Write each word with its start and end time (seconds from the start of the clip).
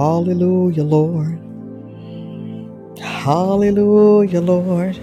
Hallelujah, 0.00 0.82
Lord. 0.82 1.36
Hallelujah, 3.04 4.40
Lord. 4.40 4.96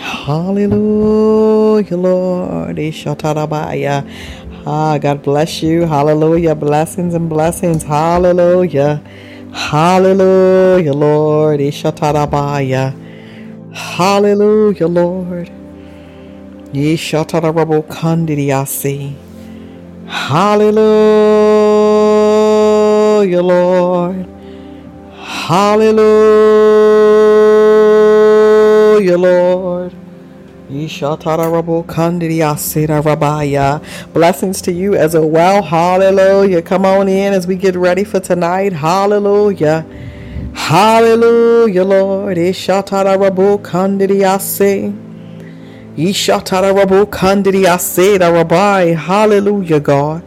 Hallelujah, 0.00 1.96
Lord. 1.98 2.76
Ishatarabaya. 2.80 4.08
Ah, 4.64 4.96
God 4.96 5.22
bless 5.22 5.62
you. 5.62 5.84
Hallelujah. 5.84 6.54
Blessings 6.54 7.12
and 7.12 7.28
blessings. 7.28 7.82
Hallelujah. 7.82 9.04
Hallelujah, 9.52 10.94
Lord. 10.94 11.60
Ishatarabaya. 11.60 12.96
Hallelujah, 13.76 14.88
Lord. 14.88 15.52
Ishatarabo 16.72 17.84
kandiriasi. 17.92 19.12
Hallelujah, 23.24 23.42
Lord. 23.42 24.26
Hallelujah, 25.16 25.96
Lord. 29.16 29.94
Blessings 34.12 34.60
to 34.60 34.72
you 34.72 34.94
as 34.94 35.16
well. 35.16 35.62
Hallelujah. 35.62 36.60
Come 36.60 36.84
on 36.84 37.08
in 37.08 37.32
as 37.32 37.46
we 37.46 37.56
get 37.56 37.76
ready 37.76 38.04
for 38.04 38.20
tonight. 38.20 38.74
Hallelujah. 38.74 39.86
Hallelujah, 40.52 41.84
Lord. 41.84 42.36
Hallelujah, 48.94 49.80
God. 49.80 50.22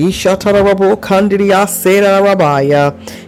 Ishatarabo 0.00 0.96
kandiriasira 0.96 2.20
rabaya. 2.24 2.84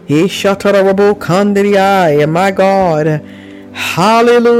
Ishatarabo 0.08 1.14
kandiriaya. 1.18 2.26
My 2.26 2.50
God. 2.50 3.20
Hallelujah, 3.72 4.50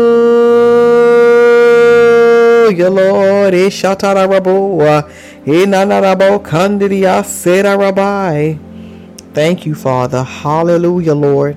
Lord. 2.90 3.54
Ishatarabo. 3.54 5.04
Inanarabo 5.46 6.38
kandiriasira 6.42 7.76
rabai. 7.80 8.58
Thank 9.32 9.64
you, 9.64 9.74
Father. 9.74 10.22
Hallelujah, 10.22 11.14
Lord. 11.14 11.56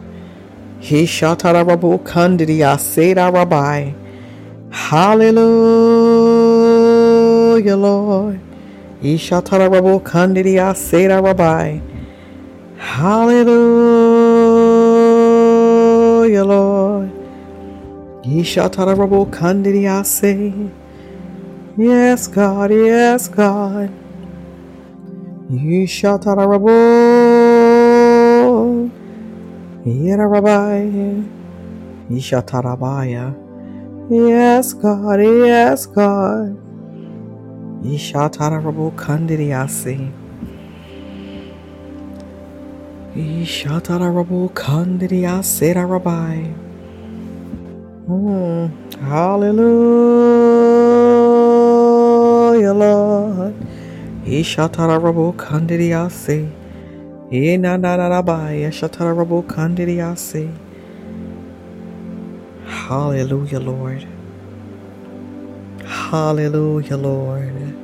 Hishatarabo 0.80 2.00
kandiriasira 2.04 3.30
rabai. 3.30 3.94
Hallelujah, 4.72 5.36
Lord. 7.76 8.45
Ishatarabo 9.06 10.02
kandidia 10.02 10.74
seda 10.74 11.22
rabai. 11.22 11.80
Hallelujah, 12.76 13.64
Lord. 16.44 17.12
Ishatarabo 18.24 19.30
kandidia 19.30 20.04
say. 20.04 20.52
Yes, 21.78 22.28
God, 22.28 22.72
yes, 22.72 23.28
God. 23.28 23.92
Ishatarabo. 25.52 26.74
Yera 29.86 30.26
rabai. 30.34 31.24
Ishatarabaya. 32.10 33.36
Yes, 34.10 34.74
God. 34.74 35.20
Yes, 35.22 35.86
God. 35.86 36.65
Ishatarabo 37.86 38.92
kandiriasi. 38.98 40.10
Ishatarabo 43.16 44.50
kandiriasi 44.54 45.74
rabai. 45.78 46.54
Mm. 48.10 48.72
Hallelujah, 49.10 49.64
Lord. 52.74 53.56
Ishatarabo 54.26 55.34
kandiriasi. 55.38 56.50
Inanarabai. 57.32 58.66
Ishatarabo 58.66 59.44
kandiriasi. 59.46 60.50
Hallelujah, 62.66 63.60
Lord. 63.60 64.15
Hallelujah, 65.86 66.98
Lord. 66.98 67.76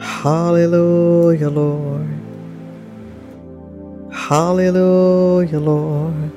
Hallelujah, 0.00 1.50
Lord. 1.50 2.08
Hallelujah, 4.12 5.60
Lord. 5.60 6.32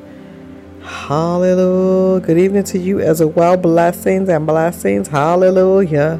Hallelujah. 0.84 2.22
Good 2.22 2.38
evening 2.40 2.64
to 2.66 2.80
you 2.80 3.00
as 3.02 3.24
well. 3.24 3.58
Blessings 3.58 4.30
and 4.30 4.48
blessings. 4.48 5.08
Hallelujah. 5.10 6.20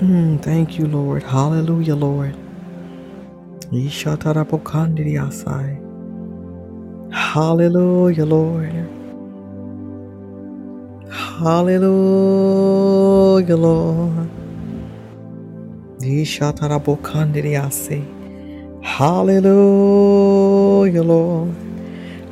Mm, 0.00 0.42
thank 0.42 0.78
you, 0.78 0.86
Lord. 0.86 1.22
Hallelujah, 1.24 1.96
Lord. 1.96 2.36
Hallelujah, 7.16 8.26
Lord. 8.26 8.88
Hallelujah, 11.40 11.96
Lord. 13.56 14.28
Hallelujah, 18.82 19.52
Lord. 21.02 21.65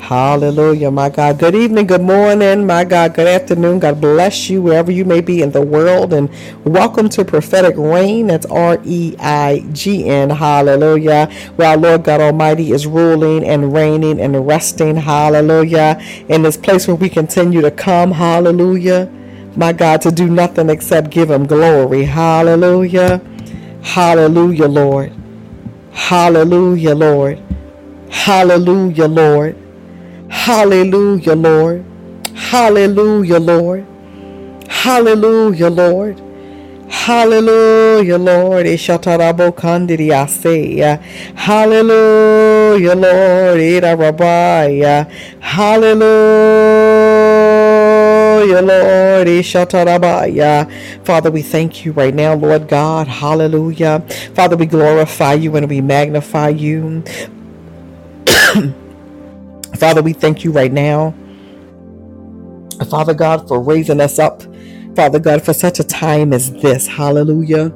Hallelujah, 0.04 0.90
my 0.90 1.08
God. 1.08 1.38
Good 1.38 1.54
evening, 1.54 1.86
good 1.86 2.02
morning, 2.02 2.66
my 2.66 2.84
God. 2.84 3.14
Good 3.14 3.26
afternoon. 3.26 3.78
God 3.78 4.02
bless 4.02 4.50
you 4.50 4.60
wherever 4.60 4.92
you 4.92 5.02
may 5.06 5.22
be 5.22 5.40
in 5.40 5.52
the 5.52 5.62
world. 5.62 6.12
And 6.12 6.28
welcome 6.62 7.08
to 7.08 7.24
Prophetic 7.24 7.74
Reign. 7.78 8.26
That's 8.26 8.44
R 8.44 8.78
E 8.84 9.16
I 9.18 9.64
G 9.72 10.04
N. 10.06 10.28
Hallelujah. 10.28 11.30
Where 11.56 11.70
our 11.70 11.78
Lord 11.78 12.04
God 12.04 12.20
Almighty 12.20 12.72
is 12.72 12.86
ruling 12.86 13.46
and 13.46 13.72
reigning 13.72 14.20
and 14.20 14.46
resting. 14.46 14.96
Hallelujah. 14.96 15.98
In 16.28 16.42
this 16.42 16.58
place 16.58 16.86
where 16.86 16.96
we 16.96 17.08
continue 17.08 17.62
to 17.62 17.70
come. 17.70 18.10
Hallelujah. 18.12 19.10
My 19.56 19.72
God, 19.72 20.02
to 20.02 20.12
do 20.12 20.28
nothing 20.28 20.68
except 20.68 21.08
give 21.08 21.30
Him 21.30 21.46
glory. 21.46 22.04
Hallelujah. 22.04 23.22
Hallelujah, 23.80 24.68
Lord. 24.68 25.14
Hallelujah, 25.92 26.94
Lord. 26.94 27.40
Hallelujah, 28.10 29.08
Lord. 29.08 29.63
Hallelujah, 30.34 31.36
Lord. 31.36 31.84
Hallelujah, 32.34 33.38
Lord. 33.38 33.86
Hallelujah, 34.68 35.70
Lord. 35.70 36.20
Hallelujah, 36.88 38.18
Lord. 38.18 38.66
Ishatarabo 38.66 39.52
kandiriase. 39.52 40.98
Hallelujah, 41.34 42.94
Lord. 42.94 43.60
Ira 43.60 43.96
rabaya. 43.96 45.08
Hallelujah, 45.40 46.02
Lord. 48.60 49.28
Ishatarabaya. 49.28 50.68
Father, 51.04 51.30
we 51.30 51.40
thank 51.42 51.86
you 51.86 51.92
right 51.92 52.14
now, 52.14 52.34
Lord 52.34 52.68
God. 52.68 53.06
Hallelujah. 53.08 54.00
Father, 54.34 54.56
we 54.56 54.66
glorify 54.66 55.34
you 55.34 55.56
and 55.56 55.70
we 55.70 55.80
magnify 55.80 56.48
you. 56.50 57.02
Father, 59.78 60.02
we 60.02 60.12
thank 60.12 60.44
you 60.44 60.52
right 60.52 60.72
now. 60.72 61.14
Father 62.90 63.14
God, 63.14 63.48
for 63.48 63.60
raising 63.60 64.00
us 64.00 64.18
up. 64.18 64.42
Father 64.96 65.18
God, 65.18 65.42
for 65.42 65.52
such 65.52 65.80
a 65.80 65.84
time 65.84 66.32
as 66.32 66.52
this. 66.54 66.86
Hallelujah. 66.86 67.72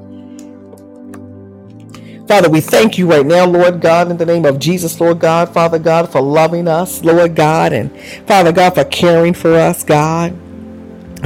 Father, 2.28 2.50
we 2.50 2.60
thank 2.60 2.98
you 2.98 3.08
right 3.10 3.24
now, 3.26 3.46
Lord 3.46 3.80
God, 3.80 4.10
in 4.10 4.18
the 4.18 4.26
name 4.26 4.44
of 4.44 4.58
Jesus, 4.58 5.00
Lord 5.00 5.18
God, 5.20 5.48
Father 5.52 5.78
God, 5.78 6.10
for 6.12 6.20
loving 6.20 6.68
us, 6.68 7.02
Lord 7.02 7.34
God, 7.34 7.72
and 7.72 7.90
Father 8.26 8.52
God, 8.52 8.74
for 8.74 8.84
caring 8.84 9.34
for 9.34 9.54
us, 9.54 9.82
God. 9.82 10.36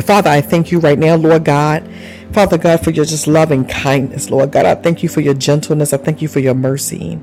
Father, 0.04 0.30
I 0.30 0.40
thank 0.40 0.72
you 0.72 0.78
right 0.80 0.98
now, 0.98 1.16
Lord 1.16 1.44
God. 1.44 1.88
Father 2.32 2.56
God, 2.58 2.82
for 2.84 2.90
your 2.90 3.04
just 3.04 3.26
loving 3.26 3.66
kindness, 3.66 4.30
Lord 4.30 4.52
God. 4.52 4.64
I 4.64 4.75
thank 4.76 5.02
you 5.02 5.08
for 5.08 5.20
your 5.20 5.34
gentleness. 5.34 5.92
I 5.92 5.98
thank 5.98 6.22
you 6.22 6.28
for 6.28 6.40
your 6.40 6.54
mercy. 6.54 7.18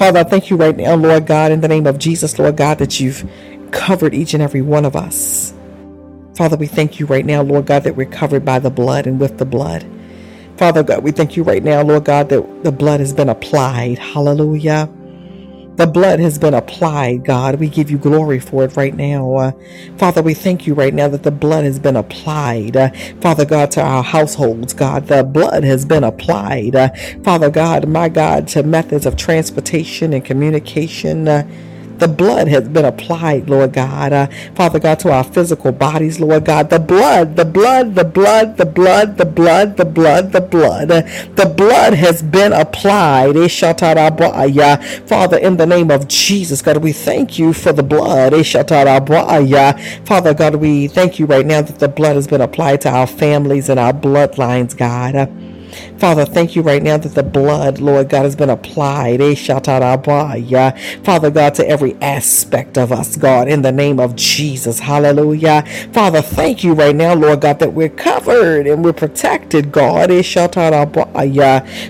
Father, 0.00 0.20
I 0.20 0.24
thank 0.24 0.48
you 0.48 0.56
right 0.56 0.74
now, 0.74 0.94
Lord 0.94 1.26
God, 1.26 1.52
in 1.52 1.60
the 1.60 1.68
name 1.68 1.86
of 1.86 1.98
Jesus, 1.98 2.38
Lord 2.38 2.56
God, 2.56 2.78
that 2.78 3.00
you've 3.00 3.30
covered 3.70 4.14
each 4.14 4.32
and 4.32 4.42
every 4.42 4.62
one 4.62 4.86
of 4.86 4.96
us. 4.96 5.52
Father, 6.36 6.56
we 6.56 6.68
thank 6.68 6.98
you 6.98 7.04
right 7.04 7.26
now, 7.26 7.42
Lord 7.42 7.66
God, 7.66 7.84
that 7.84 7.96
we're 7.96 8.06
covered 8.06 8.42
by 8.42 8.60
the 8.60 8.70
blood 8.70 9.06
and 9.06 9.20
with 9.20 9.36
the 9.36 9.44
blood. 9.44 9.84
Father 10.56 10.82
God, 10.82 11.02
we 11.02 11.10
thank 11.10 11.36
you 11.36 11.42
right 11.42 11.62
now, 11.62 11.82
Lord 11.82 12.06
God, 12.06 12.30
that 12.30 12.64
the 12.64 12.72
blood 12.72 13.00
has 13.00 13.12
been 13.12 13.28
applied. 13.28 13.98
Hallelujah. 13.98 14.88
The 15.76 15.86
blood 15.86 16.20
has 16.20 16.38
been 16.38 16.52
applied, 16.52 17.24
God. 17.24 17.58
We 17.58 17.68
give 17.68 17.90
you 17.90 17.96
glory 17.96 18.38
for 18.38 18.64
it 18.64 18.76
right 18.76 18.94
now. 18.94 19.34
Uh, 19.34 19.52
Father, 19.96 20.20
we 20.20 20.34
thank 20.34 20.66
you 20.66 20.74
right 20.74 20.92
now 20.92 21.08
that 21.08 21.22
the 21.22 21.30
blood 21.30 21.64
has 21.64 21.78
been 21.78 21.96
applied. 21.96 22.76
Uh, 22.76 22.90
Father 23.20 23.46
God, 23.46 23.70
to 23.72 23.82
our 23.82 24.02
households, 24.02 24.74
God, 24.74 25.06
the 25.06 25.24
blood 25.24 25.64
has 25.64 25.86
been 25.86 26.04
applied. 26.04 26.76
Uh, 26.76 26.90
Father 27.24 27.48
God, 27.48 27.88
my 27.88 28.10
God, 28.10 28.46
to 28.48 28.62
methods 28.62 29.06
of 29.06 29.16
transportation 29.16 30.12
and 30.12 30.24
communication. 30.24 31.26
The 32.00 32.08
blood 32.08 32.48
has 32.48 32.66
been 32.66 32.86
applied, 32.86 33.50
Lord 33.50 33.74
God. 33.74 34.12
Uh, 34.12 34.26
Father 34.54 34.80
God, 34.80 34.98
to 35.00 35.12
our 35.12 35.22
physical 35.22 35.70
bodies, 35.70 36.18
Lord 36.18 36.46
God. 36.46 36.70
The 36.70 36.78
blood, 36.78 37.36
the 37.36 37.44
blood, 37.44 37.94
the 37.94 38.04
blood, 38.04 38.56
the 38.56 38.64
blood, 38.64 39.18
the 39.18 39.26
blood, 39.26 39.76
the 39.76 39.84
blood, 39.84 40.32
the 40.32 40.40
blood. 40.40 40.90
Uh, 40.90 41.02
the 41.34 41.44
blood 41.44 41.92
has 41.92 42.22
been 42.22 42.54
applied. 42.54 43.34
Father, 45.06 45.38
in 45.38 45.56
the 45.58 45.66
name 45.66 45.90
of 45.90 46.08
Jesus, 46.08 46.62
God, 46.62 46.78
we 46.78 46.92
thank 46.92 47.38
you 47.38 47.52
for 47.52 47.72
the 47.72 47.82
blood. 47.82 48.32
Father 50.06 50.34
God, 50.34 50.54
we 50.54 50.88
thank 50.88 51.18
you 51.18 51.26
right 51.26 51.44
now 51.44 51.60
that 51.60 51.78
the 51.78 51.88
blood 51.88 52.16
has 52.16 52.26
been 52.26 52.40
applied 52.40 52.80
to 52.80 52.88
our 52.88 53.06
families 53.06 53.68
and 53.68 53.78
our 53.78 53.92
bloodlines, 53.92 54.74
God. 54.74 55.49
Father, 55.98 56.24
thank 56.24 56.56
you 56.56 56.62
right 56.62 56.82
now 56.82 56.96
that 56.96 57.14
the 57.14 57.22
blood, 57.22 57.80
Lord 57.80 58.08
God, 58.08 58.22
has 58.24 58.36
been 58.36 58.50
applied. 58.50 59.20
Eh, 59.20 59.34
Father 61.04 61.30
God, 61.30 61.54
to 61.54 61.68
every 61.68 61.94
aspect 62.02 62.78
of 62.78 62.92
us, 62.92 63.16
God, 63.16 63.48
in 63.48 63.62
the 63.62 63.72
name 63.72 64.00
of 64.00 64.16
Jesus. 64.16 64.80
Hallelujah. 64.80 65.64
Father, 65.92 66.22
thank 66.22 66.64
you 66.64 66.72
right 66.74 66.96
now, 66.96 67.14
Lord 67.14 67.42
God, 67.42 67.58
that 67.60 67.72
we're 67.72 67.88
covered 67.88 68.66
and 68.66 68.84
we're 68.84 68.92
protected, 68.92 69.72
God. 69.72 70.10
Eh, 70.10 70.22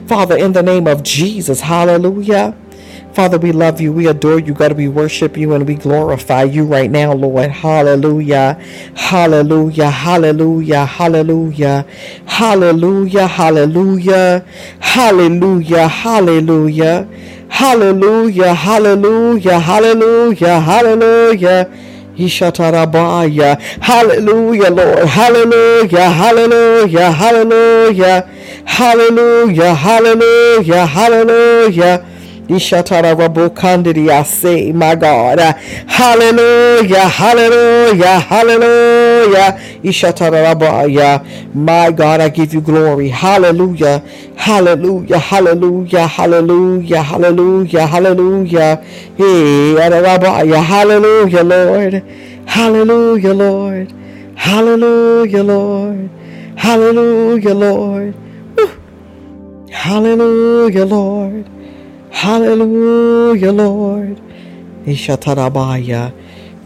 Father, 0.06 0.36
in 0.36 0.52
the 0.52 0.62
name 0.62 0.86
of 0.86 1.02
Jesus. 1.02 1.60
Hallelujah. 1.62 2.56
Father, 3.14 3.38
we 3.38 3.50
love 3.52 3.80
you. 3.80 3.92
We 3.92 4.06
adore 4.06 4.38
you. 4.38 4.54
God, 4.54 4.72
we 4.72 4.86
worship 4.88 5.36
you 5.36 5.52
and 5.54 5.66
we 5.66 5.74
glorify 5.74 6.44
you 6.44 6.64
right 6.64 6.90
now, 6.90 7.12
Lord. 7.12 7.50
Hallelujah. 7.50 8.54
Hallelujah. 8.94 9.90
Hallelujah. 9.90 10.84
Hallelujah. 10.86 11.86
Hallelujah. 12.26 13.26
Hallelujah. 13.36 14.44
Hallelujah. 15.88 15.88
Hallelujah. 15.88 17.08
Hallelujah. 18.54 18.54
Hallelujah. 18.54 19.60
Hallelujah. 20.60 20.60
Hallelujah. 20.60 21.70
Hallelujah, 23.80 24.70
Lord. 24.70 25.08
Hallelujah. 25.08 26.10
Hallelujah. 26.10 27.10
Hallelujah. 27.10 28.22
Hallelujah. 28.66 29.74
Hallelujah. 29.74 30.86
Hallelujah. 30.86 32.06
Rabokandiriase, 32.50 34.74
my 34.74 34.94
God. 34.94 35.38
Hallelujah, 35.86 37.08
hallelujah, 37.08 38.20
hallelujah. 38.20 39.58
My 41.54 41.90
God, 41.92 42.20
I 42.20 42.28
give 42.28 42.52
you 42.54 42.60
glory. 42.60 43.08
Hallelujah, 43.08 44.02
hallelujah, 44.36 45.18
hallelujah, 45.18 46.06
hallelujah, 46.06 47.02
hallelujah, 47.02 47.86
hallelujah. 47.86 48.76
Hey, 49.16 49.74
hallelujah, 49.74 51.42
Lord. 51.44 52.02
Hallelujah, 52.46 53.34
Lord. 53.34 53.92
Hallelujah, 54.36 55.44
Lord. 55.44 56.10
Hallelujah, 56.56 57.54
Lord. 57.54 58.14
Hallelujah, 59.70 60.84
Lord. 60.84 61.46
Hallelujah, 62.10 63.52
Lord. 63.52 64.20
Ishatarabaya. 64.86 66.12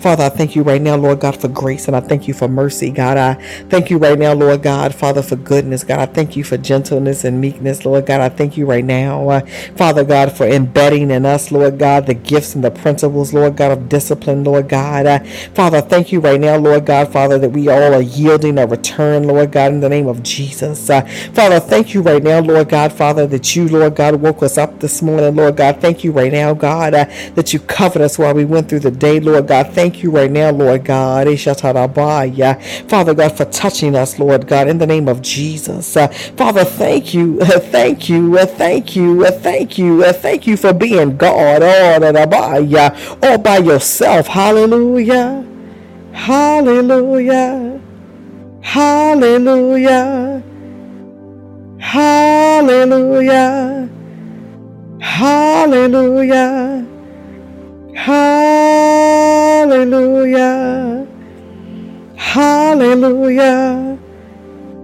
Father, 0.05 0.25
I 0.25 0.29
thank 0.29 0.55
you 0.55 0.63
right 0.63 0.83
now, 0.83 0.97
Lord 0.97 1.21
God, 1.21 1.35
for 1.41 1.49
grace 1.49 1.87
and 1.87 1.97
I 1.97 2.01
thank 2.01 2.29
you 2.29 2.35
for 2.35 2.47
mercy, 2.47 2.91
God. 2.91 3.17
I 3.17 3.35
thank 3.71 3.89
you 3.89 3.97
right 3.97 4.19
now, 4.19 4.35
Lord 4.35 4.63
God, 4.63 4.95
Father, 4.95 5.23
for 5.23 5.37
goodness, 5.37 5.83
God. 5.83 5.99
I 5.99 6.05
thank 6.05 6.37
you 6.37 6.45
for 6.45 6.59
gentleness 6.59 7.25
and 7.25 7.41
meekness, 7.41 7.87
Lord 7.87 8.05
God. 8.05 8.21
I 8.21 8.29
thank 8.29 8.59
you 8.59 8.67
right 8.67 8.85
now, 8.85 9.27
uh, 9.31 9.41
Father 9.77 10.05
God, 10.05 10.31
for 10.31 10.47
embedding 10.47 11.11
in 11.11 11.25
us, 11.25 11.51
Lord 11.51 11.79
God, 11.79 12.05
the 12.05 12.13
gifts 12.13 12.55
and 12.55 12.63
the 12.63 12.71
principles, 12.71 13.33
Lord 13.33 13.57
God, 13.57 13.73
of 13.73 13.89
discipline, 13.89 14.45
Lord 14.45 14.69
God. 14.69 15.07
Uh, 15.07 15.25
Father, 15.55 15.81
thank 15.81 16.13
you 16.13 16.21
right 16.21 16.39
now, 16.39 16.57
Lord 16.57 16.85
God, 16.85 17.11
Father, 17.11 17.39
that 17.39 17.53
we 17.53 17.69
all 17.69 17.95
are 17.95 18.03
yielding 18.03 18.59
a 18.59 18.67
return, 18.67 19.23
Lord 19.23 19.53
God, 19.53 19.73
in 19.73 19.81
the 19.81 19.89
name 19.89 20.07
of 20.07 20.23
Jesus. 20.23 20.91
Uh, 20.91 21.01
Father, 21.33 21.61
thank 21.61 21.95
you 21.95 22.03
right 22.03 22.23
now, 22.23 22.41
Lord 22.41 22.69
God, 22.69 22.93
Father, 22.93 23.27
that 23.29 23.57
you, 23.57 23.69
Lord 23.69 23.97
God, 23.97 24.17
woke 24.17 24.43
us 24.43 24.59
up 24.59 24.81
this 24.81 25.01
morning, 25.01 25.35
Lord 25.35 25.57
God. 25.57 25.81
Thank 25.81 26.05
you 26.05 26.13
right 26.13 26.31
now, 26.31 26.53
God, 26.53 26.93
uh, 26.93 27.07
that 27.37 27.55
you 27.55 27.59
covered 27.59 28.03
us 28.03 28.19
while 28.19 28.35
we 28.35 28.45
went 28.45 28.69
through 28.69 28.81
the 28.81 28.91
day, 28.91 29.19
Lord 29.19 29.49
God. 29.49 29.73
Thank 29.73 29.94
thank 29.95 30.03
you 30.03 30.11
right 30.11 30.31
now, 30.31 30.51
Lord 30.51 30.85
God. 30.85 31.29
Father 31.39 33.15
God, 33.15 33.37
for 33.37 33.45
touching 33.45 33.95
us, 33.95 34.19
Lord 34.19 34.49
God, 34.49 34.67
in 34.67 34.79
the 34.79 34.89
name 34.89 35.07
of 35.07 35.23
Jesus. 35.23 35.97
Uh, 35.97 36.09
Father, 36.09 36.65
thank 36.65 37.15
you, 37.15 37.39
uh, 37.41 37.61
thank 37.61 38.09
you, 38.09 38.37
uh, 38.37 38.45
thank 38.45 38.97
you, 38.97 39.25
thank 39.27 39.79
you, 39.79 40.03
thank 40.13 40.49
you 40.49 40.57
for 40.57 40.73
being 40.73 41.17
God 41.17 41.63
all, 41.63 42.05
all 43.23 43.39
by 43.39 43.59
yourself. 43.59 44.27
Hallelujah. 44.27 45.47
Hallelujah. 46.13 47.81
Hallelujah. 48.63 50.43
Hallelujah. 51.79 53.89
Hallelujah. 55.01 56.87
Hallelujah. 57.95 59.65
Hallelujah. 62.17 63.99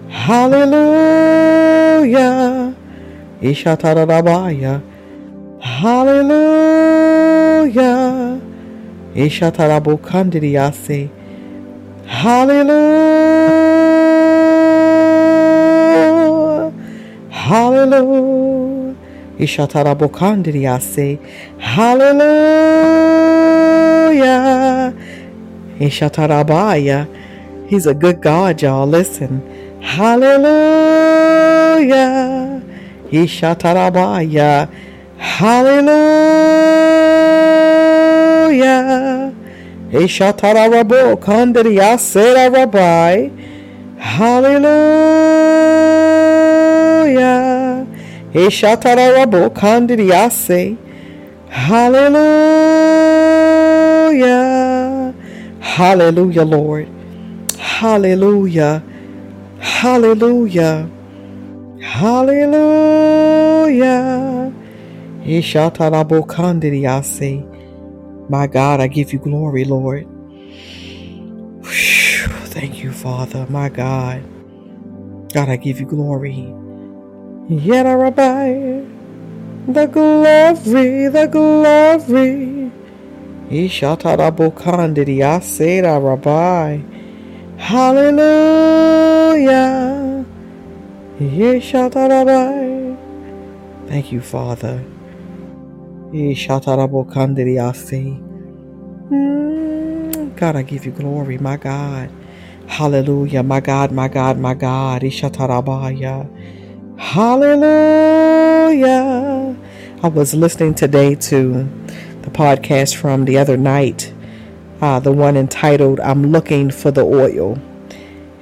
Hallelujah. 0.10 1.24
Ishatarabaya. 3.42 4.82
Hallelujah. 5.60 6.82
Ishatarabu 9.16 9.98
kandiriase. 9.98 11.10
Hallelujah. 12.06 13.71
Hallelujah. 17.52 18.96
Ishatarabokandiriase. 19.38 21.20
Hallelujah. 21.60 22.14
Ishatarabaya. 25.78 27.08
He's 27.68 27.88
a 27.88 27.94
good 27.94 28.22
God, 28.22 28.62
y'all. 28.62 28.88
Listen. 28.88 29.42
Hallelujah. 29.82 30.62
Ishatarabaya. 33.12 34.70
Hallelujah. 35.18 35.92
Ishatarabo 39.92 41.18
kandiriase 41.20 42.34
rabai. 42.34 43.30
Hallelujah. 43.98 46.21
Kandiriase. 49.50 50.78
Hallelujah. 51.50 52.34
Hallelujah, 55.60 56.46
Lord. 56.46 56.88
Hallelujah. 57.58 58.84
Hallelujah. 59.60 60.90
Hallelujah. 61.82 62.82
My 68.30 68.48
God, 68.48 68.80
I 68.80 68.88
give 68.88 69.14
you 69.14 69.20
glory, 69.20 69.66
Lord. 69.66 70.08
Thank 71.64 72.84
you, 72.84 72.92
Father. 72.92 73.46
My 73.50 73.70
God. 73.70 74.24
God, 75.34 75.50
I 75.50 75.56
give 75.56 75.80
you 75.80 75.86
glory. 75.86 76.54
Yet 77.52 77.84
Rabbi, 77.84 78.86
the 79.68 79.88
glory, 79.88 81.10
the 81.10 81.28
glory. 81.28 82.72
Ishatarabokandidiyasera 83.52 86.00
Rabbi. 86.02 86.80
Hallelujah. 87.58 88.26
Ishatarabai. 91.20 92.98
Thank 93.88 94.12
you, 94.12 94.22
Father. 94.22 94.84
Mm, 99.12 100.38
God, 100.38 100.58
I 100.58 100.64
give 100.64 100.86
you 100.86 100.92
glory, 100.92 101.40
my 101.40 101.58
God. 101.58 102.12
Hallelujah, 102.68 103.44
my 103.44 103.62
God, 103.62 103.92
my 103.92 104.08
God, 104.08 104.40
my 104.40 104.56
God. 104.56 105.04
Ishatarabaya. 105.04 106.30
Hallelujah. 107.02 108.86
I 110.04 110.08
was 110.08 110.34
listening 110.36 110.76
today 110.76 111.16
to 111.16 111.64
the 112.22 112.30
podcast 112.30 112.96
from 112.96 113.26
the 113.26 113.40
other 113.40 113.58
night, 113.58 114.14
uh, 114.82 115.00
the 115.00 115.12
one 115.12 115.36
entitled 115.36 116.00
I'm 116.00 116.32
Looking 116.32 116.70
for 116.70 116.92
the 116.92 117.02
Oil. 117.02 117.58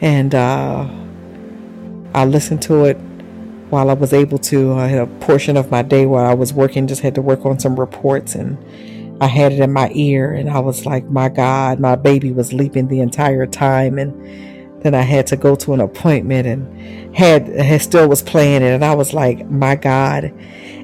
And 0.01 0.35
uh, 0.35 0.87
I 2.13 2.25
listened 2.25 2.61
to 2.63 2.83
it 2.83 2.95
while 3.69 3.89
I 3.89 3.93
was 3.93 4.11
able 4.13 4.37
to. 4.39 4.73
I 4.73 4.87
had 4.87 4.99
a 4.99 5.07
portion 5.07 5.55
of 5.55 5.71
my 5.71 5.81
day 5.81 6.05
where 6.05 6.25
I 6.25 6.33
was 6.35 6.53
working, 6.53 6.85
just 6.85 7.01
had 7.01 7.15
to 7.15 7.21
work 7.21 7.45
on 7.45 7.59
some 7.59 7.79
reports, 7.79 8.35
and 8.35 8.57
I 9.23 9.27
had 9.27 9.53
it 9.53 9.61
in 9.61 9.71
my 9.71 9.89
ear, 9.95 10.33
and 10.33 10.49
I 10.49 10.59
was 10.59 10.85
like, 10.85 11.05
my 11.05 11.29
God, 11.29 11.79
my 11.79 11.95
baby 11.95 12.33
was 12.33 12.51
leaping 12.53 12.89
the 12.89 12.99
entire 12.99 13.47
time. 13.47 13.97
And 13.97 14.58
then 14.81 14.95
I 14.95 15.01
had 15.01 15.27
to 15.27 15.37
go 15.37 15.55
to 15.55 15.73
an 15.73 15.81
appointment 15.81 16.47
and 16.47 17.15
had, 17.15 17.47
had 17.47 17.81
still 17.81 18.07
was 18.07 18.21
playing 18.21 18.61
it. 18.61 18.71
And 18.71 18.83
I 18.83 18.95
was 18.95 19.13
like, 19.13 19.45
my 19.49 19.75
God. 19.75 20.33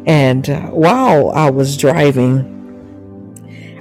And 0.06 0.50
uh, 0.50 0.68
while 0.68 1.32
I 1.32 1.50
was 1.50 1.78
driving, 1.78 2.52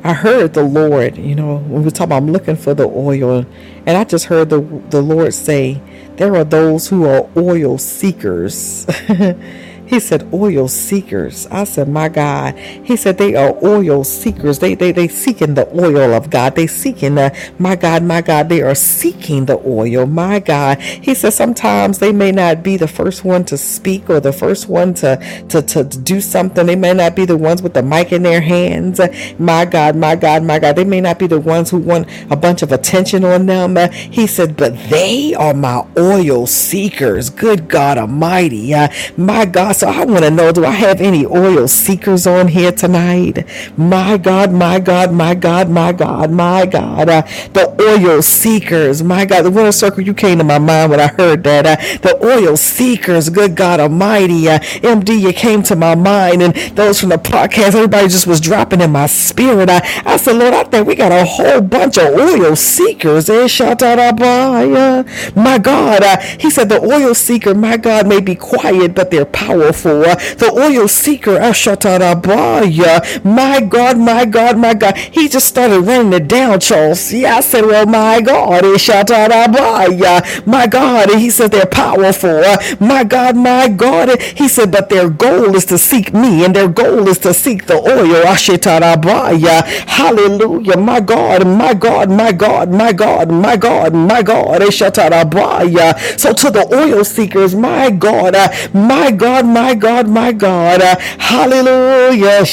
I 0.04 0.12
heard 0.12 0.52
the 0.52 0.62
Lord, 0.62 1.16
you 1.16 1.34
know, 1.34 1.56
when 1.56 1.82
we 1.82 1.90
talk 1.90 2.06
about 2.06 2.22
I'm 2.22 2.30
looking 2.30 2.56
for 2.56 2.74
the 2.74 2.86
oil, 2.86 3.46
and 3.86 3.96
I 3.96 4.04
just 4.04 4.26
heard 4.26 4.50
the 4.50 4.60
the 4.90 5.00
Lord 5.00 5.32
say, 5.32 5.80
there 6.16 6.36
are 6.36 6.44
those 6.44 6.88
who 6.88 7.06
are 7.06 7.26
oil 7.36 7.78
seekers. 7.78 8.86
He 9.94 10.00
said, 10.00 10.28
oil 10.34 10.66
seekers. 10.66 11.46
I 11.52 11.62
said, 11.62 11.88
my 11.88 12.08
God. 12.08 12.58
He 12.58 12.96
said, 12.96 13.16
they 13.16 13.36
are 13.36 13.56
oil 13.64 14.02
seekers. 14.02 14.58
They, 14.58 14.74
they, 14.74 14.90
they 14.90 15.06
seeking 15.06 15.54
the 15.54 15.68
oil 15.72 16.12
of 16.12 16.30
God. 16.30 16.56
They 16.56 16.66
seeking 16.66 17.14
the, 17.14 17.32
my 17.60 17.76
God, 17.76 18.02
my 18.02 18.20
God, 18.20 18.48
they 18.48 18.60
are 18.62 18.74
seeking 18.74 19.46
the 19.46 19.56
oil. 19.64 20.06
My 20.06 20.40
God. 20.40 20.80
He 20.80 21.14
said, 21.14 21.32
sometimes 21.32 22.00
they 22.00 22.12
may 22.12 22.32
not 22.32 22.64
be 22.64 22.76
the 22.76 22.88
first 22.88 23.24
one 23.24 23.44
to 23.44 23.56
speak 23.56 24.10
or 24.10 24.18
the 24.18 24.32
first 24.32 24.68
one 24.68 24.94
to, 24.94 25.16
to, 25.50 25.62
to 25.62 25.84
do 25.84 26.20
something. 26.20 26.66
They 26.66 26.74
may 26.74 26.92
not 26.92 27.14
be 27.14 27.24
the 27.24 27.36
ones 27.36 27.62
with 27.62 27.74
the 27.74 27.82
mic 27.84 28.10
in 28.12 28.24
their 28.24 28.40
hands. 28.40 29.00
My 29.38 29.64
God, 29.64 29.94
my 29.94 30.16
God, 30.16 30.42
my 30.42 30.58
God. 30.58 30.74
They 30.74 30.84
may 30.84 31.02
not 31.02 31.20
be 31.20 31.28
the 31.28 31.38
ones 31.38 31.70
who 31.70 31.78
want 31.78 32.08
a 32.32 32.36
bunch 32.36 32.62
of 32.62 32.72
attention 32.72 33.24
on 33.24 33.46
them. 33.46 33.76
He 33.92 34.26
said, 34.26 34.56
but 34.56 34.76
they 34.90 35.34
are 35.34 35.54
my 35.54 35.86
oil 35.96 36.48
seekers. 36.48 37.30
Good 37.30 37.68
God 37.68 37.96
Almighty. 37.96 38.74
Uh, 38.74 38.88
my 39.16 39.44
God. 39.44 39.72
So 39.76 39.83
I 39.86 40.04
want 40.04 40.24
to 40.24 40.30
know 40.30 40.52
do 40.52 40.64
I 40.64 40.70
have 40.70 41.00
any 41.00 41.26
oil 41.26 41.68
seekers 41.68 42.26
on 42.26 42.48
here 42.48 42.72
tonight? 42.72 43.46
My 43.76 44.16
God, 44.16 44.52
my 44.52 44.80
God, 44.80 45.12
my 45.12 45.34
God, 45.34 45.68
my 45.68 45.92
God, 45.92 46.30
my 46.30 46.66
God. 46.66 47.08
Uh, 47.08 47.22
the 47.52 47.74
oil 47.80 48.22
seekers, 48.22 49.02
my 49.02 49.24
God. 49.24 49.42
The 49.42 49.50
winner 49.50 49.72
circle, 49.72 50.02
you 50.02 50.14
came 50.14 50.38
to 50.38 50.44
my 50.44 50.58
mind 50.58 50.90
when 50.90 51.00
I 51.00 51.08
heard 51.08 51.44
that. 51.44 51.66
Uh, 51.66 51.76
the 51.98 52.18
oil 52.24 52.56
seekers, 52.56 53.28
good 53.30 53.56
God 53.56 53.80
Almighty. 53.80 54.48
Uh, 54.48 54.58
MD, 54.58 55.20
you 55.20 55.32
came 55.32 55.62
to 55.64 55.76
my 55.76 55.94
mind. 55.94 56.42
And 56.42 56.54
those 56.76 57.00
from 57.00 57.10
the 57.10 57.16
podcast, 57.16 57.74
everybody 57.74 58.08
just 58.08 58.26
was 58.26 58.40
dropping 58.40 58.80
in 58.80 58.92
my 58.92 59.06
spirit. 59.06 59.68
I, 59.68 59.80
I 60.04 60.16
said, 60.16 60.36
Lord, 60.36 60.54
I 60.54 60.64
think 60.64 60.86
we 60.86 60.94
got 60.94 61.12
a 61.12 61.24
whole 61.24 61.60
bunch 61.60 61.98
of 61.98 62.14
oil 62.14 62.54
seekers. 62.56 63.28
Eh? 63.28 63.46
Shout 63.48 63.82
out, 63.82 63.98
Abba. 63.98 65.04
My 65.34 65.58
God. 65.58 66.02
Uh, 66.02 66.20
he 66.38 66.50
said, 66.50 66.68
the 66.68 66.80
oil 66.80 67.14
seeker, 67.14 67.54
my 67.54 67.76
God, 67.76 68.06
may 68.06 68.20
be 68.20 68.34
quiet, 68.34 68.94
but 68.94 69.10
they're 69.10 69.24
powerful 69.24 69.63
powerful. 69.72 70.00
The 70.00 70.52
oil 70.52 70.88
seeker, 70.88 71.38
Ashatarabaya. 71.38 73.24
My 73.24 73.60
God, 73.60 73.98
my 73.98 74.24
God, 74.24 74.58
my 74.58 74.74
God. 74.74 74.96
He 74.96 75.28
just 75.28 75.46
started 75.46 75.80
running 75.80 76.12
it 76.12 76.28
down, 76.28 76.60
Charles. 76.60 77.12
Yeah, 77.12 77.36
I 77.36 77.40
said, 77.40 77.64
well, 77.64 77.86
my 77.86 78.20
God, 78.20 78.64
Ashatarabaya. 78.64 80.46
My 80.46 80.66
God. 80.66 81.10
He 81.10 81.30
said, 81.30 81.50
they're 81.52 81.66
powerful. 81.66 82.42
My 82.80 83.04
God, 83.04 83.36
my 83.36 83.68
God. 83.68 84.20
He 84.20 84.48
said, 84.48 84.70
but 84.72 84.88
their 84.88 85.08
goal 85.08 85.54
is 85.54 85.64
to 85.66 85.78
seek 85.78 86.12
me 86.12 86.44
and 86.44 86.54
their 86.54 86.68
goal 86.68 87.08
is 87.08 87.18
to 87.20 87.34
seek 87.34 87.66
the 87.66 87.74
oil. 87.76 88.24
Ashatarabaya. 88.24 89.64
Hallelujah. 89.86 90.76
My 90.76 91.00
God, 91.00 91.46
my 91.46 91.74
God, 91.74 92.10
my 92.10 92.32
God, 92.32 92.70
my 92.70 92.92
God, 92.92 93.30
my 93.30 93.56
God, 93.56 93.94
my 93.94 94.22
God. 94.22 94.60
Ashatarabaya. 94.60 96.18
So 96.18 96.32
to 96.32 96.50
the 96.50 96.66
oil 96.74 97.04
seekers, 97.04 97.54
my 97.54 97.90
God, 97.90 98.34
my 98.72 99.10
God, 99.10 99.46
my 99.54 99.74
God, 99.74 100.08
my 100.08 100.32
God. 100.32 100.82
Uh, 100.82 100.96
hallelujah. 101.18 102.44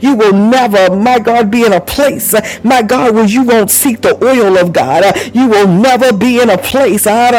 You 0.00 0.14
will 0.14 0.32
never, 0.34 0.94
my 0.94 1.18
God, 1.18 1.50
be 1.50 1.64
in 1.64 1.72
a 1.72 1.80
place, 1.80 2.34
uh, 2.34 2.42
my 2.62 2.82
God, 2.82 3.14
where 3.14 3.24
you 3.24 3.42
won't 3.42 3.70
seek 3.70 4.02
the 4.02 4.22
oil 4.22 4.58
of 4.58 4.72
God. 4.74 5.02
Uh, 5.02 5.12
you 5.32 5.48
will 5.48 5.66
never 5.66 6.12
be 6.12 6.40
in 6.42 6.50
a 6.50 6.58
place, 6.58 7.06
my 7.06 7.30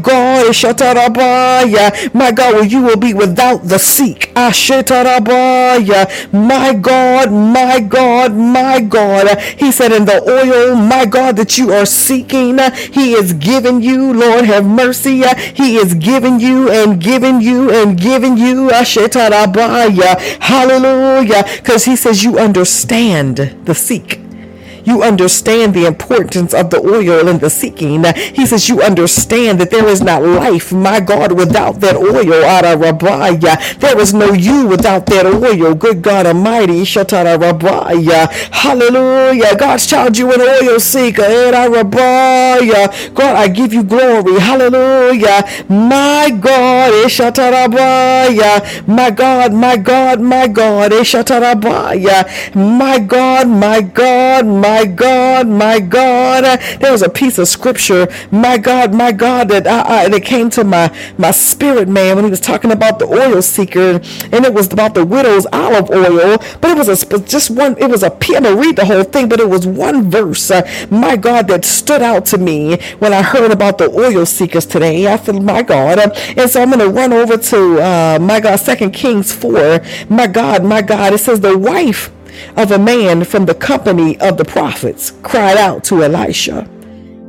God, 0.00 0.54
my 2.14 2.30
God, 2.32 2.54
where 2.54 2.64
you 2.64 2.82
will 2.82 2.96
be 2.96 3.12
without 3.12 3.64
the 3.64 3.78
seek. 3.78 4.30
My 6.32 6.72
God, 6.80 7.32
my 7.32 7.80
God, 7.80 8.34
my 8.34 8.80
God. 8.80 9.38
He 9.40 9.72
said, 9.72 9.90
in 9.92 10.04
the 10.04 10.22
oil, 10.22 10.76
my 10.76 11.04
God, 11.04 11.36
that 11.36 11.58
you 11.58 11.72
are 11.72 11.86
seeking, 11.86 12.58
He 12.92 13.14
is 13.14 13.32
giving 13.32 13.82
you, 13.82 14.12
Lord, 14.12 14.44
have 14.44 14.64
mercy. 14.64 15.22
He 15.54 15.76
is 15.76 15.94
giving 16.00 16.40
you 16.40 16.70
and 16.70 17.00
giving 17.00 17.40
you 17.40 17.70
and 17.70 17.98
giving 17.98 18.36
you. 18.36 18.68
Hallelujah. 20.40 21.44
Because 21.56 21.84
he 21.84 21.96
says 21.96 22.22
you 22.22 22.38
understand 22.38 23.36
the 23.64 23.74
seek. 23.74 24.25
You 24.86 25.02
understand 25.02 25.74
the 25.74 25.86
importance 25.86 26.54
of 26.54 26.70
the 26.70 26.78
oil 26.80 27.28
and 27.28 27.40
the 27.40 27.50
seeking. 27.50 28.04
He 28.34 28.46
says 28.46 28.68
you 28.68 28.80
understand 28.82 29.60
that 29.60 29.70
there 29.70 29.86
is 29.88 30.00
not 30.02 30.22
life, 30.22 30.72
my 30.72 31.00
God, 31.00 31.32
without 31.32 31.80
that 31.80 31.96
oil. 31.96 32.24
There 33.80 33.98
is 34.00 34.14
no 34.14 34.32
you 34.32 34.66
without 34.66 35.06
that 35.06 35.26
oil. 35.26 35.74
Good 35.74 36.02
God 36.02 36.26
Almighty. 36.26 36.84
Hallelujah. 38.52 39.56
God's 39.56 39.86
child, 39.86 40.16
you 40.18 40.32
an 40.32 40.40
oil 40.40 40.80
seeker. 40.80 41.22
God, 41.52 43.36
I 43.36 43.48
give 43.48 43.72
you 43.74 43.82
glory. 43.84 44.38
Hallelujah. 44.40 45.44
My 45.68 46.30
God. 46.30 46.92
My 48.86 49.10
God, 49.10 49.52
my 49.52 49.76
God, 49.76 50.20
my 50.20 50.46
God. 50.46 50.92
My 52.54 52.98
God, 52.98 53.48
my 53.48 53.80
God, 53.80 54.46
my 54.46 54.75
my 54.76 54.84
God, 54.84 55.48
my 55.48 55.80
God. 55.80 56.44
There 56.80 56.92
was 56.92 57.00
a 57.00 57.08
piece 57.08 57.38
of 57.38 57.48
scripture, 57.48 58.08
my 58.30 58.58
God, 58.58 58.92
my 58.92 59.10
God, 59.10 59.48
that 59.48 59.66
I, 59.66 60.04
I, 60.04 60.08
that 60.10 60.22
came 60.22 60.50
to 60.50 60.64
my 60.64 60.94
my 61.16 61.30
spirit, 61.30 61.88
man, 61.88 62.16
when 62.16 62.26
he 62.26 62.30
was 62.30 62.40
talking 62.40 62.70
about 62.72 62.98
the 62.98 63.06
oil 63.06 63.40
seeker, 63.40 64.00
and 64.32 64.44
it 64.44 64.52
was 64.52 64.70
about 64.70 64.92
the 64.94 65.02
widow's 65.06 65.46
olive 65.50 65.88
oil. 65.90 66.36
But 66.60 66.72
it 66.72 66.76
was 66.76 66.88
a 66.90 67.18
just 67.20 67.50
one. 67.50 67.78
It 67.78 67.88
was 67.88 68.02
a. 68.02 68.12
I'm 68.12 68.42
gonna 68.42 68.54
read 68.56 68.76
the 68.76 68.84
whole 68.84 69.04
thing, 69.04 69.30
but 69.30 69.40
it 69.40 69.48
was 69.48 69.66
one 69.66 70.10
verse, 70.10 70.50
uh, 70.50 70.60
my 70.90 71.16
God, 71.16 71.48
that 71.48 71.64
stood 71.64 72.02
out 72.02 72.26
to 72.26 72.38
me 72.38 72.78
when 72.98 73.14
I 73.14 73.22
heard 73.22 73.50
about 73.52 73.78
the 73.78 73.88
oil 73.90 74.26
seekers 74.26 74.66
today. 74.66 75.06
I 75.06 75.16
said, 75.16 75.42
my 75.42 75.62
God, 75.62 75.98
uh, 75.98 76.10
and 76.36 76.50
so 76.50 76.60
I'm 76.60 76.70
gonna 76.70 76.88
run 76.88 77.14
over 77.14 77.38
to 77.38 77.80
uh, 77.80 78.18
my 78.20 78.40
God, 78.40 78.56
Second 78.56 78.90
Kings 78.90 79.32
four. 79.32 79.80
My 80.10 80.26
God, 80.26 80.64
my 80.64 80.82
God, 80.82 81.14
it 81.14 81.18
says 81.18 81.40
the 81.40 81.56
wife 81.56 82.10
of 82.56 82.70
a 82.70 82.78
man 82.78 83.24
from 83.24 83.46
the 83.46 83.54
company 83.54 84.18
of 84.20 84.36
the 84.36 84.44
prophets 84.44 85.12
cried 85.22 85.56
out 85.56 85.84
to 85.84 86.02
Elisha, 86.02 86.68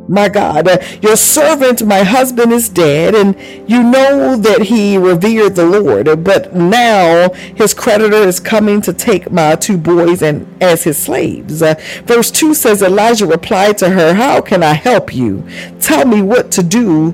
My 0.08 0.30
God, 0.30 0.68
uh, 0.68 0.78
your 1.02 1.18
servant, 1.18 1.86
my 1.86 2.04
husband, 2.04 2.54
is 2.54 2.70
dead, 2.70 3.14
and 3.14 3.36
you 3.70 3.84
know 3.84 4.38
that 4.38 4.64
he 4.64 4.98
revered 4.98 5.56
the 5.56 5.66
Lord. 5.66 6.24
But 6.24 6.56
now 6.56 7.30
his 7.56 7.74
creditor 7.74 8.16
is 8.16 8.40
coming 8.40 8.82
to 8.82 8.94
take 8.94 9.32
my 9.32 9.56
two 9.56 9.78
boys 9.78 10.22
and 10.22 10.48
as 10.64 10.84
his 10.84 10.98
slaves. 10.98 11.62
Uh, 11.62 11.76
verse 12.06 12.32
2 12.32 12.54
says, 12.54 12.82
Elijah 12.82 13.28
replied 13.28 13.78
to 13.80 13.90
her, 13.90 14.14
How 14.14 14.42
can 14.42 14.64
I 14.64 14.74
help 14.74 15.14
you? 15.14 15.46
Tell 15.80 16.06
me 16.06 16.22
what 16.22 16.52
to 16.52 16.64
do 16.64 17.14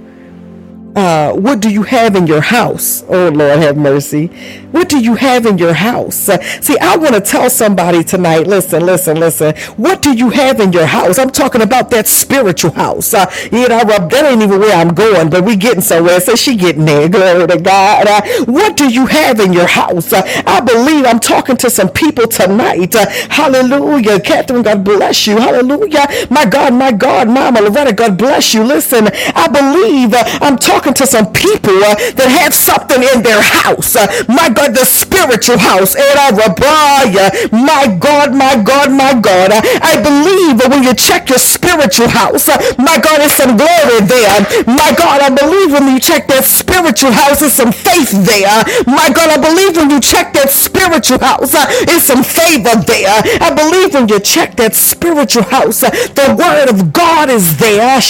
uh, 0.96 1.34
what 1.34 1.60
do 1.60 1.70
you 1.72 1.84
have 1.84 2.16
in 2.16 2.28
your 2.28 2.42
house? 2.42 3.04
Oh, 3.10 3.30
Lord, 3.30 3.60
have 3.60 3.78
mercy. 3.78 4.28
What 4.72 4.90
do 4.90 5.00
you 5.00 5.16
have 5.16 5.46
in 5.46 5.58
your 5.58 5.74
house? 5.74 6.30
Uh, 6.30 6.42
see, 6.62 6.78
I 6.80 6.98
want 6.98 7.16
to 7.16 7.22
tell 7.22 7.50
somebody 7.50 8.04
tonight 8.04 8.48
listen, 8.48 8.86
listen, 8.86 9.20
listen. 9.20 9.56
What 9.78 10.02
do 10.02 10.14
you 10.14 10.30
have 10.32 10.60
in 10.60 10.74
your 10.74 10.86
house? 10.86 11.18
I'm 11.20 11.32
talking 11.32 11.62
about 11.62 11.90
that 11.92 12.08
spiritual 12.08 12.72
house. 12.72 13.14
Uh, 13.14 13.32
you 13.52 13.68
know, 13.68 13.84
that 13.84 14.26
ain't 14.26 14.42
even 14.44 14.60
where 14.60 14.76
I'm 14.76 14.94
going, 14.94 15.30
but 15.30 15.44
we 15.44 15.56
getting 15.56 15.82
somewhere. 15.82 16.20
So 16.20 16.36
she 16.36 16.56
getting 16.56 16.86
there. 16.86 17.10
Glory 17.10 17.48
to 17.48 17.60
God. 17.60 18.08
Uh, 18.08 18.46
what 18.46 18.78
do 18.78 18.92
you 18.92 19.06
have 19.08 19.40
in 19.40 19.54
your 19.54 19.68
house? 19.68 20.14
Uh, 20.14 20.22
I 20.46 20.60
believe 20.62 21.06
I'm 21.06 21.20
talking 21.20 21.58
to 21.58 21.70
some 21.70 21.90
people 21.90 22.28
tonight. 22.28 22.96
Uh, 22.96 23.10
hallelujah. 23.30 24.20
Catherine, 24.20 24.64
God 24.64 24.84
bless 24.84 25.28
you. 25.28 25.38
Hallelujah. 25.38 26.08
My 26.30 26.46
God, 26.46 26.74
my 26.74 26.92
God, 26.92 27.30
Mama 27.30 27.62
Loretta, 27.62 27.94
God 27.94 28.18
bless 28.18 28.54
you. 28.54 28.64
Listen, 28.64 29.08
I 29.36 29.48
believe 29.48 30.14
uh, 30.14 30.24
I'm 30.42 30.58
talking 30.58 30.83
talking 30.84 30.94
to 30.94 31.08
some 31.08 31.32
people 31.32 31.80
uh, 31.80 31.96
that 32.20 32.28
have 32.28 32.52
something 32.54 33.00
in 33.00 33.24
their 33.24 33.40
house. 33.40 33.96
Uh, 33.96 34.04
my 34.28 34.52
God, 34.52 34.76
the 34.76 34.84
spiritual 34.84 35.58
house. 35.58 35.96
My 35.96 37.88
God, 37.88 38.36
my 38.36 38.60
God, 38.60 38.92
my 38.92 39.16
God. 39.16 39.56
Uh, 39.56 39.62
I 39.80 39.96
believe 40.04 40.60
that 40.60 40.68
when 40.68 40.84
you 40.84 40.94
check 40.94 41.30
your 41.30 41.40
spiritual 41.40 42.12
house, 42.12 42.50
uh, 42.50 42.60
my 42.76 43.00
God, 43.00 43.24
there's 43.24 43.32
some 43.32 43.56
glory 43.56 44.04
there. 44.04 44.44
My 44.68 44.92
God, 44.92 45.24
I 45.24 45.32
believe 45.32 45.72
when 45.72 45.88
you 45.88 46.00
check 46.04 46.28
that 46.28 46.44
spiritual 46.44 47.16
house, 47.16 47.40
there's 47.40 47.56
some 47.56 47.72
faith 47.72 48.12
there. 48.28 48.68
My 48.84 49.08
God, 49.08 49.32
I 49.32 49.40
believe 49.40 49.80
when 49.80 49.88
you 49.88 50.04
check 50.04 50.36
that 50.36 50.52
spiritual 50.52 51.24
house, 51.24 51.56
uh, 51.56 51.64
there's 51.88 52.04
some 52.04 52.28
favor 52.28 52.76
there. 52.84 53.24
I 53.40 53.56
believe 53.56 53.96
when 53.96 54.12
you 54.12 54.20
check 54.20 54.60
that 54.60 54.76
spiritual 54.76 55.48
house, 55.48 55.84
uh, 55.84 55.90
the 56.20 56.36
word 56.36 56.68
of 56.68 56.92
God 56.92 57.30
is 57.30 57.56
there. 57.56 58.04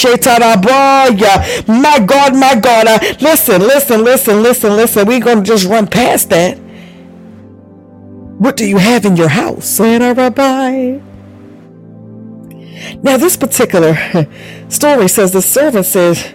My 1.67 1.99
God, 1.99 2.33
my 2.33 2.62
God. 2.63 2.87
Uh, 2.87 2.99
listen, 3.19 3.61
listen, 3.61 4.03
listen, 4.03 4.41
listen, 4.41 4.75
listen. 4.75 5.07
We're 5.07 5.19
going 5.19 5.39
to 5.39 5.43
just 5.43 5.67
run 5.67 5.87
past 5.87 6.29
that. 6.29 6.57
What 8.39 8.57
do 8.57 8.65
you 8.65 8.77
have 8.77 9.05
in 9.05 9.15
your 9.15 9.29
house? 9.29 9.79
Rabbi. 9.79 10.99
Now, 13.01 13.17
this 13.17 13.37
particular 13.37 13.95
story 14.69 15.07
says 15.07 15.31
the 15.31 15.41
servant 15.41 15.85
says, 15.85 16.33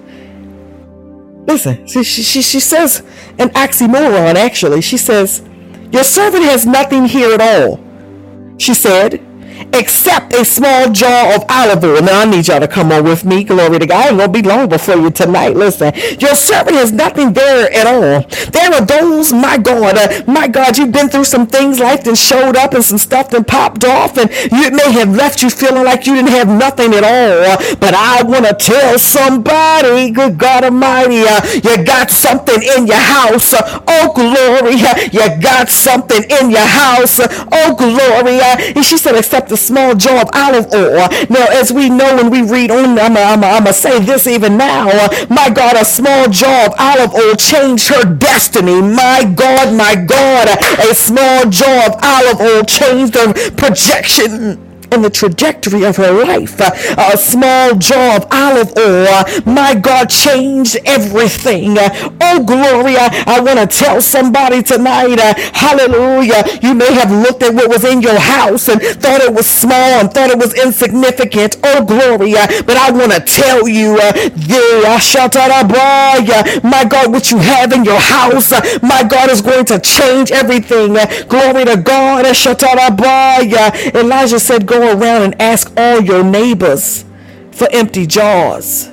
listen, 1.46 1.86
she, 1.86 2.02
she, 2.04 2.42
she 2.42 2.60
says 2.60 3.00
an 3.38 3.50
oxymoron, 3.50 4.36
actually. 4.36 4.80
She 4.80 4.96
says, 4.96 5.42
Your 5.92 6.04
servant 6.04 6.44
has 6.44 6.66
nothing 6.66 7.04
here 7.06 7.34
at 7.34 7.40
all. 7.40 7.80
She 8.58 8.74
said, 8.74 9.24
except 9.72 10.34
a 10.34 10.44
small 10.44 10.90
jar 10.90 11.34
of 11.34 11.44
olive 11.48 11.84
oil. 11.84 12.02
Now 12.02 12.20
I 12.22 12.24
need 12.24 12.48
y'all 12.48 12.60
to 12.60 12.68
come 12.68 12.92
on 12.92 13.04
with 13.04 13.24
me. 13.24 13.44
Glory 13.44 13.78
to 13.78 13.86
God. 13.86 13.98
I 13.98 14.08
ain't 14.10 14.18
gonna 14.18 14.32
be 14.32 14.42
long 14.42 14.68
before 14.68 14.96
you 14.96 15.10
tonight. 15.10 15.56
Listen, 15.56 15.92
your 16.20 16.34
servant 16.34 16.76
has 16.76 16.92
nothing 16.92 17.32
there 17.32 17.72
at 17.72 17.86
all. 17.86 18.22
There 18.52 18.72
are 18.72 18.84
those, 18.84 19.32
my 19.32 19.58
God, 19.58 19.98
uh, 19.98 20.22
my 20.30 20.46
God, 20.46 20.78
you've 20.78 20.92
been 20.92 21.08
through 21.08 21.24
some 21.24 21.46
things, 21.46 21.80
life 21.80 22.04
that 22.04 22.16
showed 22.16 22.56
up 22.56 22.74
and 22.74 22.84
some 22.84 22.98
stuff 22.98 23.30
that 23.30 23.46
popped 23.46 23.84
off, 23.84 24.16
and 24.16 24.30
you 24.52 24.70
may 24.70 24.92
have 24.92 25.14
left 25.14 25.42
you 25.42 25.50
feeling 25.50 25.84
like 25.84 26.06
you 26.06 26.14
didn't 26.14 26.30
have 26.30 26.48
nothing 26.48 26.94
at 26.94 27.02
all. 27.02 27.52
Uh, 27.52 27.76
but 27.80 27.94
I 27.94 28.22
want 28.22 28.46
to 28.46 28.54
tell 28.54 28.98
somebody, 28.98 30.10
good 30.10 30.38
God 30.38 30.64
Almighty, 30.64 31.22
uh, 31.22 31.40
you 31.54 31.84
got 31.84 32.10
something 32.10 32.62
in 32.62 32.86
your 32.86 32.96
house. 32.96 33.52
Uh, 33.52 33.82
oh 33.88 34.12
glory, 34.14 34.80
uh, 34.80 34.96
you 35.12 35.42
got 35.42 35.68
something 35.68 36.22
in 36.40 36.50
your 36.50 36.66
house. 36.66 37.18
Uh, 37.18 37.46
oh 37.52 37.74
glory. 37.74 38.40
and 38.76 38.84
she 38.84 38.96
said, 38.96 39.16
except 39.16 39.47
the 39.48 39.56
small 39.56 39.94
jar 39.94 40.22
of 40.22 40.30
olive 40.34 40.72
oil. 40.72 41.08
Now, 41.28 41.46
as 41.50 41.72
we 41.72 41.88
know 41.88 42.16
when 42.16 42.30
we 42.30 42.42
read 42.42 42.70
on, 42.70 42.98
I'm 42.98 43.14
going 43.40 43.64
to 43.64 43.72
say 43.72 44.00
this 44.00 44.26
even 44.26 44.56
now. 44.56 44.86
My 45.28 45.50
God, 45.50 45.76
a 45.76 45.84
small 45.84 46.28
jar 46.28 46.66
of 46.66 46.74
olive 46.78 47.14
oil 47.14 47.34
changed 47.34 47.88
her 47.88 48.04
destiny. 48.04 48.80
My 48.80 49.24
God, 49.34 49.74
my 49.74 49.94
God, 49.94 50.48
a 50.78 50.94
small 50.94 51.48
jar 51.50 51.90
of 51.90 51.98
olive 52.02 52.40
oil 52.40 52.64
changed 52.64 53.14
her 53.14 53.32
projection 53.52 54.67
in 54.92 55.02
the 55.02 55.10
trajectory 55.10 55.84
of 55.84 55.96
her 55.96 56.12
life. 56.12 56.60
Uh, 56.60 56.70
a 57.12 57.16
small 57.16 57.74
jar 57.76 58.16
of 58.16 58.26
olive 58.30 58.72
oil, 58.76 59.24
my 59.46 59.74
God, 59.74 60.08
changed 60.10 60.76
everything. 60.84 61.76
oh, 61.78 62.44
Gloria, 62.44 63.08
I 63.26 63.40
want 63.40 63.58
to 63.58 63.66
tell 63.66 64.00
somebody 64.00 64.62
tonight, 64.62 65.18
uh, 65.18 65.34
hallelujah, 65.52 66.44
you 66.62 66.74
may 66.74 66.92
have 66.94 67.10
looked 67.10 67.42
at 67.42 67.54
what 67.54 67.68
was 67.68 67.84
in 67.84 68.02
your 68.02 68.18
house 68.18 68.68
and 68.68 68.80
thought 68.82 69.20
it 69.20 69.32
was 69.32 69.46
small 69.46 70.00
and 70.00 70.12
thought 70.12 70.30
it 70.30 70.38
was 70.38 70.54
insignificant. 70.54 71.56
Oh, 71.64 71.84
Gloria, 71.84 72.46
but 72.66 72.76
I 72.76 72.90
want 72.90 73.12
to 73.12 73.20
tell 73.20 73.68
you, 73.68 73.98
uh, 74.00 74.12
my 76.62 76.84
God, 76.84 77.12
what 77.12 77.30
you 77.30 77.38
have 77.38 77.72
in 77.72 77.84
your 77.84 78.00
house, 78.00 78.52
uh, 78.52 78.60
my 78.82 79.02
God 79.04 79.30
is 79.30 79.40
going 79.42 79.64
to 79.66 79.78
change 79.78 80.30
everything. 80.32 80.94
glory 81.28 81.64
to 81.64 81.76
God. 81.76 82.26
Elijah 83.94 84.40
said, 84.40 84.66
go 84.66 84.77
around 84.82 85.22
and 85.22 85.40
ask 85.40 85.72
all 85.76 86.00
your 86.00 86.24
neighbors 86.24 87.04
for 87.52 87.68
empty 87.72 88.06
jars. 88.06 88.88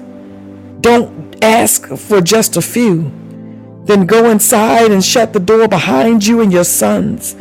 Don't 0.82 1.36
ask 1.43 1.88
for 1.88 2.21
just 2.21 2.58
a 2.58 2.62
few. 2.62 3.12
Then 3.86 4.06
go 4.06 4.30
inside 4.30 4.91
and 4.91 5.04
shut 5.04 5.34
the 5.34 5.39
door 5.39 5.67
behind 5.67 6.26
you 6.26 6.41
and 6.41 6.52
your 6.52 6.63
sons. 6.63 7.36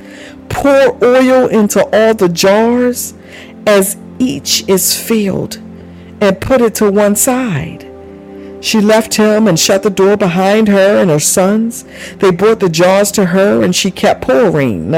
Pour 0.48 1.02
oil 1.02 1.48
into 1.48 1.82
all 1.94 2.14
the 2.14 2.28
jars 2.28 3.14
as 3.66 3.96
each 4.18 4.68
is 4.68 4.96
filled 4.96 5.56
and 6.20 6.40
put 6.40 6.60
it 6.60 6.74
to 6.76 6.90
one 6.90 7.16
side. 7.16 7.90
She 8.60 8.80
left 8.80 9.14
him 9.16 9.46
and 9.46 9.58
shut 9.60 9.82
the 9.82 9.90
door 9.90 10.16
behind 10.16 10.68
her 10.68 10.98
and 10.98 11.10
her 11.10 11.20
sons. 11.20 11.84
They 12.16 12.30
brought 12.30 12.60
the 12.60 12.70
jars 12.70 13.10
to 13.12 13.26
her 13.26 13.62
and 13.62 13.76
she 13.76 13.90
kept 13.90 14.22
pouring. 14.22 14.90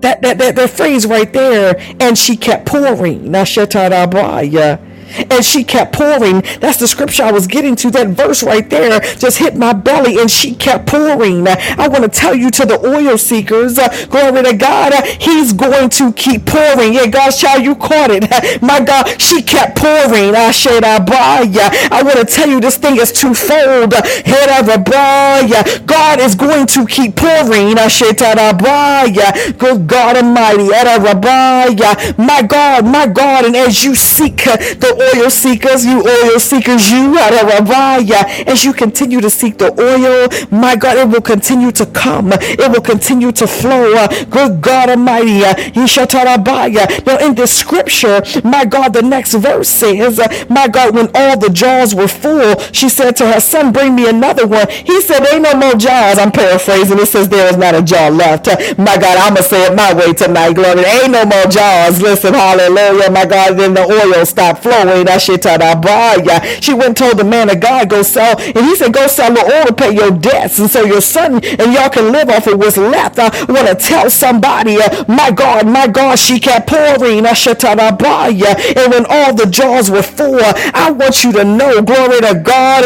That, 0.00 0.22
that, 0.22 0.38
that, 0.38 0.56
that 0.56 0.70
phrase 0.70 1.06
right 1.06 1.32
there, 1.32 1.76
and 2.00 2.16
she 2.16 2.36
kept 2.36 2.66
pouring. 2.66 3.22
Nashatarabaya. 3.22 4.80
And 5.30 5.44
she 5.44 5.64
kept 5.64 5.92
pouring. 5.92 6.42
That's 6.60 6.78
the 6.78 6.88
scripture 6.88 7.24
I 7.24 7.32
was 7.32 7.46
getting 7.46 7.76
to. 7.76 7.90
That 7.90 8.08
verse 8.08 8.42
right 8.42 8.68
there 8.68 9.00
just 9.00 9.38
hit 9.38 9.56
my 9.56 9.72
belly 9.72 10.18
and 10.18 10.30
she 10.30 10.54
kept 10.54 10.86
pouring. 10.86 11.46
I 11.48 11.88
want 11.88 12.04
to 12.04 12.08
tell 12.08 12.34
you 12.34 12.50
to 12.50 12.66
the 12.66 12.78
oil 12.86 13.18
seekers, 13.18 13.78
uh, 13.78 13.88
glory 14.06 14.42
to 14.42 14.56
God, 14.56 14.92
uh, 14.92 15.02
he's 15.18 15.52
going 15.52 15.90
to 15.90 16.12
keep 16.12 16.46
pouring. 16.46 16.94
Yeah, 16.94 17.06
God's 17.06 17.40
child, 17.40 17.64
you 17.64 17.74
caught 17.74 18.10
it. 18.10 18.26
My 18.62 18.80
God, 18.80 19.20
she 19.20 19.42
kept 19.42 19.76
pouring. 19.76 20.34
I 20.34 20.50
said, 20.52 20.84
I 20.84 20.98
buy 20.98 21.46
I 21.90 22.02
want 22.02 22.18
to 22.18 22.24
tell 22.24 22.48
you 22.48 22.60
this 22.60 22.76
thing 22.76 22.96
is 22.96 23.12
twofold. 23.12 23.92
God 25.86 26.20
is 26.20 26.34
going 26.34 26.66
to 26.66 26.86
keep 26.86 27.16
pouring. 27.16 27.74
Good 29.58 29.86
God 29.86 30.16
Almighty. 30.16 30.68
My 32.18 32.42
God, 32.42 32.86
my 32.86 33.06
God. 33.06 33.44
And 33.44 33.56
as 33.56 33.84
you 33.84 33.94
seek 33.94 34.46
uh, 34.46 34.56
the 34.56 34.95
oil 34.96 35.30
seekers, 35.30 35.84
you 35.84 36.02
oil 36.02 36.38
seekers, 36.38 36.90
you 36.90 37.16
as 37.18 38.64
you 38.64 38.72
continue 38.72 39.20
to 39.20 39.30
seek 39.30 39.58
the 39.58 39.70
oil, 39.80 40.28
my 40.50 40.76
God, 40.76 40.96
it 40.98 41.08
will 41.08 41.20
continue 41.20 41.70
to 41.72 41.86
come. 41.86 42.30
It 42.32 42.70
will 42.70 42.80
continue 42.82 43.32
to 43.32 43.46
flow. 43.46 44.06
Good 44.30 44.60
God 44.60 44.90
Almighty. 44.90 45.40
Now 45.40 47.16
in 47.18 47.34
this 47.34 47.56
scripture, 47.56 48.22
my 48.44 48.64
God, 48.64 48.92
the 48.92 49.02
next 49.02 49.34
verse 49.34 49.68
says, 49.68 50.18
my 50.48 50.68
God, 50.68 50.94
when 50.94 51.10
all 51.14 51.38
the 51.38 51.50
jars 51.50 51.94
were 51.94 52.08
full, 52.08 52.58
she 52.72 52.88
said 52.88 53.16
to 53.16 53.26
her 53.32 53.40
son, 53.40 53.72
bring 53.72 53.94
me 53.94 54.08
another 54.08 54.46
one. 54.46 54.68
He 54.68 55.00
said, 55.00 55.26
ain't 55.32 55.42
no 55.42 55.54
more 55.54 55.74
jars. 55.74 56.18
I'm 56.18 56.32
paraphrasing. 56.32 56.98
It 56.98 57.06
says 57.06 57.28
there 57.28 57.48
is 57.48 57.56
not 57.56 57.74
a 57.74 57.82
jar 57.82 58.10
left. 58.10 58.46
My 58.78 58.96
God, 58.96 59.18
I'm 59.18 59.34
going 59.34 59.42
to 59.42 59.48
say 59.48 59.66
it 59.66 59.74
my 59.74 59.92
way 59.94 60.12
tonight. 60.12 60.54
Glory. 60.54 60.84
Ain't 60.84 61.12
no 61.12 61.24
more 61.24 61.44
jars. 61.44 62.00
Listen, 62.00 62.34
hallelujah. 62.34 63.10
My 63.10 63.26
God, 63.26 63.56
then 63.58 63.74
the 63.74 63.82
oil 63.82 64.24
stopped 64.24 64.62
flowing. 64.62 64.85
She 66.60 66.72
went 66.72 66.86
and 66.88 66.96
told 66.96 67.18
the 67.18 67.24
man 67.24 67.50
of 67.50 67.60
God, 67.60 67.90
go 67.90 68.02
sell. 68.02 68.38
And 68.38 68.58
he 68.66 68.76
said, 68.76 68.92
go 68.92 69.06
sell 69.06 69.32
the 69.32 69.40
oil 69.44 69.66
to 69.66 69.74
pay 69.74 69.94
your 69.94 70.10
debts. 70.10 70.58
And 70.58 70.70
so 70.70 70.84
your 70.84 71.00
son 71.00 71.44
and 71.44 71.72
y'all 71.72 71.90
can 71.90 72.12
live 72.12 72.28
off 72.30 72.46
of 72.46 72.58
what's 72.58 72.76
left. 72.76 73.18
I 73.18 73.28
want 73.48 73.68
to 73.68 73.74
tell 73.74 74.10
somebody, 74.10 74.76
uh, 74.80 75.04
my 75.08 75.30
God, 75.30 75.66
my 75.66 75.86
God, 75.86 76.18
she 76.18 76.38
kept 76.40 76.68
pouring. 76.68 77.26
And 77.26 77.36
when 78.92 79.06
all 79.08 79.34
the 79.34 79.46
jars 79.50 79.90
were 79.90 80.02
full, 80.02 80.38
I 80.40 80.90
want 80.90 81.24
you 81.24 81.32
to 81.32 81.44
know, 81.44 81.82
glory 81.82 82.20
to 82.20 82.34
God. 82.42 82.84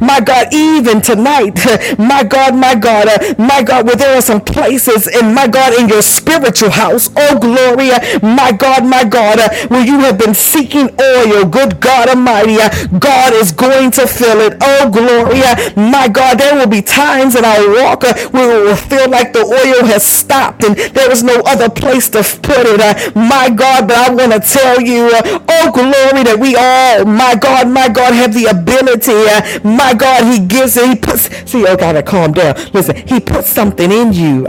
My 0.00 0.20
God, 0.20 0.46
even 0.52 1.00
tonight, 1.00 1.58
my 1.98 2.24
God, 2.24 2.54
my 2.54 2.74
God, 2.74 3.08
uh, 3.08 3.34
my 3.38 3.62
God, 3.62 3.86
where 3.86 3.96
there 3.96 4.16
are 4.16 4.22
some 4.22 4.40
places 4.40 5.06
in 5.06 5.34
my 5.34 5.46
God 5.46 5.78
in 5.78 5.88
your 5.88 6.02
spiritual 6.02 6.70
house, 6.70 7.10
oh 7.16 7.38
glory, 7.38 7.90
my 8.22 8.52
God, 8.52 8.84
my 8.84 9.04
God, 9.04 9.38
uh, 9.38 9.48
where 9.68 9.84
you 9.84 9.98
have 10.00 10.18
been 10.18 10.34
seeking 10.38 10.88
oil, 11.00 11.44
good 11.44 11.80
God 11.80 12.08
Almighty, 12.08 12.56
uh, 12.60 12.70
God 12.98 13.32
is 13.32 13.52
going 13.52 13.90
to 13.92 14.06
fill 14.06 14.40
it. 14.40 14.56
Oh, 14.60 14.90
Gloria, 14.90 15.48
uh, 15.48 15.90
my 15.90 16.08
God, 16.08 16.38
there 16.38 16.54
will 16.54 16.66
be 16.66 16.82
times 16.82 17.34
in 17.34 17.44
our 17.44 17.68
walk 17.70 18.04
uh, 18.04 18.14
where 18.30 18.60
we 18.60 18.68
will 18.68 18.76
feel 18.76 19.08
like 19.10 19.32
the 19.32 19.40
oil 19.40 19.86
has 19.86 20.04
stopped 20.04 20.64
and 20.64 20.76
there 20.76 21.10
is 21.10 21.22
no 21.22 21.40
other 21.46 21.68
place 21.68 22.08
to 22.10 22.22
put 22.22 22.66
it. 22.66 23.14
My 23.14 23.50
God, 23.50 23.88
but 23.88 23.96
I 23.96 24.10
want 24.14 24.32
to 24.32 24.40
tell 24.40 24.80
you, 24.80 25.10
oh, 25.12 25.70
glory, 25.72 26.24
that 26.24 26.38
we 26.38 26.56
all, 26.56 27.04
my 27.04 27.34
God, 27.34 27.68
my 27.68 27.88
God, 27.88 28.14
have 28.14 28.34
the 28.34 28.46
ability. 28.46 29.68
My 29.68 29.94
God, 29.94 30.24
He 30.32 30.44
gives 30.46 30.76
it. 30.76 30.88
He 30.88 30.96
puts, 30.96 31.28
see, 31.50 31.66
I 31.66 31.76
gotta 31.76 32.02
calm 32.02 32.32
down. 32.32 32.54
Listen, 32.72 32.96
He 33.06 33.20
puts 33.20 33.48
something 33.48 33.90
in 33.90 34.12
you. 34.12 34.46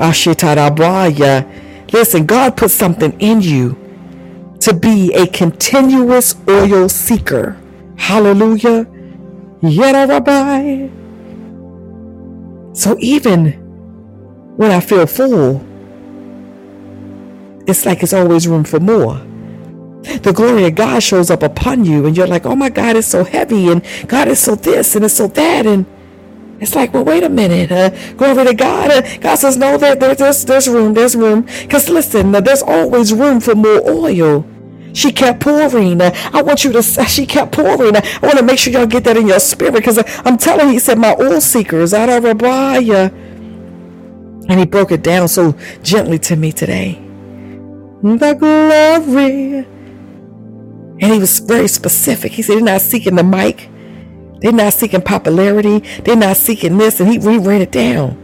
Listen, 1.92 2.26
God 2.26 2.56
put 2.58 2.72
something 2.72 3.20
in 3.20 3.42
you 3.42 3.89
to 4.62 4.74
be 4.74 5.14
a 5.14 5.28
continuous 5.28 6.36
oil 6.48 6.90
seeker. 6.90 7.58
Hallelujah. 7.98 8.88
Yet 9.62 10.10
Rabbi. 10.10 10.90
So 12.74 12.96
even 13.00 13.54
when 14.58 14.72
I 14.72 14.80
feel 14.80 15.06
full, 15.06 15.66
it's 17.68 17.86
like 17.86 18.04
it's 18.04 18.14
always 18.14 18.48
room 18.48 18.64
for 18.64 18.80
more. 18.80 19.22
The 20.22 20.32
glory 20.34 20.66
of 20.66 20.76
God 20.76 21.04
shows 21.04 21.30
up 21.30 21.44
upon 21.44 21.86
you, 21.86 22.06
and 22.06 22.16
you're 22.16 22.28
like, 22.28 22.46
oh 22.46 22.56
my 22.56 22.70
God, 22.70 22.96
it's 22.96 23.08
so 23.08 23.24
heavy, 23.24 23.70
and 23.70 23.84
God 24.08 24.28
is 24.28 24.40
so 24.40 24.56
this, 24.56 24.96
and 24.96 25.04
it's 25.06 25.14
so 25.16 25.28
that, 25.28 25.66
and 25.66 25.86
it's 26.60 26.76
like, 26.76 26.94
well, 26.94 27.06
wait 27.06 27.24
a 27.24 27.30
minute. 27.30 27.72
Uh, 27.72 27.90
glory 28.14 28.46
to 28.46 28.54
God. 28.54 28.92
Uh, 28.92 29.18
God 29.20 29.36
says, 29.36 29.58
no, 29.58 29.78
there, 29.78 29.96
there, 29.96 30.16
there's, 30.16 30.44
there's 30.46 30.68
room. 30.68 30.94
There's 30.94 31.16
room. 31.16 31.42
Because 31.62 31.90
listen, 31.90 32.36
uh, 32.36 32.42
there's 32.42 32.62
always 32.62 33.14
room 33.14 33.40
for 33.40 33.56
more 33.56 33.82
oil. 33.90 34.46
She 34.94 35.12
kept 35.12 35.40
pouring. 35.42 36.02
Uh, 36.02 36.12
I 36.34 36.42
want 36.42 36.64
you 36.64 36.72
to, 36.74 36.82
she 36.82 37.26
kept 37.26 37.54
pouring. 37.54 37.96
Uh, 37.96 38.02
I 38.04 38.26
want 38.26 38.38
to 38.38 38.44
make 38.44 38.60
sure 38.60 38.74
y'all 38.74 38.86
get 38.86 39.04
that 39.06 39.18
in 39.18 39.28
your 39.28 39.40
spirit 39.40 39.74
because 39.74 39.98
uh, 39.98 40.04
I'm 40.26 40.38
telling 40.38 40.68
you, 40.68 40.74
he 40.74 40.80
said, 40.80 40.98
my 40.98 41.16
oil 41.20 41.40
seekers 41.40 41.94
out 41.94 42.10
of 42.10 42.24
Rabbiah. 42.24 43.12
And 44.50 44.60
he 44.60 44.66
broke 44.66 44.92
it 44.92 45.04
down 45.04 45.28
so 45.28 45.56
gently 45.84 46.18
to 46.20 46.36
me 46.36 46.52
today. 46.52 47.00
The 48.02 48.34
glory. 48.34 49.58
And 51.02 51.14
he 51.14 51.20
was 51.20 51.40
very 51.40 51.68
specific. 51.68 52.32
He 52.32 52.42
said, 52.42 52.56
he's 52.56 52.64
not 52.64 52.82
seeking 52.82 53.16
the 53.16 53.24
mic. 53.24 53.70
They're 54.40 54.52
not 54.52 54.74
seeking 54.74 55.02
popularity. 55.02 55.80
They're 56.04 56.16
not 56.16 56.38
seeking 56.38 56.78
this. 56.78 57.00
And 57.00 57.10
he 57.12 57.18
reread 57.20 57.62
it 57.62 57.72
down. 57.72 58.18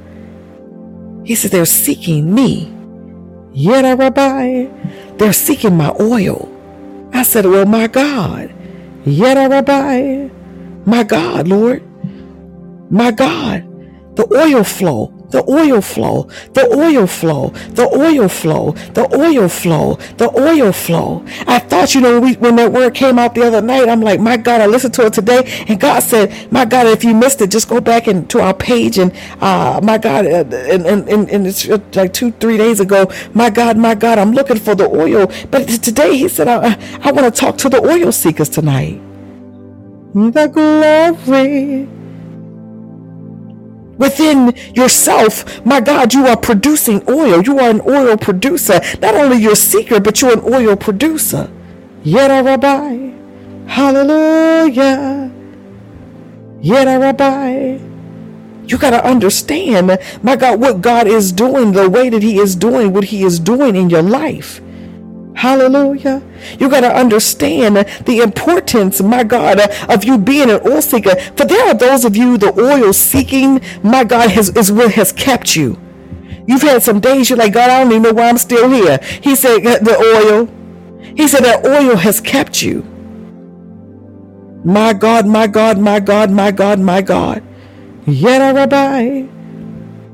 He 1.25 1.35
says, 1.35 1.51
They're 1.51 1.65
seeking 1.65 2.33
me. 2.33 2.71
Yet, 3.53 3.97
Rabbi, 3.97 4.67
they're 5.17 5.33
seeking 5.33 5.77
my 5.77 5.93
oil. 5.99 6.51
I 7.13 7.23
said, 7.23 7.45
Well, 7.45 7.65
my 7.65 7.87
God. 7.87 8.53
Yet, 9.05 9.37
Rabbi, 9.49 10.29
my 10.85 11.03
God, 11.03 11.47
Lord. 11.47 11.83
My 12.91 13.11
God. 13.11 13.63
The 14.15 14.27
oil 14.33 14.63
flow 14.63 15.14
the 15.35 15.43
oil 15.51 15.81
flow, 15.81 16.29
the 16.53 16.65
oil 16.73 17.05
flow, 17.05 17.49
the 17.79 17.85
oil 17.93 18.29
flow, 18.29 18.71
the 18.93 19.05
oil 19.13 19.49
flow, 19.49 19.95
the 20.15 20.29
oil 20.39 20.71
flow. 20.71 21.25
I 21.45 21.59
thought, 21.59 21.93
you 21.93 21.99
know, 21.99 22.21
when, 22.21 22.23
we, 22.23 22.33
when 22.37 22.55
that 22.55 22.71
word 22.71 22.93
came 22.95 23.19
out 23.19 23.35
the 23.35 23.45
other 23.45 23.61
night, 23.61 23.89
I'm 23.89 23.99
like, 23.99 24.21
my 24.21 24.37
God, 24.37 24.61
I 24.61 24.65
listened 24.67 24.93
to 24.93 25.05
it 25.07 25.13
today, 25.13 25.43
and 25.67 25.77
God 25.77 25.99
said, 25.99 26.49
my 26.53 26.63
God, 26.63 26.87
if 26.87 27.03
you 27.03 27.13
missed 27.13 27.41
it, 27.41 27.51
just 27.51 27.67
go 27.67 27.81
back 27.81 28.07
and 28.07 28.29
to 28.29 28.39
our 28.39 28.53
page, 28.53 28.97
and 28.97 29.11
uh, 29.41 29.81
my 29.83 29.97
God, 29.97 30.25
uh, 30.25 30.45
and, 30.73 30.85
and, 30.85 31.09
and, 31.09 31.29
and 31.29 31.47
it's 31.47 31.67
like 31.95 32.13
two, 32.13 32.31
three 32.31 32.57
days 32.57 32.79
ago, 32.79 33.11
my 33.33 33.49
God, 33.49 33.77
my 33.77 33.93
God, 33.93 34.17
I'm 34.17 34.31
looking 34.31 34.57
for 34.57 34.73
the 34.73 34.87
oil. 34.87 35.29
But 35.51 35.67
today 35.67 36.15
he 36.15 36.29
said, 36.29 36.47
I, 36.47 36.79
I 37.03 37.11
want 37.11 37.25
to 37.33 37.41
talk 37.41 37.57
to 37.57 37.69
the 37.69 37.81
oil 37.83 38.13
seekers 38.13 38.47
tonight. 38.47 39.01
The 40.13 40.47
glory 40.47 41.89
within 43.97 44.55
yourself, 44.75 45.65
my 45.65 45.81
God, 45.81 46.13
you 46.13 46.27
are 46.27 46.37
producing 46.37 47.03
oil. 47.09 47.41
You 47.43 47.59
are 47.59 47.69
an 47.69 47.81
oil 47.87 48.17
producer. 48.17 48.81
Not 49.01 49.15
only 49.15 49.37
you're 49.37 49.55
seeker, 49.55 49.99
but 49.99 50.21
you're 50.21 50.33
an 50.33 50.53
oil 50.53 50.75
producer. 50.75 51.49
Yet 52.03 52.29
Rabbi. 52.45 53.11
Hallelujah. 53.67 55.31
Yet 56.61 56.85
Rabbi. 56.99 57.79
You 58.67 58.77
got 58.79 58.91
to 58.91 59.05
understand, 59.05 59.97
my 60.23 60.35
God, 60.35 60.59
what 60.59 60.81
God 60.81 61.07
is 61.07 61.31
doing, 61.31 61.73
the 61.73 61.89
way 61.89 62.09
that 62.09 62.23
He 62.23 62.39
is 62.39 62.55
doing 62.55 62.93
what 62.93 63.05
He 63.05 63.23
is 63.23 63.39
doing 63.39 63.75
in 63.75 63.89
your 63.89 64.01
life. 64.01 64.61
Hallelujah. 65.35 66.23
You 66.59 66.69
got 66.69 66.81
to 66.81 66.95
understand 66.95 67.75
the 68.05 68.19
importance, 68.19 69.01
my 69.01 69.23
God, 69.23 69.59
of 69.89 70.03
you 70.05 70.17
being 70.17 70.49
an 70.49 70.61
oil 70.65 70.81
seeker. 70.81 71.15
For 71.35 71.45
there 71.45 71.67
are 71.67 71.73
those 71.73 72.05
of 72.05 72.15
you, 72.15 72.37
the 72.37 72.57
oil 72.59 72.93
seeking, 72.93 73.61
my 73.83 74.05
God, 74.05 74.31
has, 74.31 74.49
is 74.55 74.71
what 74.71 74.93
has 74.93 75.11
kept 75.11 75.55
you. 75.55 75.77
You've 76.47 76.61
had 76.61 76.83
some 76.83 76.99
days 76.99 77.29
you're 77.29 77.37
like, 77.37 77.53
God, 77.53 77.69
I 77.69 77.83
don't 77.83 77.91
even 77.91 78.03
know 78.03 78.13
why 78.13 78.29
I'm 78.29 78.37
still 78.37 78.69
here. 78.69 78.99
He 79.21 79.35
said, 79.35 79.59
the 79.63 79.97
oil. 79.97 80.47
He 81.15 81.27
said, 81.27 81.43
that 81.43 81.65
oil 81.65 81.97
has 81.97 82.21
kept 82.21 82.61
you. 82.61 82.83
My 84.63 84.93
God, 84.93 85.27
my 85.27 85.47
God, 85.47 85.77
my 85.77 85.99
God, 85.99 86.31
my 86.31 86.51
God, 86.51 86.79
my 86.79 87.01
God. 87.01 87.43
Yet, 88.05 88.55
Rabbi, 88.55 89.27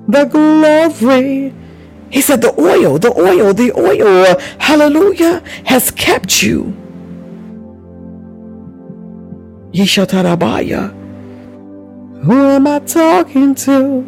the 0.07 0.25
glory 0.25 1.53
he 2.11 2.21
said, 2.21 2.41
The 2.41 2.53
oil, 2.59 2.99
the 2.99 3.11
oil, 3.17 3.53
the 3.53 3.71
oil, 3.73 4.37
hallelujah, 4.59 5.41
has 5.65 5.91
kept 5.91 6.43
you. 6.43 6.75
Yeshatarabaya. 9.71 10.97
Who 12.23 12.45
am 12.45 12.67
I 12.67 12.79
talking 12.79 13.55
to? 13.55 14.05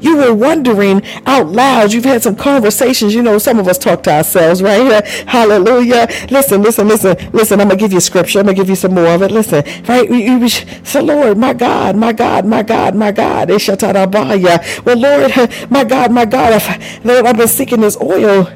You 0.00 0.16
were 0.16 0.34
wondering 0.34 1.02
out 1.26 1.48
loud. 1.48 1.92
You've 1.92 2.04
had 2.04 2.22
some 2.22 2.36
conversations. 2.36 3.14
You 3.14 3.22
know, 3.22 3.38
some 3.38 3.58
of 3.58 3.68
us 3.68 3.78
talk 3.78 4.02
to 4.04 4.12
ourselves, 4.12 4.62
right? 4.62 5.04
Hallelujah. 5.26 6.08
Listen, 6.30 6.62
listen, 6.62 6.88
listen, 6.88 7.16
listen. 7.32 7.60
I'm 7.60 7.68
going 7.68 7.78
to 7.78 7.84
give 7.84 7.92
you 7.92 8.00
scripture. 8.00 8.40
I'm 8.40 8.46
going 8.46 8.56
to 8.56 8.62
give 8.62 8.68
you 8.68 8.76
some 8.76 8.94
more 8.94 9.08
of 9.08 9.22
it. 9.22 9.30
Listen, 9.30 9.64
right? 9.88 10.08
You, 10.08 10.16
you, 10.16 10.48
so, 10.84 11.02
Lord, 11.02 11.38
my 11.38 11.52
God, 11.52 11.96
my 11.96 12.12
God, 12.12 12.46
my 12.46 12.62
God, 12.62 12.94
my 12.94 13.12
God. 13.12 13.50
Well, 13.50 14.98
Lord, 14.98 15.32
my 15.70 15.84
God, 15.84 16.12
my 16.12 16.24
God, 16.24 16.62
Lord, 17.04 17.26
I've 17.26 17.36
been 17.36 17.48
seeking 17.48 17.80
this 17.80 17.96
oil. 18.00 18.50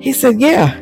He 0.00 0.12
said, 0.12 0.40
Yeah. 0.40 0.80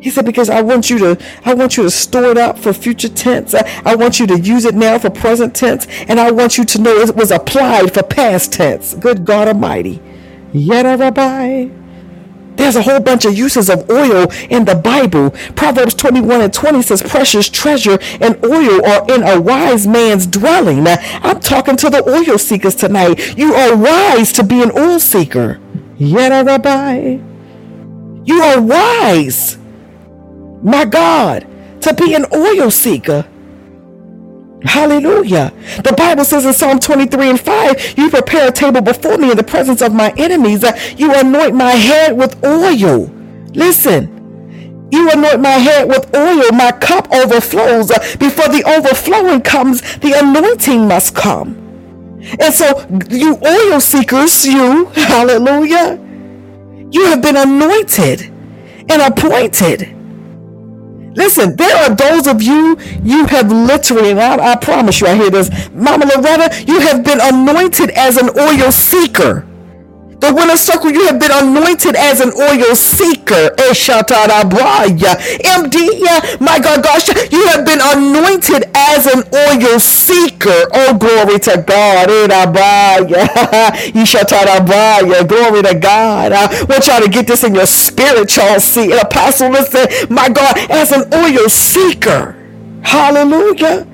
He 0.00 0.10
said, 0.10 0.24
because 0.24 0.48
I 0.48 0.62
want 0.62 0.90
you 0.90 0.98
to, 0.98 1.18
I 1.44 1.54
want 1.54 1.76
you 1.76 1.82
to 1.82 1.90
store 1.90 2.26
it 2.26 2.38
up 2.38 2.58
for 2.58 2.72
future 2.72 3.08
tense. 3.08 3.54
I, 3.54 3.82
I, 3.84 3.96
want 3.96 4.20
you 4.20 4.26
to 4.28 4.38
use 4.38 4.64
it 4.64 4.74
now 4.74 4.98
for 4.98 5.10
present 5.10 5.56
tense. 5.56 5.86
And 6.06 6.20
I 6.20 6.30
want 6.30 6.56
you 6.56 6.64
to 6.64 6.80
know 6.80 6.96
it 6.96 7.16
was 7.16 7.32
applied 7.32 7.94
for 7.94 8.04
past 8.04 8.52
tense. 8.52 8.94
Good 8.94 9.24
God 9.24 9.48
Almighty. 9.48 10.00
Yet 10.52 10.84
Rabbi. 10.84 11.68
There's 12.54 12.76
a 12.76 12.82
whole 12.82 13.00
bunch 13.00 13.24
of 13.24 13.36
uses 13.36 13.70
of 13.70 13.88
oil 13.88 14.32
in 14.50 14.64
the 14.64 14.74
Bible. 14.74 15.30
Proverbs 15.54 15.94
21 15.94 16.40
and 16.40 16.52
20 16.52 16.82
says, 16.82 17.02
precious 17.02 17.48
treasure 17.48 17.98
and 18.20 18.44
oil 18.44 18.84
are 18.84 19.04
in 19.08 19.22
a 19.22 19.40
wise 19.40 19.86
man's 19.86 20.26
dwelling. 20.26 20.84
Now, 20.84 20.96
I'm 21.22 21.38
talking 21.40 21.76
to 21.76 21.90
the 21.90 22.08
oil 22.08 22.36
seekers 22.36 22.74
tonight. 22.74 23.36
You 23.38 23.54
are 23.54 23.76
wise 23.76 24.32
to 24.34 24.44
be 24.44 24.62
an 24.62 24.72
oil 24.76 24.98
seeker. 24.98 25.60
Yet 25.96 26.46
Rabbi. 26.46 27.18
You 28.24 28.42
are 28.42 28.60
wise 28.60 29.58
my 30.62 30.84
God, 30.84 31.46
to 31.82 31.94
be 31.94 32.14
an 32.14 32.26
oil 32.34 32.70
seeker. 32.70 33.26
Hallelujah. 34.64 35.52
The 35.84 35.94
Bible 35.96 36.24
says 36.24 36.44
in 36.44 36.52
Psalm 36.52 36.80
23 36.80 37.30
and 37.30 37.40
5, 37.40 37.94
you 37.96 38.10
prepare 38.10 38.48
a 38.48 38.52
table 38.52 38.80
before 38.80 39.16
me 39.16 39.30
in 39.30 39.36
the 39.36 39.44
presence 39.44 39.80
of 39.80 39.94
my 39.94 40.12
enemies. 40.16 40.64
You 40.96 41.14
anoint 41.14 41.54
my 41.54 41.70
head 41.70 42.16
with 42.16 42.44
oil. 42.44 43.06
Listen. 43.54 44.88
You 44.90 45.10
anoint 45.10 45.40
my 45.40 45.50
head 45.50 45.86
with 45.86 46.12
oil, 46.16 46.50
my 46.52 46.72
cup 46.72 47.12
overflows. 47.12 47.88
Before 48.16 48.48
the 48.48 48.64
overflowing 48.66 49.42
comes, 49.42 49.80
the 49.98 50.14
anointing 50.18 50.88
must 50.88 51.14
come. 51.14 51.56
And 52.40 52.52
so, 52.52 52.84
you 53.10 53.38
oil 53.46 53.80
seekers, 53.80 54.44
you, 54.44 54.86
hallelujah, 54.86 56.00
you 56.90 57.04
have 57.06 57.22
been 57.22 57.36
anointed 57.36 58.22
and 58.90 59.02
appointed 59.02 59.97
Listen, 61.18 61.56
there 61.56 61.76
are 61.78 61.92
those 61.96 62.28
of 62.28 62.40
you, 62.40 62.78
you 63.02 63.26
have 63.26 63.50
literally, 63.50 64.12
and 64.12 64.20
I, 64.20 64.52
I 64.52 64.54
promise 64.54 65.00
you, 65.00 65.08
I 65.08 65.16
hear 65.16 65.30
this, 65.30 65.50
Mama 65.74 66.06
Loretta, 66.06 66.62
you 66.64 66.78
have 66.78 67.02
been 67.02 67.18
anointed 67.20 67.90
as 67.90 68.16
an 68.18 68.30
oil 68.38 68.70
seeker. 68.70 69.44
The 70.20 70.34
winner 70.34 70.56
circle, 70.56 70.90
you 70.90 71.06
have 71.06 71.20
been 71.20 71.30
anointed 71.30 71.94
as 71.94 72.20
an 72.20 72.32
oil 72.34 72.74
seeker. 72.74 73.54
Eh, 73.56 73.72
MD, 75.46 76.40
my 76.40 76.58
God, 76.58 76.82
gosh, 76.82 77.06
you 77.30 77.46
have 77.46 77.64
been 77.64 77.78
anointed 77.80 78.64
as 78.74 79.06
an 79.06 79.22
oil 79.32 79.78
seeker. 79.78 80.66
Oh, 80.74 80.98
glory 80.98 81.38
to 81.38 81.62
God. 81.64 82.10
Eh, 82.10 82.26
glory 85.28 85.62
to 85.62 85.74
God. 85.78 86.32
I 86.32 86.64
want 86.64 86.86
y'all 86.88 87.00
to 87.00 87.08
get 87.08 87.28
this 87.28 87.44
in 87.44 87.54
your 87.54 87.66
spirit, 87.66 88.36
y'all 88.36 88.58
see. 88.58 88.90
Apostle, 88.90 89.50
listen, 89.50 89.86
my 90.10 90.28
God, 90.28 90.58
as 90.68 90.90
an 90.90 91.14
oil 91.14 91.48
seeker. 91.48 92.34
Hallelujah. 92.82 93.86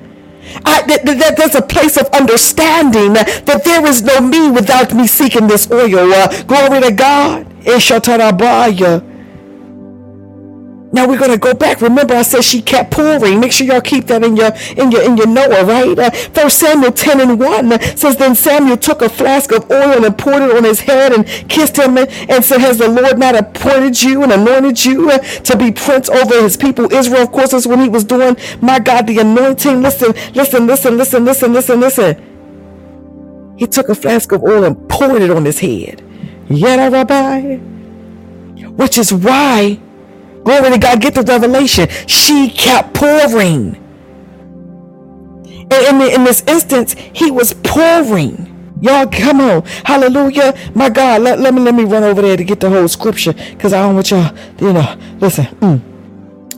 I, 0.63 0.83
that, 0.87 1.05
that, 1.05 1.37
there's 1.37 1.55
a 1.55 1.61
place 1.61 1.97
of 1.97 2.07
understanding 2.13 3.13
that 3.13 3.61
there 3.65 3.85
is 3.85 4.01
no 4.03 4.21
me 4.21 4.51
without 4.51 4.93
me 4.93 5.07
seeking 5.07 5.47
this 5.47 5.69
oil. 5.71 6.13
Uh, 6.13 6.43
glory 6.43 6.81
to 6.81 6.91
God. 6.91 7.51
Now 10.95 11.09
we're 11.09 11.19
gonna 11.19 11.37
go 11.37 11.53
back. 11.53 11.81
Remember, 11.81 12.15
I 12.15 12.21
said 12.21 12.45
she 12.45 12.61
kept 12.61 12.91
pouring. 12.91 13.41
Make 13.41 13.51
sure 13.51 13.67
y'all 13.67 13.81
keep 13.81 14.07
that 14.07 14.23
in 14.23 14.37
your 14.37 14.51
in 14.77 14.91
your 14.91 15.03
in 15.03 15.17
your 15.17 15.27
Noah, 15.27 15.65
right? 15.65 15.99
Uh, 15.99 16.09
First 16.09 16.59
Samuel 16.59 16.93
10 16.93 17.19
and 17.19 17.37
1 17.37 17.97
says, 17.97 18.15
Then 18.15 18.33
Samuel 18.33 18.77
took 18.77 19.01
a 19.01 19.09
flask 19.09 19.51
of 19.51 19.69
oil 19.69 20.05
and 20.05 20.17
poured 20.17 20.43
it 20.43 20.55
on 20.55 20.63
his 20.63 20.79
head 20.79 21.11
and 21.11 21.27
kissed 21.49 21.77
him 21.77 21.97
and, 21.97 22.43
said, 22.45 22.61
Has 22.61 22.77
the 22.77 22.87
Lord 22.87 23.19
not 23.19 23.35
appointed 23.35 24.01
you 24.01 24.23
and 24.23 24.31
anointed 24.31 24.85
you 24.85 25.11
uh, 25.11 25.17
to 25.17 25.57
be 25.57 25.69
prince 25.69 26.07
over 26.09 26.41
his 26.41 26.55
people 26.55 26.91
Israel? 26.93 27.23
Of 27.23 27.33
course, 27.33 27.51
that's 27.51 27.67
when 27.67 27.79
he 27.79 27.89
was 27.89 28.05
doing, 28.05 28.37
my 28.61 28.79
God, 28.79 29.07
the 29.07 29.19
anointing. 29.19 29.81
Listen, 29.81 30.13
listen, 30.33 30.65
listen, 30.65 30.97
listen, 30.97 31.25
listen, 31.25 31.51
listen, 31.51 31.79
listen. 31.81 33.55
He 33.57 33.67
took 33.67 33.89
a 33.89 33.95
flask 33.95 34.31
of 34.31 34.43
oil 34.43 34.63
and 34.63 34.87
poured 34.87 35.21
it 35.21 35.29
on 35.29 35.43
his 35.43 35.59
head. 35.59 36.01
Yet, 36.47 36.91
Rabbi, 36.91 37.57
which 38.77 38.97
is 38.97 39.11
why 39.13 39.79
Glory 40.45 40.71
to 40.71 40.79
God, 40.79 41.01
get 41.01 41.15
the 41.15 41.23
revelation. 41.23 41.89
She 42.07 42.49
kept 42.51 42.95
pouring. 42.95 43.77
And 45.55 45.73
in, 45.73 46.01
in 46.13 46.25
this 46.25 46.43
instance, 46.47 46.95
he 47.13 47.31
was 47.31 47.53
pouring. 47.53 48.51
Y'all, 48.81 49.07
come 49.07 49.41
on. 49.41 49.63
Hallelujah. 49.85 50.55
My 50.75 50.89
God, 50.89 51.23
let, 51.23 51.39
let 51.39 51.53
me 51.53 51.61
let 51.61 51.75
me 51.75 51.85
run 51.85 52.03
over 52.03 52.21
there 52.21 52.37
to 52.37 52.45
get 52.45 52.61
the 52.61 52.69
whole 52.69 52.87
scripture. 52.89 53.33
Because 53.33 53.73
I 53.73 53.81
don't 53.81 53.95
want 53.95 54.11
y'all, 54.11 54.35
you 54.61 54.73
know, 54.73 54.97
listen. 55.19 55.45
Mm. 55.57 55.94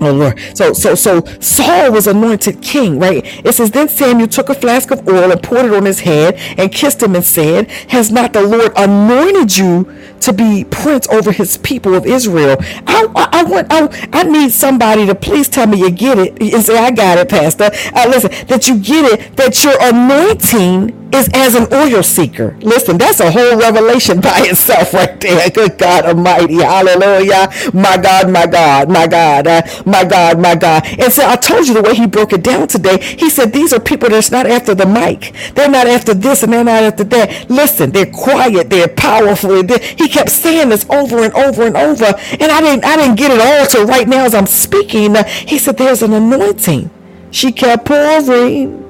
Oh 0.01 0.13
Lord. 0.13 0.39
So 0.55 0.73
so 0.73 0.95
so 0.95 1.23
Saul 1.41 1.91
was 1.91 2.07
anointed 2.07 2.61
king, 2.61 2.99
right? 2.99 3.23
It 3.45 3.53
says 3.53 3.71
then 3.71 3.89
Samuel 3.89 4.27
took 4.29 4.49
a 4.49 4.55
flask 4.55 4.91
of 4.91 5.07
oil 5.07 5.31
and 5.31 5.41
poured 5.43 5.65
it 5.65 5.73
on 5.73 5.85
his 5.85 6.01
head 6.01 6.35
and 6.57 6.71
kissed 6.71 7.03
him 7.03 7.15
and 7.15 7.23
said, 7.25 7.71
Has 7.89 8.11
not 8.11 8.33
the 8.33 8.43
Lord 8.43 8.73
anointed 8.77 9.57
you 9.57 9.91
to 10.21 10.33
be 10.33 10.65
prince 10.65 11.07
over 11.09 11.31
his 11.31 11.57
people 11.57 11.95
of 11.95 12.05
Israel? 12.05 12.57
I 12.87 13.07
I, 13.15 13.29
I 13.33 13.43
want 13.43 13.67
I, 13.71 14.09
I 14.13 14.23
need 14.23 14.51
somebody 14.51 15.05
to 15.07 15.15
please 15.15 15.49
tell 15.49 15.67
me 15.67 15.79
you 15.79 15.91
get 15.91 16.19
it 16.19 16.41
and 16.41 16.63
say 16.63 16.77
I 16.77 16.91
got 16.91 17.17
it, 17.17 17.29
Pastor. 17.29 17.71
Uh, 17.95 18.07
listen, 18.09 18.31
that 18.47 18.67
you 18.67 18.79
get 18.79 19.05
it, 19.19 19.35
that 19.37 19.63
your 19.63 19.75
anointing 19.81 21.09
is 21.13 21.29
as 21.33 21.55
an 21.55 21.67
oil 21.73 22.03
seeker. 22.03 22.55
Listen, 22.61 22.97
that's 22.97 23.19
a 23.19 23.31
whole 23.31 23.57
revelation 23.57 24.21
by 24.21 24.41
itself 24.45 24.93
right 24.93 25.19
there. 25.19 25.49
Good 25.49 25.77
God 25.77 26.05
Almighty. 26.05 26.55
Hallelujah. 26.61 27.49
My 27.73 27.97
God, 27.97 28.29
my 28.29 28.45
God, 28.45 28.89
my 28.89 29.07
God, 29.07 29.47
uh, 29.47 29.61
my 29.87 30.03
God, 30.03 30.39
my 30.39 30.55
God. 30.55 30.85
And 30.99 31.11
so 31.11 31.25
I 31.25 31.35
told 31.37 31.67
you 31.67 31.73
the 31.73 31.81
way 31.81 31.95
he 31.95 32.05
broke 32.05 32.33
it 32.33 32.43
down 32.43 32.67
today. 32.67 33.01
He 33.01 33.29
said, 33.29 33.53
these 33.53 33.73
are 33.73 33.79
people 33.79 34.09
that's 34.09 34.31
not 34.31 34.45
after 34.45 34.75
the 34.75 34.85
mic. 34.85 35.33
They're 35.55 35.69
not 35.69 35.87
after 35.87 36.13
this 36.13 36.43
and 36.43 36.51
they're 36.51 36.63
not 36.63 36.83
after 36.83 37.03
that. 37.05 37.49
Listen, 37.49 37.91
they're 37.91 38.11
quiet. 38.11 38.69
They're 38.69 38.87
powerful. 38.87 39.63
He 39.63 40.09
kept 40.09 40.29
saying 40.29 40.69
this 40.69 40.85
over 40.89 41.23
and 41.23 41.33
over 41.33 41.63
and 41.63 41.77
over. 41.77 42.05
And 42.05 42.51
I 42.51 42.61
didn't, 42.61 42.85
I 42.85 42.97
didn't 42.97 43.15
get 43.15 43.31
it 43.31 43.39
all 43.39 43.65
till 43.65 43.85
right 43.87 44.07
now 44.07 44.25
as 44.25 44.35
I'm 44.35 44.45
speaking. 44.45 45.15
He 45.15 45.57
said, 45.57 45.77
there's 45.77 46.01
an 46.03 46.13
anointing. 46.13 46.89
She 47.31 47.51
kept 47.51 47.85
pouring. 47.85 48.83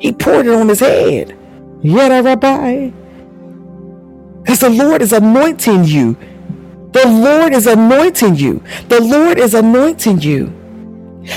He 0.00 0.12
poured 0.12 0.46
it 0.46 0.54
on 0.54 0.68
his 0.68 0.80
head. 0.80 1.36
Yet, 1.82 2.24
Rabbi. 2.24 2.90
Because 4.40 4.60
the 4.60 4.70
Lord 4.70 5.02
is 5.02 5.12
anointing 5.12 5.84
you. 5.84 6.16
The 6.92 7.06
Lord 7.08 7.54
is 7.54 7.66
anointing 7.66 8.36
you. 8.36 8.62
The 8.88 9.00
Lord 9.02 9.38
is 9.38 9.54
anointing 9.54 10.20
you. 10.22 10.52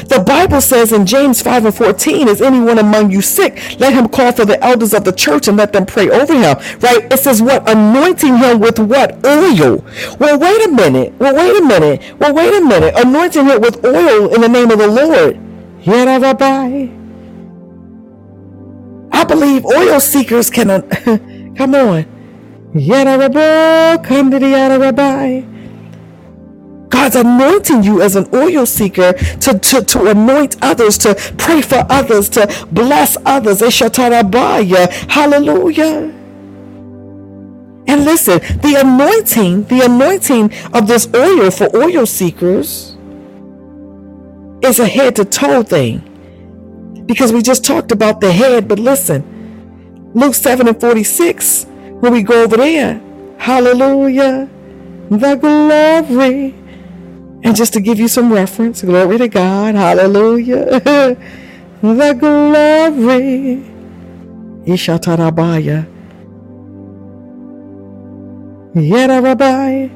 The 0.07 0.23
Bible 0.25 0.61
says 0.61 0.93
in 0.93 1.05
James 1.05 1.41
5 1.41 1.65
and 1.65 1.75
14, 1.75 2.27
is 2.29 2.41
anyone 2.41 2.79
among 2.79 3.11
you 3.11 3.21
sick? 3.21 3.55
Let 3.79 3.93
him 3.93 4.07
call 4.09 4.31
for 4.31 4.45
the 4.45 4.63
elders 4.63 4.93
of 4.93 5.03
the 5.03 5.11
church 5.11 5.47
and 5.49 5.57
let 5.57 5.73
them 5.73 5.85
pray 5.85 6.09
over 6.09 6.33
him. 6.33 6.57
Right? 6.79 7.11
It 7.11 7.19
says 7.19 7.41
what? 7.41 7.69
Anointing 7.69 8.37
him 8.37 8.59
with 8.59 8.79
what? 8.79 9.25
Oil. 9.25 9.83
Well, 10.19 10.39
wait 10.39 10.65
a 10.65 10.69
minute. 10.71 11.13
Well, 11.19 11.35
wait 11.35 11.57
a 11.61 11.65
minute. 11.65 12.19
Well, 12.19 12.33
wait 12.33 12.53
a 12.53 12.61
minute. 12.65 12.95
Anointing 12.97 13.45
him 13.47 13.61
with 13.61 13.83
oil 13.85 14.33
in 14.33 14.41
the 14.41 14.49
name 14.49 14.71
of 14.71 14.79
the 14.79 14.87
Lord. 14.87 15.39
I 19.11 19.23
believe 19.25 19.65
oil 19.65 19.99
seekers 19.99 20.49
can, 20.49 20.83
come 21.57 21.75
on. 21.75 22.20
Come 22.73 24.31
to 24.31 24.39
the 24.39 24.77
Rabbi. 24.79 25.41
God's 26.87 27.15
anointing 27.15 27.83
you 27.83 28.01
as 28.01 28.15
an 28.15 28.27
oil 28.33 28.65
seeker 28.65 29.13
to, 29.13 29.59
to, 29.59 29.83
to 29.83 30.05
anoint 30.05 30.55
others, 30.61 30.97
to 30.99 31.15
pray 31.37 31.61
for 31.61 31.85
others, 31.89 32.29
to 32.29 32.47
bless 32.71 33.17
others. 33.25 33.59
Hallelujah. 35.09 36.13
And 37.87 38.05
listen, 38.05 38.39
the 38.61 38.77
anointing, 38.79 39.63
the 39.65 39.81
anointing 39.81 40.53
of 40.73 40.87
this 40.87 41.09
oil 41.13 41.51
for 41.51 41.75
oil 41.75 42.05
seekers 42.05 42.95
is 44.61 44.79
a 44.79 44.87
head 44.87 45.15
to 45.17 45.25
toe 45.25 45.63
thing 45.63 46.07
because 47.05 47.33
we 47.33 47.41
just 47.41 47.65
talked 47.65 47.91
about 47.91 48.21
the 48.21 48.31
head. 48.31 48.67
But 48.67 48.79
listen, 48.79 50.11
Luke 50.13 50.35
7 50.35 50.67
and 50.67 50.79
46, 50.79 51.65
when 52.01 52.13
we 52.13 52.23
go 52.23 52.43
over 52.43 52.57
there, 52.57 53.01
hallelujah, 53.37 54.49
the 55.09 55.35
glory. 55.35 56.55
And 57.43 57.55
just 57.55 57.73
to 57.73 57.81
give 57.81 57.99
you 57.99 58.07
some 58.07 58.31
reference, 58.33 58.81
glory 58.81 59.17
to 59.19 59.27
God, 59.27 59.75
hallelujah, 59.75 60.65
the 61.81 62.13
glory. 62.19 63.63
Ishatarabaya. 64.65 65.87
Yada 68.75 69.21
Rabbi. 69.21 69.89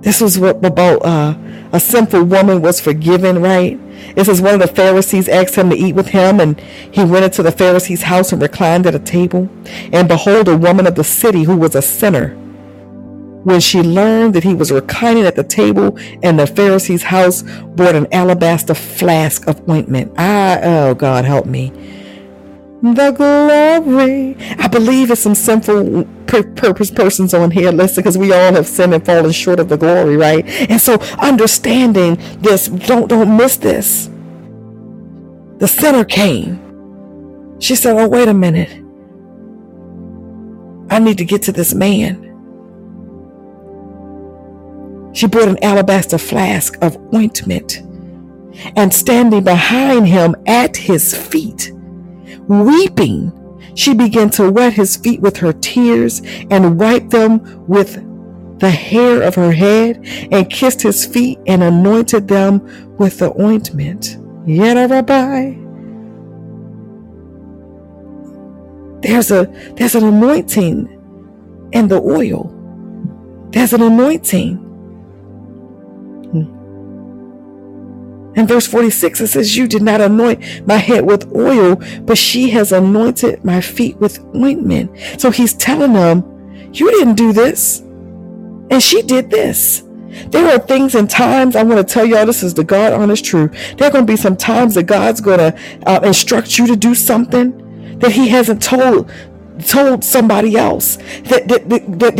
This 0.00 0.20
was 0.20 0.38
what 0.38 0.64
about 0.64 1.04
uh, 1.04 1.34
a 1.74 1.80
sinful 1.80 2.22
woman 2.22 2.62
was 2.62 2.80
forgiven, 2.80 3.42
right? 3.42 3.78
It 4.16 4.26
says 4.26 4.40
one 4.40 4.54
of 4.54 4.60
the 4.60 4.68
Pharisees 4.68 5.28
asked 5.28 5.56
him 5.56 5.70
to 5.70 5.76
eat 5.76 5.96
with 5.96 6.06
him, 6.06 6.38
and 6.38 6.58
he 6.60 7.04
went 7.04 7.24
into 7.24 7.42
the 7.42 7.50
Pharisee's 7.50 8.02
house 8.02 8.32
and 8.32 8.40
reclined 8.40 8.86
at 8.86 8.94
a 8.94 9.00
table. 9.00 9.48
And 9.92 10.06
behold, 10.06 10.46
a 10.46 10.56
woman 10.56 10.86
of 10.86 10.94
the 10.94 11.02
city 11.02 11.42
who 11.42 11.56
was 11.56 11.74
a 11.74 11.82
sinner. 11.82 12.28
When 13.42 13.58
she 13.60 13.82
learned 13.82 14.34
that 14.34 14.44
he 14.44 14.54
was 14.54 14.70
reclining 14.70 15.24
at 15.24 15.34
the 15.34 15.42
table 15.42 15.98
in 16.22 16.36
the 16.36 16.46
Pharisee's 16.46 17.02
house, 17.02 17.42
brought 17.42 17.96
an 17.96 18.06
alabaster 18.12 18.74
flask 18.74 19.46
of 19.48 19.68
ointment. 19.68 20.12
Ah, 20.16 20.60
oh 20.62 20.94
God, 20.94 21.24
help 21.24 21.44
me 21.44 21.72
the 22.92 23.12
glory. 23.12 24.36
I 24.58 24.68
believe 24.68 25.10
it's 25.10 25.22
some 25.22 25.34
sinful 25.34 26.04
purpose 26.26 26.90
persons 26.90 27.32
on 27.32 27.50
here, 27.50 27.72
listen, 27.72 28.02
because 28.02 28.18
we 28.18 28.32
all 28.32 28.52
have 28.52 28.66
sinned 28.66 28.92
and 28.92 29.04
fallen 29.04 29.32
short 29.32 29.58
of 29.60 29.70
the 29.70 29.78
glory, 29.78 30.16
right? 30.18 30.44
And 30.68 30.80
so 30.80 30.94
understanding 31.18 32.16
this, 32.40 32.68
don't 32.68 33.08
don't 33.08 33.36
miss 33.36 33.56
this. 33.56 34.10
The 35.58 35.68
sinner 35.68 36.04
came. 36.04 36.60
She 37.60 37.74
said, 37.76 37.96
Oh, 37.96 38.08
wait 38.08 38.28
a 38.28 38.34
minute. 38.34 38.70
I 40.90 40.98
need 40.98 41.16
to 41.18 41.24
get 41.24 41.42
to 41.42 41.52
this 41.52 41.72
man. 41.72 42.20
She 45.14 45.26
brought 45.26 45.48
an 45.48 45.62
alabaster 45.62 46.18
flask 46.18 46.76
of 46.82 46.98
ointment 47.14 47.80
and 48.76 48.92
standing 48.92 49.44
behind 49.44 50.08
him 50.08 50.34
at 50.46 50.76
his 50.76 51.16
feet 51.16 51.72
Weeping, 52.48 53.32
she 53.74 53.94
began 53.94 54.30
to 54.30 54.50
wet 54.50 54.74
his 54.74 54.96
feet 54.96 55.20
with 55.20 55.36
her 55.38 55.52
tears 55.52 56.22
and 56.50 56.78
wiped 56.78 57.10
them 57.10 57.66
with 57.66 58.02
the 58.58 58.70
hair 58.70 59.22
of 59.22 59.34
her 59.34 59.52
head 59.52 60.00
and 60.30 60.48
kissed 60.50 60.82
his 60.82 61.04
feet 61.04 61.38
and 61.46 61.62
anointed 61.62 62.28
them 62.28 62.96
with 62.98 63.18
the 63.18 63.32
ointment. 63.40 64.18
Yet 64.46 64.76
a 64.76 64.88
rabbi. 64.88 65.54
There's 69.00 69.30
a 69.30 69.46
there's 69.76 69.94
an 69.94 70.04
anointing 70.04 70.88
in 71.72 71.88
the 71.88 72.00
oil. 72.00 72.50
There's 73.50 73.72
an 73.72 73.82
anointing. 73.82 74.63
In 78.36 78.46
verse 78.46 78.66
46, 78.66 79.20
it 79.20 79.26
says, 79.28 79.56
You 79.56 79.66
did 79.68 79.82
not 79.82 80.00
anoint 80.00 80.66
my 80.66 80.76
head 80.76 81.06
with 81.06 81.32
oil, 81.34 81.76
but 82.02 82.18
she 82.18 82.50
has 82.50 82.72
anointed 82.72 83.44
my 83.44 83.60
feet 83.60 83.96
with 83.98 84.24
ointment. 84.34 85.20
So 85.20 85.30
he's 85.30 85.54
telling 85.54 85.92
them, 85.92 86.70
You 86.72 86.90
didn't 86.90 87.14
do 87.14 87.32
this. 87.32 87.80
And 88.70 88.82
she 88.82 89.02
did 89.02 89.30
this. 89.30 89.84
There 90.28 90.54
are 90.54 90.58
things 90.58 90.94
and 90.94 91.10
times 91.10 91.56
I 91.56 91.62
want 91.62 91.86
to 91.86 91.92
tell 91.92 92.04
y'all 92.04 92.26
this 92.26 92.42
is 92.42 92.54
the 92.54 92.64
God 92.64 92.92
honest 92.92 93.24
truth. 93.24 93.52
There 93.76 93.88
are 93.88 93.90
going 93.90 94.06
to 94.06 94.12
be 94.12 94.16
some 94.16 94.36
times 94.36 94.74
that 94.74 94.84
God's 94.84 95.20
going 95.20 95.38
to 95.38 95.58
uh, 95.86 96.00
instruct 96.02 96.56
you 96.58 96.66
to 96.68 96.76
do 96.76 96.94
something 96.94 97.98
that 97.98 98.12
He 98.12 98.28
hasn't 98.28 98.62
told 98.62 99.10
told 99.66 100.02
somebody 100.04 100.56
else 100.56 100.96
that 101.24 101.46
that, 101.48 101.68
that, 101.68 101.98
that, 101.98 102.16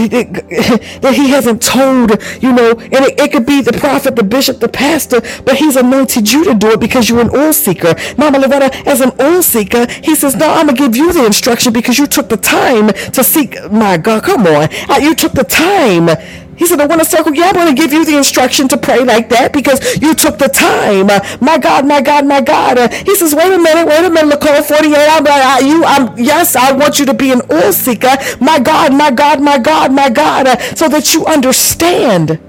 that, 1.02 1.14
he 1.14 1.28
hasn't 1.30 1.60
told 1.62 2.10
you 2.42 2.52
know 2.52 2.70
and 2.70 3.04
it, 3.06 3.18
it, 3.18 3.32
could 3.32 3.46
be 3.46 3.60
the 3.60 3.72
prophet 3.72 4.16
the 4.16 4.22
bishop 4.22 4.60
the 4.60 4.68
pastor 4.68 5.20
but 5.44 5.56
he's 5.56 5.76
anointed 5.76 6.30
you 6.30 6.44
to 6.44 6.54
do 6.54 6.70
it 6.70 6.80
because 6.80 7.08
you're 7.08 7.20
an 7.20 7.30
oil 7.34 7.52
seeker. 7.52 7.94
Mama 8.16 8.38
loretta 8.38 8.74
as 8.86 9.00
an 9.00 9.12
oil 9.20 9.42
seeker 9.42 9.86
he 10.02 10.14
says 10.14 10.36
no 10.36 10.48
i'm 10.48 10.66
gonna 10.66 10.78
give 10.78 10.96
you 10.96 11.12
the 11.12 11.24
instruction 11.26 11.72
because 11.72 11.98
you 11.98 12.06
took 12.06 12.28
the 12.28 12.36
time 12.36 12.88
to 13.12 13.24
seek 13.24 13.56
my 13.70 13.96
god. 13.96 14.22
Come 14.22 14.46
on. 14.46 14.68
You 15.02 15.14
took 15.14 15.32
the 15.32 15.44
time 15.44 16.06
he 16.56 16.66
said, 16.66 16.80
I 16.80 16.86
want 16.86 17.00
to 17.00 17.06
circle. 17.06 17.34
Yeah, 17.34 17.46
I'm 17.46 17.54
going 17.54 17.74
to 17.74 17.80
give 17.80 17.92
you 17.92 18.04
the 18.04 18.16
instruction 18.16 18.68
to 18.68 18.76
pray 18.76 19.04
like 19.04 19.28
that 19.30 19.52
because 19.52 20.00
you 20.00 20.14
took 20.14 20.38
the 20.38 20.48
time. 20.48 21.10
Uh, 21.10 21.20
my 21.40 21.58
God, 21.58 21.86
my 21.86 22.00
God, 22.00 22.26
my 22.26 22.40
God. 22.40 22.78
Uh, 22.78 22.88
he 22.88 23.14
says, 23.16 23.34
wait 23.34 23.52
a 23.52 23.58
minute, 23.58 23.86
wait 23.86 24.04
a 24.04 24.10
minute, 24.10 24.40
Nicole 24.40 24.62
48. 24.62 24.96
I'm 24.96 25.24
like, 25.24 25.62
you, 25.64 25.84
I'm, 25.84 26.18
yes, 26.18 26.56
I 26.56 26.72
want 26.72 26.98
you 26.98 27.06
to 27.06 27.14
be 27.14 27.32
an 27.32 27.42
oil 27.50 27.72
seeker. 27.72 28.16
My 28.40 28.58
God, 28.58 28.92
my 28.94 29.10
God, 29.10 29.40
my 29.42 29.58
God, 29.58 29.92
my 29.92 30.08
God, 30.10 30.46
uh, 30.46 30.58
so 30.74 30.88
that 30.88 31.14
you 31.14 31.24
understand. 31.26 32.40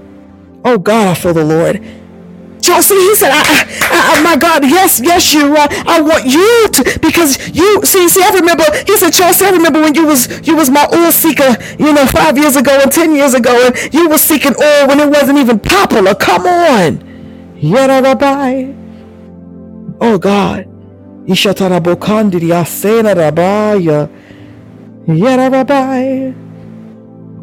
Oh 0.64 0.78
God, 0.78 1.08
I 1.08 1.14
feel 1.14 1.34
the 1.34 1.44
Lord 1.44 1.82
Chelsea, 2.66 2.96
he 2.96 3.14
said, 3.14 3.30
I, 3.30 3.42
I, 3.94 4.18
I, 4.18 4.22
my 4.22 4.36
God, 4.36 4.64
yes, 4.64 5.00
yes, 5.00 5.32
you, 5.32 5.56
uh, 5.56 5.68
I 5.86 6.00
want 6.00 6.26
you 6.26 6.66
to, 6.68 6.98
because 7.00 7.38
you, 7.54 7.80
see, 7.84 8.08
see, 8.08 8.20
I 8.24 8.30
remember, 8.34 8.64
he 8.84 8.96
said, 8.96 9.12
Chelsea, 9.12 9.44
I 9.44 9.50
remember 9.50 9.80
when 9.80 9.94
you 9.94 10.04
was, 10.04 10.44
you 10.48 10.56
was 10.56 10.68
my 10.68 10.84
oil 10.92 11.12
seeker, 11.12 11.56
you 11.78 11.92
know, 11.92 12.04
five 12.06 12.36
years 12.36 12.56
ago 12.56 12.76
and 12.82 12.90
10 12.90 13.14
years 13.14 13.34
ago, 13.34 13.54
and 13.66 13.94
you 13.94 14.08
was 14.08 14.20
seeking 14.20 14.52
oil 14.60 14.88
when 14.88 14.98
it 14.98 15.08
wasn't 15.08 15.38
even 15.38 15.60
popular. 15.60 16.12
Come 16.16 16.46
on. 16.46 17.06
Yada 17.56 18.02
Oh 20.00 20.18
God. 20.18 20.66
Ishatarabokandiri 21.28 22.52
asena 22.52 23.14
rabaya. 23.14 24.10
Yada 25.06 26.34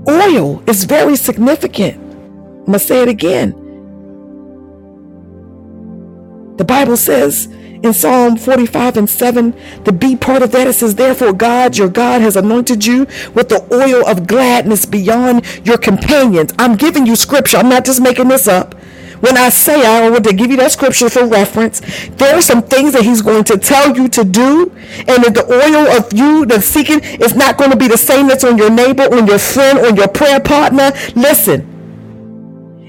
Oil 0.09 0.61
is 0.67 0.83
very 0.83 1.15
significant. 1.15 1.95
I'm 1.95 2.65
going 2.65 2.73
to 2.73 2.79
say 2.79 3.03
it 3.03 3.07
again. 3.07 3.62
The 6.57 6.63
Bible 6.63 6.97
says 6.97 7.47
in 7.83 7.93
Psalm 7.93 8.37
45 8.37 8.97
and 8.97 9.09
7, 9.09 9.55
the 9.83 9.91
B 9.91 10.15
part 10.15 10.41
of 10.41 10.51
that, 10.51 10.67
it 10.67 10.73
says, 10.73 10.95
Therefore, 10.95 11.33
God, 11.33 11.77
your 11.77 11.89
God, 11.89 12.21
has 12.21 12.35
anointed 12.35 12.85
you 12.85 13.07
with 13.33 13.49
the 13.49 13.67
oil 13.73 14.07
of 14.07 14.27
gladness 14.27 14.85
beyond 14.85 15.45
your 15.65 15.77
companions. 15.77 16.53
I'm 16.59 16.75
giving 16.75 17.05
you 17.05 17.15
scripture. 17.15 17.57
I'm 17.57 17.69
not 17.69 17.85
just 17.85 18.01
making 18.01 18.27
this 18.27 18.47
up. 18.47 18.75
When 19.19 19.37
I 19.37 19.49
say 19.49 19.85
I 19.85 20.09
want 20.09 20.25
to 20.25 20.33
give 20.33 20.51
you 20.51 20.57
that 20.57 20.73
scripture 20.73 21.09
for 21.09 21.25
reference, 21.25 21.79
there 22.17 22.35
are 22.35 22.41
some 22.41 22.61
things 22.61 22.91
that 22.93 23.03
he's 23.03 23.21
going 23.21 23.45
to 23.45 23.57
tell 23.57 23.95
you 23.95 24.09
to 24.09 24.23
do. 24.23 24.71
And 25.07 25.23
if 25.23 25.33
the 25.33 25.45
oil 25.45 25.87
of 25.97 26.13
you 26.13 26.45
the 26.45 26.61
seeking 26.61 26.99
is 26.99 27.33
not 27.33 27.57
going 27.57 27.71
to 27.71 27.77
be 27.77 27.87
the 27.87 27.97
same 27.97 28.27
that's 28.27 28.43
on 28.43 28.57
your 28.57 28.69
neighbor, 28.69 29.03
on 29.03 29.25
your 29.25 29.39
friend, 29.39 29.79
on 29.79 29.95
your 29.95 30.09
prayer 30.09 30.41
partner, 30.41 30.91
listen. 31.15 31.72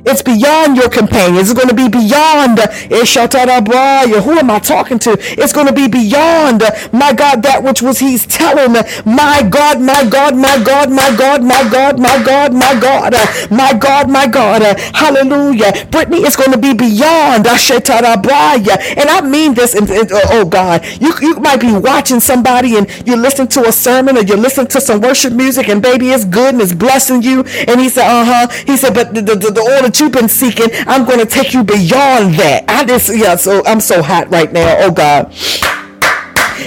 It's 0.07 0.23
beyond 0.23 0.77
your 0.77 0.89
companions. 0.89 1.51
It's 1.51 1.55
going 1.59 1.69
to 1.69 1.75
be 1.75 1.89
beyond. 1.89 2.59
Who 2.59 4.39
am 4.39 4.51
I 4.51 4.59
talking 4.59 4.99
to? 5.01 5.17
It's 5.21 5.53
going 5.53 5.67
to 5.67 5.73
be 5.73 5.89
beyond, 5.89 6.63
my 6.93 7.13
God, 7.13 7.43
that 7.43 7.63
which 7.63 7.81
was 7.83 7.99
He's 7.99 8.27
telling. 8.27 8.75
My 9.05 9.43
God, 9.49 9.81
my 9.81 10.05
God, 10.05 10.37
my 10.37 10.63
God, 10.63 10.91
my 10.91 11.15
God, 11.17 11.43
my 11.43 11.69
God, 11.71 11.99
my 11.99 12.19
God, 12.23 12.53
my 12.53 12.75
God, 12.81 13.15
my 13.51 13.73
God, 13.73 14.11
my 14.11 14.27
God. 14.27 14.63
Hallelujah. 14.95 15.87
Brittany, 15.91 16.19
it's 16.19 16.37
going 16.37 16.53
to 16.53 16.59
be 16.59 16.75
beyond. 16.75 17.47
And 17.47 19.11
I 19.11 19.21
mean 19.23 19.55
this. 19.55 19.75
In, 19.75 19.91
in, 19.91 20.07
oh 20.11 20.45
God, 20.45 20.85
you, 21.01 21.13
you 21.21 21.37
might 21.37 21.61
be 21.61 21.73
watching 21.73 22.21
somebody 22.21 22.77
and 22.77 22.89
you're 23.07 23.17
listening 23.17 23.49
to 23.49 23.67
a 23.67 23.73
sermon 23.73 24.19
or 24.19 24.23
you're 24.23 24.37
listening 24.37 24.67
to 24.69 24.81
some 24.81 25.01
worship 25.01 25.33
music 25.33 25.69
and 25.69 25.83
baby, 25.83 26.11
it's 26.11 26.25
good 26.25 26.55
and 26.55 26.63
it's 26.63 26.75
blessing 26.75 27.23
you. 27.23 27.41
And 27.67 27.81
he 27.81 27.89
said, 27.89 28.07
uh 28.07 28.25
huh. 28.25 28.49
He 28.67 28.77
said, 28.77 28.95
but 28.95 29.15
the, 29.15 29.23
the, 29.23 29.35
the, 29.35 29.51
the 29.51 29.63
order 29.95 30.05
you've 30.05 30.13
been 30.13 30.29
seeking, 30.29 30.69
I'm 30.87 31.05
going 31.05 31.19
to 31.19 31.27
take 31.27 31.55
you 31.55 31.65
beyond 31.65 32.35
that. 32.35 32.65
I 32.69 32.85
just, 32.85 33.15
yeah, 33.15 33.37
so 33.37 33.63
I'm 33.65 33.81
so 33.81 34.03
hot 34.03 34.31
right 34.31 34.53
now. 34.53 34.77
Oh 34.79 34.91
God. 34.91 35.33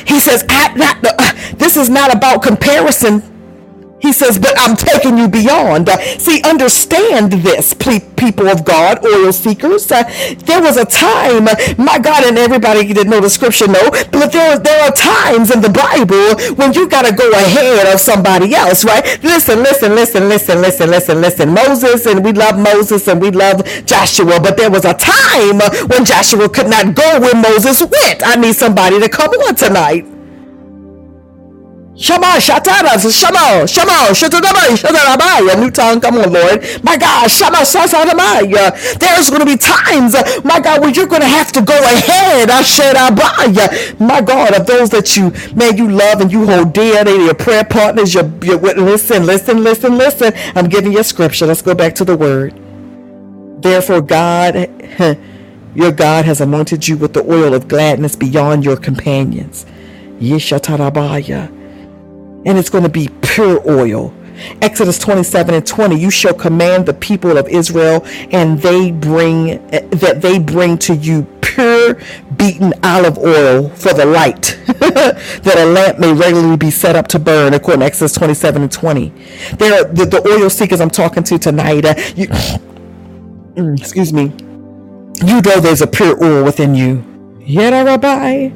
He 0.05 0.19
says, 0.19 0.45
I 0.49 0.73
not, 0.75 0.97
uh, 1.03 1.53
this 1.55 1.77
is 1.77 1.89
not 1.89 2.13
about 2.13 2.43
comparison 2.43 3.21
he 3.99 4.13
says, 4.13 4.37
but 4.37 4.53
I'm 4.57 4.75
taking 4.75 5.17
you 5.17 5.27
beyond. 5.27 5.89
See, 6.19 6.41
understand 6.43 7.31
this, 7.33 7.73
people 7.73 8.47
of 8.47 8.63
God, 8.63 9.03
oil 9.05 9.31
seekers. 9.33 9.91
Uh, 9.91 10.03
there 10.45 10.61
was 10.61 10.77
a 10.77 10.85
time, 10.85 11.45
my 11.77 11.97
God, 11.97 12.23
and 12.25 12.37
everybody 12.37 12.85
didn't 12.93 13.09
know 13.09 13.21
the 13.21 13.29
scripture, 13.29 13.67
no, 13.67 13.89
but 14.11 14.31
there, 14.31 14.59
there 14.59 14.87
are 14.87 14.91
times 14.91 15.51
in 15.51 15.61
the 15.61 15.69
Bible 15.69 16.55
when 16.55 16.73
you 16.73 16.87
got 16.87 17.05
to 17.05 17.13
go 17.13 17.29
ahead 17.31 17.93
of 17.93 17.99
somebody 17.99 18.53
else, 18.53 18.85
right? 18.85 19.03
Listen, 19.23 19.59
listen, 19.59 19.95
listen, 19.95 20.29
listen, 20.29 20.61
listen, 20.61 20.89
listen, 20.91 21.21
listen. 21.21 21.53
Moses, 21.53 22.05
and 22.05 22.23
we 22.23 22.33
love 22.33 22.57
Moses 22.59 23.07
and 23.07 23.21
we 23.21 23.31
love 23.31 23.65
Joshua, 23.85 24.39
but 24.39 24.57
there 24.57 24.69
was 24.69 24.85
a 24.85 24.93
time 24.93 25.59
when 25.87 26.05
Joshua 26.05 26.49
could 26.49 26.69
not 26.69 26.95
go 26.95 27.19
where 27.19 27.35
Moses 27.35 27.81
went. 27.81 28.21
I 28.25 28.35
need 28.35 28.55
somebody 28.55 28.99
to 28.99 29.09
come 29.09 29.31
on 29.31 29.55
tonight. 29.55 30.16
Shama, 31.99 32.37
Shatara, 32.37 32.93
Shama, 33.11 33.67
Shama, 33.67 34.13
Shatarabai, 34.13 34.77
Shatarabai. 34.77 35.53
A 35.55 35.59
new 35.59 35.71
tongue, 35.71 35.99
come 35.99 36.17
on, 36.17 36.31
Lord. 36.31 36.63
My 36.83 36.95
God, 36.95 37.27
Shama, 37.27 37.57
Sasarabai. 37.57 38.99
There's 38.99 39.29
going 39.31 39.39
to 39.39 39.47
be 39.47 39.57
times, 39.57 40.15
my 40.43 40.59
God, 40.59 40.81
where 40.81 40.91
you're 40.91 41.07
going 41.07 41.23
to 41.23 41.27
have 41.27 41.51
to 41.53 41.61
go 41.61 41.75
ahead. 41.75 42.49
Asherabai. 42.49 43.99
My 43.99 44.21
God, 44.21 44.53
of 44.55 44.67
those 44.67 44.91
that 44.91 45.17
you, 45.17 45.31
man, 45.55 45.77
you 45.77 45.89
love 45.89 46.21
and 46.21 46.31
you 46.31 46.45
hold 46.45 46.73
dear, 46.73 47.03
they 47.03 47.15
your 47.17 47.33
prayer 47.33 47.63
partners, 47.63 48.13
your, 48.13 48.25
your, 48.43 48.59
listen, 48.59 49.25
listen, 49.25 49.63
listen, 49.63 49.97
listen. 49.97 50.33
I'm 50.55 50.69
giving 50.69 50.91
you 50.91 51.01
scripture. 51.03 51.47
Let's 51.47 51.63
go 51.63 51.73
back 51.73 51.95
to 51.95 52.05
the 52.05 52.15
word. 52.15 52.53
Therefore, 53.63 54.01
God, 54.01 54.69
your 55.75 55.91
God 55.91 56.25
has 56.25 56.41
anointed 56.41 56.87
you 56.87 56.97
with 56.97 57.13
the 57.13 57.23
oil 57.23 57.55
of 57.55 57.67
gladness 57.67 58.15
beyond 58.15 58.65
your 58.65 58.77
companions. 58.77 59.65
Yeshatarabaya 60.19 61.56
and 62.45 62.57
it's 62.57 62.69
going 62.69 62.83
to 62.83 62.89
be 62.89 63.09
pure 63.21 63.61
oil. 63.69 64.13
Exodus 64.61 64.99
27 64.99 65.55
and 65.55 65.65
20 65.65 65.99
you 65.99 66.11
shall 66.11 66.33
command 66.33 66.85
the 66.85 66.93
people 66.93 67.37
of 67.37 67.47
Israel 67.47 68.05
and 68.31 68.59
they 68.59 68.91
bring 68.91 69.67
that 69.69 70.19
they 70.21 70.37
bring 70.37 70.77
to 70.77 70.93
you 70.93 71.23
pure 71.41 71.99
beaten 72.37 72.71
olive 72.83 73.17
oil 73.17 73.69
for 73.69 73.93
the 73.93 74.05
light 74.05 74.59
that 74.67 75.55
a 75.57 75.65
lamp 75.65 75.97
may 75.97 76.13
regularly 76.13 76.55
be 76.55 76.69
set 76.69 76.95
up 76.95 77.07
to 77.07 77.17
burn 77.17 77.55
according 77.55 77.79
to 77.79 77.85
Exodus 77.87 78.13
27 78.13 78.61
and 78.61 78.71
20 78.71 79.09
there 79.57 79.83
the, 79.85 80.05
the 80.05 80.21
oil 80.27 80.51
seekers 80.51 80.81
I'm 80.81 80.91
talking 80.91 81.23
to 81.23 81.39
tonight 81.39 81.85
uh, 81.85 81.95
you, 82.15 82.27
excuse 83.73 84.13
me 84.13 84.31
you 85.25 85.41
know 85.41 85.59
there's 85.59 85.81
a 85.81 85.87
pure 85.87 86.23
oil 86.23 86.43
within 86.43 86.75
you 86.75 87.03
Yet, 87.47 87.71
Rabbi. 87.71 88.49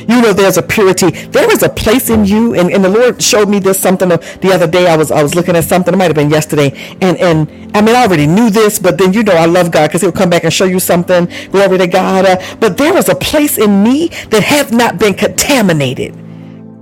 You 0.00 0.20
know, 0.20 0.32
there's 0.32 0.56
a 0.56 0.62
purity. 0.62 1.10
There 1.10 1.50
is 1.50 1.62
a 1.62 1.68
place 1.68 2.10
in 2.10 2.24
you, 2.24 2.54
and, 2.54 2.70
and 2.70 2.84
the 2.84 2.88
Lord 2.88 3.22
showed 3.22 3.48
me 3.48 3.58
this 3.58 3.78
something 3.78 4.08
the 4.08 4.50
other 4.52 4.66
day. 4.66 4.86
I 4.88 4.96
was 4.96 5.10
I 5.10 5.22
was 5.22 5.34
looking 5.34 5.56
at 5.56 5.64
something. 5.64 5.94
It 5.94 5.96
might 5.96 6.06
have 6.06 6.16
been 6.16 6.30
yesterday, 6.30 6.72
and 7.00 7.16
and 7.18 7.76
I 7.76 7.80
mean 7.80 7.94
I 7.94 8.02
already 8.04 8.26
knew 8.26 8.50
this, 8.50 8.78
but 8.78 8.98
then 8.98 9.12
you 9.12 9.22
know 9.22 9.34
I 9.34 9.46
love 9.46 9.70
God 9.70 9.88
because 9.88 10.02
He'll 10.02 10.12
come 10.12 10.30
back 10.30 10.44
and 10.44 10.52
show 10.52 10.64
you 10.64 10.80
something. 10.80 11.28
Glory 11.50 11.78
to 11.78 11.86
God. 11.86 12.26
Uh, 12.26 12.56
but 12.60 12.76
there 12.76 12.96
is 12.96 13.08
a 13.08 13.14
place 13.14 13.58
in 13.58 13.82
me 13.82 14.08
that 14.30 14.42
have 14.42 14.72
not 14.72 14.98
been 14.98 15.14
contaminated. 15.14 16.23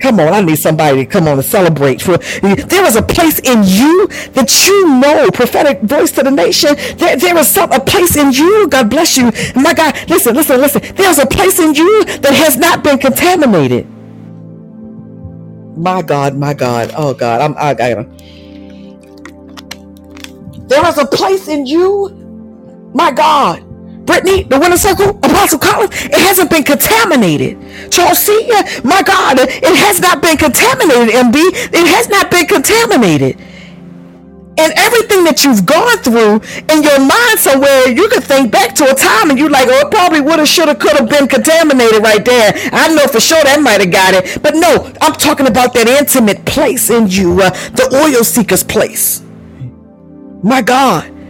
Come 0.03 0.19
on, 0.19 0.35
I 0.35 0.41
need 0.41 0.57
somebody 0.59 1.05
to 1.05 1.07
come 1.07 1.29
on 1.29 1.39
and 1.39 1.45
celebrate. 1.45 2.03
For 2.03 2.19
there 2.19 2.85
is 2.85 2.97
a 2.97 3.03
place 3.03 3.39
in 3.39 3.63
you 3.63 4.09
that 4.33 4.67
you 4.67 4.89
know, 4.89 5.31
prophetic 5.31 5.81
voice 5.83 6.11
to 6.13 6.25
the 6.25 6.31
nation. 6.31 6.75
There, 6.97 7.17
there 7.17 7.39
is 7.39 7.47
some 7.47 7.71
a 7.71 7.79
place 7.79 8.17
in 8.17 8.33
you. 8.33 8.67
God 8.69 8.91
bless 8.91 9.17
you. 9.17 9.31
My 9.55 9.73
God, 9.73 9.95
listen, 10.09 10.35
listen, 10.35 10.61
listen. 10.61 10.83
There's 10.97 11.19
a 11.19 11.27
place 11.27 11.61
in 11.61 11.75
you 11.75 12.05
that 12.05 12.35
has 12.35 12.57
not 12.57 12.83
been 12.83 12.99
contaminated. 12.99 13.87
My 15.77 16.03
God, 16.03 16.37
my 16.37 16.55
God. 16.55 16.93
Oh 16.97 17.15
God, 17.15 17.41
I'm 17.41 17.55
I 17.57 17.75
gotta. 17.75 18.09
There 20.67 20.87
is 20.89 20.99
a 20.99 21.07
place 21.07 21.49
in 21.49 21.67
you, 21.67 22.35
my 22.95 23.13
God, 23.13 23.65
Brittany, 24.13 24.43
the 24.43 24.61
winner 24.61 24.77
circle, 24.77 25.11
Apostle 25.11 25.59
Collins, 25.59 25.91
it 26.05 26.21
hasn't 26.21 26.51
been 26.51 26.65
contaminated. 26.65 27.57
Charles 27.91 28.19
C, 28.19 28.47
my 28.85 29.01
God, 29.01 29.39
it 29.41 29.77
has 29.77 30.01
not 30.01 30.21
been 30.21 30.37
contaminated, 30.37 31.15
MB. 31.15 31.37
It 31.73 31.87
has 31.89 32.11
not 32.11 32.31
been 32.31 32.47
contaminated. 32.47 33.41
And 34.59 34.71
everything 34.77 35.25
that 35.25 35.45
you've 35.45 35.65
gone 35.65 35.97
through 36.05 36.45
in 36.69 36.83
your 36.85 37.01
mind 37.01 37.39
somewhere, 37.39 37.89
you 37.89 38.07
could 38.11 38.23
think 38.23 38.53
back 38.53 38.75
to 38.77 38.93
a 38.93 38.95
time 38.95 39.31
and 39.31 39.39
you're 39.39 39.49
like, 39.49 39.67
oh, 39.71 39.87
it 39.87 39.91
probably 39.91 40.21
would 40.21 40.39
have, 40.39 40.49
should 40.49 40.69
have, 40.69 40.79
could 40.79 40.93
have 40.93 41.09
been 41.09 41.27
contaminated 41.27 42.03
right 42.03 42.23
there. 42.23 42.53
I 42.71 42.93
know 42.95 43.07
for 43.07 43.19
sure 43.19 43.43
that 43.43 43.63
might 43.63 43.81
have 43.81 43.91
got 43.91 44.13
it. 44.13 44.43
But 44.43 44.55
no, 44.57 44.93
I'm 45.01 45.15
talking 45.15 45.47
about 45.47 45.73
that 45.73 45.89
intimate 45.89 46.45
place 46.45 46.91
in 46.91 47.07
you, 47.07 47.41
uh, 47.41 47.49
the 47.73 47.89
oil 47.97 48.23
seeker's 48.25 48.63
place. 48.63 49.23
My 50.43 50.61
God. 50.61 51.22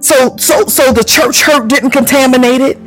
So, 0.00 0.36
so, 0.36 0.66
so 0.66 0.92
the 0.92 1.04
church 1.04 1.42
hurt 1.42 1.68
didn't 1.68 1.90
contaminate 1.90 2.60
it. 2.60 2.78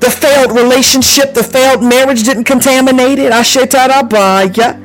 The 0.00 0.10
failed 0.10 0.52
relationship, 0.52 1.34
the 1.34 1.44
failed 1.44 1.82
marriage 1.82 2.24
didn't 2.24 2.44
contaminate 2.44 3.18
it. 3.18 3.32
Ashetarabaya. 3.32 4.78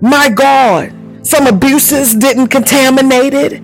My 0.00 0.28
God. 0.28 0.92
Some 1.26 1.46
abuses 1.46 2.14
didn't 2.14 2.48
contaminate 2.48 3.34
it. 3.34 3.62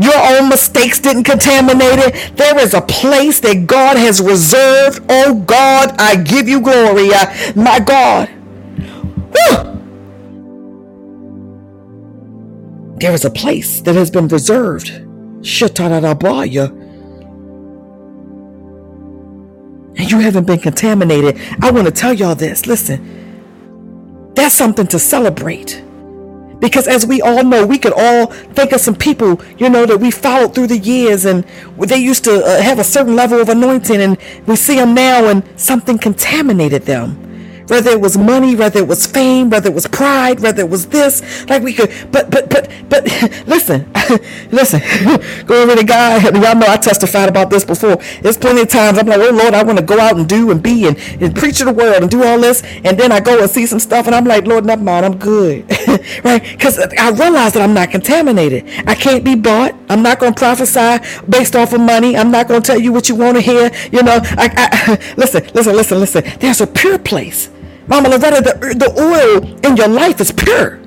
Your 0.00 0.16
own 0.16 0.48
mistakes 0.48 0.98
didn't 0.98 1.24
contaminate 1.24 1.98
it. 1.98 2.36
There 2.36 2.58
is 2.58 2.72
a 2.72 2.80
place 2.80 3.40
that 3.40 3.66
God 3.66 3.98
has 3.98 4.22
reserved. 4.22 5.04
Oh 5.10 5.34
God, 5.34 5.94
I 5.98 6.16
give 6.16 6.48
you 6.48 6.60
glory. 6.62 7.10
My 7.54 7.78
God. 7.78 8.28
Whew. 9.34 9.68
There 12.98 13.12
is 13.12 13.26
a 13.26 13.30
place 13.30 13.82
that 13.82 13.94
has 13.94 14.10
been 14.10 14.28
reserved. 14.28 15.11
Shatarabaya 15.42 16.82
and 19.96 20.10
you 20.10 20.18
haven't 20.20 20.46
been 20.46 20.58
contaminated, 20.58 21.40
I 21.60 21.70
want 21.70 21.86
to 21.86 21.92
tell 21.92 22.12
y'all 22.12 22.34
this. 22.34 22.66
Listen, 22.66 24.32
that's 24.34 24.54
something 24.54 24.86
to 24.88 24.98
celebrate. 24.98 25.82
Because 26.58 26.86
as 26.86 27.06
we 27.06 27.20
all 27.20 27.42
know, 27.44 27.66
we 27.66 27.78
could 27.78 27.92
all 27.96 28.26
think 28.26 28.72
of 28.72 28.80
some 28.80 28.94
people, 28.94 29.40
you 29.58 29.68
know, 29.68 29.84
that 29.84 29.98
we 29.98 30.10
followed 30.10 30.54
through 30.54 30.68
the 30.68 30.78
years 30.78 31.24
and 31.24 31.44
they 31.78 31.98
used 31.98 32.24
to 32.24 32.44
uh, 32.44 32.62
have 32.62 32.78
a 32.78 32.84
certain 32.84 33.16
level 33.16 33.40
of 33.40 33.48
anointing 33.48 34.00
and 34.00 34.16
we 34.46 34.56
see 34.56 34.76
them 34.76 34.94
now 34.94 35.28
and 35.28 35.44
something 35.56 35.98
contaminated 35.98 36.82
them 36.82 37.31
whether 37.72 37.90
it 37.90 38.02
was 38.02 38.18
money, 38.18 38.54
whether 38.54 38.80
it 38.80 38.86
was 38.86 39.06
fame, 39.06 39.48
whether 39.48 39.70
it 39.70 39.74
was 39.74 39.86
pride, 39.86 40.40
whether 40.40 40.60
it 40.60 40.68
was 40.68 40.88
this, 40.88 41.48
like 41.48 41.62
we 41.62 41.72
could, 41.72 41.90
but, 42.12 42.30
but, 42.30 42.50
but, 42.50 42.70
but, 42.90 43.02
listen, 43.46 43.90
listen, 44.50 44.82
go 45.46 45.62
over 45.62 45.74
to 45.74 45.82
God. 45.82 46.22
Y'all 46.34 46.54
know 46.54 46.66
I 46.68 46.76
testified 46.76 47.30
about 47.30 47.48
this 47.48 47.64
before. 47.64 47.96
There's 48.20 48.36
plenty 48.36 48.60
of 48.60 48.68
times 48.68 48.98
I'm 48.98 49.06
like, 49.06 49.20
oh 49.20 49.30
Lord, 49.30 49.54
I 49.54 49.62
want 49.62 49.78
to 49.78 49.84
go 49.84 49.98
out 49.98 50.16
and 50.16 50.28
do 50.28 50.50
and 50.50 50.62
be 50.62 50.86
and, 50.86 50.98
and 51.22 51.34
preach 51.34 51.58
to 51.58 51.64
the 51.64 51.72
world 51.72 52.02
and 52.02 52.10
do 52.10 52.22
all 52.22 52.38
this. 52.38 52.62
And 52.84 52.98
then 52.98 53.10
I 53.10 53.20
go 53.20 53.40
and 53.40 53.50
see 53.50 53.64
some 53.64 53.78
stuff 53.78 54.04
and 54.06 54.14
I'm 54.14 54.26
like, 54.26 54.46
Lord, 54.46 54.66
never 54.66 54.82
mind, 54.82 55.06
I'm 55.06 55.16
good. 55.16 55.64
right? 56.24 56.42
Because 56.42 56.78
I 56.78 57.08
realize 57.08 57.54
that 57.54 57.62
I'm 57.62 57.72
not 57.72 57.90
contaminated. 57.90 58.68
I 58.86 58.94
can't 58.94 59.24
be 59.24 59.34
bought. 59.34 59.74
I'm 59.88 60.02
not 60.02 60.18
going 60.18 60.34
to 60.34 60.38
prophesy 60.38 60.98
based 61.26 61.56
off 61.56 61.72
of 61.72 61.80
money. 61.80 62.18
I'm 62.18 62.30
not 62.30 62.48
going 62.48 62.60
to 62.60 62.66
tell 62.66 62.78
you 62.78 62.92
what 62.92 63.08
you 63.08 63.14
want 63.14 63.38
to 63.38 63.40
hear. 63.40 63.70
You 63.90 64.02
know, 64.02 64.20
I, 64.22 64.50
I, 64.58 65.14
listen, 65.16 65.48
listen, 65.54 65.74
listen, 65.74 65.98
listen. 66.00 66.24
There's 66.38 66.60
a 66.60 66.66
pure 66.66 66.98
place 66.98 67.48
Mama 67.86 68.08
Loretta, 68.08 68.42
the, 68.42 68.74
the 68.74 68.90
oil 69.00 69.66
in 69.66 69.76
your 69.76 69.88
life 69.88 70.20
is 70.20 70.32
pure. 70.32 70.80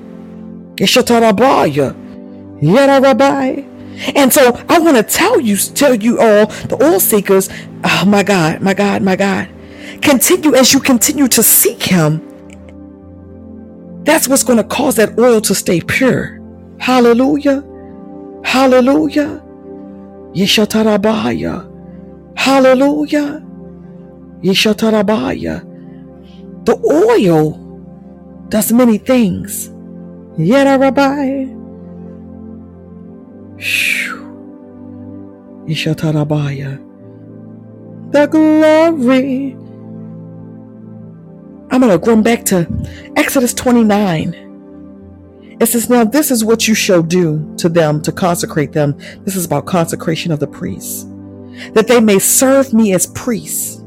And 4.14 4.32
so 4.32 4.64
I 4.68 4.78
want 4.78 4.96
to 4.96 5.02
tell 5.02 5.40
you, 5.40 5.56
tell 5.56 5.94
you 5.94 6.18
all, 6.20 6.46
the 6.46 6.78
oil 6.82 7.00
seekers, 7.00 7.48
oh 7.84 8.04
my 8.06 8.22
God, 8.22 8.60
my 8.60 8.74
God, 8.74 9.02
my 9.02 9.16
God. 9.16 9.48
Continue 10.02 10.54
as 10.54 10.72
you 10.72 10.80
continue 10.80 11.28
to 11.28 11.42
seek 11.42 11.82
him. 11.82 12.22
That's 14.04 14.28
what's 14.28 14.44
going 14.44 14.58
to 14.58 14.64
cause 14.64 14.96
that 14.96 15.18
oil 15.18 15.40
to 15.42 15.54
stay 15.54 15.80
pure. 15.80 16.40
Hallelujah. 16.78 17.64
Hallelujah. 18.44 19.42
Yeshatarabaya. 20.32 21.66
Hallelujah. 22.36 23.42
Yeshatarabaya. 24.42 25.75
The 26.66 26.76
oil 26.84 27.52
does 28.48 28.72
many 28.72 28.98
things. 28.98 29.70
Yet, 30.36 30.64
Rabbi. 30.80 31.46
Ishatarabaya. 35.68 36.82
The 38.10 38.26
glory. 38.26 39.52
I'm 41.70 41.80
going 41.80 42.00
to 42.00 42.04
run 42.04 42.24
back 42.24 42.44
to 42.46 42.66
Exodus 43.14 43.54
29. 43.54 44.42
It 45.60 45.66
says, 45.66 45.88
Now 45.88 46.02
this 46.02 46.32
is 46.32 46.44
what 46.44 46.66
you 46.66 46.74
shall 46.74 47.02
do 47.02 47.54
to 47.58 47.68
them 47.68 48.02
to 48.02 48.10
consecrate 48.10 48.72
them. 48.72 48.98
This 49.22 49.36
is 49.36 49.44
about 49.44 49.66
consecration 49.66 50.32
of 50.32 50.40
the 50.40 50.48
priests, 50.48 51.04
that 51.74 51.86
they 51.86 52.00
may 52.00 52.18
serve 52.18 52.72
me 52.74 52.92
as 52.92 53.06
priests. 53.06 53.84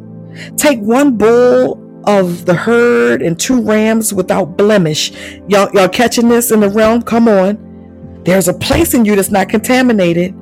Take 0.56 0.80
one 0.80 1.18
bull 1.18 1.89
of 2.06 2.46
the 2.46 2.54
herd 2.54 3.22
and 3.22 3.40
two 3.40 3.62
rams 3.62 4.14
without 4.14 4.58
blemish. 4.58 5.12
Y'all, 5.48 5.70
y'all 5.74 5.90
catching 5.90 6.30
this 6.30 6.52
in 6.52 6.62
the 6.62 6.70
realm? 6.70 7.02
Come 7.02 7.28
on. 7.28 8.22
There's 8.24 8.48
a 8.48 8.54
place 8.54 8.94
in 8.94 9.06
you 9.06 9.16
that's 9.16 9.32
not 9.32 9.50
contaminated. 9.50 10.34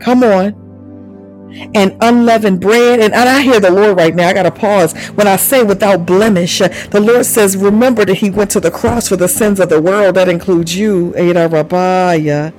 Come 0.00 0.22
on. 0.22 0.62
And 1.74 1.96
unleavened 2.00 2.60
bread. 2.60 3.00
And, 3.00 3.14
and 3.14 3.28
I 3.28 3.40
hear 3.40 3.60
the 3.60 3.70
Lord 3.70 3.96
right 3.96 4.14
now. 4.14 4.28
I 4.28 4.32
got 4.32 4.42
to 4.42 4.50
pause. 4.50 4.94
When 5.10 5.26
I 5.26 5.36
say 5.36 5.62
without 5.62 6.06
blemish, 6.06 6.60
uh, 6.60 6.68
the 6.90 7.00
Lord 7.00 7.24
says, 7.24 7.56
remember 7.56 8.04
that 8.04 8.16
He 8.16 8.30
went 8.30 8.50
to 8.52 8.60
the 8.60 8.70
cross 8.70 9.08
for 9.08 9.16
the 9.16 9.28
sins 9.28 9.60
of 9.60 9.68
the 9.68 9.80
world. 9.80 10.16
That 10.16 10.28
includes 10.28 10.76
you. 10.76 11.14
Ada 11.16 11.48
Rabaya. 11.48 12.52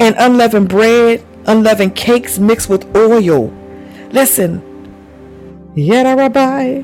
And 0.00 0.14
unleavened 0.18 0.68
bread, 0.68 1.24
unleavened 1.46 1.96
cakes 1.96 2.38
mixed 2.38 2.68
with 2.68 2.94
oil. 2.96 3.52
Listen, 4.10 4.73
Rabbi. 5.76 6.82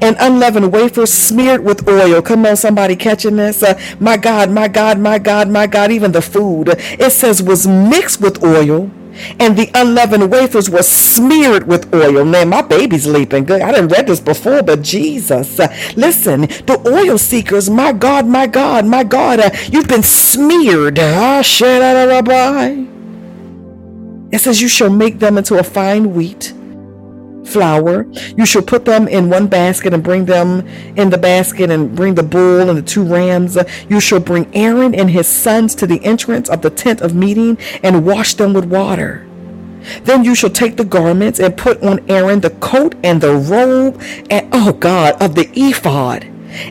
And 0.00 0.16
unleavened 0.20 0.72
wafers 0.72 1.12
smeared 1.12 1.64
with 1.64 1.88
oil. 1.88 2.22
Come 2.22 2.46
on, 2.46 2.56
somebody 2.56 2.94
catching 2.94 3.36
this? 3.36 3.62
Uh, 3.62 3.80
my 3.98 4.16
God, 4.16 4.50
my 4.50 4.68
God, 4.68 4.98
my 4.98 5.18
God, 5.18 5.48
my 5.48 5.66
God. 5.66 5.90
Even 5.90 6.12
the 6.12 6.22
food, 6.22 6.68
it 6.68 7.12
says, 7.12 7.42
was 7.42 7.66
mixed 7.66 8.20
with 8.20 8.44
oil 8.44 8.90
and 9.38 9.56
the 9.56 9.70
unleavened 9.74 10.30
wafers 10.30 10.70
were 10.70 10.82
smeared 10.82 11.66
with 11.66 11.92
oil. 11.94 12.24
Man, 12.24 12.48
my 12.48 12.62
baby's 12.62 13.06
leaping 13.06 13.44
good. 13.44 13.60
I 13.60 13.72
didn't 13.72 13.88
read 13.88 14.06
this 14.06 14.20
before, 14.20 14.62
but 14.62 14.82
Jesus, 14.82 15.60
uh, 15.60 15.68
listen, 15.96 16.42
the 16.42 16.82
oil 16.86 17.18
seekers, 17.18 17.68
my 17.68 17.92
God, 17.92 18.26
my 18.26 18.46
God, 18.46 18.86
my 18.86 19.04
God, 19.04 19.40
uh, 19.40 19.50
you've 19.70 19.88
been 19.88 20.02
smeared. 20.02 20.98
Ah, 21.00 21.40
it 24.32 24.38
says, 24.38 24.62
you 24.62 24.68
shall 24.68 24.90
make 24.90 25.18
them 25.18 25.36
into 25.38 25.58
a 25.58 25.62
fine 25.62 26.14
wheat 26.14 26.54
flour. 27.44 28.06
You 28.36 28.46
shall 28.46 28.62
put 28.62 28.84
them 28.84 29.08
in 29.08 29.30
one 29.30 29.46
basket 29.46 29.92
and 29.92 30.02
bring 30.02 30.24
them 30.24 30.66
in 30.96 31.10
the 31.10 31.18
basket 31.18 31.70
and 31.70 31.94
bring 31.94 32.14
the 32.14 32.22
bull 32.22 32.68
and 32.68 32.78
the 32.78 32.82
two 32.82 33.04
rams. 33.04 33.58
You 33.88 34.00
shall 34.00 34.20
bring 34.20 34.50
Aaron 34.54 34.94
and 34.94 35.10
his 35.10 35.26
sons 35.26 35.74
to 35.76 35.86
the 35.86 36.02
entrance 36.04 36.48
of 36.48 36.62
the 36.62 36.70
tent 36.70 37.00
of 37.00 37.14
meeting 37.14 37.58
and 37.82 38.06
wash 38.06 38.34
them 38.34 38.52
with 38.52 38.64
water. 38.64 39.26
Then 40.04 40.24
you 40.24 40.34
shall 40.34 40.50
take 40.50 40.76
the 40.76 40.84
garments 40.84 41.40
and 41.40 41.56
put 41.56 41.82
on 41.82 42.08
Aaron 42.08 42.40
the 42.40 42.50
coat 42.50 42.94
and 43.02 43.20
the 43.20 43.34
robe 43.34 44.00
and 44.30 44.48
oh 44.52 44.72
God 44.72 45.20
of 45.20 45.34
the 45.34 45.50
ephod 45.54 46.24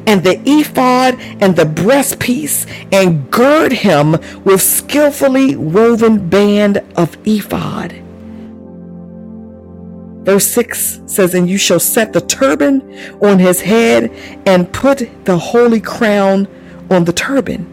and 0.08 0.24
the 0.24 0.40
ephod 0.46 1.20
and 1.42 1.56
the 1.56 1.66
breastpiece 1.66 2.68
and 2.92 3.30
gird 3.32 3.74
him 3.74 4.12
with 4.44 4.62
skillfully 4.62 5.56
woven 5.56 6.30
band 6.30 6.78
of 6.96 7.18
ephod 7.26 7.96
Verse 10.24 10.46
6 10.48 11.02
says, 11.08 11.34
And 11.34 11.50
you 11.50 11.58
shall 11.58 11.80
set 11.80 12.14
the 12.14 12.22
turban 12.22 12.82
on 13.22 13.40
his 13.40 13.62
head 13.62 14.12
and 14.46 14.72
put 14.72 15.26
the 15.26 15.38
holy 15.38 15.82
crown 15.82 16.48
on 16.90 17.06
the 17.06 17.14
turban. 17.14 17.68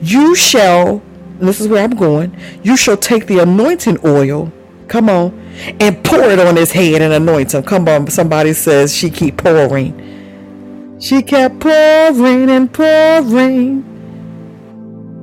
You 0.00 0.34
shall, 0.34 1.02
this 1.38 1.60
is 1.60 1.68
where 1.68 1.82
I'm 1.82 1.96
going, 1.96 2.36
you 2.62 2.76
shall 2.76 2.96
take 2.96 3.26
the 3.26 3.40
anointing 3.40 3.98
oil, 4.04 4.52
come 4.88 5.08
on, 5.08 5.36
and 5.80 6.02
pour 6.04 6.22
it 6.22 6.38
on 6.38 6.56
his 6.56 6.70
head 6.70 7.02
and 7.02 7.12
anoint 7.12 7.54
him. 7.54 7.62
Come 7.64 7.88
on, 7.88 8.06
somebody 8.08 8.52
says 8.52 8.94
she 8.94 9.10
keep 9.10 9.38
pouring. 9.38 10.98
She 11.00 11.22
kept 11.22 11.60
pouring 11.60 12.48
and 12.48 12.72
pouring. 12.72 13.84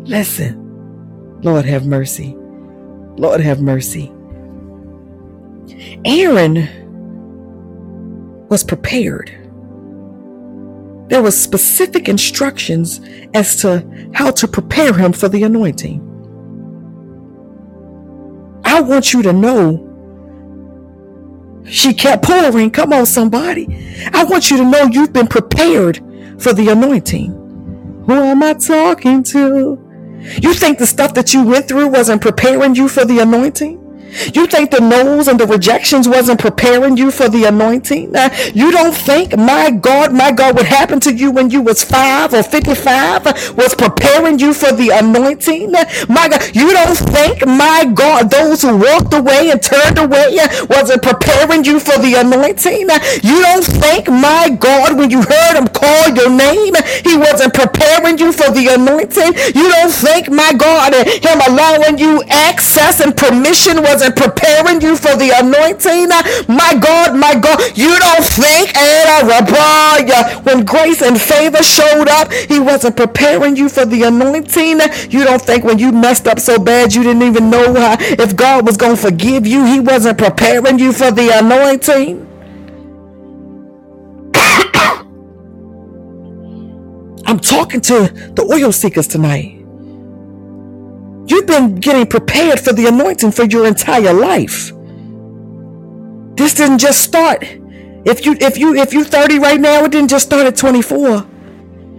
Listen, 0.06 1.40
Lord 1.42 1.66
have 1.66 1.86
mercy. 1.86 2.36
Lord 3.16 3.42
have 3.42 3.62
mercy. 3.62 4.13
Aaron 6.06 6.68
was 8.50 8.64
prepared. 8.64 9.30
There 11.10 11.22
were 11.22 11.32
specific 11.32 12.08
instructions 12.08 13.02
as 13.34 13.58
to 13.58 14.10
how 14.14 14.32
to 14.32 14.48
prepare 14.48 14.94
him 14.94 15.14
for 15.14 15.28
the 15.30 15.44
anointing. 15.44 16.02
I 18.66 18.82
want 18.82 19.14
you 19.14 19.22
to 19.24 19.34
know 19.34 19.90
she 21.66 21.94
kept 21.94 22.24
pouring. 22.24 22.72
Come 22.72 22.94
on, 22.94 23.06
somebody. 23.06 23.68
I 24.14 24.24
want 24.24 24.50
you 24.50 24.58
to 24.58 24.66
know 24.66 24.84
you've 24.86 25.14
been 25.14 25.28
prepared 25.28 25.98
for 26.40 26.54
the 26.54 26.70
anointing. 26.70 27.32
Who 28.08 28.14
am 28.14 28.44
I 28.44 28.54
talking 28.54 29.24
to? 29.24 29.80
You 30.42 30.54
think 30.54 30.78
the 30.80 30.88
stuff 30.88 31.14
that 31.14 31.34
you 31.34 31.44
went 31.44 31.68
through 31.68 31.88
wasn't 31.88 32.22
preparing 32.22 32.76
you 32.76 32.88
for 32.88 33.06
the 33.06 33.20
anointing? 33.20 33.83
You 34.34 34.48
think 34.48 34.72
the 34.72 34.80
no's 34.82 35.28
and 35.28 35.40
the 35.40 35.48
rejections 35.48 36.08
wasn't 36.08 36.40
preparing 36.40 36.98
you 36.98 37.12
for 37.12 37.30
the 37.30 37.46
anointing? 37.46 38.16
Uh, 38.16 38.30
you 38.54 38.72
don't 38.72 38.96
think, 38.96 39.38
my 39.38 39.72
God, 39.72 40.14
my 40.14 40.32
God, 40.32 40.56
what 40.56 40.66
happened 40.66 41.02
to 41.04 41.14
you 41.14 41.32
when 41.32 41.50
you 41.50 41.62
was 41.62 41.84
five 41.84 42.34
or 42.34 42.44
55 42.44 43.58
was 43.58 43.76
preparing 43.76 44.40
you 44.40 44.54
for 44.54 44.72
the 44.72 44.90
anointing? 44.90 45.72
My 46.10 46.28
God, 46.30 46.56
you 46.56 46.74
don't 46.74 46.98
think, 46.98 47.46
my 47.48 47.86
God, 47.94 48.30
those 48.30 48.62
who 48.62 48.78
walked 48.78 49.14
away 49.14 49.52
and 49.52 49.62
turned 49.62 49.98
away 49.98 50.38
uh, 50.40 50.66
wasn't 50.70 51.02
preparing 51.02 51.64
you 51.64 51.80
for 51.80 51.98
the 52.00 52.16
anointing? 52.16 52.88
You 53.24 53.42
don't 53.42 53.66
think, 53.66 54.10
my 54.10 54.50
God, 54.60 54.98
when 54.98 55.10
you 55.10 55.22
heard 55.24 55.58
him 55.58 55.68
call 55.68 56.10
your 56.10 56.30
name, 56.30 56.76
he 57.04 57.18
wasn't 57.18 57.54
preparing 57.54 58.18
you 58.18 58.32
for 58.32 58.52
the 58.52 58.68
anointing? 58.78 59.34
You 59.56 59.70
don't 59.72 59.92
think, 59.92 60.30
my 60.30 60.54
God, 60.54 60.94
him 60.94 61.40
allowing 61.50 61.98
you 61.98 62.24
access 62.30 63.00
and 63.00 63.16
permission 63.16 63.82
was 63.82 64.03
and 64.04 64.16
preparing 64.16 64.82
you 64.82 64.96
for 64.98 65.16
the 65.16 65.32
anointing. 65.36 66.10
My 66.54 66.76
God, 66.80 67.16
my 67.18 67.36
God, 67.36 67.60
you 67.78 67.98
don't 68.00 68.26
think 68.26 68.74
when 70.46 70.66
grace 70.66 71.02
and 71.02 71.20
favor 71.20 71.64
showed 71.64 72.08
up, 72.10 72.32
he 72.34 72.60
wasn't 72.60 72.98
preparing 72.98 73.56
you 73.56 73.70
for 73.70 73.86
the 73.86 74.04
anointing. 74.04 74.80
You 75.10 75.24
don't 75.24 75.42
think 75.42 75.64
when 75.64 75.80
you 75.80 75.92
messed 75.92 76.28
up 76.28 76.40
so 76.40 76.60
bad 76.60 76.94
you 76.94 77.04
didn't 77.04 77.24
even 77.24 77.50
know 77.50 77.74
uh, 77.76 77.98
if 78.00 78.36
God 78.36 78.66
was 78.66 78.78
going 78.78 78.96
to 78.96 79.02
forgive 79.02 79.48
you, 79.48 79.66
he 79.66 79.80
wasn't 79.80 80.18
preparing 80.18 80.80
you 80.80 80.94
for 80.94 81.12
the 81.12 81.30
anointing. 81.40 82.28
I'm 87.26 87.40
talking 87.40 87.82
to 87.82 88.12
the 88.36 88.44
oil 88.52 88.72
seekers 88.72 89.08
tonight. 89.08 89.63
You've 91.28 91.48
been 91.48 91.76
getting 91.76 92.08
prepared 92.08 92.60
for 92.60 92.74
the 92.74 92.88
anointing 92.88 93.32
for 93.32 93.46
your 93.46 93.68
entire 93.68 94.14
life. 94.14 94.72
This 96.36 96.56
didn't 96.56 96.80
just 96.80 97.02
start. 97.02 97.44
If 98.06 98.26
you 98.26 98.36
if 98.42 98.58
you 98.58 98.76
if 98.76 98.94
you 98.94 99.04
30 99.04 99.40
right 99.40 99.60
now, 99.60 99.86
it 99.86 99.92
didn't 99.92 100.10
just 100.10 100.26
start 100.28 100.48
at 100.48 100.58
24. 100.58 101.28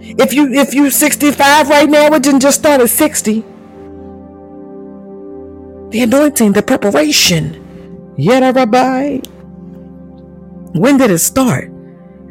If 0.01 0.33
you 0.33 0.53
if 0.53 0.73
you 0.73 0.89
65 0.91 1.69
right 1.69 1.89
now, 1.89 2.13
it 2.13 2.23
didn't 2.23 2.41
just 2.41 2.59
start 2.59 2.81
at 2.81 2.89
60. 2.89 3.43
The 5.91 6.01
anointing, 6.03 6.53
the 6.53 6.63
preparation. 6.63 8.13
Yet 8.17 8.55
Rabbi. 8.55 9.19
When 10.73 10.97
did 10.97 11.11
it 11.11 11.19
start? 11.19 11.71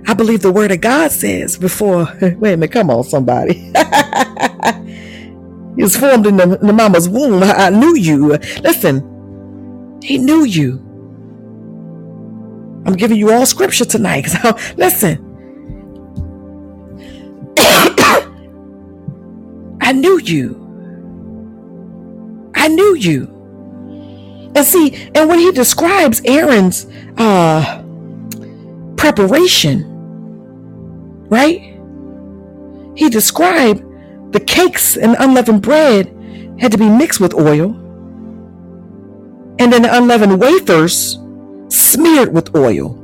I 0.07 0.14
believe 0.14 0.42
the 0.42 0.53
word 0.53 0.70
of 0.72 0.80
God 0.80 1.12
says 1.12 1.59
before. 1.59 2.09
Wait 2.22 2.34
a 2.55 2.57
minute, 2.57 2.72
come 2.72 2.90
on, 2.90 3.05
somebody. 3.05 3.72
He 5.77 5.83
was 5.83 5.97
formed 5.97 6.27
in 6.27 6.37
the, 6.37 6.59
in 6.61 6.66
the 6.66 6.72
mama's 6.72 7.09
womb. 7.09 7.43
I 7.43 7.70
knew 7.70 7.97
you. 7.97 8.37
Listen, 8.62 10.01
he 10.03 10.18
knew 10.18 10.45
you. 10.45 10.81
I'm 12.87 12.95
giving 12.95 13.16
you 13.16 13.33
all 13.33 13.47
scripture 13.47 13.85
tonight. 13.85 14.27
So 14.27 14.57
listen. 14.77 15.18
I 19.81 19.93
knew 19.93 20.18
you. 20.20 20.61
I 22.55 22.68
knew 22.68 22.95
you. 22.95 23.31
And 24.57 24.64
see, 24.64 25.11
and 25.14 25.29
when 25.29 25.41
he 25.41 25.51
describes 25.51 26.22
Aaron's 26.25 26.87
uh 27.18 27.83
preparation, 28.97 29.85
right? 31.29 31.61
He 32.97 33.11
described 33.11 33.83
the 34.35 34.41
cakes 34.41 34.97
and 34.97 35.14
unleavened 35.20 35.62
bread 35.62 36.09
had 36.59 36.72
to 36.72 36.78
be 36.78 36.89
mixed 36.89 37.20
with 37.20 37.32
oil, 37.35 37.70
and 39.61 39.72
then 39.72 39.82
the 39.82 39.97
unleavened 39.97 40.41
wafers 40.41 41.20
smeared 41.68 42.35
with 42.35 42.53
oil. 42.57 42.95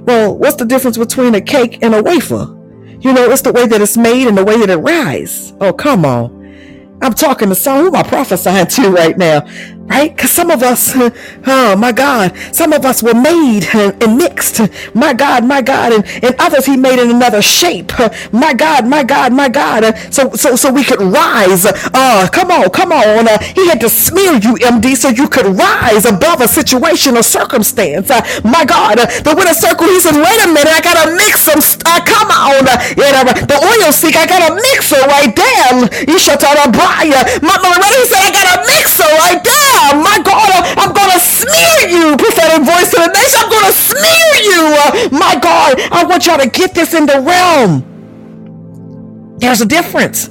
Well, 0.00 0.38
what's 0.38 0.56
the 0.56 0.64
difference 0.64 0.96
between 0.96 1.34
a 1.34 1.40
cake 1.42 1.82
and 1.82 1.94
a 1.94 2.02
wafer? 2.02 2.56
You 3.00 3.12
know, 3.12 3.30
it's 3.30 3.42
the 3.42 3.52
way 3.52 3.66
that 3.66 3.82
it's 3.82 3.98
made 3.98 4.26
and 4.26 4.38
the 4.38 4.44
way 4.44 4.56
that 4.58 4.70
it 4.70 4.78
rises. 4.78 5.52
Oh, 5.60 5.74
come 5.74 6.06
on. 6.06 6.98
I'm 7.02 7.12
talking 7.12 7.50
to 7.50 7.54
some 7.54 7.80
who 7.80 7.88
am 7.88 7.96
I 7.96 8.02
prophesying 8.02 8.68
to 8.68 8.90
right 8.90 9.18
now? 9.18 9.46
Right? 9.88 10.14
Because 10.14 10.30
some 10.30 10.50
of 10.50 10.62
us, 10.62 10.92
oh 11.46 11.76
my 11.76 11.92
God, 11.92 12.36
some 12.52 12.72
of 12.72 12.84
us 12.84 13.02
were 13.02 13.14
made 13.14 13.66
and 13.74 14.16
mixed. 14.18 14.60
My 14.94 15.12
God, 15.14 15.44
my 15.44 15.62
God, 15.62 15.92
and, 15.92 16.06
and 16.24 16.34
others 16.38 16.66
he 16.66 16.76
made 16.76 16.98
in 16.98 17.10
another 17.10 17.42
shape. 17.42 17.92
My 18.32 18.52
God, 18.52 18.86
my 18.86 19.02
God, 19.02 19.32
my 19.32 19.48
God. 19.48 19.94
So 20.12 20.30
so 20.34 20.56
so 20.56 20.72
we 20.72 20.84
could 20.84 21.00
rise. 21.00 21.64
Uh 21.66 22.28
come 22.32 22.50
on, 22.50 22.70
come 22.70 22.92
on. 22.92 23.28
Uh, 23.28 23.38
he 23.54 23.68
had 23.68 23.80
to 23.80 23.88
smear 23.88 24.34
you, 24.34 24.54
MD, 24.56 24.96
so 24.96 25.08
you 25.08 25.28
could 25.28 25.46
rise 25.46 26.04
above 26.04 26.40
a 26.40 26.48
situation 26.48 27.16
or 27.16 27.22
circumstance. 27.22 28.10
Uh, 28.10 28.20
my 28.44 28.64
God, 28.64 28.98
uh, 28.98 29.06
the 29.22 29.34
winner 29.36 29.54
circle, 29.54 29.86
he 29.88 30.00
said, 30.00 30.14
wait 30.14 30.38
a 30.44 30.48
minute, 30.48 30.68
I 30.72 30.80
gotta 30.80 31.14
mix 31.14 31.42
some 31.42 31.60
uh, 31.86 32.00
come 32.04 32.30
on. 32.30 32.66
Uh, 32.68 32.76
yeah, 32.96 33.24
the 33.24 33.58
oil 33.58 33.92
seek, 33.92 34.16
I 34.16 34.26
gotta 34.26 34.54
mix 34.54 34.92
it 34.92 35.04
right 35.06 35.32
there. 35.34 36.06
You 36.08 36.18
shut 36.18 36.42
out 36.44 36.58
a 36.66 36.70
briar. 36.70 37.22
My, 37.42 37.56
my, 37.58 37.74
he 37.74 38.04
said, 38.06 38.22
I 38.22 38.30
gotta 38.32 38.56
mix 38.66 38.98
it 39.00 39.12
right 39.24 39.42
there. 39.42 39.77
My 40.02 40.18
God, 40.24 40.50
I'm 40.78 40.92
going 40.92 41.12
to 41.12 41.20
smear 41.20 41.88
you. 41.88 42.16
Prophetic 42.16 42.64
voice 42.66 42.90
to 42.90 43.00
the 43.00 43.10
nation. 43.12 43.38
I'm 43.40 43.50
going 43.50 43.66
to 43.66 43.72
smear 43.72 44.30
you. 44.42 44.62
Uh, 44.74 45.08
my 45.12 45.38
God, 45.40 45.80
I 45.92 46.04
want 46.04 46.26
y'all 46.26 46.38
to 46.38 46.48
get 46.48 46.74
this 46.74 46.94
in 46.94 47.06
the 47.06 47.20
realm. 47.20 47.84
There's 49.38 49.60
a 49.60 49.66
difference. 49.66 50.28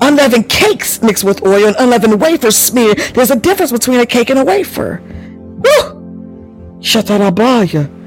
Unleavened 0.00 0.48
cakes 0.48 1.02
mixed 1.02 1.24
with 1.24 1.44
oil 1.44 1.66
and 1.66 1.76
unleavened 1.78 2.20
wafers 2.20 2.56
smeared. 2.56 2.98
There's 3.14 3.30
a 3.30 3.36
difference 3.36 3.72
between 3.72 4.00
a 4.00 4.06
cake 4.06 4.30
and 4.30 4.38
a 4.38 4.44
wafer. 4.44 5.02
Woo! 5.04 6.78
Shatarabaya. 6.80 7.97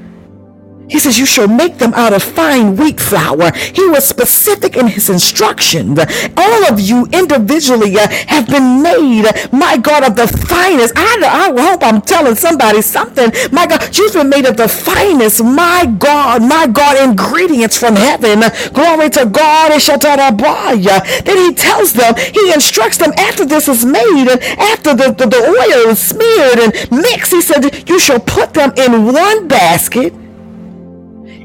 He 0.92 0.98
says, 0.98 1.18
You 1.18 1.24
shall 1.24 1.48
make 1.48 1.78
them 1.78 1.94
out 1.94 2.12
of 2.12 2.22
fine 2.22 2.76
wheat 2.76 3.00
flour. 3.00 3.50
He 3.52 3.88
was 3.88 4.06
specific 4.06 4.76
in 4.76 4.86
his 4.88 5.08
instructions. 5.08 5.98
All 6.36 6.66
of 6.70 6.78
you 6.78 7.06
individually 7.12 7.98
uh, 7.98 8.06
have 8.28 8.46
been 8.46 8.82
made, 8.82 9.24
my 9.52 9.78
God, 9.78 10.04
of 10.04 10.16
the 10.16 10.28
finest. 10.28 10.92
I, 10.94 11.48
I 11.48 11.62
hope 11.62 11.82
I'm 11.82 12.02
telling 12.02 12.34
somebody 12.34 12.82
something. 12.82 13.32
My 13.50 13.66
God, 13.66 13.96
you've 13.96 14.12
been 14.12 14.28
made 14.28 14.44
of 14.44 14.58
the 14.58 14.68
finest, 14.68 15.42
my 15.42 15.86
God, 15.98 16.42
my 16.42 16.66
God, 16.66 17.02
ingredients 17.02 17.78
from 17.78 17.96
heaven. 17.96 18.42
Glory 18.74 19.08
to 19.10 19.24
God. 19.24 19.72
Then 19.72 21.36
he 21.38 21.54
tells 21.54 21.94
them, 21.94 22.14
he 22.16 22.52
instructs 22.52 22.98
them 22.98 23.12
after 23.16 23.46
this 23.46 23.66
is 23.66 23.84
made 23.84 24.28
and 24.28 24.42
after 24.60 24.94
the, 24.94 25.12
the, 25.12 25.26
the 25.26 25.38
oil 25.38 25.90
is 25.90 25.98
smeared 25.98 26.58
and 26.58 26.90
mixed, 26.90 27.32
he 27.32 27.40
said, 27.40 27.88
You 27.88 27.98
shall 27.98 28.20
put 28.20 28.52
them 28.52 28.72
in 28.76 29.06
one 29.06 29.48
basket 29.48 30.12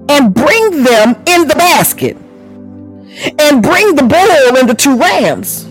and 0.09 0.33
bring 0.33 0.83
them 0.83 1.15
in 1.25 1.47
the 1.47 1.55
basket 1.55 2.17
and 3.39 3.63
bring 3.63 3.95
the 3.95 4.03
bull 4.03 4.57
and 4.57 4.69
the 4.69 4.75
two 4.75 4.97
rams. 4.97 5.65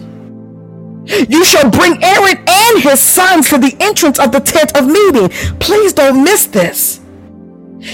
You 1.29 1.45
shall 1.45 1.71
bring 1.71 2.03
Aaron 2.03 2.37
and 2.49 2.83
his 2.83 3.01
sons 3.01 3.49
to 3.51 3.59
the 3.59 3.77
entrance 3.79 4.19
of 4.19 4.33
the 4.33 4.41
tent 4.41 4.77
of 4.77 4.87
meeting. 4.87 5.29
Please 5.59 5.93
don't 5.93 6.25
miss 6.25 6.47
this. 6.47 7.01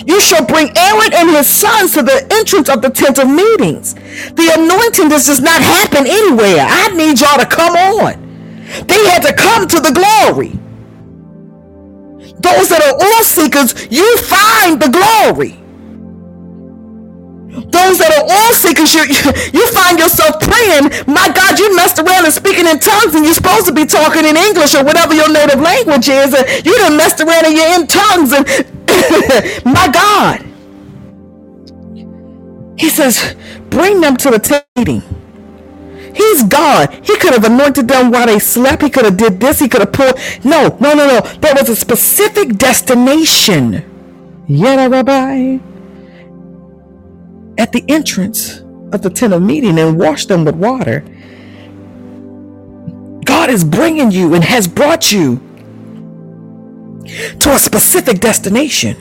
You 0.07 0.21
shall 0.21 0.47
bring 0.47 0.73
Aaron 0.77 1.13
and 1.13 1.31
his 1.31 1.47
sons 1.47 1.93
to 1.95 2.03
the 2.03 2.27
entrance 2.33 2.71
of 2.71 2.81
the 2.81 2.89
tent 2.89 3.19
of 3.19 3.29
meetings. 3.29 3.95
The 3.95 4.53
anointing 4.57 5.11
does 5.11 5.27
just 5.27 5.43
not 5.43 5.61
happen 5.61 6.07
anywhere. 6.07 6.65
I 6.67 6.89
need 6.97 7.21
y'all 7.21 7.39
to 7.39 7.47
come 7.47 7.75
on. 7.77 8.21
They 8.87 9.05
had 9.11 9.21
to 9.23 9.35
come 9.35 9.69
to 9.69 9.81
the 9.81 9.93
glory. 9.93 10.59
Those 12.41 12.71
that 12.71 12.83
are 12.83 12.97
oil 12.97 13.25
seekers, 13.25 13.87
you 13.91 14.17
find 14.19 14.81
the 14.81 14.89
glory. 14.89 15.62
Those 17.73 17.97
that 18.05 18.13
are 18.13 18.25
oil 18.29 18.53
seekers, 18.53 18.93
you, 18.93 19.09
you 19.57 19.65
find 19.73 19.99
yourself 19.99 20.37
praying, 20.45 20.93
my 21.09 21.33
God, 21.33 21.59
you 21.59 21.75
messed 21.75 21.99
around 21.99 22.25
and 22.29 22.35
speaking 22.35 22.69
in 22.69 22.79
tongues 22.79 23.17
and 23.17 23.25
you're 23.25 23.33
supposed 23.33 23.65
to 23.67 23.73
be 23.73 23.87
talking 23.87 24.27
in 24.29 24.37
English 24.37 24.75
or 24.77 24.85
whatever 24.85 25.15
your 25.15 25.33
native 25.33 25.61
language 25.61 26.09
is. 26.09 26.37
And 26.37 26.45
you 26.67 26.77
done 26.79 26.97
messed 26.99 27.21
around 27.21 27.47
and 27.49 27.55
you're 27.57 27.75
in 27.81 27.87
tongues. 27.89 28.33
And 28.37 28.45
my 29.65 29.89
God. 29.89 30.45
He 32.79 32.91
says, 32.91 33.35
bring 33.71 34.03
them 34.03 34.19
to 34.19 34.31
the 34.31 34.65
meeting. 34.77 35.03
He's 36.15 36.45
God. 36.45 36.93
He 37.03 37.17
could 37.17 37.33
have 37.33 37.45
anointed 37.45 37.89
them 37.89 38.11
while 38.11 38.27
they 38.27 38.39
slept. 38.39 38.83
He 38.83 38.91
could 38.91 39.07
have 39.07 39.17
did 39.17 39.41
this. 39.41 39.61
He 39.61 39.69
could 39.69 39.81
have 39.81 39.93
pulled. 39.93 40.19
No, 40.45 40.77
no, 40.79 40.93
no, 40.93 41.07
no. 41.09 41.21
There 41.41 41.55
was 41.55 41.71
a 41.71 41.77
specific 41.77 42.59
destination. 42.59 43.89
Yeah, 44.47 44.89
Rabbi 44.89 45.72
at 47.59 47.73
the 47.73 47.85
entrance 47.89 48.61
of 48.93 49.03
the 49.03 49.11
tent 49.11 49.33
of 49.35 49.43
meeting 49.43 49.79
and 49.79 49.99
wash 49.99 50.27
them 50.27 50.45
with 50.45 50.57
water. 50.57 51.05
God 53.25 53.51
is 53.51 53.65
bringing 53.65 54.11
you 54.11 54.35
and 54.35 54.45
has 54.45 54.69
brought 54.69 55.13
you 55.13 55.41
to 57.41 57.51
a 57.53 57.59
specific 57.59 58.21
destination. 58.21 58.97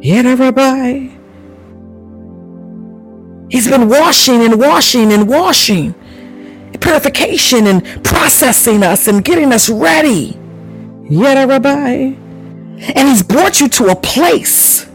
Yeah, 0.00 0.34
Rabbi. 0.34 1.08
He's 3.50 3.68
been 3.68 3.88
washing 3.88 4.42
and 4.42 4.60
washing 4.60 5.12
and 5.12 5.28
washing. 5.28 5.94
purification 6.80 7.66
and 7.68 7.84
processing 8.04 8.82
us 8.82 9.08
and 9.08 9.24
getting 9.24 9.52
us 9.52 9.70
ready. 9.70 10.38
Yet, 11.10 11.48
Rabbi. 11.48 12.14
And 12.94 13.08
he's 13.08 13.22
brought 13.22 13.60
you 13.60 13.68
to 13.70 13.88
a 13.88 13.96
place. 13.96 14.86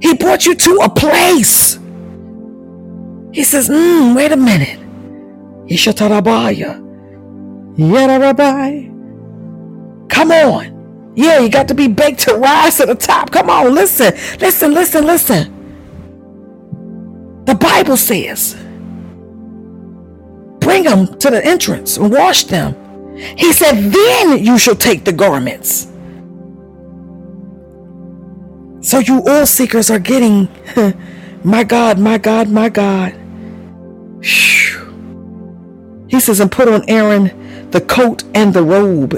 He 0.00 0.14
brought 0.14 0.46
you 0.46 0.54
to 0.54 0.78
a 0.82 0.88
place. 0.88 1.78
He 3.32 3.44
says, 3.44 3.68
mm, 3.68 4.16
wait 4.16 4.32
a 4.32 4.36
minute. 4.36 4.78
Ishatarabaya. 5.66 6.86
Yet, 7.76 8.20
Rabbi. 8.20 8.88
Come 10.08 10.32
on. 10.32 11.12
Yeah, 11.14 11.40
you 11.40 11.50
got 11.50 11.68
to 11.68 11.74
be 11.74 11.88
baked 11.88 12.20
to 12.20 12.34
rise 12.34 12.78
to 12.78 12.86
the 12.86 12.94
top. 12.94 13.30
Come 13.30 13.50
on, 13.50 13.74
listen, 13.74 14.14
listen, 14.38 14.72
listen, 14.72 15.06
listen. 15.06 15.56
The 17.44 17.54
Bible 17.54 17.96
says, 17.96 18.54
bring 20.60 20.84
them 20.84 21.18
to 21.18 21.30
the 21.30 21.44
entrance 21.44 21.96
and 21.96 22.12
wash 22.12 22.44
them. 22.44 22.76
He 23.36 23.52
said, 23.52 23.74
then 23.92 24.44
you 24.44 24.58
shall 24.58 24.76
take 24.76 25.04
the 25.04 25.12
garments. 25.12 25.89
So 28.82 28.98
you 28.98 29.22
oil 29.28 29.46
seekers 29.46 29.90
are 29.90 29.98
getting, 29.98 30.48
my 31.44 31.64
God, 31.64 31.98
my 31.98 32.18
God, 32.18 32.48
my 32.48 32.68
God. 32.68 33.14
He 36.08 36.20
says, 36.20 36.40
and 36.40 36.50
put 36.50 36.68
on 36.68 36.88
Aaron 36.88 37.70
the 37.70 37.80
coat 37.80 38.24
and 38.34 38.52
the 38.54 38.62
robe 38.62 39.14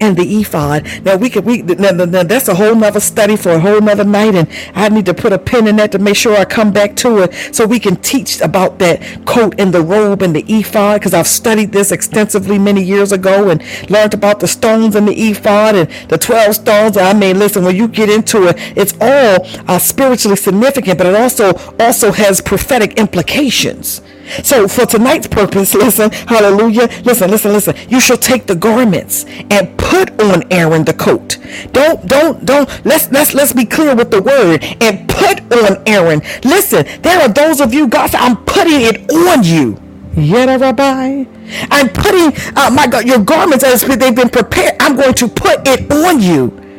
and 0.00 0.16
the 0.16 0.40
ephod. 0.40 0.86
Now 1.04 1.16
we 1.16 1.30
could 1.30 1.44
we 1.44 1.62
now, 1.62 1.90
now, 1.90 2.22
that's 2.22 2.48
a 2.48 2.54
whole 2.54 2.74
nother 2.74 3.00
study 3.00 3.36
for 3.36 3.50
a 3.50 3.60
whole 3.60 3.80
nother 3.80 4.04
night, 4.04 4.34
and 4.34 4.48
I 4.74 4.88
need 4.88 5.06
to 5.06 5.14
put 5.14 5.32
a 5.32 5.38
pin 5.38 5.66
in 5.66 5.76
that 5.76 5.92
to 5.92 5.98
make 5.98 6.16
sure 6.16 6.36
I 6.36 6.44
come 6.44 6.72
back 6.72 6.96
to 6.96 7.18
it 7.18 7.54
so 7.54 7.66
we 7.66 7.78
can 7.78 7.96
teach 7.96 8.40
about 8.40 8.78
that 8.78 9.26
coat 9.26 9.54
and 9.58 9.72
the 9.72 9.82
robe 9.82 10.22
and 10.22 10.34
the 10.34 10.44
ephod 10.48 11.00
because 11.00 11.14
I've 11.14 11.26
studied 11.26 11.72
this 11.72 11.92
extensively 11.92 12.58
many 12.58 12.82
years 12.82 13.12
ago 13.12 13.50
and 13.50 13.62
learned 13.90 14.14
about 14.14 14.40
the 14.40 14.48
stones 14.48 14.94
and 14.94 15.06
the 15.06 15.30
ephod 15.30 15.74
and 15.74 15.90
the 16.08 16.18
twelve 16.18 16.54
stones. 16.54 16.96
I 16.96 17.12
mean, 17.12 17.38
listen, 17.38 17.64
when 17.64 17.76
you 17.76 17.88
get 17.88 18.08
into 18.08 18.48
it, 18.48 18.56
it's 18.76 18.94
all 19.00 19.46
uh, 19.68 19.78
spiritually 19.78 20.36
significant, 20.36 20.98
but 20.98 21.06
it 21.06 21.14
also 21.14 21.52
also 21.78 22.12
has 22.12 22.40
prophetic 22.40 22.98
implications. 22.98 24.02
So 24.42 24.68
for 24.68 24.86
tonight's 24.86 25.26
purpose, 25.26 25.74
listen, 25.74 26.10
hallelujah, 26.10 26.88
listen, 27.04 27.30
listen, 27.30 27.52
listen. 27.52 27.74
You 27.88 28.00
shall 28.00 28.16
take 28.16 28.46
the 28.46 28.54
garments 28.56 29.24
and 29.50 29.76
put 29.78 30.20
on 30.20 30.44
Aaron 30.52 30.84
the 30.84 30.94
coat. 30.94 31.38
Don't, 31.72 32.06
don't, 32.06 32.44
don't. 32.44 32.68
Let's 32.84 33.10
let's 33.10 33.34
let's 33.34 33.52
be 33.52 33.64
clear 33.64 33.94
with 33.94 34.10
the 34.10 34.22
word 34.22 34.64
and 34.80 35.08
put 35.08 35.40
on 35.52 35.82
Aaron. 35.86 36.22
Listen, 36.44 36.86
there 37.02 37.20
are 37.20 37.28
those 37.28 37.60
of 37.60 37.74
you, 37.74 37.88
God 37.88 38.10
said, 38.10 38.20
I'm 38.20 38.36
putting 38.44 38.80
it 38.82 39.10
on 39.12 39.42
you. 39.44 39.80
Yet, 40.16 40.60
Rabbi, 40.60 41.24
I'm 41.70 41.88
putting, 41.88 42.32
uh, 42.56 42.70
my 42.70 42.86
God, 42.88 43.06
your 43.06 43.20
garments 43.20 43.64
as 43.64 43.82
they've 43.82 44.14
been 44.14 44.28
prepared. 44.28 44.74
I'm 44.80 44.96
going 44.96 45.14
to 45.14 45.28
put 45.28 45.66
it 45.66 45.90
on 45.92 46.20
you. 46.20 46.70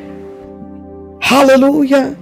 Hallelujah. 1.22 2.18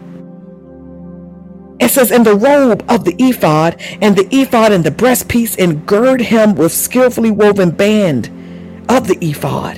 It 1.80 1.90
says, 1.90 2.12
in 2.12 2.24
the 2.24 2.36
robe 2.36 2.84
of 2.90 3.06
the 3.06 3.16
ephod, 3.20 3.80
and 4.02 4.16
the 4.16 4.28
ephod 4.36 4.72
and 4.72 4.84
the 4.84 4.92
breastpiece, 4.92 5.58
and 5.58 5.86
gird 5.86 6.22
him 6.22 6.56
with 6.56 6.74
skillfully 6.74 7.32
woven 7.32 7.72
band 7.72 8.28
of 8.90 9.08
the 9.08 9.18
ephod. 9.22 9.78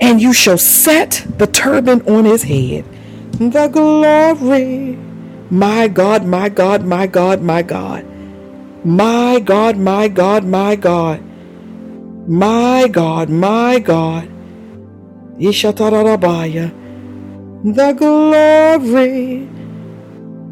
And 0.00 0.20
you 0.20 0.32
shall 0.32 0.58
set 0.58 1.26
the 1.38 1.46
turban 1.46 2.02
on 2.02 2.24
his 2.24 2.42
head. 2.44 2.84
The 3.32 3.68
glory. 3.68 4.98
My 5.50 5.88
God, 5.88 6.24
my 6.24 6.48
God, 6.48 6.84
my 6.84 7.06
God, 7.06 7.42
my 7.42 7.62
God. 7.62 8.04
My 8.84 9.40
God, 9.40 9.76
my 9.76 10.08
God, 10.08 10.44
my 10.44 10.76
God. 10.76 11.22
My 12.28 12.88
God, 12.88 13.30
my 13.30 13.78
God. 13.78 14.28
Ishatarabaya 15.38 16.72
the 17.64 17.92
glory. 17.94 19.48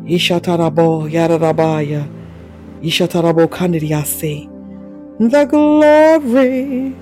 Ishatarabo 0.07 1.11
Yarabaya. 1.11 2.11
Ishatarabo 2.83 3.49
Kandiriase. 3.49 4.51
The 5.19 5.45
glory. 5.47 6.97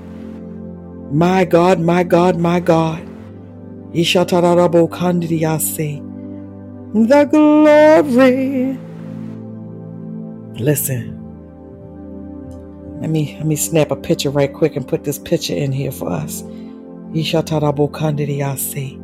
My 1.10 1.44
God, 1.44 1.80
my 1.80 2.04
God, 2.04 2.38
my 2.38 2.60
God. 2.60 3.06
Ishatarabo 3.94 4.88
Kandiriase. 4.90 6.02
The 6.94 7.24
glory. 7.26 8.78
Listen. 10.60 11.14
Let 13.00 13.10
me 13.10 13.34
let 13.38 13.46
me 13.46 13.56
snap 13.56 13.90
a 13.92 13.96
picture 13.96 14.30
right 14.30 14.52
quick 14.52 14.76
and 14.76 14.88
put 14.88 15.04
this 15.04 15.18
picture 15.18 15.54
in 15.54 15.72
here 15.72 15.92
for 15.92 16.10
us. 16.10 16.42
Ishatarabo 17.12 17.90
Kandiriase. 17.92 19.03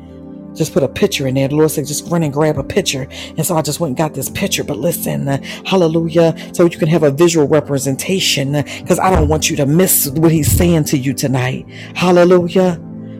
just 0.55 0.73
put 0.73 0.83
a 0.83 0.87
picture 0.87 1.27
in 1.27 1.35
there. 1.35 1.47
The 1.47 1.55
Lord 1.55 1.71
said, 1.71 1.87
just 1.87 2.07
run 2.09 2.23
and 2.23 2.33
grab 2.33 2.57
a 2.57 2.63
picture. 2.63 3.07
And 3.37 3.45
so 3.45 3.55
I 3.55 3.61
just 3.61 3.79
went 3.79 3.91
and 3.91 3.97
got 3.97 4.13
this 4.13 4.29
picture. 4.29 4.63
But 4.63 4.77
listen, 4.77 5.27
uh, 5.27 5.41
hallelujah. 5.65 6.35
So 6.53 6.65
you 6.65 6.77
can 6.77 6.89
have 6.89 7.03
a 7.03 7.11
visual 7.11 7.47
representation 7.47 8.53
because 8.53 8.99
uh, 8.99 9.03
I 9.03 9.11
don't 9.11 9.27
want 9.27 9.49
you 9.49 9.55
to 9.57 9.65
miss 9.65 10.09
what 10.09 10.31
he's 10.31 10.51
saying 10.51 10.85
to 10.85 10.97
you 10.97 11.13
tonight. 11.13 11.67
Hallelujah. 11.95 12.79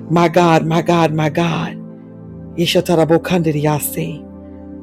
My 0.10 0.28
God, 0.28 0.66
my 0.66 0.82
God, 0.82 1.14
my 1.14 1.30
God. 1.30 1.78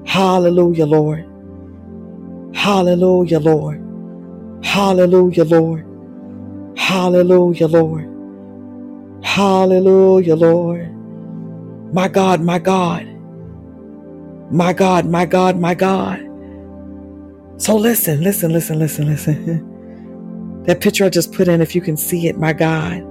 Hallelujah, 0.07 0.86
Lord. 0.86 1.26
Hallelujah, 2.55 3.40
Lord. 3.40 3.84
Hallelujah, 4.64 5.44
Lord. 5.44 5.86
Hallelujah, 6.76 7.68
Lord. 7.68 8.24
Hallelujah, 9.22 10.36
Lord. 10.36 10.97
My 11.93 12.09
God, 12.09 12.43
my 12.43 12.59
God. 12.59 13.09
My 14.51 14.72
God, 14.72 15.07
my 15.07 15.26
God, 15.26 15.59
my 15.59 15.74
God. 15.74 16.20
So 17.59 17.76
listen, 17.76 18.22
listen, 18.22 18.53
listen, 18.53 18.78
listen, 18.78 19.07
listen. 19.07 19.78
that 20.64 20.80
picture 20.80 21.05
I 21.07 21.09
just 21.11 21.32
put 21.32 21.49
in, 21.49 21.61
if 21.62 21.74
you 21.74 21.80
can 21.80 21.97
see 21.97 22.28
it, 22.28 22.39
my 22.39 22.53
God. 22.53 23.03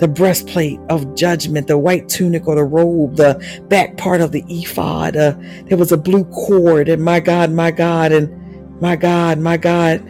The 0.00 0.08
breastplate 0.08 0.80
of 0.88 1.14
judgment, 1.14 1.68
the 1.68 1.78
white 1.78 2.08
tunic 2.08 2.48
or 2.48 2.56
the 2.56 2.64
robe, 2.64 3.16
the 3.16 3.62
back 3.68 3.98
part 3.98 4.20
of 4.22 4.32
the 4.32 4.44
ephod. 4.48 5.16
Uh, 5.16 5.36
there 5.66 5.78
was 5.78 5.92
a 5.92 5.98
blue 5.98 6.24
cord, 6.24 6.88
and 6.88 7.04
my 7.04 7.20
God, 7.20 7.52
my 7.52 7.70
God, 7.70 8.12
and 8.12 8.80
my 8.80 8.96
God, 8.96 9.38
my 9.38 9.58
God. 9.58 10.02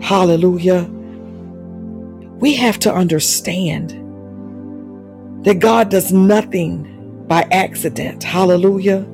Hallelujah. 0.00 0.90
We 2.24 2.54
have 2.56 2.78
to 2.80 2.92
understand 2.94 3.90
that 5.44 5.60
God 5.60 5.90
does 5.90 6.12
nothing 6.12 6.95
by 7.28 7.42
accident. 7.50 8.22
Hallelujah. 8.22 9.06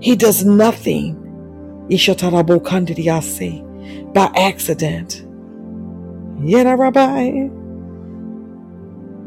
He 0.00 0.16
does 0.16 0.44
nothing 0.44 1.20
by 4.12 4.30
accident. 4.36 5.24
Yet, 6.42 6.66
Rabbi, 6.66 7.48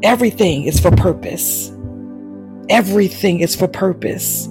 everything 0.04 0.64
is 0.64 0.80
for 0.80 0.92
purpose. 0.92 1.72
Everything 2.70 3.40
is 3.40 3.56
for 3.56 3.68
purpose. 3.68 4.50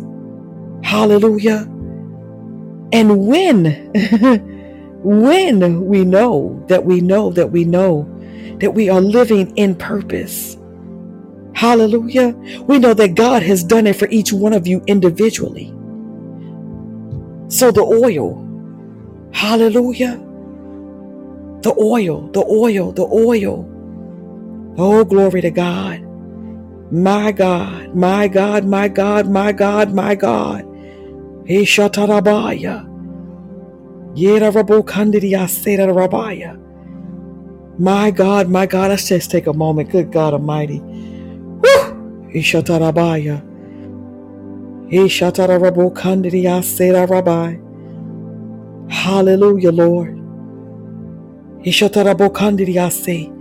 Hallelujah. 0.82 1.68
And 2.93 3.26
when, 3.26 3.66
when 5.03 5.87
we 5.87 6.05
know 6.05 6.64
that 6.68 6.84
we 6.84 7.01
know 7.01 7.30
that 7.30 7.51
we 7.51 7.64
know 7.64 8.09
that 8.61 8.72
we 8.74 8.89
are 8.89 9.01
living 9.01 9.55
in 9.57 9.74
purpose, 9.74 10.57
Hallelujah. 11.57 12.37
We 12.69 12.79
know 12.79 12.93
that 12.93 13.15
God 13.15 13.43
has 13.43 13.65
done 13.65 13.87
it 13.87 13.97
for 13.97 14.07
each 14.09 14.31
one 14.31 14.53
of 14.53 14.67
you 14.67 14.83
individually. 14.87 15.75
So 17.49 17.71
the 17.71 17.81
oil, 17.81 18.45
hallelujah. 19.33 20.23
The 21.63 21.75
oil, 21.81 22.29
the 22.33 22.45
oil, 22.45 22.93
the 22.93 23.07
oil. 23.07 23.65
Oh, 24.77 25.03
glory 25.05 25.41
to 25.41 25.51
God. 25.51 26.03
My 26.93 27.33
God, 27.33 27.95
my 27.95 28.29
God, 28.29 28.67
my 28.67 28.89
God, 28.89 29.31
my 29.31 29.53
God, 29.53 29.95
my 29.95 30.15
God. 30.15 30.65
Ishatarabaya. 31.47 32.85
My 37.79 38.11
God, 38.11 38.49
my 38.51 38.67
God, 38.67 38.91
let's 38.91 39.09
just 39.09 39.31
take 39.31 39.47
a 39.47 39.55
moment. 39.55 39.91
Good 39.91 40.13
God 40.13 40.35
Almighty. 40.35 40.83
Ishatarabaya. 42.37 43.43
Ishatarabu 44.91 45.93
kandiya 45.95 46.62
sera 46.64 47.07
rabbi. 47.07 47.57
Hallelujah, 48.89 49.72
Lord. 49.72 50.16
Ishatarabu 51.64 52.30
kandiya 52.32 52.93
se. 52.93 53.32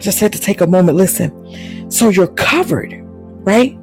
Just 0.00 0.20
had 0.20 0.32
to 0.32 0.40
take 0.40 0.60
a 0.60 0.66
moment. 0.66 0.98
Listen. 0.98 1.32
So 1.90 2.10
you're 2.10 2.28
covered, 2.28 2.94
right? 3.46 3.78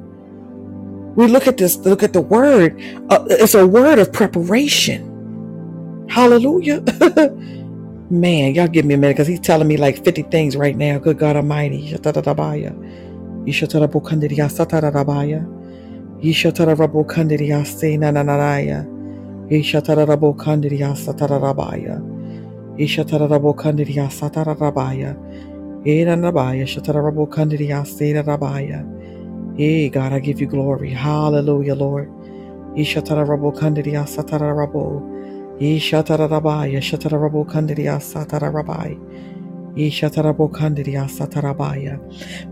We 1.16 1.26
look 1.28 1.46
at 1.48 1.58
this, 1.58 1.76
look 1.78 2.02
at 2.02 2.12
the 2.12 2.20
word. 2.22 2.80
Uh, 3.10 3.24
it's 3.30 3.54
a 3.54 3.66
word 3.66 3.98
of 4.00 4.12
preparation. 4.12 5.22
Hallelujah. 6.08 6.82
Man, 8.10 8.54
y'all 8.54 8.68
give 8.68 8.84
me 8.86 8.94
a 8.94 8.98
minute 8.98 9.14
because 9.14 9.28
he's 9.28 9.40
telling 9.40 9.68
me 9.68 9.76
like 9.76 10.04
50 10.04 10.22
things 10.24 10.56
right 10.56 10.76
now. 10.76 10.98
Good 10.98 11.18
God 11.18 11.36
Almighty. 11.36 11.96
Ishatara 13.46 13.88
Bokandiriya 13.88 14.48
Satara 14.48 14.92
Rabaya. 14.92 15.44
Ishatara 16.22 16.76
Rabokandiriya 16.76 17.64
Senananaraya. 17.64 18.86
Ishatara 19.50 20.06
Rabokandiriya 20.06 20.94
Satara 20.96 21.40
Rabaya. 21.40 22.00
Ishatara 22.78 23.28
Rabokandiriya 23.28 24.08
Satara 24.10 24.56
Rabaya. 24.56 25.16
Era 25.86 26.16
Rabaya. 26.16 26.64
Shatara 26.66 27.02
Rabaya. 28.24 29.00
Hey, 29.58 29.90
God, 29.90 30.12
I 30.14 30.20
give 30.20 30.40
you 30.40 30.46
glory. 30.48 30.90
Hallelujah, 30.90 31.74
Lord. 31.74 32.08
Ishatara 32.76 33.26
Rabokandiriya 33.28 34.04
Satara 34.06 34.54
Rabo. 34.54 35.02
Ishatara 35.60 36.28
Rabaya. 36.30 36.78
Shatara 36.78 37.18
Rabokandiriya 37.20 37.98
Satara 38.00 38.52
Rabaya. 38.52 38.98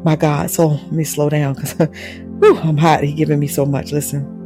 My 0.02 0.16
God, 0.16 0.50
so 0.50 0.68
let 0.68 0.92
me 0.92 1.04
slow 1.04 1.28
down 1.28 1.54
because 1.54 1.74
I'm 2.42 2.76
hot. 2.76 3.04
He 3.04 3.12
giving 3.12 3.38
me 3.38 3.46
so 3.46 3.64
much. 3.64 3.92
Listen. 3.92 4.38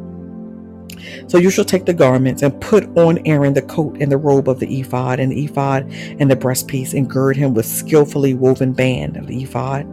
So 1.29 1.39
you 1.39 1.51
shall 1.51 1.65
take 1.65 1.87
the 1.87 1.95
garments 1.95 2.43
and 2.43 2.59
put 2.61 2.85
on 2.97 3.19
Aaron 3.27 3.55
the 3.55 3.63
coat 3.63 3.97
and 4.01 4.11
the 4.11 4.17
robe 4.17 4.49
of 4.49 4.61
the 4.61 4.81
ephod 4.81 5.21
and 5.21 5.33
the 5.33 5.45
ephod 5.45 5.91
and 6.19 6.31
the 6.31 6.37
breastpiece 6.37 6.95
and 6.95 7.09
gird 7.09 7.37
him 7.37 7.55
with 7.55 7.67
skillfully 7.67 8.35
woven 8.35 8.73
band 8.73 9.17
of 9.17 9.27
the 9.27 9.43
ephod. 9.43 9.87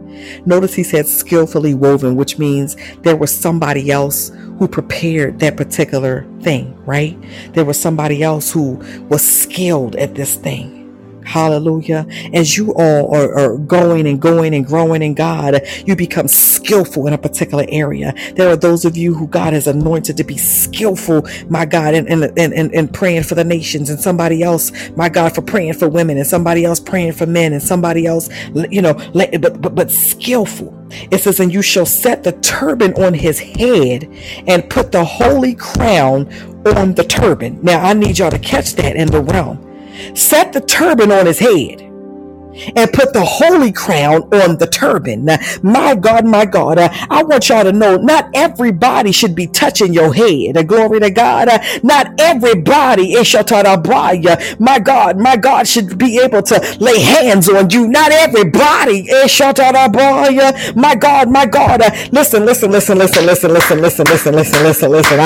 Notice 0.46 0.74
he 0.74 0.82
said 0.82 1.06
skillfully 1.06 1.74
woven, 1.74 2.16
which 2.16 2.38
means 2.38 2.76
there 3.02 3.16
was 3.16 3.34
somebody 3.34 3.90
else 3.90 4.30
who 4.58 4.68
prepared 4.68 5.40
that 5.40 5.56
particular 5.56 6.26
thing, 6.40 6.76
right? 6.84 7.16
There 7.52 7.64
was 7.64 7.80
somebody 7.80 8.22
else 8.22 8.52
who 8.52 8.74
was 9.08 9.26
skilled 9.26 9.96
at 9.96 10.14
this 10.14 10.36
thing. 10.36 10.83
Hallelujah. 11.24 12.06
As 12.32 12.56
you 12.56 12.74
all 12.74 13.14
are, 13.14 13.34
are, 13.34 13.58
going 13.58 14.06
and 14.06 14.20
going 14.20 14.54
and 14.54 14.64
growing 14.64 15.02
in 15.02 15.14
God, 15.14 15.62
you 15.86 15.96
become 15.96 16.28
skillful 16.28 17.06
in 17.06 17.14
a 17.14 17.18
particular 17.18 17.64
area. 17.68 18.14
There 18.34 18.48
are 18.50 18.56
those 18.56 18.84
of 18.84 18.96
you 18.96 19.14
who 19.14 19.26
God 19.26 19.54
has 19.54 19.66
anointed 19.66 20.16
to 20.18 20.24
be 20.24 20.36
skillful, 20.36 21.26
my 21.48 21.64
God, 21.64 21.94
in, 21.94 22.06
in, 22.08 22.38
in, 22.38 22.74
in 22.74 22.88
praying 22.88 23.22
for 23.22 23.34
the 23.34 23.44
nations, 23.44 23.88
and 23.88 23.98
somebody 23.98 24.42
else, 24.42 24.70
my 24.96 25.08
God, 25.08 25.34
for 25.34 25.42
praying 25.42 25.74
for 25.74 25.88
women, 25.88 26.18
and 26.18 26.26
somebody 26.26 26.64
else 26.64 26.78
praying 26.78 27.12
for 27.12 27.26
men, 27.26 27.54
and 27.54 27.62
somebody 27.62 28.06
else, 28.06 28.28
you 28.70 28.82
know, 28.82 28.94
but, 29.14 29.60
but, 29.62 29.74
but 29.74 29.90
skillful. 29.90 30.78
It 31.10 31.18
says, 31.18 31.40
and 31.40 31.52
you 31.52 31.62
shall 31.62 31.86
set 31.86 32.22
the 32.22 32.32
turban 32.32 32.92
on 32.94 33.14
his 33.14 33.38
head 33.38 34.08
and 34.46 34.68
put 34.68 34.92
the 34.92 35.04
holy 35.04 35.54
crown 35.54 36.32
on 36.76 36.94
the 36.94 37.04
turban. 37.04 37.58
Now, 37.62 37.82
I 37.82 37.94
need 37.94 38.18
y'all 38.18 38.30
to 38.30 38.38
catch 38.38 38.74
that 38.74 38.96
in 38.96 39.08
the 39.10 39.22
realm 39.22 39.73
set 40.14 40.52
the 40.52 40.60
turban 40.60 41.10
on 41.12 41.26
his 41.26 41.38
head 41.38 41.83
and 42.76 42.92
put 42.92 43.12
the 43.12 43.24
holy 43.24 43.72
crown 43.72 44.22
on 44.32 44.58
the 44.58 44.66
turban. 44.66 45.26
My 45.62 45.94
God, 45.94 46.24
my 46.26 46.44
God, 46.46 46.78
I 46.78 47.22
want 47.24 47.48
y'all 47.48 47.64
to 47.64 47.72
know 47.72 47.96
not 47.96 48.30
everybody 48.34 49.12
should 49.12 49.34
be 49.34 49.46
touching 49.46 49.92
your 49.94 50.12
head. 50.14 50.66
Glory 50.68 51.00
to 51.00 51.10
God. 51.10 51.48
Not 51.82 52.12
everybody, 52.20 53.14
my 54.58 54.78
God, 54.80 55.18
my 55.18 55.36
God 55.36 55.66
should 55.68 55.98
be 55.98 56.18
able 56.20 56.42
to 56.42 56.76
lay 56.80 57.00
hands 57.00 57.48
on 57.48 57.70
you. 57.70 57.88
Not 57.88 58.12
everybody, 58.12 59.06
my 60.76 60.94
God, 60.96 61.30
my 61.30 61.46
God. 61.46 61.80
Listen, 62.12 62.44
listen, 62.44 62.70
listen, 62.70 62.98
listen, 62.98 63.26
listen, 63.26 63.52
listen, 63.52 63.80
listen, 63.80 64.06
listen, 64.06 64.34
listen, 64.34 64.34
listen, 64.62 64.90
listen. 64.90 65.18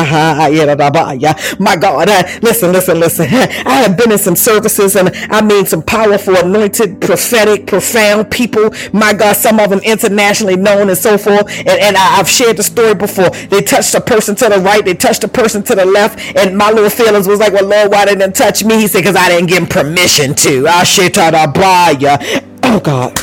My 1.59 1.77
God, 1.77 2.09
listen, 2.43 2.73
listen, 2.73 3.01
listen. 3.01 3.27
I 3.27 3.83
have 3.83 3.97
been 3.97 4.13
in 4.13 4.19
some 4.19 4.37
services 4.37 4.97
and 4.97 5.11
I 5.31 5.43
mean 5.43 5.67
some 5.67 5.83
powerful 5.83 6.37
anointed 6.37 7.01
prophetic, 7.19 7.67
profound 7.67 8.31
people. 8.31 8.71
My 8.93 9.13
God, 9.13 9.35
some 9.35 9.59
of 9.59 9.71
them 9.71 9.81
internationally 9.81 10.57
known 10.57 10.89
and 10.89 10.97
so 10.97 11.19
forth. 11.19 11.51
And, 11.59 11.69
and 11.69 11.97
I, 11.97 12.17
have 12.19 12.29
shared 12.29 12.57
the 12.57 12.63
story 12.63 12.95
before. 12.95 13.31
They 13.31 13.61
touched 13.61 13.95
a 13.95 14.01
person 14.01 14.37
to 14.37 14.49
the 14.49 14.61
right, 14.61 14.85
they 14.85 14.95
touched 14.95 15.25
a 15.25 15.29
person 15.29 15.63
to 15.65 15.75
the 15.75 15.85
left, 15.85 16.37
and 16.37 16.57
my 16.57 16.71
little 16.71 16.91
feelings 16.91 17.27
was 17.27 17.41
like, 17.41 17.53
well, 17.53 17.67
Lord, 17.67 17.91
why 17.91 18.05
didn't 18.05 18.35
touch 18.35 18.65
me? 18.65 18.77
He 18.77 18.87
said, 18.87 19.01
because 19.01 19.17
I 19.17 19.29
didn't 19.29 19.49
give 19.49 19.59
him 19.59 19.67
permission 19.67 20.35
to. 20.35 20.69
I 20.69 20.85
shit 20.85 21.17
Oh 21.19 22.81
God. 22.81 23.19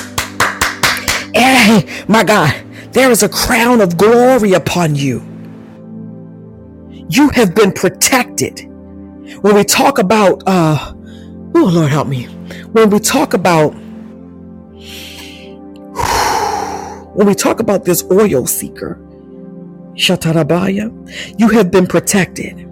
Hey, 1.33 1.87
my 2.07 2.23
God, 2.23 2.53
there 2.91 3.11
is 3.11 3.23
a 3.23 3.29
crown 3.29 3.79
of 3.79 3.97
glory 3.97 4.53
upon 4.53 4.95
you. 4.95 5.23
You 7.09 7.29
have 7.29 7.55
been 7.55 7.71
protected. 7.71 8.61
When 9.41 9.55
we 9.55 9.63
talk 9.63 9.99
about, 9.99 10.43
uh, 10.47 10.93
oh 11.55 11.71
Lord, 11.73 11.91
help 11.91 12.07
me. 12.07 12.25
When 12.71 12.89
we 12.89 12.99
talk 12.99 13.33
about 13.33 13.73
when 17.15 17.27
we 17.27 17.35
talk 17.35 17.59
about 17.59 17.85
this 17.85 18.03
oil 18.11 18.45
seeker, 18.45 18.99
Shatarabaya, 19.95 21.39
you 21.39 21.49
have 21.49 21.71
been 21.71 21.87
protected. 21.87 22.69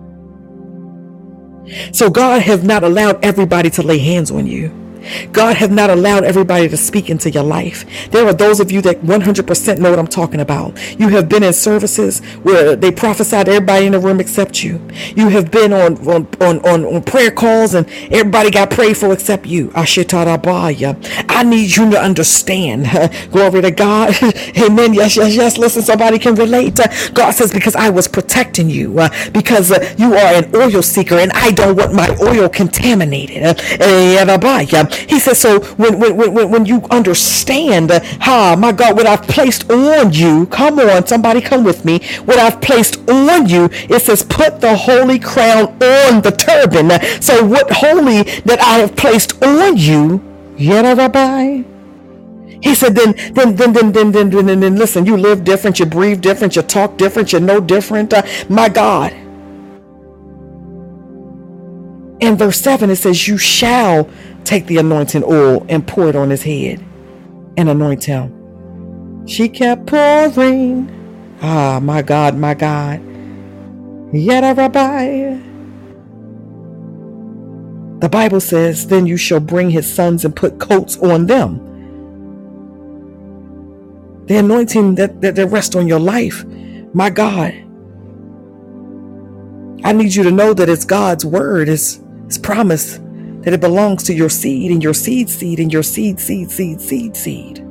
So 1.93 2.09
God 2.09 2.41
have 2.41 2.63
not 2.65 2.83
allowed 2.83 3.23
everybody 3.23 3.69
to 3.71 3.81
lay 3.83 3.99
hands 3.99 4.29
on 4.31 4.45
you. 4.45 4.82
God 5.31 5.57
have 5.57 5.71
not 5.71 5.89
allowed 5.89 6.23
everybody 6.23 6.69
to 6.69 6.77
speak 6.77 7.09
into 7.09 7.29
your 7.29 7.43
life. 7.43 7.85
There 8.11 8.25
are 8.27 8.33
those 8.33 8.59
of 8.59 8.71
you 8.71 8.81
that 8.83 9.01
100% 9.01 9.79
know 9.79 9.89
what 9.91 9.99
I'm 9.99 10.07
talking 10.07 10.39
about. 10.41 10.77
You 10.99 11.09
have 11.09 11.29
been 11.29 11.43
in 11.43 11.53
services 11.53 12.19
where 12.43 12.75
they 12.75 12.91
prophesied 12.91 13.47
everybody 13.49 13.85
in 13.87 13.93
the 13.93 13.99
room 13.99 14.19
except 14.19 14.63
you. 14.63 14.81
You 15.15 15.29
have 15.29 15.51
been 15.51 15.73
on 15.73 15.97
on, 16.07 16.27
on, 16.41 16.59
on, 16.65 16.85
on 16.85 17.03
prayer 17.03 17.31
calls 17.31 17.73
and 17.73 17.87
everybody 18.11 18.51
got 18.51 18.71
prayed 18.71 18.97
for 18.97 19.13
except 19.13 19.45
you. 19.45 19.71
I 19.75 21.43
need 21.43 21.75
you 21.75 21.89
to 21.91 22.01
understand. 22.01 22.87
Glory 23.31 23.61
to 23.61 23.71
God. 23.71 24.15
Amen. 24.57 24.93
Yes, 24.93 25.17
yes, 25.17 25.35
yes. 25.35 25.57
Listen, 25.57 25.81
somebody 25.83 26.19
can 26.19 26.35
relate. 26.35 26.79
God 27.13 27.31
says, 27.31 27.51
because 27.53 27.75
I 27.75 27.89
was 27.89 28.07
protecting 28.07 28.69
you, 28.69 28.99
uh, 28.99 29.09
because 29.31 29.71
uh, 29.71 29.93
you 29.97 30.13
are 30.15 30.33
an 30.35 30.55
oil 30.55 30.81
seeker 30.81 31.15
and 31.15 31.31
I 31.33 31.51
don't 31.51 31.77
want 31.77 31.93
my 31.93 32.15
oil 32.21 32.49
contaminated. 32.49 33.43
Uh, 34.93 35.05
he 35.07 35.19
says, 35.19 35.39
so 35.39 35.59
when, 35.75 35.99
when, 35.99 36.33
when, 36.33 36.49
when 36.49 36.65
you 36.65 36.83
understand, 36.89 37.91
ha, 38.21 38.55
my 38.57 38.71
God, 38.71 38.95
what 38.95 39.07
I've 39.07 39.23
placed 39.23 39.69
on 39.71 40.13
you, 40.13 40.45
come 40.47 40.79
on, 40.79 41.07
somebody 41.07 41.41
come 41.41 41.63
with 41.63 41.85
me. 41.85 41.99
What 42.25 42.39
I've 42.39 42.61
placed 42.61 43.09
on 43.09 43.47
you, 43.47 43.69
it 43.71 44.01
says, 44.01 44.23
put 44.23 44.61
the 44.61 44.75
holy 44.75 45.19
crown 45.19 45.67
on 45.81 46.21
the 46.21 46.31
turban. 46.31 46.91
So 47.21 47.45
what 47.45 47.71
holy 47.71 48.23
that 48.43 48.59
I 48.59 48.79
have 48.79 48.95
placed 48.95 49.41
on 49.43 49.77
you, 49.77 50.21
Rabbi? 50.59 51.63
He 52.61 52.75
said, 52.75 52.95
then, 52.95 53.13
then, 53.33 53.55
then, 53.55 53.73
then, 53.73 53.91
then, 53.91 54.11
then, 54.11 54.29
then, 54.29 54.45
then, 54.45 54.59
then, 54.61 54.75
listen, 54.77 55.05
you 55.05 55.17
live 55.17 55.43
different, 55.43 55.79
you 55.79 55.85
breathe 55.85 56.21
different, 56.21 56.55
you 56.55 56.61
talk 56.61 56.97
different, 56.97 57.33
you 57.33 57.41
know 57.41 57.59
different. 57.59 58.13
Uh, 58.13 58.23
my 58.47 58.69
God. 58.69 59.13
In 62.21 62.37
verse 62.37 62.61
7, 62.61 62.89
it 62.89 62.95
says, 62.95 63.27
You 63.27 63.37
shall 63.37 64.09
take 64.43 64.67
the 64.67 64.77
anointing 64.77 65.23
oil 65.23 65.65
and 65.69 65.87
pour 65.87 66.09
it 66.09 66.15
on 66.15 66.29
his 66.29 66.43
head 66.43 66.83
and 67.57 67.69
anoint 67.69 68.03
him. 68.03 69.25
She 69.27 69.49
kept 69.49 69.87
pouring. 69.87 70.89
Ah, 71.41 71.79
my 71.81 72.01
God, 72.01 72.37
my 72.37 72.53
God. 72.53 73.01
Yet 74.13 74.57
rabbi. 74.57 75.37
The 77.99 78.09
Bible 78.09 78.41
says, 78.41 78.87
Then 78.87 79.05
you 79.05 79.17
shall 79.17 79.39
bring 79.39 79.69
his 79.69 79.91
sons 79.91 80.25
and 80.25 80.35
put 80.35 80.59
coats 80.59 80.97
on 80.97 81.25
them. 81.27 81.59
The 84.25 84.37
anointing 84.37 84.95
that, 84.95 85.21
that, 85.21 85.35
that 85.35 85.47
rests 85.47 85.75
on 85.75 85.87
your 85.87 85.99
life. 85.99 86.45
My 86.93 87.09
God. 87.09 87.53
I 89.85 89.91
need 89.93 90.15
you 90.15 90.23
to 90.23 90.31
know 90.31 90.53
that 90.53 90.69
it's 90.69 90.85
God's 90.85 91.25
word, 91.25 91.67
it's, 91.69 92.01
it's 92.25 92.37
promise 92.37 92.99
that 93.43 93.53
it 93.53 93.61
belongs 93.61 94.03
to 94.03 94.13
your 94.13 94.29
seed 94.29 94.71
and 94.71 94.83
your 94.83 94.93
seed 94.93 95.29
seed 95.29 95.59
and 95.59 95.71
your 95.71 95.83
seed 95.83 96.19
seed 96.19 96.51
seed 96.51 96.81
seed 96.81 97.15
seed. 97.15 97.63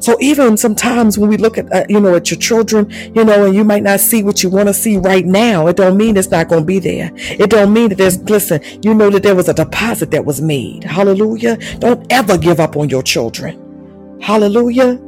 So 0.00 0.16
even 0.20 0.56
sometimes 0.56 1.18
when 1.18 1.30
we 1.30 1.36
look 1.36 1.56
at 1.58 1.72
uh, 1.72 1.84
you 1.88 2.00
know 2.00 2.14
at 2.16 2.30
your 2.30 2.38
children, 2.38 2.90
you 3.14 3.24
know, 3.24 3.46
and 3.46 3.54
you 3.54 3.64
might 3.64 3.82
not 3.82 4.00
see 4.00 4.22
what 4.22 4.42
you 4.42 4.50
want 4.50 4.68
to 4.68 4.74
see 4.74 4.96
right 4.98 5.24
now, 5.24 5.66
it 5.66 5.76
don't 5.76 5.96
mean 5.96 6.16
it's 6.16 6.30
not 6.30 6.48
going 6.48 6.62
to 6.62 6.66
be 6.66 6.78
there. 6.78 7.10
It 7.14 7.50
don't 7.50 7.72
mean 7.72 7.90
that 7.90 7.98
there's 7.98 8.18
listen. 8.22 8.60
You 8.82 8.94
know 8.94 9.10
that 9.10 9.22
there 9.22 9.34
was 9.34 9.48
a 9.48 9.54
deposit 9.54 10.10
that 10.10 10.24
was 10.24 10.40
made. 10.40 10.84
Hallelujah. 10.84 11.56
Don't 11.78 12.10
ever 12.12 12.36
give 12.36 12.60
up 12.60 12.76
on 12.76 12.88
your 12.88 13.02
children. 13.02 14.18
Hallelujah. 14.20 15.00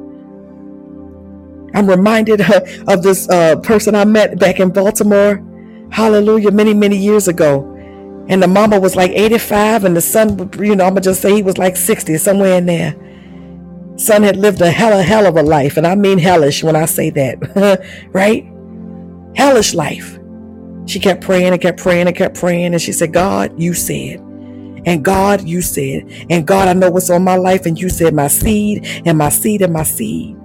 I'm 1.75 1.89
reminded 1.89 2.41
of 2.89 3.03
this 3.03 3.29
uh, 3.29 3.57
person 3.57 3.95
I 3.95 4.05
met 4.05 4.39
back 4.39 4.61
in 4.61 4.71
Baltimore. 4.71 5.45
Hallelujah, 5.91 6.53
many 6.53 6.75
many 6.75 6.97
years 6.97 7.27
ago. 7.27 7.67
And 8.31 8.41
the 8.41 8.47
mama 8.47 8.79
was 8.79 8.95
like 8.95 9.11
85, 9.11 9.85
and 9.85 9.97
the 9.97 10.01
son, 10.01 10.51
you 10.61 10.77
know, 10.77 10.85
I'm 10.85 10.91
gonna 10.91 11.01
just 11.01 11.21
say 11.21 11.35
he 11.35 11.43
was 11.43 11.59
like 11.59 11.77
60, 11.77 12.17
somewhere 12.17 12.59
in 12.59 12.67
there. 12.67 12.95
Son 13.97 14.23
had 14.23 14.37
lived 14.37 14.61
a 14.61 14.71
hell, 14.71 14.97
a 14.97 15.03
hell 15.03 15.27
of 15.27 15.37
a 15.37 15.43
life, 15.43 15.77
and 15.77 15.85
I 15.85 15.97
mean 15.97 16.17
hellish 16.17 16.63
when 16.63 16.77
I 16.77 16.85
say 16.85 17.11
that, 17.11 17.81
right? 18.13 18.49
Hellish 19.35 19.75
life. 19.75 20.17
She 20.87 21.01
kept 21.01 21.23
praying 21.23 21.53
and 21.53 21.61
kept 21.61 21.81
praying 21.81 22.07
and 22.07 22.17
kept 22.17 22.39
praying, 22.39 22.73
and 22.73 22.81
she 22.81 22.93
said, 22.93 23.13
God, 23.13 23.61
you 23.61 23.75
said. 23.75 24.21
And 24.87 25.05
God, 25.05 25.47
you 25.47 25.61
said. 25.61 26.09
And 26.31 26.47
God, 26.47 26.69
I 26.69 26.73
know 26.73 26.91
what's 26.91 27.11
on 27.11 27.25
my 27.25 27.37
life, 27.37 27.67
and 27.67 27.79
you 27.79 27.89
said 27.89 28.15
my 28.15 28.29
seed 28.29 28.87
and 29.05 29.19
my 29.19 29.29
seed 29.29 29.61
and 29.61 29.73
my 29.73 29.83
seed. 29.83 30.37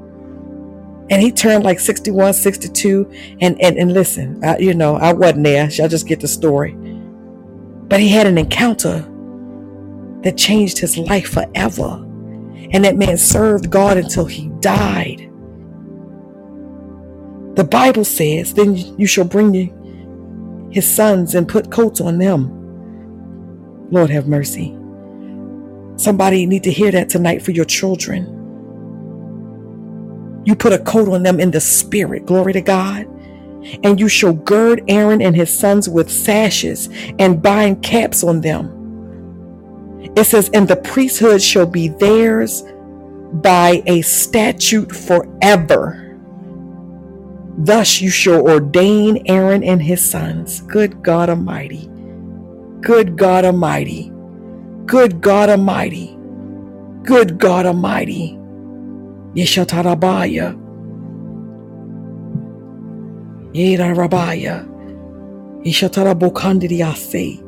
And 1.11 1.21
he 1.21 1.31
turned 1.31 1.63
like 1.63 1.79
61, 1.79 2.33
62. 2.33 3.11
And, 3.41 3.61
and, 3.61 3.77
and 3.77 3.93
listen, 3.93 4.43
I, 4.43 4.57
you 4.57 4.73
know, 4.73 4.95
I 4.95 5.13
wasn't 5.13 5.43
there. 5.43 5.69
I'll 5.81 5.87
just 5.87 6.07
get 6.07 6.19
the 6.19 6.27
story. 6.27 6.75
But 7.87 7.99
he 7.99 8.09
had 8.09 8.27
an 8.27 8.37
encounter 8.37 9.05
that 10.23 10.37
changed 10.37 10.79
his 10.79 10.97
life 10.97 11.29
forever. 11.29 12.01
And 12.71 12.83
that 12.85 12.97
man 12.97 13.17
served 13.17 13.69
God 13.69 13.97
until 13.97 14.25
he 14.25 14.49
died. 14.59 15.31
The 17.55 17.63
Bible 17.63 18.05
says, 18.05 18.53
Then 18.53 18.75
you 18.75 19.07
shall 19.07 19.25
bring 19.25 19.53
his 20.71 20.89
sons 20.89 21.35
and 21.35 21.47
put 21.47 21.71
coats 21.71 22.01
on 22.01 22.17
them. 22.17 22.71
Lord 23.91 24.09
have 24.09 24.27
mercy. 24.27 24.77
Somebody 25.97 26.45
need 26.45 26.63
to 26.63 26.71
hear 26.71 26.91
that 26.91 27.09
tonight 27.09 27.41
for 27.41 27.51
your 27.51 27.65
children. 27.65 28.47
You 30.45 30.55
put 30.55 30.73
a 30.73 30.79
coat 30.79 31.09
on 31.09 31.23
them 31.23 31.39
in 31.39 31.51
the 31.51 31.61
spirit. 31.61 32.25
Glory 32.25 32.53
to 32.53 32.61
God. 32.61 33.07
And 33.83 33.99
you 33.99 34.07
shall 34.07 34.33
gird 34.33 34.83
Aaron 34.87 35.21
and 35.21 35.35
his 35.35 35.51
sons 35.57 35.89
with 35.89 36.11
sashes 36.11 36.89
and 37.19 37.41
bind 37.41 37.83
caps 37.83 38.23
on 38.23 38.41
them 38.41 38.75
it 40.15 40.25
says, 40.25 40.49
and 40.53 40.67
the 40.67 40.77
priesthood 40.77 41.41
shall 41.41 41.65
be 41.65 41.89
theirs 41.89 42.63
by 43.33 43.83
a 43.85 44.01
statute 44.01 44.91
forever. 44.95 46.01
Thus 47.57 48.01
you 48.01 48.09
shall 48.09 48.47
ordain 48.47 49.23
Aaron 49.25 49.63
and 49.63 49.81
his 49.81 50.09
sons. 50.09 50.61
Good 50.61 51.01
God 51.03 51.29
Almighty. 51.29 51.89
Good 52.81 53.17
God 53.17 53.43
Almighty. 53.45 54.11
Good 54.85 55.21
God 55.21 55.49
Almighty. 55.49 56.17
Good 57.03 57.37
God 57.37 57.65
Almighty. 57.65 58.37
Yeshatarabaya. 59.33 60.64
Yedarabaya. 63.55 64.67
Yeshatarabokandiriase. 65.63 67.43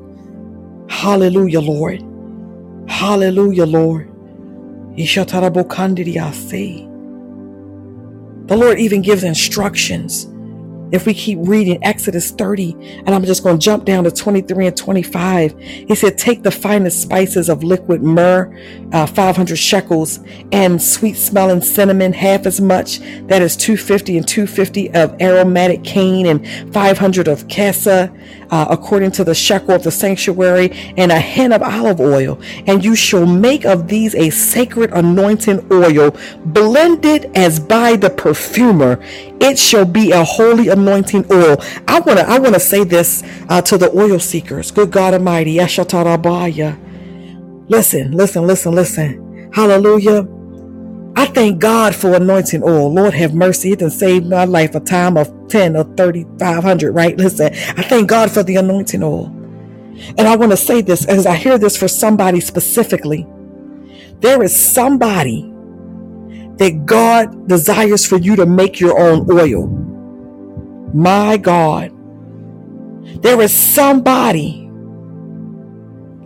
Hallelujah, 0.90 1.62
Lord. 1.62 2.04
Hallelujah, 2.88 3.66
Lord. 3.66 4.10
The 4.96 5.04
Lord 8.58 8.80
even 8.80 9.02
gives 9.02 9.24
instructions 9.24 10.28
if 10.92 11.06
we 11.06 11.14
keep 11.14 11.40
reading 11.42 11.84
Exodus 11.84 12.32
30, 12.32 12.74
and 13.06 13.10
I'm 13.10 13.24
just 13.26 13.44
going 13.44 13.58
to 13.58 13.64
jump 13.64 13.86
down 13.86 14.04
to 14.06 14.12
23 14.12 14.68
and 14.68 14.78
25, 14.78 15.60
he 15.60 15.96
said, 15.96 16.18
Take 16.18 16.44
the 16.44 16.52
finest 16.52 17.02
spices 17.02 17.50
of 17.50 17.64
liquid 17.64 18.02
myrrh, 18.02 18.54
uh, 18.94 19.06
500 19.06 19.56
shekels, 19.58 20.20
and 20.52 20.82
sweet 20.82 21.16
smelling 21.16 21.62
cinnamon, 21.62 22.14
half 22.14 22.46
as 22.46 22.62
much. 22.62 23.00
That 23.28 23.42
is 23.42 23.58
250 23.58 24.18
and 24.18 24.28
250 24.28 24.94
of 24.94 25.22
aromatic 25.22 25.84
cane, 25.84 26.26
and 26.26 26.48
500 26.74 27.28
of 27.28 27.48
cassia, 27.48 28.14
uh, 28.50 28.68
according 28.70 29.12
to 29.12 29.24
the 29.24 29.36
shekel 29.36 29.72
of 29.72 29.84
the 29.84 29.92
sanctuary, 29.92 30.72
and 30.98 31.12
a 31.12 31.20
hin 31.20 31.52
of 31.52 31.62
olive 31.62 32.00
oil. 32.00 32.40
And 32.66 32.84
you 32.84 32.96
shall 32.96 33.26
make 33.26 33.66
of 33.66 33.88
these 33.88 34.16
a 34.16 34.30
sacred 34.30 34.92
anointing 34.94 35.68
oil, 35.72 36.16
blended 36.46 37.30
as 37.36 37.60
by 37.60 37.98
the 37.98 38.10
perfumer 38.10 39.04
it 39.42 39.60
shall 39.60 39.86
be 39.86 40.12
a 40.12 40.24
holy 40.24 40.70
anointing 40.70 41.26
oil. 41.32 41.58
I 41.88 42.00
want 42.02 42.20
to 42.20 42.30
I 42.30 42.40
want 42.40 42.56
to 42.56 42.60
say 42.60 42.84
this 42.84 43.24
uh, 43.50 43.62
to 43.64 43.78
the 43.78 43.92
oil 43.98 44.20
seekers. 44.20 44.72
Good 44.72 44.92
God 44.92 45.14
Almighty, 45.16 45.60
Listen, 47.70 48.12
listen, 48.14 48.48
listen, 48.48 48.74
listen. 48.76 49.52
Hallelujah. 49.54 50.28
I 51.16 51.26
thank 51.28 51.60
God 51.60 51.96
for 51.96 52.14
anointing 52.16 52.64
oil. 52.64 52.94
Lord 52.94 53.14
have 53.16 53.34
mercy. 53.34 53.74
It 53.74 53.80
done 53.80 53.92
saved 53.92 54.28
my 54.28 54.46
life 54.46 54.76
a 54.76 54.80
time 54.80 55.18
of 55.18 55.32
10 55.50 55.76
or 55.78 55.84
3,500, 55.96 56.92
right? 56.94 57.18
Listen, 57.18 57.48
I 57.54 57.84
thank 57.84 58.10
God 58.10 58.32
for 58.32 58.44
the 58.44 58.58
anointing 58.58 59.04
oil. 59.04 59.28
And 60.18 60.22
I 60.22 60.36
want 60.36 60.52
to 60.52 60.58
say 60.58 60.82
this 60.82 61.06
as 61.06 61.26
I 61.26 61.36
hear 61.36 61.58
this 61.58 61.78
for 61.78 61.88
somebody 61.88 62.40
specifically. 62.40 63.28
There 64.22 64.44
is 64.44 64.56
somebody 64.56 65.54
that 66.58 66.86
God 66.86 67.48
desires 67.48 68.06
for 68.06 68.18
you 68.18 68.36
to 68.36 68.46
make 68.46 68.80
your 68.80 69.00
own 69.00 69.30
oil. 69.32 69.68
My 70.94 71.38
God. 71.38 71.92
There 73.22 73.42
is 73.42 73.54
somebody, 73.54 74.70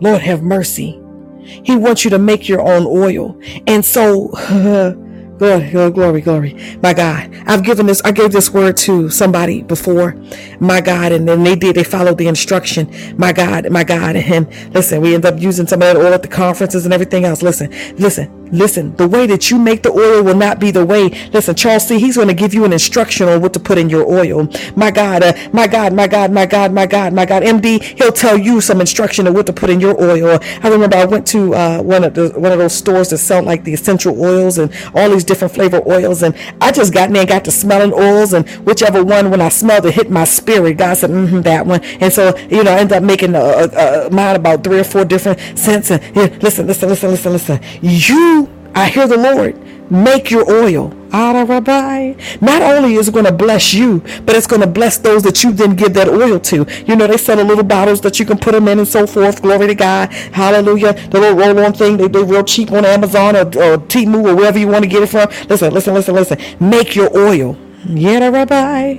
Lord 0.00 0.22
have 0.22 0.42
mercy. 0.42 1.00
He 1.44 1.76
wants 1.76 2.04
you 2.04 2.10
to 2.10 2.18
make 2.18 2.48
your 2.48 2.60
own 2.60 2.86
oil. 2.86 3.38
And 3.66 3.84
so, 3.84 4.30
Glory, 5.38 5.90
glory, 5.90 6.20
glory. 6.20 6.78
My 6.84 6.94
God. 6.94 7.34
I've 7.46 7.64
given 7.64 7.86
this, 7.86 8.00
I 8.02 8.12
gave 8.12 8.30
this 8.30 8.52
word 8.52 8.76
to 8.78 9.10
somebody 9.10 9.62
before. 9.64 10.14
My 10.60 10.80
God. 10.80 11.10
And 11.10 11.26
then 11.28 11.42
they 11.42 11.56
did, 11.56 11.74
they 11.74 11.82
followed 11.82 12.18
the 12.18 12.28
instruction. 12.28 12.88
My 13.18 13.32
God, 13.32 13.68
my 13.70 13.82
God. 13.82 14.14
And 14.14 14.24
him. 14.24 14.48
listen, 14.72 15.00
we 15.00 15.16
end 15.16 15.26
up 15.26 15.40
using 15.40 15.66
some 15.66 15.82
of 15.82 15.88
that 15.88 15.96
oil 15.96 16.14
at 16.14 16.22
the 16.22 16.28
conferences 16.28 16.84
and 16.84 16.94
everything 16.94 17.24
else. 17.24 17.42
Listen, 17.42 17.72
listen. 17.96 18.41
Listen, 18.52 18.94
the 18.96 19.08
way 19.08 19.26
that 19.26 19.50
you 19.50 19.58
make 19.58 19.82
the 19.82 19.90
oil 19.90 20.22
will 20.22 20.36
not 20.36 20.60
be 20.60 20.70
the 20.70 20.84
way. 20.86 21.08
Listen, 21.32 21.54
Charles 21.56 21.88
C. 21.88 21.98
He's 21.98 22.16
going 22.16 22.28
to 22.28 22.34
give 22.34 22.54
you 22.54 22.64
an 22.64 22.72
instruction 22.72 23.28
on 23.28 23.40
what 23.42 23.54
to 23.54 23.60
put 23.60 23.78
in 23.78 23.90
your 23.90 24.06
oil. 24.06 24.48
My 24.76 24.90
God, 24.90 25.22
uh, 25.22 25.32
my 25.52 25.66
God, 25.66 25.94
my 25.94 26.06
God, 26.06 26.32
my 26.32 26.46
God, 26.46 26.72
my 26.72 26.86
God, 26.86 27.12
my 27.14 27.26
God. 27.26 27.42
MD, 27.42 27.82
he'll 27.82 28.12
tell 28.12 28.38
you 28.38 28.60
some 28.60 28.80
instruction 28.80 29.26
on 29.26 29.34
what 29.34 29.46
to 29.46 29.52
put 29.52 29.70
in 29.70 29.80
your 29.80 30.00
oil. 30.00 30.38
I 30.62 30.68
remember 30.68 30.96
I 30.96 31.06
went 31.06 31.26
to 31.28 31.54
uh, 31.54 31.82
one 31.82 32.04
of 32.04 32.14
the 32.14 32.30
one 32.38 32.52
of 32.52 32.58
those 32.58 32.74
stores 32.74 33.10
that 33.10 33.18
sell 33.18 33.42
like 33.42 33.64
the 33.64 33.72
essential 33.74 34.20
oils 34.22 34.58
and 34.58 34.72
all 34.94 35.10
these 35.10 35.24
different 35.24 35.54
flavor 35.54 35.80
oils, 35.86 36.22
and 36.22 36.34
I 36.60 36.72
just 36.72 36.92
got 36.92 37.08
in 37.08 37.14
there 37.14 37.22
and 37.22 37.28
got 37.28 37.44
to 37.46 37.50
smelling 37.50 37.92
oils, 37.92 38.32
and 38.32 38.48
whichever 38.66 39.02
one 39.04 39.30
when 39.30 39.40
I 39.40 39.48
smelled 39.48 39.86
it 39.86 39.94
hit 39.94 40.10
my 40.10 40.24
spirit. 40.24 40.76
God 40.78 40.96
said, 40.96 41.10
mm-hmm, 41.10 41.40
that 41.42 41.66
one, 41.66 41.82
and 42.00 42.12
so 42.12 42.36
you 42.50 42.62
know 42.64 42.72
I 42.72 42.78
ended 42.80 42.98
up 42.98 43.02
making 43.02 43.34
a, 43.34 43.40
a, 43.40 44.06
a 44.06 44.10
mind 44.10 44.36
about 44.36 44.64
three 44.64 44.78
or 44.80 44.84
four 44.84 45.04
different 45.04 45.38
scents. 45.58 45.90
And 45.90 46.02
yeah, 46.16 46.36
listen, 46.40 46.66
listen, 46.66 46.88
listen, 46.88 47.10
listen, 47.10 47.32
listen. 47.32 47.60
You 47.82 48.41
I 48.74 48.88
hear 48.88 49.06
the 49.08 49.18
Lord 49.18 49.58
make 49.90 50.30
your 50.30 50.50
oil. 50.50 50.88
Not 51.12 52.62
only 52.62 52.94
is 52.94 53.08
it 53.08 53.14
going 53.14 53.26
to 53.26 53.32
bless 53.32 53.74
you, 53.74 54.00
but 54.24 54.34
it's 54.34 54.46
going 54.46 54.62
to 54.62 54.66
bless 54.66 54.96
those 54.98 55.22
that 55.24 55.44
you 55.44 55.52
then 55.52 55.76
give 55.76 55.94
that 55.94 56.08
oil 56.08 56.40
to. 56.40 56.66
You 56.86 56.96
know, 56.96 57.06
they 57.06 57.18
sell 57.18 57.36
the 57.36 57.44
little 57.44 57.64
bottles 57.64 58.00
that 58.00 58.18
you 58.18 58.24
can 58.24 58.38
put 58.38 58.52
them 58.52 58.68
in 58.68 58.78
and 58.78 58.88
so 58.88 59.06
forth. 59.06 59.42
Glory 59.42 59.66
to 59.68 59.74
God. 59.74 60.12
Hallelujah. 60.12 60.94
The 61.10 61.20
little 61.20 61.38
roll 61.38 61.58
on 61.64 61.74
thing, 61.74 61.98
they, 61.98 62.08
they're 62.08 62.24
real 62.24 62.44
cheap 62.44 62.72
on 62.72 62.84
Amazon 62.86 63.36
or, 63.36 63.40
or 63.40 63.78
Temu 63.78 64.24
or 64.26 64.34
wherever 64.34 64.58
you 64.58 64.68
want 64.68 64.84
to 64.84 64.90
get 64.90 65.02
it 65.02 65.08
from. 65.08 65.28
Listen, 65.48 65.72
listen, 65.74 65.94
listen, 65.94 66.14
listen. 66.14 66.38
Make 66.60 66.96
your 66.96 67.14
oil. 67.16 67.56
Yeah, 67.86 68.28
Rabbi. 68.28 68.98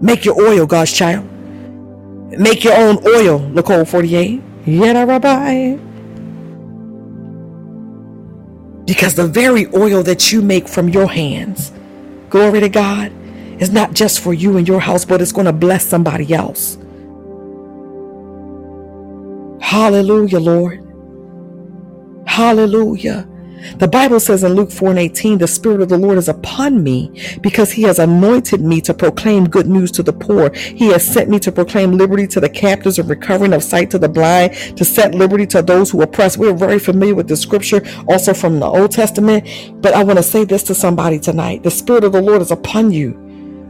Make 0.00 0.24
your 0.24 0.40
oil, 0.40 0.66
God's 0.66 0.92
child. 0.92 1.26
Make 2.22 2.64
your 2.64 2.74
own 2.76 2.98
oil, 3.06 3.40
Nicole 3.40 3.84
48. 3.84 4.42
Yeah, 4.66 5.04
Rabbi. 5.04 5.78
Because 8.86 9.14
the 9.14 9.28
very 9.28 9.66
oil 9.74 10.02
that 10.04 10.32
you 10.32 10.42
make 10.42 10.68
from 10.68 10.88
your 10.90 11.08
hands, 11.08 11.72
glory 12.30 12.60
to 12.60 12.68
God, 12.68 13.12
is 13.60 13.70
not 13.70 13.94
just 13.94 14.20
for 14.20 14.34
you 14.34 14.56
and 14.58 14.68
your 14.68 14.80
house, 14.80 15.04
but 15.04 15.22
it's 15.22 15.32
going 15.32 15.46
to 15.46 15.52
bless 15.52 15.86
somebody 15.86 16.34
else. 16.34 16.78
Hallelujah, 19.60 20.40
Lord. 20.40 20.80
Hallelujah. 22.26 23.28
The 23.78 23.88
Bible 23.88 24.20
says 24.20 24.44
in 24.44 24.54
Luke 24.54 24.70
4 24.70 24.90
and 24.90 24.98
18, 24.98 25.38
the 25.38 25.48
Spirit 25.48 25.80
of 25.80 25.88
the 25.88 25.98
Lord 25.98 26.18
is 26.18 26.28
upon 26.28 26.82
me 26.82 27.10
because 27.40 27.72
he 27.72 27.82
has 27.82 27.98
anointed 27.98 28.60
me 28.60 28.80
to 28.82 28.94
proclaim 28.94 29.48
good 29.48 29.66
news 29.66 29.90
to 29.92 30.02
the 30.02 30.12
poor. 30.12 30.52
He 30.54 30.88
has 30.88 31.06
sent 31.06 31.28
me 31.30 31.38
to 31.40 31.52
proclaim 31.52 31.92
liberty 31.92 32.26
to 32.28 32.40
the 32.40 32.48
captives 32.48 32.98
and 32.98 33.08
recovering 33.08 33.52
of 33.52 33.62
sight 33.62 33.90
to 33.90 33.98
the 33.98 34.08
blind, 34.08 34.54
to 34.76 34.84
set 34.84 35.14
liberty 35.14 35.46
to 35.48 35.62
those 35.62 35.90
who 35.90 36.02
oppress. 36.02 36.36
We're 36.36 36.54
very 36.54 36.78
familiar 36.78 37.14
with 37.14 37.28
the 37.28 37.36
scripture 37.36 37.82
also 38.08 38.34
from 38.34 38.60
the 38.60 38.66
Old 38.66 38.92
Testament. 38.92 39.46
But 39.82 39.94
I 39.94 40.04
want 40.04 40.18
to 40.18 40.22
say 40.22 40.44
this 40.44 40.62
to 40.64 40.74
somebody 40.74 41.18
tonight. 41.18 41.62
The 41.62 41.70
Spirit 41.70 42.04
of 42.04 42.12
the 42.12 42.22
Lord 42.22 42.42
is 42.42 42.50
upon 42.50 42.92
you 42.92 43.12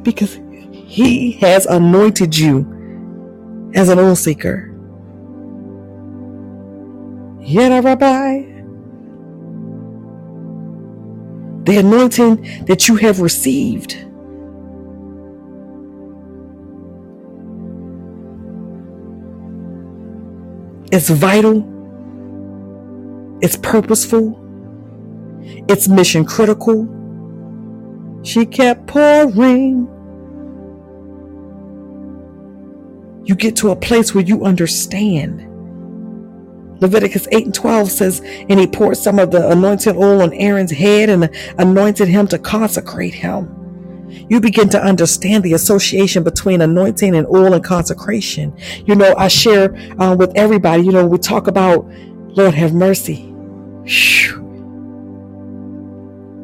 because 0.02 0.38
he 0.72 1.32
has 1.32 1.66
anointed 1.66 2.36
you 2.36 3.72
as 3.74 3.88
an 3.88 3.98
oil 3.98 4.16
seeker. 4.16 4.70
Yet, 7.40 7.84
Rabbi. 7.84 8.53
The 11.64 11.78
anointing 11.78 12.64
that 12.66 12.88
you 12.88 12.96
have 12.96 13.20
received. 13.20 13.94
It's 20.92 21.08
vital, 21.10 21.64
it's 23.40 23.56
purposeful, 23.56 24.40
it's 25.68 25.88
mission 25.88 26.24
critical. 26.24 26.88
She 28.22 28.46
kept 28.46 28.86
pouring. 28.86 29.88
You 33.24 33.34
get 33.34 33.56
to 33.56 33.70
a 33.70 33.76
place 33.76 34.14
where 34.14 34.24
you 34.24 34.44
understand 34.44 35.53
Leviticus 36.84 37.26
8 37.32 37.46
and 37.46 37.54
12 37.54 37.90
says, 37.90 38.20
And 38.20 38.60
he 38.60 38.66
poured 38.66 38.98
some 38.98 39.18
of 39.18 39.30
the 39.30 39.50
anointing 39.50 39.96
oil 39.96 40.20
on 40.20 40.34
Aaron's 40.34 40.70
head 40.70 41.08
and 41.08 41.30
anointed 41.58 42.08
him 42.08 42.28
to 42.28 42.38
consecrate 42.38 43.14
him. 43.14 43.48
You 44.28 44.38
begin 44.38 44.68
to 44.68 44.82
understand 44.82 45.44
the 45.44 45.54
association 45.54 46.22
between 46.24 46.60
anointing 46.60 47.14
and 47.14 47.26
oil 47.28 47.54
and 47.54 47.64
consecration. 47.64 48.54
You 48.84 48.96
know, 48.96 49.14
I 49.16 49.28
share 49.28 49.74
uh, 49.98 50.14
with 50.14 50.32
everybody, 50.36 50.82
you 50.82 50.92
know, 50.92 51.06
we 51.06 51.16
talk 51.16 51.46
about, 51.46 51.86
Lord, 52.36 52.52
have 52.54 52.74
mercy. 52.74 53.22
Whew. 53.86 54.42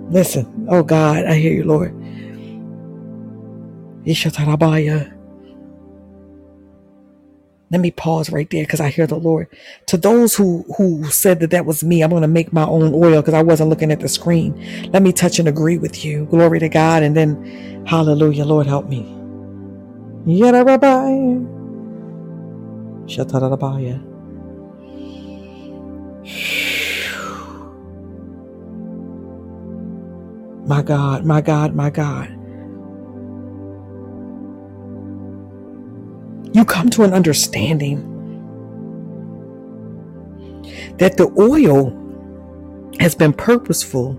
Listen, 0.08 0.66
oh 0.70 0.82
God, 0.82 1.26
I 1.26 1.34
hear 1.34 1.52
you, 1.52 1.64
Lord. 1.64 1.92
Ishatarabaya. 4.06 5.19
Let 7.70 7.80
me 7.80 7.90
pause 7.92 8.30
right 8.30 8.50
there 8.50 8.64
because 8.64 8.80
I 8.80 8.90
hear 8.90 9.06
the 9.06 9.16
Lord. 9.16 9.48
To 9.86 9.96
those 9.96 10.36
who 10.36 10.64
who 10.78 11.04
said 11.06 11.40
that 11.40 11.50
that 11.52 11.66
was 11.66 11.84
me, 11.84 12.02
I'm 12.02 12.10
going 12.10 12.22
to 12.22 12.28
make 12.28 12.52
my 12.52 12.64
own 12.66 12.94
oil 12.94 13.22
because 13.22 13.34
I 13.34 13.42
wasn't 13.42 13.70
looking 13.70 13.92
at 13.92 14.00
the 14.00 14.08
screen. 14.08 14.90
Let 14.92 15.02
me 15.02 15.12
touch 15.12 15.38
and 15.38 15.48
agree 15.48 15.78
with 15.78 16.04
you. 16.04 16.26
Glory 16.26 16.60
to 16.60 16.68
God, 16.68 17.02
and 17.02 17.16
then 17.16 17.36
Hallelujah, 17.86 18.44
Lord, 18.44 18.66
help 18.68 18.88
me. 18.88 19.02
My 30.66 30.82
God, 30.82 31.26
my 31.26 31.42
God, 31.42 31.74
my 31.74 31.90
God. 31.90 32.39
You 36.52 36.64
come 36.64 36.90
to 36.90 37.02
an 37.04 37.12
understanding 37.14 38.06
that 40.98 41.16
the 41.16 41.32
oil 41.38 41.96
has 43.00 43.14
been 43.14 43.32
purposeful 43.32 44.18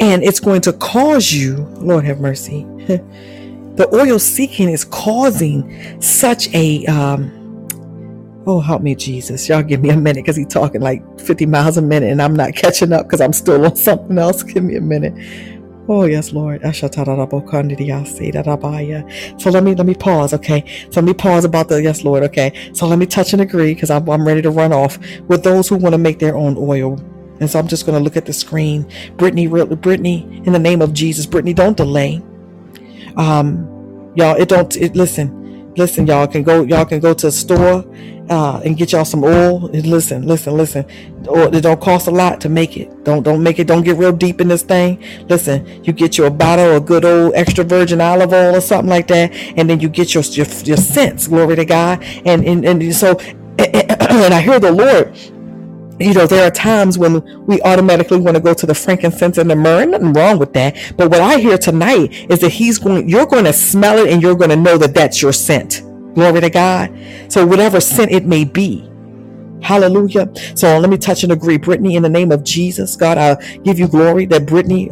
and 0.00 0.24
it's 0.24 0.40
going 0.40 0.62
to 0.62 0.72
cause 0.74 1.32
you, 1.32 1.56
Lord 1.78 2.04
have 2.04 2.20
mercy. 2.20 2.62
the 2.86 3.88
oil 3.92 4.18
seeking 4.18 4.68
is 4.70 4.84
causing 4.84 6.00
such 6.00 6.52
a, 6.54 6.86
um, 6.86 7.30
oh, 8.46 8.60
help 8.60 8.82
me, 8.82 8.94
Jesus. 8.94 9.48
Y'all 9.48 9.62
give 9.62 9.82
me 9.82 9.90
a 9.90 9.96
minute 9.96 10.24
because 10.24 10.36
he's 10.36 10.48
talking 10.48 10.80
like 10.80 11.02
50 11.20 11.46
miles 11.46 11.76
a 11.76 11.82
minute 11.82 12.10
and 12.10 12.22
I'm 12.22 12.34
not 12.34 12.54
catching 12.54 12.92
up 12.92 13.06
because 13.06 13.20
I'm 13.20 13.34
still 13.34 13.64
on 13.66 13.76
something 13.78 14.18
else. 14.18 14.42
Give 14.42 14.64
me 14.64 14.76
a 14.76 14.80
minute. 14.80 15.14
Oh 15.88 16.04
yes, 16.04 16.32
Lord. 16.32 16.62
So 16.62 16.86
let 19.50 19.64
me 19.64 19.74
let 19.74 19.86
me 19.86 19.94
pause, 19.94 20.34
okay? 20.34 20.64
So 20.90 21.00
let 21.00 21.04
me 21.04 21.14
pause 21.14 21.44
about 21.44 21.68
the 21.68 21.82
yes, 21.82 22.04
Lord, 22.04 22.22
okay? 22.24 22.70
So 22.72 22.86
let 22.86 22.98
me 22.98 23.06
touch 23.06 23.32
and 23.32 23.42
agree 23.42 23.74
because 23.74 23.90
I'm, 23.90 24.08
I'm 24.08 24.26
ready 24.26 24.42
to 24.42 24.50
run 24.50 24.72
off 24.72 24.98
with 25.22 25.42
those 25.42 25.68
who 25.68 25.76
want 25.76 25.94
to 25.94 25.98
make 25.98 26.18
their 26.18 26.36
own 26.36 26.56
oil. 26.58 27.00
And 27.40 27.50
so 27.50 27.58
I'm 27.58 27.68
just 27.68 27.86
going 27.86 27.98
to 27.98 28.04
look 28.04 28.16
at 28.16 28.26
the 28.26 28.32
screen. 28.32 28.86
Brittany, 29.16 29.46
Brittany, 29.48 30.42
in 30.44 30.52
the 30.52 30.58
name 30.58 30.82
of 30.82 30.92
Jesus, 30.92 31.26
Brittany, 31.26 31.54
don't 31.54 31.76
delay. 31.76 32.22
Um, 33.16 34.12
y'all, 34.14 34.36
it 34.36 34.48
don't. 34.48 34.76
It 34.76 34.94
listen, 34.94 35.72
listen, 35.76 36.06
y'all 36.06 36.26
can 36.26 36.42
go. 36.42 36.62
Y'all 36.62 36.84
can 36.84 37.00
go 37.00 37.14
to 37.14 37.28
a 37.28 37.32
store 37.32 37.84
uh, 38.30 38.60
and 38.64 38.76
get 38.76 38.92
y'all 38.92 39.04
some 39.04 39.24
oil. 39.24 39.66
And 39.66 39.86
listen, 39.86 40.26
listen, 40.26 40.56
listen. 40.56 40.86
Or 41.28 41.54
it 41.54 41.60
don't 41.60 41.80
cost 41.80 42.06
a 42.06 42.10
lot 42.10 42.40
to 42.42 42.48
make 42.48 42.76
it. 42.76 43.04
Don't 43.04 43.22
don't 43.22 43.42
make 43.42 43.58
it. 43.58 43.66
Don't 43.66 43.82
get 43.82 43.96
real 43.96 44.12
deep 44.12 44.40
in 44.40 44.48
this 44.48 44.62
thing. 44.62 45.02
Listen, 45.28 45.66
you 45.84 45.92
get 45.92 46.16
you 46.16 46.24
a 46.24 46.30
bottle 46.30 46.76
of 46.76 46.86
good 46.86 47.04
old 47.04 47.34
extra 47.34 47.64
virgin 47.64 48.00
olive 48.00 48.32
oil 48.32 48.56
or 48.56 48.60
something 48.60 48.88
like 48.88 49.08
that, 49.08 49.34
and 49.56 49.68
then 49.68 49.80
you 49.80 49.88
get 49.88 50.14
your 50.14 50.22
your, 50.24 50.46
your 50.64 50.76
scents. 50.76 51.28
Glory 51.28 51.56
to 51.56 51.64
God. 51.64 52.02
And 52.24 52.44
and 52.46 52.64
and 52.64 52.94
so, 52.94 53.18
and 53.58 54.32
I 54.32 54.40
hear 54.40 54.60
the 54.60 54.72
Lord 54.72 55.16
you 56.00 56.14
know, 56.14 56.26
there 56.26 56.46
are 56.46 56.50
times 56.50 56.96
when 56.96 57.22
we 57.44 57.60
automatically 57.60 58.18
want 58.18 58.34
to 58.34 58.42
go 58.42 58.54
to 58.54 58.64
the 58.64 58.74
frankincense 58.74 59.36
and 59.36 59.50
the 59.50 59.54
myrrh. 59.54 59.84
Nothing 59.84 60.14
wrong 60.14 60.38
with 60.38 60.54
that. 60.54 60.94
But 60.96 61.10
what 61.10 61.20
I 61.20 61.38
hear 61.38 61.58
tonight 61.58 62.30
is 62.30 62.40
that 62.40 62.48
he's 62.48 62.78
going, 62.78 63.06
you're 63.06 63.26
going 63.26 63.44
to 63.44 63.52
smell 63.52 63.98
it 63.98 64.10
and 64.10 64.22
you're 64.22 64.34
going 64.34 64.48
to 64.48 64.56
know 64.56 64.78
that 64.78 64.94
that's 64.94 65.20
your 65.20 65.34
scent. 65.34 65.82
Glory 66.14 66.40
to 66.40 66.50
God. 66.50 66.92
So 67.28 67.46
whatever 67.46 67.80
sin 67.80 68.08
it 68.10 68.26
may 68.26 68.44
be, 68.44 68.89
Hallelujah. 69.62 70.32
So 70.54 70.78
let 70.78 70.90
me 70.90 70.98
touch 70.98 71.22
and 71.22 71.32
agree. 71.32 71.58
Brittany, 71.58 71.96
in 71.96 72.02
the 72.02 72.08
name 72.08 72.32
of 72.32 72.44
Jesus, 72.44 72.96
God, 72.96 73.18
I 73.18 73.34
give 73.62 73.78
you 73.78 73.88
glory 73.88 74.26
that 74.26 74.46
Brittany 74.46 74.88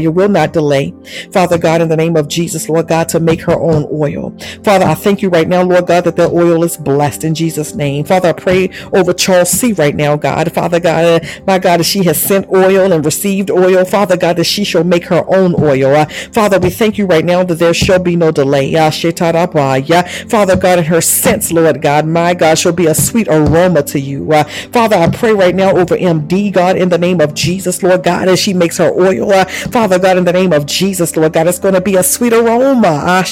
you 0.00 0.10
will 0.10 0.28
not 0.28 0.52
delay. 0.52 0.94
Father 1.32 1.58
God, 1.58 1.80
in 1.80 1.88
the 1.88 1.96
name 1.96 2.16
of 2.16 2.28
Jesus, 2.28 2.68
Lord 2.68 2.88
God, 2.88 3.08
to 3.10 3.20
make 3.20 3.42
her 3.42 3.58
own 3.58 3.86
oil. 3.92 4.36
Father, 4.64 4.84
I 4.86 4.94
thank 4.94 5.22
you 5.22 5.28
right 5.28 5.48
now, 5.48 5.62
Lord 5.62 5.86
God, 5.86 6.04
that 6.04 6.16
that 6.16 6.30
oil 6.32 6.64
is 6.64 6.76
blessed 6.76 7.24
in 7.24 7.34
Jesus' 7.34 7.74
name. 7.74 8.04
Father, 8.04 8.30
I 8.30 8.32
pray 8.32 8.70
over 8.92 9.12
Charles 9.12 9.50
C. 9.50 9.72
right 9.72 9.94
now, 9.94 10.16
God. 10.16 10.52
Father 10.52 10.80
God, 10.80 11.26
my 11.46 11.58
God, 11.58 11.80
as 11.80 11.86
she 11.86 12.04
has 12.04 12.20
sent 12.20 12.48
oil 12.50 12.92
and 12.92 13.04
received 13.04 13.50
oil, 13.50 13.84
Father 13.84 14.16
God, 14.16 14.36
that 14.36 14.44
she 14.44 14.64
shall 14.64 14.84
make 14.84 15.04
her 15.04 15.24
own 15.28 15.54
oil. 15.60 16.04
Father, 16.32 16.58
we 16.58 16.70
thank 16.70 16.98
you 16.98 17.06
right 17.06 17.24
now 17.24 17.42
that 17.44 17.56
there 17.56 17.74
shall 17.74 17.98
be 17.98 18.16
no 18.16 18.30
delay. 18.30 18.74
Uh, 18.74 18.90
Father 18.90 20.56
God, 20.56 20.78
in 20.78 20.84
her 20.84 21.00
scents, 21.00 21.52
Lord 21.52 21.80
God, 21.82 22.06
my 22.06 22.34
God, 22.34 22.58
shall 22.58 22.72
be 22.72 22.86
a 22.86 22.94
sweet 22.94 23.28
aroma 23.28 23.69
aroma 23.76 23.82
to 23.88 24.00
you. 24.00 24.32
Uh, 24.32 24.44
Father, 24.72 24.96
I 24.96 25.08
pray 25.10 25.32
right 25.32 25.54
now 25.54 25.76
over 25.76 25.96
MD, 25.96 26.52
God, 26.52 26.76
in 26.76 26.88
the 26.88 26.98
name 26.98 27.20
of 27.20 27.34
Jesus, 27.34 27.82
Lord 27.82 28.02
God, 28.04 28.28
as 28.28 28.38
she 28.40 28.54
makes 28.54 28.78
her 28.78 28.90
oil. 28.92 29.32
Uh, 29.32 29.44
Father 29.44 29.98
God, 29.98 30.18
in 30.18 30.24
the 30.24 30.32
name 30.32 30.52
of 30.52 30.66
Jesus, 30.66 31.16
Lord 31.16 31.32
God, 31.32 31.46
it's 31.48 31.58
going 31.58 31.74
to 31.74 31.80
be 31.80 31.96
a 31.96 32.02
sweet 32.02 32.32
aroma. 32.32 32.88
Uh, 32.88 33.22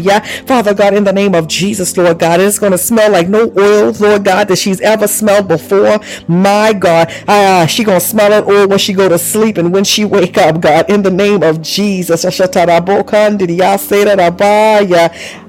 yeah. 0.00 0.20
Father 0.46 0.74
God, 0.74 0.94
in 0.94 1.04
the 1.04 1.12
name 1.12 1.34
of 1.34 1.48
Jesus, 1.48 1.96
Lord 1.96 2.18
God, 2.18 2.40
it's 2.40 2.58
going 2.58 2.72
to 2.72 2.78
smell 2.78 3.12
like 3.12 3.28
no 3.28 3.52
oil, 3.56 3.92
Lord 4.00 4.24
God, 4.24 4.48
that 4.48 4.58
she's 4.58 4.80
ever 4.80 5.06
smelled 5.06 5.48
before. 5.48 6.00
My 6.28 6.72
God, 6.72 7.12
uh, 7.28 7.66
she 7.66 7.84
going 7.84 8.00
to 8.00 8.06
smell 8.06 8.32
it 8.32 8.46
oil 8.48 8.68
when 8.68 8.78
she 8.78 8.92
go 8.92 9.08
to 9.08 9.18
sleep 9.18 9.58
and 9.58 9.72
when 9.72 9.84
she 9.84 10.04
wake 10.04 10.38
up, 10.38 10.60
God, 10.60 10.90
in 10.90 11.02
the 11.02 11.10
name 11.10 11.42
of 11.42 11.62
Jesus. 11.62 12.24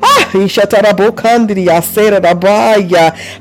Ah, 0.04 0.30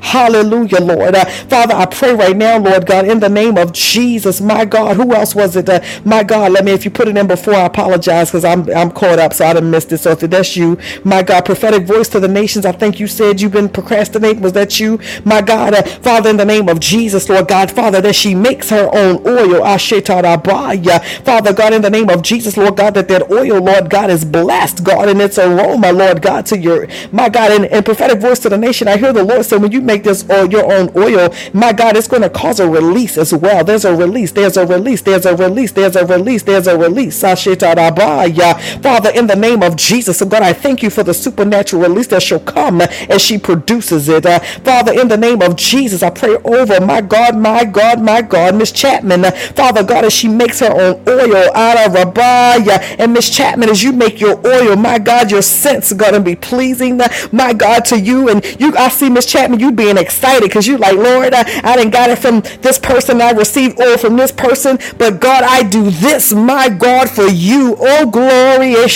Hallelujah. 0.01 0.60
Hallelujah, 0.69 0.95
Lord. 0.95 1.15
Uh, 1.15 1.25
Father, 1.25 1.75
I 1.75 1.85
pray 1.85 2.13
right 2.13 2.35
now, 2.35 2.57
Lord 2.57 2.85
God, 2.85 3.05
in 3.07 3.19
the 3.19 3.29
name 3.29 3.57
of 3.57 3.73
Jesus, 3.73 4.41
my 4.41 4.65
God. 4.65 4.97
Who 4.97 5.13
else 5.13 5.35
was 5.35 5.55
it? 5.55 5.69
Uh, 5.69 5.81
my 6.05 6.23
God, 6.23 6.51
let 6.53 6.65
me, 6.65 6.71
if 6.71 6.85
you 6.85 6.91
put 6.91 7.07
it 7.07 7.17
in 7.17 7.27
before, 7.27 7.53
I 7.55 7.65
apologize 7.65 8.29
because 8.29 8.45
I'm, 8.45 8.69
I'm 8.71 8.91
caught 8.91 9.19
up, 9.19 9.33
so 9.33 9.45
I 9.45 9.53
didn't 9.53 9.71
miss 9.71 9.91
it. 9.91 9.97
So 9.99 10.11
if 10.11 10.19
that's 10.21 10.55
you, 10.57 10.77
my 11.03 11.23
God, 11.23 11.45
prophetic 11.45 11.85
voice 11.85 12.09
to 12.09 12.19
the 12.19 12.27
nations, 12.27 12.65
I 12.65 12.71
think 12.71 12.99
you 12.99 13.07
said 13.07 13.41
you've 13.41 13.51
been 13.53 13.69
procrastinating. 13.69 14.41
Was 14.41 14.53
that 14.53 14.79
you? 14.79 14.99
My 15.25 15.41
God, 15.41 15.73
uh, 15.73 15.83
Father, 15.83 16.29
in 16.29 16.37
the 16.37 16.45
name 16.45 16.69
of 16.69 16.79
Jesus, 16.79 17.29
Lord 17.29 17.47
God, 17.47 17.71
Father, 17.71 18.01
that 18.01 18.15
she 18.15 18.35
makes 18.35 18.69
her 18.69 18.89
own 18.93 19.25
oil. 19.27 19.63
Father 21.23 21.53
God, 21.53 21.73
in 21.73 21.81
the 21.81 21.89
name 21.91 22.09
of 22.09 22.21
Jesus, 22.23 22.57
Lord 22.57 22.77
God, 22.77 22.93
that 22.95 23.07
that 23.09 23.31
oil, 23.31 23.61
Lord 23.61 23.89
God, 23.89 24.09
is 24.09 24.25
blessed, 24.25 24.83
God, 24.83 25.09
and 25.09 25.21
its 25.21 25.37
aroma, 25.39 25.91
Lord 25.93 26.21
God, 26.21 26.45
to 26.47 26.57
your, 26.57 26.87
my 27.11 27.29
God, 27.29 27.51
and, 27.51 27.65
and 27.65 27.85
prophetic 27.85 28.19
voice 28.19 28.39
to 28.39 28.49
the 28.49 28.57
nation. 28.57 28.87
I 28.87 28.97
hear 28.97 29.13
the 29.13 29.23
Lord 29.23 29.45
say, 29.45 29.57
when 29.57 29.71
you 29.71 29.81
make 29.81 30.03
this 30.03 30.29
oil, 30.29 30.50
your 30.51 30.71
own 30.71 30.91
oil, 30.95 31.33
my 31.53 31.73
God, 31.73 31.97
it's 31.97 32.07
going 32.07 32.23
to 32.23 32.29
cause 32.29 32.59
a 32.59 32.69
release 32.69 33.17
as 33.17 33.33
well. 33.33 33.63
There's 33.63 33.85
a 33.85 33.95
release. 33.95 34.31
There's 34.31 34.57
a 34.57 34.65
release. 34.65 35.01
There's 35.01 35.25
a 35.25 35.35
release. 35.35 35.71
There's 35.71 35.95
a 35.95 36.05
release. 36.05 36.43
There's 36.43 36.67
a 36.67 36.77
release. 36.77 37.21
Father, 37.21 39.09
in 39.11 39.27
the 39.27 39.35
name 39.37 39.63
of 39.63 39.75
Jesus, 39.75 40.21
oh 40.21 40.25
God, 40.25 40.43
I 40.43 40.53
thank 40.53 40.81
you 40.83 40.89
for 40.89 41.03
the 41.03 41.13
supernatural 41.13 41.81
release 41.83 42.07
that 42.07 42.23
shall 42.23 42.39
come 42.39 42.81
as 42.81 43.21
she 43.21 43.37
produces 43.37 44.09
it. 44.09 44.25
Uh, 44.25 44.39
Father, 44.63 44.93
in 44.99 45.07
the 45.07 45.17
name 45.17 45.41
of 45.41 45.55
Jesus, 45.55 46.01
I 46.01 46.09
pray 46.09 46.35
over 46.43 46.79
my 46.81 47.01
God, 47.01 47.37
my 47.37 47.63
God, 47.63 48.01
my 48.01 48.21
God, 48.21 48.55
Miss 48.55 48.71
Chapman. 48.71 49.25
Uh, 49.25 49.31
Father 49.31 49.83
God, 49.83 50.05
as 50.05 50.13
she 50.13 50.27
makes 50.27 50.59
her 50.59 50.71
own 50.71 51.01
oil 51.07 51.51
out 51.55 51.87
of 51.87 51.93
Rabbiah. 51.93 52.97
And 52.99 53.13
Miss 53.13 53.29
Chapman, 53.29 53.69
as 53.69 53.83
you 53.83 53.91
make 53.91 54.19
your 54.19 54.39
oil, 54.45 54.75
my 54.75 54.97
God, 54.97 55.31
your 55.31 55.41
scent's 55.41 55.93
going 55.93 56.13
to 56.13 56.19
be 56.19 56.35
pleasing, 56.35 56.99
uh, 56.99 57.07
my 57.31 57.53
God, 57.53 57.85
to 57.85 57.99
you. 57.99 58.29
And 58.29 58.43
you, 58.59 58.75
I 58.75 58.89
see 58.89 59.09
Miss 59.09 59.25
Chapman, 59.25 59.59
you 59.59 59.71
being 59.71 59.97
excited 59.97 60.40
because 60.41 60.67
you're 60.67 60.77
like, 60.79 60.95
Lord, 60.97 61.33
I, 61.33 61.43
I 61.63 61.75
didn't 61.77 61.91
got 61.91 62.09
it 62.09 62.19
from 62.19 62.41
this 62.61 62.77
person. 62.79 63.21
I 63.21 63.31
received 63.31 63.79
oil 63.79 63.97
from 63.97 64.17
this 64.17 64.31
person. 64.31 64.79
But 64.97 65.19
God, 65.21 65.43
I 65.43 65.63
do 65.63 65.89
this, 65.89 66.33
my 66.33 66.69
God, 66.69 67.09
for 67.09 67.27
you. 67.27 67.75
Oh, 67.79 68.05
glory. 68.09 68.75
Eh, 68.75 68.87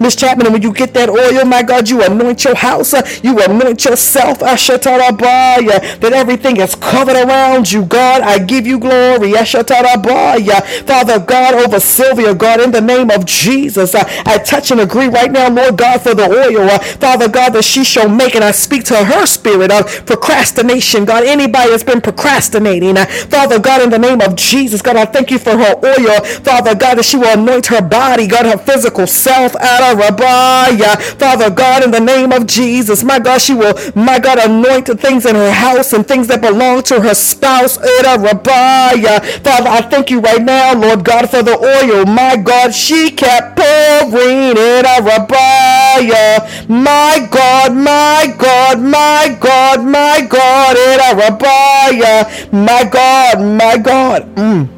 Miss 0.00 0.16
Chapman, 0.16 0.46
and 0.46 0.52
when 0.52 0.62
you 0.62 0.72
get 0.72 0.94
that 0.94 1.08
oil, 1.08 1.44
my 1.44 1.62
God, 1.62 1.88
you 1.88 2.02
anoint 2.02 2.44
your 2.44 2.54
house. 2.56 2.94
Uh, 2.94 3.06
you 3.22 3.38
anoint 3.42 3.84
yourself. 3.84 4.42
Uh, 4.42 4.56
that 4.56 6.12
everything 6.14 6.56
is 6.58 6.74
covered 6.76 7.16
around 7.16 7.70
you. 7.72 7.84
God, 7.84 8.22
I 8.22 8.38
give 8.38 8.66
you 8.66 8.78
glory. 8.78 9.34
Eh, 9.36 9.44
Father 9.44 11.18
God, 11.20 11.54
over 11.54 11.80
Sylvia, 11.80 12.34
God, 12.34 12.60
in 12.60 12.70
the 12.70 12.80
name 12.80 13.10
of 13.10 13.24
Jesus, 13.26 13.94
I, 13.94 14.22
I 14.26 14.38
touch 14.38 14.70
and 14.70 14.80
agree 14.80 15.06
right 15.08 15.30
now, 15.30 15.48
Lord 15.50 15.76
God, 15.78 16.02
for 16.02 16.14
the 16.14 16.24
oil. 16.28 16.68
Uh, 16.70 16.78
Father 16.78 17.28
God, 17.28 17.50
that 17.54 17.64
she 17.64 17.84
shall 17.84 18.08
make, 18.08 18.34
and 18.34 18.44
I 18.44 18.50
speak 18.52 18.84
to 18.84 19.04
her 19.04 19.26
spirit 19.26 19.70
uh, 19.70 19.85
procrastination. 20.06 21.04
God, 21.04 21.24
anybody 21.24 21.70
that's 21.70 21.84
been 21.84 22.00
procrastinating, 22.00 22.96
uh, 22.98 23.06
Father 23.06 23.58
God, 23.58 23.82
in 23.82 23.90
the 23.90 23.98
name 23.98 24.20
of 24.20 24.36
Jesus, 24.36 24.82
God, 24.82 24.96
I 24.96 25.04
thank 25.06 25.30
you 25.30 25.38
for 25.38 25.56
her 25.56 25.74
oil. 25.84 26.20
Father 26.44 26.74
God, 26.74 26.98
that 26.98 27.04
she 27.04 27.16
will 27.16 27.32
anoint 27.38 27.66
her 27.66 27.82
body, 27.82 28.26
God, 28.26 28.46
her 28.46 28.58
physical 28.58 29.06
self 29.06 29.54
Rabbiah. 29.54 30.96
Father 31.18 31.50
God, 31.50 31.84
in 31.84 31.90
the 31.90 32.00
name 32.00 32.32
of 32.32 32.46
Jesus, 32.46 33.02
my 33.02 33.18
God, 33.18 33.40
she 33.40 33.54
will, 33.54 33.74
my 33.94 34.18
God, 34.18 34.38
anoint 34.38 34.86
the 34.86 34.96
things 34.96 35.26
in 35.26 35.34
her 35.34 35.52
house 35.52 35.92
and 35.92 36.06
things 36.06 36.26
that 36.28 36.40
belong 36.40 36.82
to 36.84 37.00
her 37.00 37.14
spouse. 37.14 37.78
Rabbiah. 37.78 39.20
Father, 39.42 39.68
I 39.68 39.80
thank 39.90 40.10
you 40.10 40.20
right 40.20 40.42
now, 40.42 40.74
Lord 40.74 41.04
God, 41.04 41.30
for 41.30 41.42
the 41.42 41.56
oil. 41.58 42.04
My 42.06 42.36
God, 42.36 42.74
she 42.74 43.10
kept 43.10 43.56
pouring 43.56 44.54
it 44.56 44.84
a 44.86 45.02
Rabbiah. 45.02 46.68
My 46.68 47.26
God, 47.30 47.74
my 47.74 48.34
God, 48.38 48.80
my 48.80 49.36
God, 49.40 49.65
my 49.84 50.26
God, 50.28 50.76
it 50.78 51.00
a 51.00 51.16
Rabbiah. 51.16 52.52
My 52.52 52.84
God, 52.84 53.40
my 53.42 53.76
God. 53.78 54.34
Mm. 54.36 54.68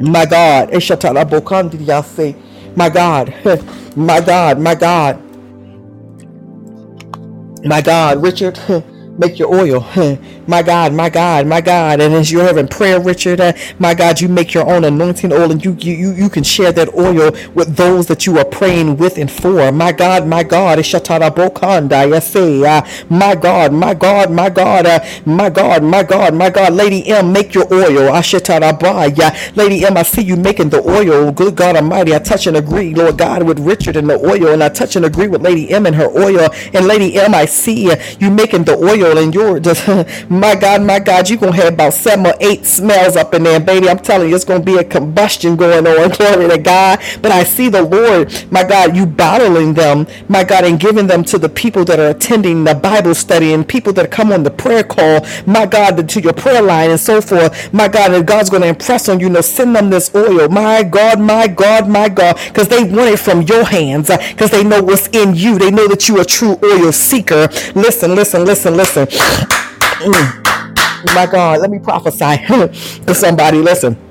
My 0.00 0.26
God. 0.26 0.70
My 2.76 2.90
God. 2.90 3.34
My 3.96 4.20
God, 4.20 4.60
my 4.60 4.74
God. 4.76 5.22
My 7.64 7.82
God, 7.82 8.22
Richard 8.22 8.58
make 9.20 9.38
your 9.38 9.54
oil. 9.54 9.86
My 10.48 10.62
God, 10.62 10.92
my 10.94 11.10
God, 11.10 11.46
my 11.46 11.60
God. 11.60 12.00
And 12.00 12.14
as 12.14 12.32
you're 12.32 12.44
having 12.44 12.68
prayer, 12.68 13.00
Richard, 13.00 13.40
uh, 13.40 13.52
my 13.78 13.94
God, 13.94 14.20
you 14.20 14.28
make 14.28 14.54
your 14.54 14.68
own 14.68 14.84
anointing 14.84 15.32
oil 15.32 15.52
and 15.52 15.64
you, 15.64 15.74
you, 15.80 15.92
you 16.12 16.28
can 16.30 16.42
share 16.44 16.72
that 16.72 16.94
oil 16.94 17.32
with 17.54 17.76
those 17.76 18.08
that 18.08 18.26
you 18.26 18.38
are 18.38 18.44
praying 18.46 18.96
with 18.98 19.18
and 19.18 19.30
for. 19.30 19.72
My 19.72 19.92
God, 19.92 20.26
my 20.26 20.42
God. 20.44 20.78
My 23.10 23.34
God, 23.36 23.72
my 23.72 23.94
God, 23.94 24.30
my 24.32 24.50
God, 24.50 24.86
uh, 24.86 25.00
my 25.26 25.50
God, 25.50 25.82
my 25.84 26.02
God, 26.02 26.34
my 26.34 26.50
God. 26.50 26.72
Lady 26.74 27.08
M, 27.08 27.32
make 27.32 27.54
your 27.54 27.66
oil. 27.72 28.12
Lady 29.56 29.84
M, 29.86 29.96
I 29.96 30.02
see 30.02 30.22
you 30.22 30.36
making 30.36 30.70
the 30.70 30.82
oil. 30.82 31.32
Good 31.32 31.56
God 31.56 31.76
Almighty, 31.76 32.14
I 32.14 32.18
touch 32.18 32.46
and 32.46 32.56
agree, 32.56 32.94
Lord 32.94 33.18
God, 33.18 33.42
with 33.44 33.58
Richard 33.60 33.96
and 33.96 34.08
the 34.10 34.16
oil. 34.18 34.48
And 34.52 34.62
I 34.62 34.68
touch 34.68 34.96
and 34.96 35.04
agree 35.06 35.28
with 35.28 35.42
Lady 35.42 35.70
M 35.70 35.86
and 35.86 35.94
her 35.96 36.08
oil. 36.08 36.50
And 36.74 36.86
Lady 36.86 37.16
M, 37.18 37.34
I 37.34 37.46
see 37.46 37.92
you 38.20 38.30
making 38.30 38.64
the 38.64 38.76
oil 38.76 39.09
girl 39.14 39.22
and 39.24 39.34
you're 39.34 39.60
just 39.60 39.86
my 40.30 40.54
God, 40.54 40.82
my 40.82 40.98
God, 40.98 41.28
you're 41.28 41.38
gonna 41.38 41.56
have 41.56 41.74
about 41.74 41.94
seven 41.94 42.26
or 42.26 42.34
eight 42.40 42.64
smells 42.66 43.16
up 43.16 43.34
in 43.34 43.42
there, 43.42 43.60
baby. 43.60 43.88
I'm 43.88 43.98
telling 43.98 44.28
you, 44.28 44.34
it's 44.34 44.44
gonna 44.44 44.64
be 44.64 44.76
a 44.76 44.84
combustion 44.84 45.56
going 45.56 45.86
on. 45.86 46.10
Glory 46.18 46.48
to 46.48 46.58
God. 46.58 47.00
But 47.22 47.32
I 47.32 47.44
see 47.44 47.68
the 47.68 47.82
Lord, 47.82 48.32
my 48.50 48.64
God, 48.64 48.96
you 48.96 49.06
bottling 49.06 49.74
them, 49.74 50.06
my 50.28 50.44
God, 50.44 50.64
and 50.64 50.78
giving 50.80 51.06
them 51.06 51.24
to 51.24 51.38
the 51.38 51.48
people 51.48 51.84
that 51.86 51.98
are 51.98 52.10
attending 52.10 52.64
the 52.64 52.74
Bible 52.74 53.14
study 53.14 53.52
and 53.54 53.66
people 53.66 53.92
that 53.94 54.10
come 54.10 54.32
on 54.32 54.42
the 54.42 54.50
prayer 54.50 54.84
call, 54.84 55.26
my 55.46 55.66
God, 55.66 56.08
to 56.08 56.20
your 56.20 56.32
prayer 56.32 56.62
line 56.62 56.90
and 56.90 57.00
so 57.00 57.20
forth. 57.20 57.72
My 57.72 57.88
God, 57.88 58.12
and 58.14 58.26
God's 58.26 58.50
gonna 58.50 58.66
impress 58.66 59.08
on 59.08 59.20
you, 59.20 59.28
you 59.28 59.34
know, 59.34 59.40
send 59.42 59.74
them 59.76 59.90
this 59.90 60.14
oil. 60.14 60.48
My 60.48 60.82
God, 60.82 61.20
my 61.20 61.46
God, 61.46 61.88
my 61.88 62.08
God, 62.08 62.38
because 62.48 62.68
they 62.68 62.82
want 62.84 63.10
it 63.10 63.18
from 63.18 63.42
your 63.42 63.64
hands, 63.64 64.08
because 64.08 64.50
they 64.50 64.62
know 64.64 64.82
what's 64.82 65.08
in 65.08 65.34
you. 65.34 65.58
They 65.58 65.70
know 65.70 65.88
that 65.88 66.08
you're 66.08 66.20
a 66.22 66.24
true 66.24 66.58
oil 66.62 66.92
seeker. 66.92 67.48
Listen, 67.74 68.14
listen, 68.14 68.44
listen, 68.44 68.76
listen 68.76 68.99
listen. 69.06 69.48
My 71.14 71.26
God, 71.26 71.60
let 71.60 71.70
me 71.70 71.78
prophesy 71.78 72.38
to 73.06 73.14
somebody. 73.14 73.58
Listen. 73.58 74.09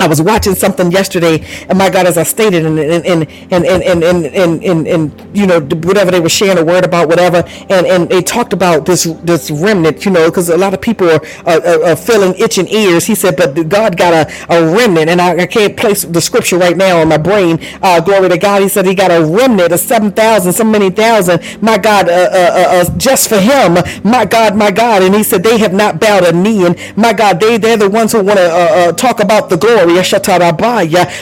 I 0.00 0.08
was 0.08 0.22
watching 0.22 0.54
something 0.54 0.90
yesterday, 0.90 1.44
and 1.68 1.78
my 1.78 1.90
God, 1.90 2.06
as 2.06 2.16
I 2.16 2.22
stated, 2.22 2.64
and 2.64 2.78
and 2.78 3.04
and 3.06 3.28
and 3.52 3.64
and 3.66 4.02
and, 4.02 4.24
and, 4.24 4.64
and, 4.64 4.88
and 4.88 5.36
you 5.36 5.46
know 5.46 5.60
whatever 5.60 6.10
they 6.10 6.20
were 6.20 6.30
sharing 6.30 6.58
a 6.58 6.64
word 6.64 6.84
about 6.84 7.08
whatever, 7.08 7.44
and 7.68 7.86
and 7.86 8.08
they 8.08 8.22
talked 8.22 8.54
about 8.54 8.86
this 8.86 9.04
this 9.22 9.50
remnant, 9.50 10.04
you 10.06 10.10
know, 10.10 10.30
because 10.30 10.48
a 10.48 10.56
lot 10.56 10.72
of 10.72 10.80
people 10.80 11.10
are, 11.10 11.20
are, 11.46 11.84
are, 11.84 11.96
feeling 11.96 12.34
itching 12.36 12.66
ears. 12.68 13.04
He 13.04 13.14
said, 13.14 13.36
but 13.36 13.68
God 13.68 13.96
got 13.98 14.14
a, 14.14 14.54
a 14.54 14.74
remnant, 14.74 15.10
and 15.10 15.20
I, 15.20 15.42
I 15.42 15.46
can't 15.46 15.76
place 15.76 16.04
the 16.04 16.20
scripture 16.20 16.56
right 16.56 16.76
now 16.76 17.02
in 17.02 17.08
my 17.08 17.18
brain. 17.18 17.58
Uh, 17.82 18.00
glory 18.00 18.30
to 18.30 18.38
God. 18.38 18.62
He 18.62 18.68
said 18.68 18.86
he 18.86 18.94
got 18.94 19.10
a 19.10 19.22
remnant 19.24 19.72
of 19.72 19.80
seven 19.80 20.10
thousand, 20.12 20.54
so 20.54 20.64
many 20.64 20.88
thousand. 20.90 21.42
My 21.62 21.76
God, 21.76 22.08
uh, 22.08 22.12
uh, 22.12 22.14
uh, 22.14 22.84
uh 22.90 22.98
just 22.98 23.28
for 23.28 23.38
him. 23.38 23.74
My 24.02 24.24
God, 24.24 24.56
my 24.56 24.70
God, 24.70 25.02
and 25.02 25.14
he 25.14 25.22
said 25.22 25.42
they 25.42 25.58
have 25.58 25.74
not 25.74 26.00
bowed 26.00 26.24
a 26.24 26.32
knee, 26.32 26.64
and 26.64 26.78
my 26.96 27.12
God, 27.12 27.38
they 27.38 27.58
they're 27.58 27.76
the 27.76 27.90
ones 27.90 28.12
who 28.12 28.22
want 28.22 28.38
to 28.38 28.50
uh, 28.50 28.92
talk 28.92 29.20
about 29.20 29.50
the 29.50 29.56
glory 29.56 29.89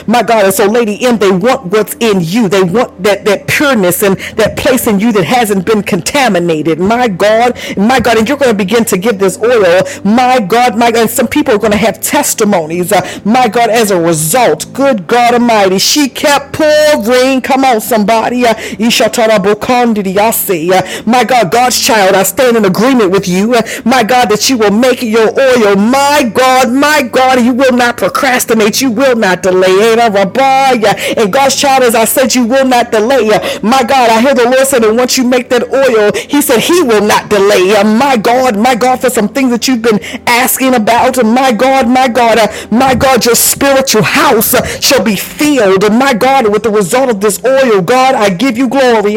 my 0.07 0.23
God. 0.23 0.45
And 0.45 0.53
so, 0.53 0.65
Lady 0.65 1.03
M, 1.05 1.17
they 1.17 1.31
want 1.31 1.65
what's 1.65 1.95
in 1.95 2.21
you. 2.21 2.49
They 2.49 2.63
want 2.63 3.01
that, 3.03 3.25
that 3.25 3.47
pureness 3.47 4.03
and 4.03 4.17
that 4.37 4.57
place 4.57 4.87
in 4.87 4.99
you 4.99 5.11
that 5.13 5.25
hasn't 5.25 5.65
been 5.65 5.83
contaminated. 5.83 6.79
My 6.79 7.07
God, 7.07 7.57
my 7.77 7.99
God. 7.99 8.17
And 8.17 8.27
you're 8.27 8.37
going 8.37 8.51
to 8.51 8.57
begin 8.57 8.85
to 8.85 8.97
give 8.97 9.19
this 9.19 9.37
oil. 9.39 9.83
My 10.03 10.39
God, 10.39 10.77
my 10.77 10.91
God. 10.91 11.01
And 11.01 11.09
some 11.09 11.27
people 11.27 11.53
are 11.55 11.59
going 11.59 11.71
to 11.71 11.77
have 11.77 12.01
testimonies. 12.01 12.91
Uh, 12.91 13.01
my 13.25 13.47
God, 13.47 13.69
as 13.69 13.91
a 13.91 13.99
result. 13.99 14.71
Good 14.73 15.07
God 15.07 15.33
Almighty. 15.33 15.79
She 15.79 16.09
kept 16.09 16.53
pouring. 16.53 17.41
Come 17.41 17.63
on, 17.63 17.81
somebody. 17.81 18.45
Uh, 18.45 18.53
uh, 20.71 21.03
my 21.05 21.23
God, 21.23 21.51
God's 21.51 21.79
child, 21.79 22.15
I 22.15 22.23
stand 22.23 22.57
in 22.57 22.65
agreement 22.65 23.11
with 23.11 23.27
you. 23.27 23.53
Uh, 23.55 23.61
my 23.85 24.03
God, 24.03 24.29
that 24.29 24.49
you 24.49 24.57
will 24.57 24.71
make 24.71 25.01
your 25.01 25.29
oil. 25.39 25.75
My 25.75 26.29
God, 26.33 26.71
my 26.71 27.01
God, 27.03 27.41
you 27.41 27.53
will 27.53 27.73
not 27.75 27.97
procrastinate 27.97 28.58
you 28.81 28.91
will 28.91 29.15
not 29.15 29.41
delay. 29.41 29.67
Eh, 29.69 31.15
and 31.17 31.33
God's 31.33 31.55
child, 31.55 31.83
as 31.83 31.95
I 31.95 32.05
said, 32.05 32.33
you 32.35 32.45
will 32.45 32.65
not 32.65 32.91
delay. 32.91 33.29
Eh, 33.29 33.59
my 33.61 33.83
God, 33.83 34.09
I 34.09 34.21
hear 34.21 34.33
the 34.33 34.45
Lord 34.45 34.67
say 34.67 34.79
that 34.79 34.93
once 34.93 35.17
you 35.17 35.23
make 35.23 35.49
that 35.49 35.63
oil, 35.71 36.11
He 36.27 36.41
said 36.41 36.59
He 36.59 36.81
will 36.81 37.03
not 37.05 37.29
delay. 37.29 37.75
Eh, 37.75 37.83
my 37.83 38.17
God, 38.17 38.57
my 38.57 38.75
God, 38.75 39.01
for 39.01 39.09
some 39.09 39.29
things 39.29 39.51
that 39.51 39.67
you've 39.67 39.81
been 39.81 39.99
asking 40.27 40.75
about. 40.75 41.23
My 41.25 41.51
God, 41.51 41.87
my 41.87 42.07
God, 42.07 42.39
my 42.71 42.95
God, 42.95 43.25
your 43.25 43.35
spiritual 43.35 44.03
house 44.03 44.53
shall 44.83 45.03
be 45.03 45.15
filled. 45.15 45.91
My 45.91 46.13
God, 46.13 46.51
with 46.51 46.63
the 46.63 46.71
result 46.71 47.09
of 47.09 47.21
this 47.21 47.43
oil, 47.45 47.81
God, 47.81 48.15
I 48.15 48.29
give 48.29 48.57
you 48.57 48.67
glory. 48.67 49.13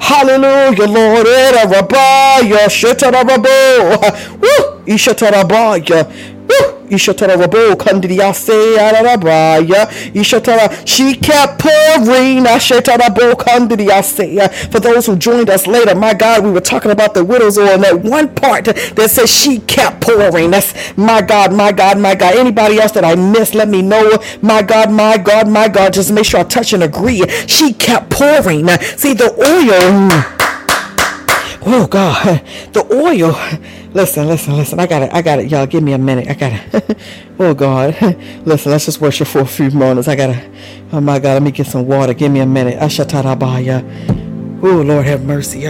Hallelujah, 0.00 0.86
Lord. 0.86 1.26
Woo! 4.40 4.74
Ishatara 4.86 5.44
She 10.86 11.14
kept 11.14 11.58
pouring 11.58 12.44
For 14.70 14.80
those 14.80 15.06
who 15.06 15.16
joined 15.16 15.50
us 15.50 15.66
later, 15.66 15.94
my 15.94 16.14
God, 16.14 16.44
we 16.44 16.50
were 16.50 16.60
talking 16.60 16.90
about 16.90 17.14
the 17.14 17.24
widow's 17.24 17.58
oil 17.58 17.68
and 17.68 17.82
that 17.82 18.02
one 18.02 18.34
part 18.34 18.66
that 18.66 19.10
says 19.10 19.30
she 19.30 19.60
kept 19.60 20.02
pouring. 20.02 20.50
That's 20.50 20.96
my 20.96 21.22
God, 21.22 21.52
my 21.52 21.72
God, 21.72 21.98
my 21.98 22.14
God. 22.14 22.36
Anybody 22.36 22.78
else 22.80 22.92
that 22.92 23.04
I 23.04 23.14
missed, 23.14 23.54
let 23.54 23.68
me 23.68 23.82
know. 23.82 24.18
My 24.42 24.62
God, 24.62 24.90
my 24.92 25.16
God, 25.18 25.48
my 25.48 25.68
God. 25.68 25.92
Just 25.92 26.12
make 26.12 26.26
sure 26.26 26.40
I 26.40 26.44
touch 26.44 26.72
and 26.72 26.82
agree. 26.82 27.26
She 27.46 27.72
kept 27.72 28.10
pouring. 28.10 28.68
See 28.96 29.14
the 29.14 29.32
oil. 29.38 30.33
Oh 31.66 31.86
God, 31.86 32.44
the 32.72 32.86
oil 32.92 33.34
Listen, 33.94 34.26
listen, 34.26 34.56
listen. 34.56 34.80
I 34.80 34.88
got 34.88 35.02
it. 35.02 35.14
I 35.14 35.22
got 35.22 35.38
it. 35.38 35.48
Y'all, 35.48 35.66
give 35.66 35.84
me 35.84 35.92
a 35.92 35.98
minute. 35.98 36.26
I 36.26 36.34
got 36.34 36.52
it. 36.52 36.98
oh, 37.38 37.54
God. 37.54 37.94
listen, 38.44 38.72
let's 38.72 38.86
just 38.86 39.00
worship 39.00 39.28
for 39.28 39.38
a 39.38 39.46
few 39.46 39.70
moments. 39.70 40.08
I 40.08 40.16
got 40.16 40.26
to. 40.34 40.50
Oh, 40.92 41.00
my 41.00 41.20
God. 41.20 41.34
Let 41.34 41.42
me 41.44 41.52
get 41.52 41.68
some 41.68 41.86
water. 41.86 42.12
Give 42.12 42.32
me 42.32 42.40
a 42.40 42.46
minute. 42.46 42.76
Ashatarabaya. 42.80 43.84
Oh, 44.64 44.82
Lord 44.82 45.06
have 45.06 45.24
mercy. 45.24 45.60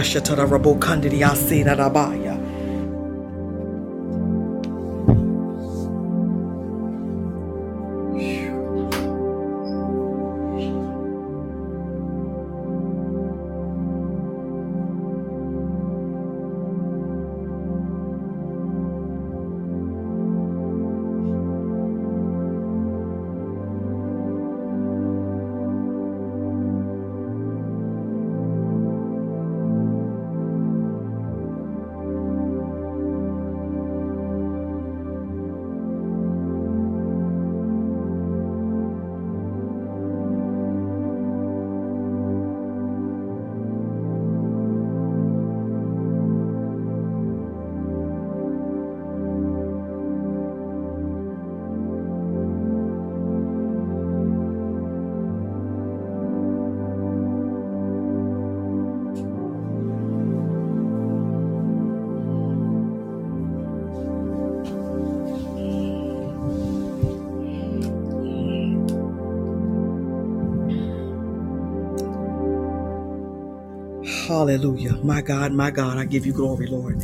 Hallelujah. 74.35 74.97
My 74.97 75.21
God, 75.21 75.53
my 75.53 75.71
God, 75.71 75.97
I 75.97 76.03
give 76.03 76.25
you 76.25 76.33
glory, 76.33 76.67
Lord. 76.67 77.01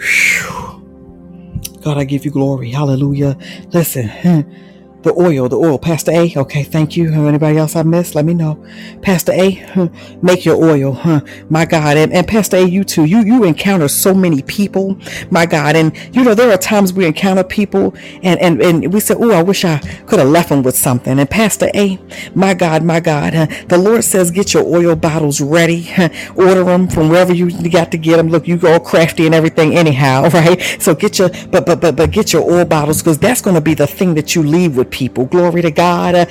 Whew. 0.00 0.82
God, 1.82 1.98
I 1.98 2.02
give 2.02 2.24
you 2.24 2.32
glory. 2.32 2.72
Hallelujah. 2.72 3.38
Listen. 3.72 4.10
The 5.02 5.14
oil, 5.18 5.48
the 5.48 5.56
oil. 5.58 5.78
Pastor 5.78 6.12
A, 6.12 6.32
okay, 6.36 6.62
thank 6.64 6.96
you. 6.96 7.12
Anybody 7.12 7.58
else 7.58 7.76
I 7.76 7.82
missed? 7.82 8.14
Let 8.14 8.24
me 8.24 8.34
know. 8.34 8.64
Pastor 9.02 9.32
A, 9.32 9.90
make 10.22 10.44
your 10.44 10.56
oil, 10.62 10.92
huh? 10.92 11.20
My 11.50 11.64
God. 11.66 11.96
And, 11.96 12.12
and 12.12 12.26
Pastor 12.26 12.58
A, 12.58 12.62
you 12.64 12.84
too. 12.84 13.04
You 13.04 13.20
you 13.22 13.44
encounter 13.44 13.88
so 13.88 14.14
many 14.14 14.42
people, 14.42 14.98
my 15.30 15.46
God. 15.46 15.76
And 15.76 15.96
you 16.14 16.24
know, 16.24 16.34
there 16.34 16.50
are 16.52 16.58
times 16.58 16.92
we 16.92 17.06
encounter 17.06 17.44
people 17.44 17.94
and 18.22 18.40
and, 18.40 18.62
and 18.62 18.92
we 18.92 19.00
say, 19.00 19.14
Oh, 19.18 19.30
I 19.32 19.42
wish 19.42 19.64
I 19.64 19.78
could 20.06 20.20
have 20.20 20.28
left 20.28 20.50
them 20.50 20.62
with 20.62 20.76
something. 20.76 21.18
And 21.18 21.30
Pastor 21.30 21.70
A, 21.74 21.98
my 22.34 22.54
God, 22.54 22.84
my 22.84 23.00
God, 23.00 23.34
huh? 23.34 23.46
the 23.68 23.78
Lord 23.78 24.04
says, 24.04 24.30
get 24.30 24.54
your 24.54 24.64
oil 24.64 24.96
bottles 24.96 25.40
ready. 25.40 25.82
Huh? 25.84 26.10
Order 26.36 26.64
them 26.64 26.88
from 26.88 27.08
wherever 27.10 27.32
you 27.34 27.50
got 27.70 27.90
to 27.92 27.98
get 27.98 28.18
them. 28.18 28.28
Look, 28.28 28.48
you 28.48 28.56
go 28.58 28.78
crafty 28.80 29.26
and 29.26 29.34
everything 29.34 29.76
anyhow, 29.76 30.28
right? 30.34 30.60
So 30.80 30.94
get 30.94 31.18
your 31.18 31.30
but 31.50 31.66
but 31.66 31.80
but 31.80 31.96
but 31.96 32.10
get 32.12 32.32
your 32.32 32.42
oil 32.50 32.64
bottles 32.64 33.02
because 33.02 33.18
that's 33.18 33.42
going 33.42 33.54
to 33.56 33.62
be 33.62 33.74
the 33.74 33.86
thing 33.88 34.14
that 34.14 34.34
you 34.36 34.42
leave 34.42 34.76
with 34.76 34.90
people. 34.92 35.26
Glory 35.26 35.62
to 35.62 35.72
God. 35.72 36.28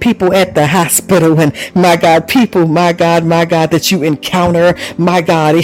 People 0.00 0.34
at 0.34 0.54
the 0.54 0.66
hospital 0.68 1.40
and 1.40 1.54
my 1.74 1.96
God, 1.96 2.28
people, 2.28 2.66
my 2.68 2.92
God, 2.92 3.24
my 3.24 3.46
God, 3.46 3.70
that 3.72 3.90
you 3.92 4.02
encounter, 4.04 4.76
my 4.98 5.22
God. 5.22 5.56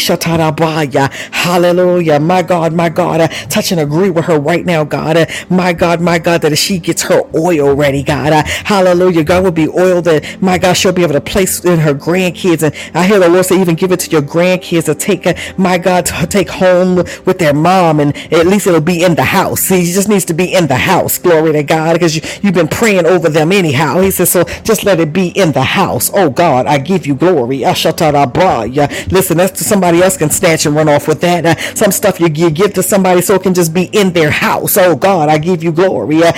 Hallelujah. 1.33 2.21
My 2.21 2.43
God, 2.43 2.73
my 2.75 2.89
God. 2.91 3.31
Touch 3.51 3.73
and 3.73 3.81
agree 3.81 4.11
with 4.11 4.27
her 4.27 4.39
right 4.41 4.65
now, 4.67 4.85
God. 4.85 5.29
My 5.51 5.73
God, 5.75 6.01
my 6.01 6.19
God, 6.19 6.43
that 6.43 6.57
she 6.57 6.79
gets 6.79 7.03
her 7.03 7.23
oil 7.35 7.75
ready, 7.75 8.03
God. 8.03 8.33
Hallelujah. 8.47 9.25
God 9.25 9.45
will 9.45 9.53
be 9.53 9.69
oiled 9.69 10.05
that, 10.07 10.41
my 10.43 10.59
God, 10.59 10.75
she'll 10.75 10.93
be 10.93 11.03
able 11.03 11.15
to 11.15 11.21
place 11.21 11.65
in 11.65 11.79
her 11.81 11.95
grandkids. 11.95 12.63
And 12.63 12.75
I 12.97 13.07
hear 13.07 13.19
the 13.19 13.29
Lord 13.29 13.47
say, 13.47 13.61
even 13.61 13.75
give 13.75 13.93
it 13.93 14.01
to 14.01 14.11
your 14.11 14.23
grandkids 14.23 14.87
to 14.87 14.95
take, 14.95 15.27
my 15.59 15.79
God, 15.79 16.07
to 16.07 16.27
take 16.27 16.49
home 16.49 16.97
with 17.25 17.39
their 17.39 17.55
mom. 17.55 18.01
And 18.01 18.17
at 18.33 18.47
least 18.47 18.67
it'll 18.67 18.81
be 18.81 19.03
in 19.05 19.15
the 19.17 19.25
house. 19.25 19.61
See, 19.63 19.85
just 19.93 20.09
needs 20.09 20.25
to 20.27 20.35
be 20.37 20.53
in 20.55 20.67
the 20.69 20.77
house. 20.77 21.19
Glory 21.19 21.53
to 21.53 21.63
God, 21.63 21.95
because 21.95 22.17
you, 22.17 22.23
you've 22.43 22.55
been 22.55 22.69
praying 22.69 23.07
over 23.07 23.29
them 23.29 23.53
anyhow. 23.53 24.01
He 24.01 24.11
says, 24.11 24.31
so 24.31 24.45
just 24.65 24.85
let 24.85 25.01
it 25.01 25.13
be 25.13 25.29
in 25.29 25.53
the 25.53 25.63
house. 25.63 26.11
Oh 26.15 26.31
God, 26.31 26.67
I 26.67 26.79
give 26.79 27.07
you 27.07 27.15
glory. 27.15 27.59
Listen, 27.61 29.37
that's 29.39 29.65
somebody 29.67 30.03
else 30.03 30.17
can 30.17 30.31
snatch 30.31 30.67
and 30.67 30.75
run 30.77 30.89
off 30.89 31.09
with 31.09 31.21
that. 31.23 31.47
Uh, 31.47 31.57
some 31.75 31.93
stuff 31.93 32.21
you, 32.21 32.29
you 32.29 32.51
give 32.51 32.75
to 32.75 32.83
somebody 32.83 33.23
so 33.23 33.35
it 33.35 33.43
can 33.43 33.55
just 33.55 33.73
be 33.75 33.85
in 33.93 34.13
their 34.13 34.31
house. 34.31 34.77
Oh 34.77 34.97
God, 34.97 35.29
I 35.29 35.39
give 35.39 35.63
you 35.63 35.73
glory. 35.73 36.23
Uh, 36.23 36.33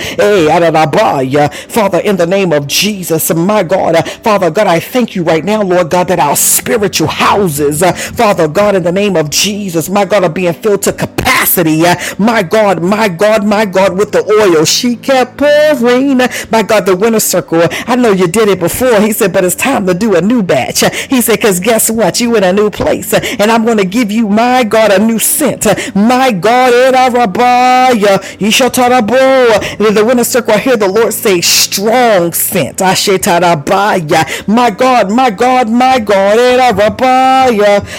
Father, 1.69 1.99
in 1.99 2.17
the 2.17 2.27
name 2.27 2.53
of 2.53 2.67
Jesus, 2.67 3.33
my 3.33 3.63
God, 3.63 3.95
uh, 3.95 4.03
Father 4.03 4.51
God, 4.51 4.67
I 4.67 4.79
thank 4.79 5.15
you 5.15 5.23
right 5.23 5.43
now, 5.43 5.61
Lord 5.61 5.89
God, 5.89 6.07
that 6.09 6.19
our 6.19 6.35
spiritual 6.35 7.07
houses, 7.07 7.83
uh, 7.83 7.93
Father 7.93 8.47
God, 8.47 8.75
in 8.75 8.83
the 8.83 8.91
name 8.91 9.15
of 9.15 9.29
Jesus, 9.29 9.89
my 9.89 10.05
God, 10.05 10.23
are 10.23 10.29
being 10.29 10.53
filled 10.53 10.83
to 10.83 10.93
capacity. 10.93 11.28
Uh, 11.45 11.95
my 12.17 12.43
God, 12.43 12.81
my 12.83 13.07
God, 13.09 13.45
my 13.45 13.65
God, 13.65 13.97
with 13.97 14.11
the 14.11 14.23
oil. 14.25 14.65
She 14.65 14.95
kept 14.95 15.37
pouring. 15.37 16.17
My 16.51 16.63
God, 16.63 16.85
the 16.85 16.95
winner 16.95 17.19
circle. 17.19 17.61
I 17.87 17.95
know 17.95 18.11
you 18.11 18.27
did 18.27 18.47
it 18.49 18.59
before. 18.59 18.99
He 19.01 19.11
said, 19.13 19.33
but 19.33 19.43
it's 19.43 19.55
time 19.55 19.85
to 19.87 19.93
do 19.93 20.15
a 20.15 20.21
new 20.21 20.43
batch. 20.43 20.81
He 21.09 21.21
said, 21.21 21.37
because 21.37 21.59
guess 21.59 21.89
what? 21.89 22.19
You 22.19 22.35
in 22.35 22.43
a 22.43 22.53
new 22.53 22.69
place. 22.69 23.13
And 23.13 23.51
I'm 23.51 23.65
going 23.65 23.77
to 23.77 23.85
give 23.85 24.11
you, 24.11 24.27
my 24.29 24.63
God, 24.63 24.91
a 24.91 24.99
new 24.99 25.19
scent. 25.19 25.65
My 25.95 26.31
God, 26.31 26.71
the 29.79 30.03
winner 30.05 30.23
circle, 30.23 30.53
I 30.53 30.57
hear 30.59 30.77
the 30.77 30.87
Lord 30.89 31.13
say, 31.13 31.41
strong 31.41 32.33
scent. 32.33 32.79
My 32.81 34.69
God, 34.71 35.11
my 35.11 35.29
God, 35.29 35.69
my 35.69 35.99
God. 35.99 36.39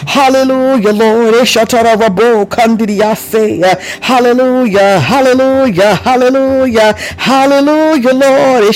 Hallelujah, 0.09 0.93
Lord. 0.93 1.35
Uh, 3.65 3.77
hallelujah, 4.01 5.01
hallelujah, 5.01 5.95
hallelujah, 5.97 6.95
hallelujah, 7.19 8.13
Lord. 8.15 8.65
I 8.65 8.71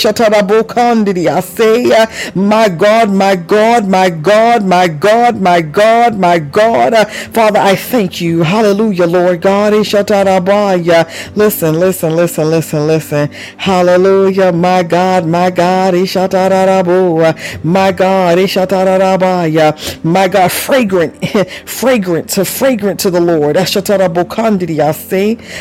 say, 1.40 1.92
uh, 1.92 2.06
my 2.34 2.68
God, 2.68 3.10
my 3.10 3.36
God, 3.36 3.88
my 3.88 4.10
God, 4.10 4.64
my 4.66 4.88
God, 4.88 5.40
my 5.40 5.60
God, 5.60 6.18
my 6.18 6.38
God. 6.38 6.94
Uh, 6.94 7.04
Father, 7.06 7.60
I 7.60 7.76
thank 7.76 8.20
you. 8.20 8.42
Hallelujah, 8.42 9.06
Lord 9.06 9.40
God. 9.42 9.72
Listen, 9.74 11.80
listen, 11.80 12.16
listen, 12.16 12.50
listen, 12.50 12.86
listen. 12.86 13.30
Hallelujah, 13.58 14.52
my 14.52 14.82
God, 14.82 15.26
my 15.26 15.50
God. 15.50 15.94
My 17.64 17.92
God, 17.92 18.38
my 20.04 20.28
God, 20.28 20.52
fragrant, 20.52 21.28
fragrant 21.66 22.30
fragrant 22.44 23.00
to 23.00 23.10
the 23.10 23.20
Lord. 23.20 23.56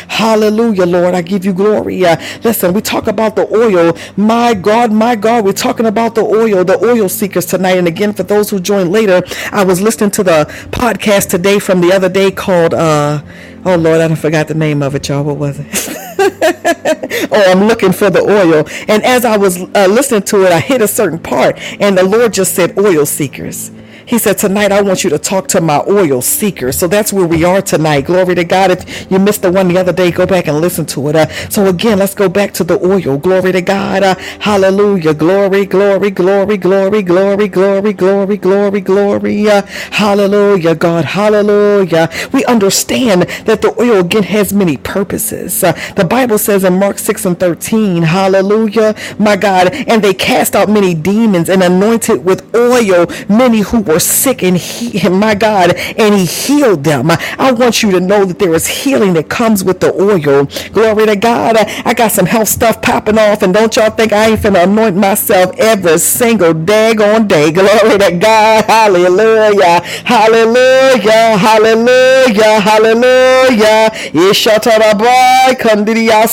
Hallelujah, 0.08 0.86
Lord. 0.86 1.14
I 1.14 1.22
give 1.22 1.44
you 1.44 1.52
glory. 1.52 2.04
Uh, 2.04 2.16
listen, 2.42 2.72
we 2.72 2.80
talk 2.80 3.06
about 3.06 3.36
the 3.36 3.46
oil. 3.54 3.96
My 4.16 4.54
God, 4.54 4.92
my 4.92 5.16
God, 5.16 5.44
we're 5.44 5.52
talking 5.52 5.86
about 5.86 6.14
the 6.14 6.22
oil, 6.22 6.64
the 6.64 6.78
oil 6.84 7.08
seekers 7.08 7.46
tonight. 7.46 7.78
And 7.78 7.88
again, 7.88 8.12
for 8.12 8.22
those 8.22 8.50
who 8.50 8.60
joined 8.60 8.92
later, 8.92 9.22
I 9.52 9.64
was 9.64 9.80
listening 9.80 10.10
to 10.12 10.22
the 10.22 10.44
podcast 10.70 11.30
today 11.30 11.58
from 11.58 11.80
the 11.80 11.92
other 11.92 12.08
day 12.08 12.30
called, 12.30 12.74
uh, 12.74 13.22
oh 13.64 13.76
Lord, 13.76 14.00
I 14.00 14.14
forgot 14.14 14.48
the 14.48 14.54
name 14.54 14.82
of 14.82 14.94
it, 14.94 15.08
y'all. 15.08 15.24
What 15.24 15.36
was 15.36 15.58
it? 15.60 15.66
oh, 17.32 17.44
I'm 17.50 17.64
looking 17.64 17.92
for 17.92 18.10
the 18.10 18.20
oil. 18.20 18.66
And 18.88 19.02
as 19.04 19.24
I 19.24 19.36
was 19.36 19.60
uh, 19.60 19.86
listening 19.88 20.22
to 20.22 20.44
it, 20.44 20.52
I 20.52 20.60
hit 20.60 20.82
a 20.82 20.88
certain 20.88 21.18
part, 21.18 21.58
and 21.80 21.96
the 21.96 22.04
Lord 22.04 22.32
just 22.32 22.54
said, 22.54 22.78
oil 22.78 23.06
seekers. 23.06 23.70
He 24.06 24.18
said, 24.18 24.38
Tonight 24.38 24.72
I 24.72 24.82
want 24.82 25.04
you 25.04 25.10
to 25.10 25.18
talk 25.18 25.48
to 25.48 25.60
my 25.60 25.82
oil 25.88 26.22
seeker. 26.22 26.72
So 26.72 26.86
that's 26.88 27.12
where 27.12 27.26
we 27.26 27.44
are 27.44 27.62
tonight. 27.62 28.02
Glory 28.02 28.34
to 28.36 28.44
God. 28.44 28.70
If 28.72 29.10
you 29.10 29.18
missed 29.18 29.42
the 29.42 29.52
one 29.52 29.68
the 29.68 29.78
other 29.78 29.92
day, 29.92 30.10
go 30.10 30.26
back 30.26 30.48
and 30.48 30.60
listen 30.60 30.86
to 30.86 31.08
it. 31.10 31.16
Uh, 31.16 31.28
so 31.50 31.66
again, 31.66 31.98
let's 31.98 32.14
go 32.14 32.28
back 32.28 32.52
to 32.54 32.64
the 32.64 32.78
oil. 32.84 33.18
Glory 33.18 33.52
to 33.52 33.62
God. 33.62 34.02
Uh, 34.02 34.14
hallelujah. 34.40 35.14
Glory, 35.14 35.66
glory, 35.66 36.10
glory, 36.10 36.56
glory, 36.58 37.02
glory, 37.02 37.48
glory, 37.48 37.92
glory, 37.92 38.36
glory, 38.38 38.80
glory. 38.80 39.48
Uh, 39.50 39.62
hallelujah, 39.92 40.74
God. 40.74 41.04
Hallelujah. 41.06 42.10
We 42.32 42.44
understand 42.46 43.22
that 43.46 43.62
the 43.62 43.74
oil 43.80 44.00
again 44.00 44.24
has 44.24 44.52
many 44.52 44.76
purposes. 44.76 45.64
Uh, 45.64 45.72
the 45.96 46.04
Bible 46.04 46.38
says 46.38 46.64
in 46.64 46.78
Mark 46.78 46.98
6 46.98 47.26
and 47.26 47.40
13, 47.40 48.02
hallelujah, 48.02 48.94
my 49.18 49.36
God, 49.36 49.72
and 49.72 50.02
they 50.02 50.14
cast 50.14 50.54
out 50.56 50.68
many 50.68 50.94
demons 50.94 51.48
and 51.48 51.62
anointed 51.62 52.24
with 52.24 52.54
oil 52.54 53.06
many 53.28 53.60
who 53.60 53.80
were 53.80 53.93
were 53.94 54.00
sick 54.00 54.42
and 54.42 54.56
he, 54.56 55.08
my 55.08 55.34
God, 55.34 55.74
and 55.74 56.14
he 56.14 56.24
healed 56.26 56.82
them. 56.84 57.10
I 57.38 57.52
want 57.52 57.82
you 57.82 57.92
to 57.92 58.00
know 58.00 58.24
that 58.24 58.38
there 58.40 58.52
is 58.54 58.66
healing 58.66 59.14
that 59.14 59.28
comes 59.28 59.62
with 59.62 59.78
the 59.80 59.92
oil. 59.94 60.48
Glory 60.72 61.06
to 61.06 61.16
God. 61.16 61.56
I 61.56 61.94
got 61.94 62.10
some 62.10 62.26
health 62.26 62.48
stuff 62.48 62.82
popping 62.82 63.18
off, 63.18 63.42
and 63.42 63.54
don't 63.54 63.74
y'all 63.76 63.90
think 63.90 64.12
I 64.12 64.30
ain't 64.30 64.40
finna 64.40 64.64
anoint 64.64 64.96
myself 64.96 65.54
every 65.58 65.98
single 65.98 66.52
day, 66.52 66.94
daggone 66.94 67.28
day. 67.28 67.52
Glory 67.52 67.98
to 67.98 68.16
God. 68.18 68.64
Hallelujah. 68.64 69.80
Hallelujah. 70.04 71.38
Hallelujah. 71.38 72.60
Hallelujah. 72.60 73.90
Ishatarabai. 74.10 75.54
Kandiria 75.62 76.26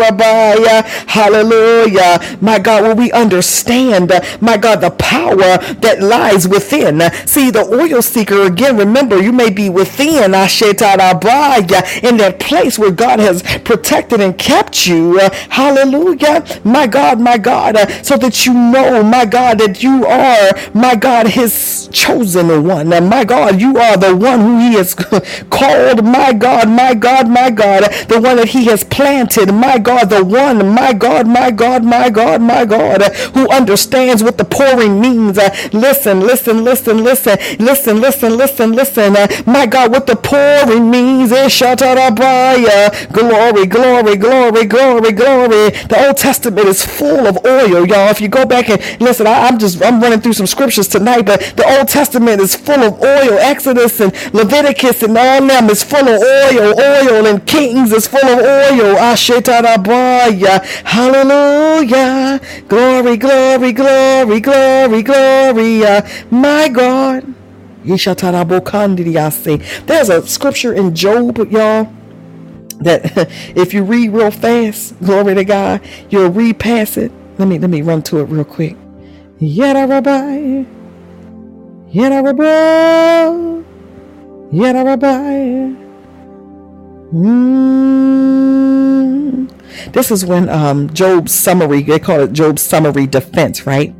Rabaya. 0.00 0.82
Hallelujah. 1.06 2.38
My 2.40 2.58
God, 2.58 2.84
will 2.84 2.96
we 2.96 3.12
understand, 3.12 4.12
my 4.40 4.56
God, 4.56 4.80
the 4.80 4.90
power 4.90 5.58
that 5.84 6.00
lies 6.00 6.48
within. 6.48 7.01
See, 7.26 7.50
the 7.50 7.64
oil 7.64 8.02
seeker, 8.02 8.42
again, 8.42 8.76
remember, 8.76 9.20
you 9.20 9.32
may 9.32 9.50
be 9.50 9.68
within 9.68 10.32
Asheta 10.32 10.94
Rabai 10.96 12.02
in 12.02 12.16
that 12.18 12.38
place 12.40 12.78
where 12.78 12.90
God 12.90 13.18
has 13.18 13.42
protected 13.64 14.20
and 14.20 14.36
kept 14.36 14.86
you. 14.86 15.18
Hallelujah. 15.48 16.44
My 16.64 16.86
God, 16.86 17.20
my 17.20 17.38
God, 17.38 17.76
so 18.04 18.16
that 18.16 18.46
you 18.46 18.54
know, 18.54 19.02
my 19.02 19.24
God, 19.24 19.58
that 19.58 19.82
you 19.82 20.06
are, 20.06 20.50
my 20.74 20.94
God, 20.94 21.26
his 21.28 21.88
chosen 21.92 22.48
one. 22.66 22.88
My 23.08 23.24
God, 23.24 23.60
you 23.60 23.76
are 23.76 23.96
the 23.96 24.14
one 24.14 24.40
who 24.40 24.58
he 24.58 24.74
has 24.74 24.94
called, 24.94 26.04
my 26.04 26.32
God, 26.32 26.68
my 26.68 26.94
God, 26.94 27.28
my 27.28 27.50
God, 27.50 27.84
the 28.08 28.20
one 28.20 28.36
that 28.36 28.48
he 28.48 28.64
has 28.66 28.84
planted, 28.84 29.52
my 29.52 29.78
God, 29.78 30.10
the 30.10 30.24
one, 30.24 30.74
my 30.74 30.92
God, 30.92 31.26
my 31.26 31.50
God, 31.50 31.84
my 31.84 32.10
God, 32.10 32.40
my 32.42 32.64
God, 32.64 33.02
who 33.34 33.48
understands 33.50 34.22
what 34.22 34.38
the 34.38 34.44
pouring 34.44 35.00
means. 35.00 35.38
Listen, 35.72 36.20
listen, 36.20 36.64
listen, 36.64 36.91
listen, 36.98 37.38
listen, 37.58 38.00
listen, 38.00 38.36
listen, 38.36 38.72
listen. 38.72 39.12
My 39.46 39.66
God, 39.66 39.90
what 39.92 40.06
the 40.06 40.16
pouring 40.16 40.90
means 40.90 41.32
is 41.32 41.52
shatarabaya. 41.52 43.12
Glory, 43.12 43.66
glory, 43.66 44.16
glory, 44.16 44.64
glory, 44.66 45.12
glory. 45.12 45.70
The 45.88 46.06
Old 46.06 46.16
Testament 46.16 46.66
is 46.66 46.84
full 46.84 47.26
of 47.26 47.38
oil, 47.46 47.86
y'all. 47.86 48.10
If 48.10 48.20
you 48.20 48.28
go 48.28 48.44
back 48.44 48.68
and 48.68 48.80
listen, 49.00 49.26
I, 49.26 49.48
am 49.48 49.58
just 49.58 49.82
I'm 49.82 50.00
running 50.00 50.20
through 50.20 50.34
some 50.34 50.46
scriptures 50.46 50.88
tonight, 50.88 51.22
but 51.22 51.40
the 51.56 51.64
Old 51.78 51.88
Testament 51.88 52.40
is 52.40 52.54
full 52.56 52.82
of 52.82 53.00
oil. 53.00 53.38
Exodus 53.38 54.00
and 54.00 54.12
Leviticus 54.34 55.02
and 55.02 55.16
all 55.16 55.46
them 55.46 55.70
is 55.70 55.82
full 55.82 56.06
of 56.08 56.20
oil. 56.20 56.74
Oil 56.80 57.26
and 57.26 57.46
Kings 57.46 57.92
is 57.92 58.06
full 58.06 58.20
of 58.24 58.38
oil. 58.38 58.96
Ashetarabaya. 58.96 60.62
Hallelujah. 60.84 62.40
Glory, 62.68 63.16
glory, 63.16 63.72
glory, 63.72 64.40
glory, 64.40 65.02
glory. 65.02 65.84
Uh, 65.84 66.02
my 66.30 66.68
God. 66.68 66.81
There's 69.86 70.08
a 70.08 70.26
scripture 70.26 70.72
in 70.72 70.94
Job, 70.94 71.38
y'all 71.50 71.92
that 72.84 73.02
if 73.56 73.72
you 73.74 73.84
read 73.84 74.10
real 74.10 74.30
fast, 74.30 74.98
glory 75.00 75.34
to 75.34 75.44
God, 75.44 75.80
you'll 76.10 76.30
read 76.30 76.58
past 76.58 76.96
it. 76.96 77.12
Let 77.38 77.48
me 77.48 77.58
let 77.58 77.70
me 77.70 77.80
run 77.82 78.02
to 78.04 78.18
it 78.18 78.24
real 78.24 78.44
quick. 78.44 78.76
Yada 79.38 79.86
rabbi, 79.86 80.64
yada 81.88 82.22
rabbi, 82.22 83.62
yada 84.52 84.84
rabbi. 84.84 85.72
Mm. 87.12 87.92
This 89.92 90.10
is 90.10 90.24
when 90.24 90.48
um, 90.48 90.92
Job's 90.94 91.32
summary, 91.32 91.82
they 91.82 91.98
call 91.98 92.20
it 92.20 92.32
Job's 92.32 92.62
summary 92.62 93.06
defense, 93.06 93.66
right? 93.66 93.94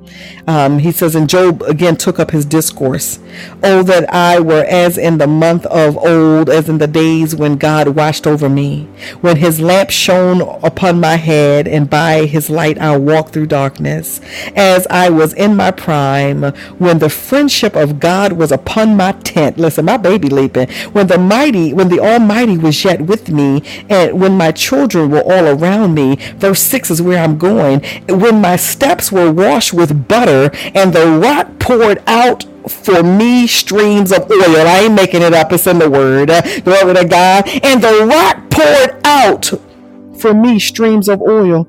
Um, 0.46 0.78
he 0.80 0.92
says, 0.92 1.14
and 1.14 1.28
Job 1.28 1.62
again 1.62 1.96
took 1.96 2.18
up 2.18 2.30
his 2.30 2.44
discourse. 2.44 3.18
Oh, 3.62 3.82
that 3.84 4.12
I 4.12 4.40
were 4.40 4.64
as 4.64 4.98
in 4.98 5.18
the 5.18 5.26
month 5.26 5.66
of 5.66 5.96
old, 5.96 6.50
as 6.50 6.68
in 6.68 6.78
the 6.78 6.86
days 6.86 7.34
when 7.34 7.56
God 7.56 7.88
watched 7.88 8.26
over 8.26 8.48
me, 8.48 8.88
when 9.20 9.36
his 9.36 9.60
lamp 9.60 9.90
shone 9.90 10.40
upon 10.62 11.00
my 11.00 11.16
head, 11.16 11.68
and 11.68 11.88
by 11.88 12.26
his 12.26 12.50
light 12.50 12.78
I 12.78 12.96
walked 12.96 13.32
through 13.32 13.46
darkness, 13.46 14.20
as 14.56 14.86
I 14.88 15.10
was 15.10 15.32
in 15.34 15.56
my 15.56 15.70
prime, 15.70 16.42
when 16.78 16.98
the 16.98 17.08
friendship 17.08 17.76
of 17.76 18.00
God 18.00 18.32
was 18.32 18.52
upon 18.52 18.96
my 18.96 19.12
tent. 19.12 19.58
Listen, 19.58 19.84
my 19.84 19.96
baby 19.96 20.28
leaping. 20.28 20.68
When 20.92 21.06
the 21.06 21.18
mighty, 21.18 21.72
when 21.72 21.88
the 21.88 22.00
Almighty 22.00 22.58
was 22.58 22.84
yet 22.84 23.02
with 23.02 23.30
me, 23.30 23.62
and 23.88 24.20
when 24.20 24.36
my 24.36 24.52
children 24.52 25.10
were 25.10 25.22
all 25.22 25.46
around 25.46 25.94
me. 25.94 26.16
Verse 26.36 26.60
6 26.60 26.90
is 26.90 27.02
where 27.02 27.22
I'm 27.22 27.38
going. 27.38 27.82
When 28.08 28.40
my 28.40 28.56
steps 28.56 29.12
were 29.12 29.30
washed 29.30 29.72
with 29.72 30.01
butter 30.08 30.50
and 30.74 30.92
the 30.92 31.06
rock 31.06 31.58
poured 31.58 32.02
out 32.06 32.44
for 32.68 33.02
me 33.02 33.46
streams 33.46 34.12
of 34.12 34.30
oil. 34.30 34.66
I 34.66 34.82
ain't 34.84 34.94
making 34.94 35.22
it 35.22 35.34
up. 35.34 35.52
It's 35.52 35.66
in 35.66 35.78
the 35.78 35.90
word. 35.90 36.28
Glory 36.64 36.94
to 36.94 37.04
God. 37.08 37.48
And 37.62 37.82
the 37.82 38.06
rock 38.06 38.50
poured 38.50 39.00
out 39.04 39.50
for 40.18 40.34
me 40.34 40.58
streams 40.58 41.08
of 41.08 41.20
oil. 41.22 41.66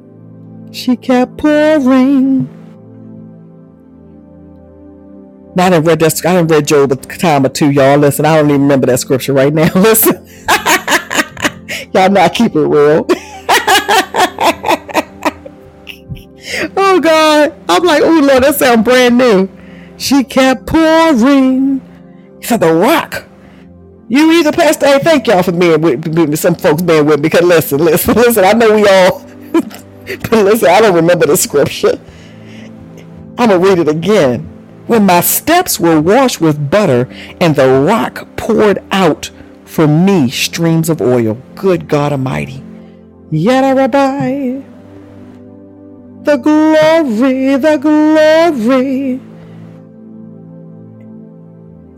She 0.72 0.96
kept 0.96 1.38
pouring. 1.38 2.50
Now 5.56 5.68
I 5.68 5.70
didn't 5.70 5.86
read 5.86 6.00
that. 6.00 6.26
I 6.26 6.36
didn't 6.36 6.52
read 6.52 6.68
Job 6.68 6.92
a 6.92 6.96
time 6.96 7.46
or 7.46 7.50
two, 7.50 7.72
y'all. 7.72 7.98
Listen, 7.98 8.26
I 8.26 8.38
don't 8.38 8.50
even 8.50 8.62
remember 8.62 8.88
that 8.88 9.00
scripture 9.00 9.34
right 9.34 9.54
now. 9.54 9.72
Listen, 9.76 10.16
y'all 11.94 12.10
not 12.10 12.34
keep 12.34 12.56
it 12.56 12.60
real. 12.60 13.08
Oh 16.78 17.00
God. 17.02 17.54
I'm 17.70 17.84
like, 17.84 18.04
oh 18.04 18.22
Lord, 18.24 18.44
that 18.44 18.56
sounds 18.56 18.84
brand 18.84 19.18
new. 19.18 19.50
She 19.98 20.24
kept 20.24 20.68
pouring. 20.68 21.82
He 22.40 22.48
said, 22.48 22.62
the 22.62 22.74
rock. 22.74 23.26
You 24.10 24.32
either 24.34 24.54
pastor. 24.54 24.88
Hey, 24.88 25.00
thank 25.00 25.28
y'all 25.28 25.44
for 25.44 25.52
being 25.52 25.82
with 25.82 26.08
me. 26.08 26.36
Some 26.38 26.56
folks 26.56 26.82
being 26.82 27.06
with 27.06 27.20
me. 27.20 27.24
Because 27.30 27.44
listen, 27.46 27.80
listen, 27.80 28.16
listen. 28.18 28.46
I 28.46 28.54
know 28.54 28.76
we 28.76 28.88
all, 28.88 29.26
but 29.54 30.32
listen, 30.32 30.70
I 30.70 30.82
don't 30.82 30.96
remember 30.96 31.28
the 31.28 31.38
scripture. 31.38 32.00
I'm 33.38 33.50
gonna 33.50 33.60
read 33.60 33.80
it 33.80 33.90
again. 33.90 34.42
When 34.88 35.06
my 35.06 35.22
steps 35.22 35.80
were 35.80 36.02
washed 36.02 36.42
with 36.42 36.72
butter, 36.72 37.08
and 37.42 37.56
the 37.56 37.82
rock 37.82 38.28
poured 38.38 38.80
out 38.92 39.32
for 39.66 39.88
me 39.88 40.30
streams 40.30 40.90
of 40.90 41.02
oil. 41.02 41.36
Good 41.56 41.90
God 41.90 42.14
Almighty. 42.14 42.64
Yada 43.32 43.76
Rabbi. 43.76 44.62
The 46.24 46.38
glory, 46.38 47.58
the 47.58 47.78
glory. 47.78 49.22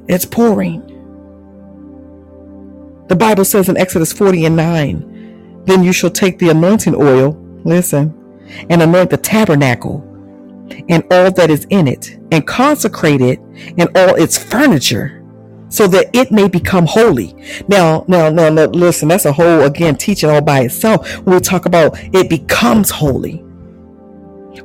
It's 0.07 0.25
pouring. 0.25 1.05
The 3.07 3.15
Bible 3.15 3.45
says 3.45 3.69
in 3.69 3.77
Exodus 3.77 4.13
40 4.13 4.45
and 4.45 4.55
9, 4.55 5.63
Then 5.65 5.83
you 5.83 5.93
shall 5.93 6.11
take 6.11 6.39
the 6.39 6.49
anointing 6.49 6.95
oil, 6.95 7.37
listen, 7.65 8.15
and 8.69 8.81
anoint 8.81 9.11
the 9.11 9.17
tabernacle 9.17 10.03
and 10.89 11.03
all 11.11 11.31
that 11.31 11.51
is 11.51 11.67
in 11.69 11.87
it, 11.87 12.17
and 12.31 12.47
consecrate 12.47 13.21
it 13.21 13.39
and 13.77 13.89
all 13.95 14.15
its 14.15 14.37
furniture, 14.37 15.23
so 15.69 15.87
that 15.87 16.15
it 16.15 16.31
may 16.31 16.49
become 16.49 16.87
holy. 16.87 17.35
Now, 17.69 18.05
now, 18.07 18.29
now, 18.31 18.49
now 18.49 18.65
listen, 18.67 19.09
that's 19.09 19.25
a 19.25 19.33
whole, 19.33 19.63
again, 19.63 19.97
teaching 19.97 20.29
all 20.31 20.41
by 20.41 20.61
itself. 20.61 21.19
We'll 21.25 21.41
talk 21.41 21.67
about 21.67 21.97
it 22.15 22.29
becomes 22.29 22.91
holy. 22.91 23.44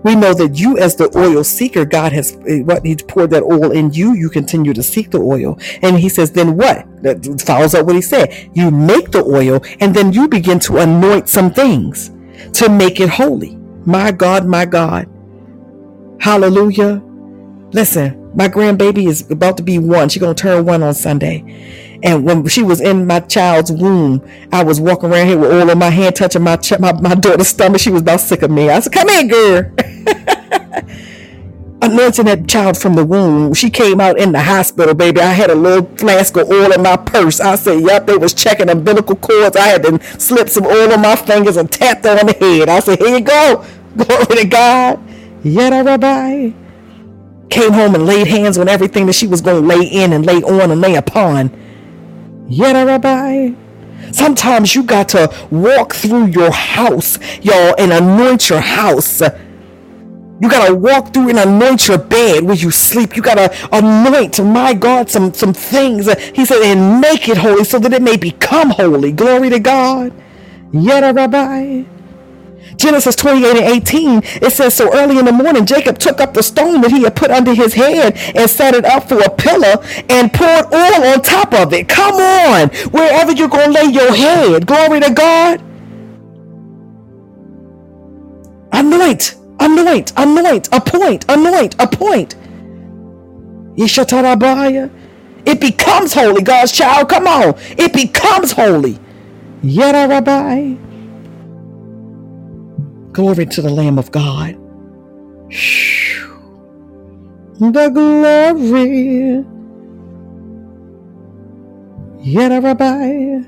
We 0.04 0.16
know 0.16 0.34
that 0.34 0.58
you, 0.58 0.78
as 0.78 0.96
the 0.96 1.10
oil 1.16 1.44
seeker, 1.44 1.84
God 1.84 2.12
has 2.12 2.38
eh, 2.48 2.60
what 2.60 2.84
He's 2.86 3.02
poured 3.02 3.30
that 3.30 3.42
oil 3.44 3.72
in 3.72 3.92
you. 3.92 4.14
You 4.14 4.30
continue 4.30 4.74
to 4.74 4.82
seek 4.82 5.10
the 5.10 5.20
oil, 5.20 5.58
and 5.82 5.98
He 5.98 6.08
says, 6.08 6.32
then 6.32 6.56
what? 6.56 6.86
That 7.02 7.42
follows 7.46 7.74
up 7.74 7.86
what 7.86 7.96
He 7.96 8.02
said. 8.02 8.50
You 8.54 8.70
make 8.70 9.12
the 9.12 9.24
oil, 9.24 9.62
and 9.80 9.94
then 9.94 10.12
you 10.12 10.28
begin 10.28 10.60
to 10.60 10.78
anoint 10.78 11.28
some 11.28 11.52
things 11.52 12.10
to 12.54 12.68
make 12.70 13.00
it 13.00 13.10
holy. 13.10 13.56
My 13.86 14.12
God, 14.12 14.46
my 14.46 14.66
God, 14.66 15.08
Hallelujah! 16.20 17.02
Listen, 17.72 18.32
my 18.36 18.48
grandbaby 18.48 19.08
is 19.08 19.30
about 19.30 19.56
to 19.58 19.62
be 19.62 19.78
one. 19.78 20.08
She's 20.08 20.20
gonna 20.22 20.34
turn 20.34 20.66
one 20.66 20.82
on 20.82 20.94
Sunday. 20.94 21.44
And 22.02 22.24
when 22.24 22.46
she 22.48 22.62
was 22.62 22.80
in 22.80 23.06
my 23.06 23.20
child's 23.20 23.72
womb, 23.72 24.26
I 24.52 24.64
was 24.64 24.80
walking 24.80 25.10
around 25.12 25.28
here 25.28 25.38
with 25.38 25.52
oil 25.52 25.70
on 25.70 25.78
my 25.78 25.90
hand, 25.90 26.16
touching 26.16 26.42
my, 26.42 26.56
ch- 26.56 26.78
my, 26.80 26.92
my 26.94 27.14
daughter's 27.14 27.48
stomach. 27.48 27.80
She 27.80 27.90
was 27.90 28.02
about 28.02 28.20
sick 28.20 28.42
of 28.42 28.50
me. 28.50 28.70
I 28.70 28.80
said, 28.80 28.92
come 28.92 29.08
here, 29.08 29.28
girl. 29.28 29.72
Anointing 31.82 32.26
that 32.26 32.48
child 32.48 32.78
from 32.78 32.94
the 32.96 33.04
womb. 33.04 33.54
She 33.54 33.70
came 33.70 34.00
out 34.00 34.18
in 34.18 34.32
the 34.32 34.42
hospital, 34.42 34.94
baby. 34.94 35.20
I 35.20 35.32
had 35.32 35.50
a 35.50 35.54
little 35.54 35.86
flask 35.96 36.36
of 36.36 36.50
oil 36.50 36.72
in 36.72 36.82
my 36.82 36.96
purse. 36.96 37.40
I 37.40 37.56
said, 37.56 37.80
yep, 37.82 38.06
they 38.06 38.18
was 38.18 38.34
checking 38.34 38.70
umbilical 38.70 39.16
cords. 39.16 39.56
I 39.56 39.68
had 39.68 39.82
to 39.84 40.00
slip 40.20 40.48
some 40.50 40.66
oil 40.66 40.92
on 40.92 41.02
my 41.02 41.16
fingers 41.16 41.56
and 41.56 41.70
tapped 41.72 42.06
on 42.06 42.26
the 42.26 42.34
head. 42.34 42.68
I 42.68 42.80
said, 42.80 42.98
here 43.00 43.16
you 43.18 43.22
go. 43.22 43.64
Glory 43.96 44.42
to 44.42 44.48
God. 44.48 45.00
Yada 45.44 45.84
rabbi. 45.84 46.52
Came 47.50 47.72
home 47.72 47.94
and 47.96 48.06
laid 48.06 48.28
hands 48.28 48.58
on 48.58 48.68
everything 48.68 49.06
that 49.06 49.14
she 49.14 49.26
was 49.26 49.40
going 49.40 49.62
to 49.62 49.68
lay 49.68 49.86
in 49.86 50.12
and 50.12 50.26
lay 50.26 50.42
on 50.42 50.70
and 50.70 50.80
lay 50.80 50.96
upon. 50.96 51.50
Yada 52.50 52.84
Rabbi. 52.86 53.52
Sometimes 54.12 54.74
you 54.74 54.82
got 54.84 55.08
to 55.10 55.32
walk 55.52 55.94
through 55.94 56.26
your 56.28 56.50
house, 56.52 57.18
y'all, 57.42 57.76
and 57.78 57.92
anoint 57.92 58.50
your 58.50 58.60
house. 58.60 59.22
You 60.40 60.50
gotta 60.50 60.74
walk 60.74 61.14
through 61.14 61.30
and 61.30 61.38
anoint 61.38 61.88
your 61.88 61.98
bed 61.98 62.44
where 62.44 62.56
you 62.56 62.70
sleep. 62.72 63.16
You 63.16 63.22
gotta 63.22 63.54
anoint, 63.72 64.44
my 64.44 64.74
God, 64.74 65.10
some 65.10 65.34
some 65.34 65.54
things. 65.54 66.12
He 66.34 66.46
said, 66.46 66.62
and 66.62 67.00
make 67.00 67.28
it 67.28 67.38
holy 67.38 67.64
so 67.64 67.78
that 67.78 67.92
it 67.92 68.02
may 68.02 68.16
become 68.16 68.70
holy. 68.70 69.12
Glory 69.12 69.50
to 69.50 69.60
God. 69.60 70.12
Yada 70.72 71.12
Rabbi. 71.14 71.84
Genesis 72.80 73.14
28 73.16 73.56
and 73.56 73.58
18, 73.58 74.20
it 74.42 74.52
says, 74.52 74.74
So 74.74 74.92
early 74.94 75.18
in 75.18 75.24
the 75.24 75.32
morning, 75.32 75.66
Jacob 75.66 75.98
took 75.98 76.20
up 76.20 76.34
the 76.34 76.42
stone 76.42 76.80
that 76.80 76.90
he 76.90 77.02
had 77.02 77.14
put 77.14 77.30
under 77.30 77.54
his 77.54 77.74
head 77.74 78.16
and 78.34 78.48
set 78.48 78.74
it 78.74 78.84
up 78.84 79.08
for 79.08 79.20
a 79.20 79.30
pillar 79.30 79.82
and 80.08 80.32
poured 80.32 80.72
oil 80.72 81.04
on 81.12 81.22
top 81.22 81.52
of 81.54 81.72
it. 81.72 81.88
Come 81.88 82.14
on, 82.14 82.68
wherever 82.90 83.32
you're 83.32 83.48
going 83.48 83.72
to 83.72 83.82
lay 83.82 83.92
your 83.92 84.14
head. 84.14 84.66
Glory 84.66 85.00
to 85.00 85.12
God. 85.12 85.62
Anoint 88.72 89.36
anoint, 89.60 90.12
anoint, 90.16 90.68
appoint, 90.72 91.24
anoint, 91.28 91.76
appoint. 91.78 92.34
Yeshatarabaya. 93.76 94.90
It 95.46 95.60
becomes 95.60 96.12
holy, 96.12 96.42
God's 96.42 96.72
child. 96.72 97.08
Come 97.08 97.26
on. 97.26 97.54
It 97.78 97.92
becomes 97.92 98.52
holy. 98.52 98.98
Yada 99.62 100.08
Rabbi. 100.08 100.74
Glory 103.12 103.46
to 103.46 103.62
the 103.62 103.70
Lamb 103.70 103.98
of 103.98 104.12
God. 104.12 104.56
The 107.58 107.88
glory. 107.90 109.44
Yada 112.22 112.60
Rabbi. 112.60 113.42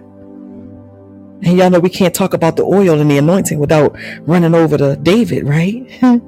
And 1.45 1.59
y'all 1.59 1.71
know 1.71 1.81
we 1.81 1.91
can't 1.91 2.15
talk 2.15 2.35
about 2.35 2.57
the 2.57 2.63
oil 2.65 3.01
and 3.01 3.11
the 3.11 3.19
anointing 3.19 3.59
without 3.59 3.97
running 4.23 4.55
over 4.55 4.79
to 4.79 4.97
David, 4.97 5.47
right? 5.47 5.87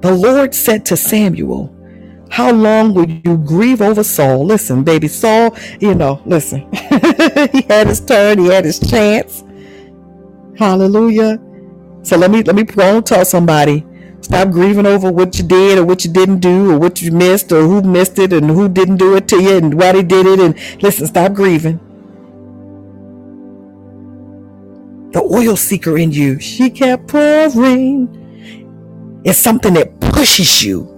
the 0.00 0.12
Lord 0.12 0.54
said 0.54 0.84
to 0.86 0.96
Samuel, 0.96 1.74
How 2.30 2.52
long 2.52 2.94
will 2.94 3.08
you 3.08 3.36
grieve 3.38 3.82
over 3.82 4.02
Saul? 4.04 4.44
Listen, 4.46 4.84
baby, 4.84 5.08
Saul, 5.08 5.56
you 5.80 5.94
know, 5.94 6.20
listen. 6.26 6.60
he 6.72 7.62
had 7.68 7.86
his 7.88 8.00
turn, 8.00 8.38
he 8.38 8.46
had 8.48 8.64
his 8.64 8.78
chance. 8.80 9.44
Hallelujah. 10.58 11.40
So 12.02 12.16
let 12.16 12.30
me 12.30 12.42
let 12.42 12.56
me 12.56 12.64
go 12.64 12.98
and 12.98 13.06
tell 13.06 13.24
somebody. 13.24 13.86
Stop 14.20 14.50
grieving 14.50 14.86
over 14.86 15.10
what 15.10 15.38
you 15.38 15.44
did 15.44 15.78
or 15.78 15.84
what 15.84 16.04
you 16.04 16.12
didn't 16.12 16.40
do 16.40 16.70
or 16.72 16.78
what 16.78 17.02
you 17.02 17.10
missed 17.12 17.52
or 17.52 17.62
who 17.62 17.82
missed 17.82 18.18
it 18.18 18.32
and 18.32 18.50
who 18.50 18.68
didn't 18.68 18.98
do 18.98 19.16
it 19.16 19.28
to 19.28 19.42
you 19.42 19.56
and 19.56 19.74
why 19.74 19.92
they 19.92 20.02
did 20.02 20.26
it. 20.26 20.40
And 20.40 20.82
listen, 20.82 21.06
stop 21.08 21.32
grieving. 21.34 21.80
the 25.12 25.22
oil 25.22 25.56
seeker 25.56 25.98
in 25.98 26.10
you. 26.12 26.38
She 26.40 26.70
kept 26.70 27.08
pouring. 27.08 28.20
It's 29.24 29.38
something 29.38 29.74
that 29.74 30.00
pushes 30.00 30.62
you 30.64 30.88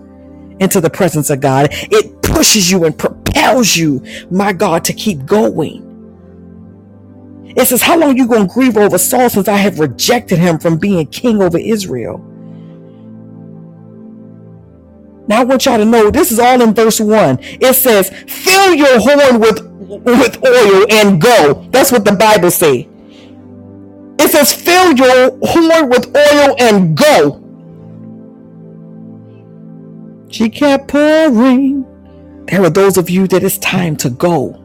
into 0.60 0.80
the 0.80 0.90
presence 0.90 1.30
of 1.30 1.40
God. 1.40 1.68
It 1.72 2.22
pushes 2.22 2.70
you 2.70 2.84
and 2.84 2.96
propels 2.96 3.76
you, 3.76 4.02
my 4.30 4.52
God, 4.52 4.84
to 4.84 4.92
keep 4.92 5.26
going. 5.26 5.83
It 7.56 7.66
says, 7.66 7.82
How 7.82 7.98
long 7.98 8.16
you 8.16 8.26
gonna 8.28 8.48
grieve 8.48 8.76
over 8.76 8.98
Saul 8.98 9.30
since 9.30 9.48
I 9.48 9.56
have 9.56 9.80
rejected 9.80 10.38
him 10.38 10.58
from 10.58 10.78
being 10.78 11.06
king 11.08 11.42
over 11.42 11.58
Israel? 11.58 12.24
Now 15.28 15.40
I 15.40 15.44
want 15.44 15.66
y'all 15.66 15.78
to 15.78 15.84
know 15.84 16.10
this 16.10 16.32
is 16.32 16.38
all 16.38 16.60
in 16.62 16.74
verse 16.74 17.00
1. 17.00 17.38
It 17.42 17.74
says, 17.74 18.10
Fill 18.10 18.74
your 18.74 19.00
horn 19.00 19.40
with 19.40 19.60
with 19.88 20.44
oil 20.44 20.86
and 20.90 21.20
go. 21.20 21.66
That's 21.70 21.92
what 21.92 22.04
the 22.04 22.12
Bible 22.12 22.50
say. 22.50 22.88
It 24.18 24.30
says, 24.30 24.52
fill 24.52 24.94
your 24.96 25.38
horn 25.42 25.90
with 25.90 26.16
oil 26.16 26.56
and 26.58 26.96
go. 26.96 27.40
She 30.30 30.48
kept 30.50 30.88
pouring. 30.88 31.86
There 32.46 32.62
are 32.64 32.70
those 32.70 32.96
of 32.96 33.10
you 33.10 33.26
that 33.28 33.44
it's 33.44 33.58
time 33.58 33.96
to 33.98 34.10
go. 34.10 34.63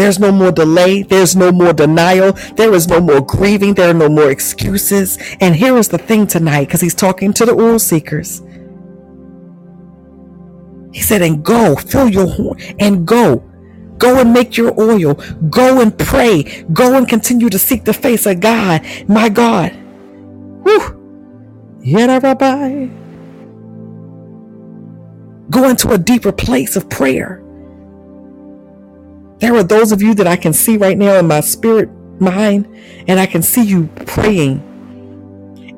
There's 0.00 0.18
no 0.18 0.32
more 0.32 0.50
delay. 0.50 1.02
There's 1.02 1.36
no 1.36 1.52
more 1.52 1.74
denial. 1.74 2.32
There 2.56 2.72
is 2.72 2.88
no 2.88 3.02
more 3.02 3.20
grieving. 3.20 3.74
There 3.74 3.90
are 3.90 3.94
no 3.94 4.08
more 4.08 4.30
excuses. 4.30 5.18
And 5.40 5.54
here 5.54 5.76
is 5.76 5.88
the 5.88 5.98
thing 5.98 6.26
tonight, 6.26 6.68
because 6.68 6.80
he's 6.80 6.94
talking 6.94 7.34
to 7.34 7.44
the 7.44 7.52
oil 7.52 7.78
seekers. 7.78 8.40
He 10.94 11.02
said, 11.02 11.20
and 11.20 11.44
go, 11.44 11.76
fill 11.76 12.08
your 12.08 12.28
horn 12.28 12.58
and 12.78 13.06
go. 13.06 13.44
Go 13.98 14.18
and 14.18 14.32
make 14.32 14.56
your 14.56 14.72
oil. 14.80 15.16
Go 15.50 15.82
and 15.82 15.96
pray. 15.98 16.64
Go 16.72 16.96
and 16.96 17.06
continue 17.06 17.50
to 17.50 17.58
seek 17.58 17.84
the 17.84 17.92
face 17.92 18.24
of 18.24 18.40
God. 18.40 18.80
My 19.06 19.28
God. 19.28 19.72
Whew. 20.64 21.78
Yada 21.82 22.20
Rabbi. 22.20 22.86
Go 25.50 25.68
into 25.68 25.92
a 25.92 25.98
deeper 25.98 26.32
place 26.32 26.74
of 26.74 26.88
prayer. 26.88 27.44
There 29.40 29.54
are 29.56 29.64
those 29.64 29.90
of 29.90 30.02
you 30.02 30.14
that 30.14 30.26
I 30.26 30.36
can 30.36 30.52
see 30.52 30.76
right 30.76 30.98
now 30.98 31.18
in 31.18 31.26
my 31.26 31.40
spirit 31.40 31.88
mind, 32.20 32.66
and 33.08 33.18
I 33.18 33.24
can 33.24 33.42
see 33.42 33.62
you 33.62 33.86
praying. 34.06 34.66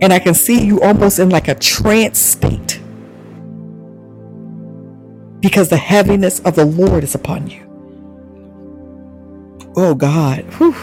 And 0.02 0.12
I 0.12 0.18
can 0.18 0.34
see 0.34 0.64
you 0.64 0.80
almost 0.80 1.20
in 1.20 1.30
like 1.30 1.46
a 1.46 1.54
trance 1.54 2.18
state. 2.18 2.80
Because 5.38 5.68
the 5.68 5.76
heaviness 5.76 6.40
of 6.40 6.56
the 6.56 6.64
Lord 6.64 7.04
is 7.04 7.14
upon 7.14 7.46
you. 7.48 7.62
Oh 9.76 9.94
God. 9.94 10.42
Whew. 10.54 10.74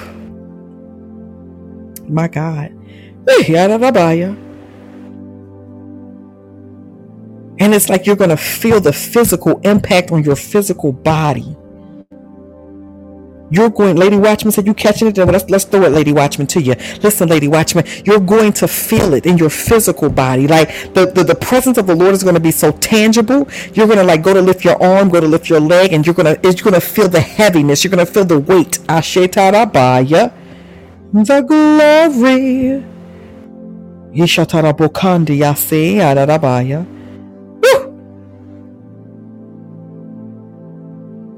My 2.08 2.30
God. 2.30 2.72
And 7.62 7.76
it's 7.76 7.90
like 7.90 8.06
you're 8.06 8.16
going 8.16 8.30
to 8.30 8.38
feel 8.38 8.80
the 8.80 8.94
physical 8.94 9.60
impact 9.60 10.12
on 10.12 10.24
your 10.24 10.38
physical 10.38 10.94
body 10.94 11.58
you're 13.52 13.70
going, 13.70 13.96
Lady 13.96 14.18
Watchman 14.18 14.52
said, 14.52 14.68
you 14.68 14.74
catching 14.74 15.08
it? 15.08 15.18
Let's, 15.18 15.50
let's 15.50 15.66
throw 15.66 15.84
it, 15.84 15.90
Lady 15.92 16.14
Watchman, 16.14 16.48
to 16.48 16.62
you. 16.62 16.76
Listen, 17.02 17.30
Lady 17.30 17.48
Watchman, 17.48 17.86
you're 18.06 18.20
going 18.20 18.54
to 18.54 18.68
feel 18.68 19.14
it 19.14 19.26
in 19.26 19.38
your 19.38 19.50
physical 19.50 20.10
body. 20.10 20.48
Like 20.48 20.94
the, 20.94 21.06
the, 21.08 21.24
the 21.24 21.36
presence 21.36 21.78
of 21.78 21.88
the 21.88 21.96
Lord 21.96 22.14
is 22.14 22.24
going 22.24 22.36
to 22.36 22.42
be 22.42 22.52
so 22.52 22.72
tangible. 22.74 23.48
You're 23.74 23.88
going 23.88 23.98
to 23.98 24.04
like 24.04 24.22
go 24.24 24.34
to 24.34 24.42
lift 24.42 24.64
your 24.64 24.82
arm, 24.82 25.10
go 25.10 25.20
to 25.20 25.28
lift 25.28 25.50
your 25.50 25.60
leg, 25.60 25.94
and 25.94 26.06
you're 26.06 26.16
going 26.16 26.36
to, 26.36 26.40
you're 26.44 26.54
going 26.64 26.74
to 26.74 26.82
feel 26.82 27.08
the 27.08 27.22
heaviness. 27.22 27.84
You're 27.84 27.92
going 27.92 28.06
to 28.06 28.12
feel 28.12 28.26
the 28.26 28.40
weight. 28.40 28.80
Ashetarabaya. 28.88 30.34
The 31.12 31.42
glory. 31.42 32.84
Yishatarabokandi 34.14 35.40
yase 35.40 36.00
arabaya. 36.02 36.99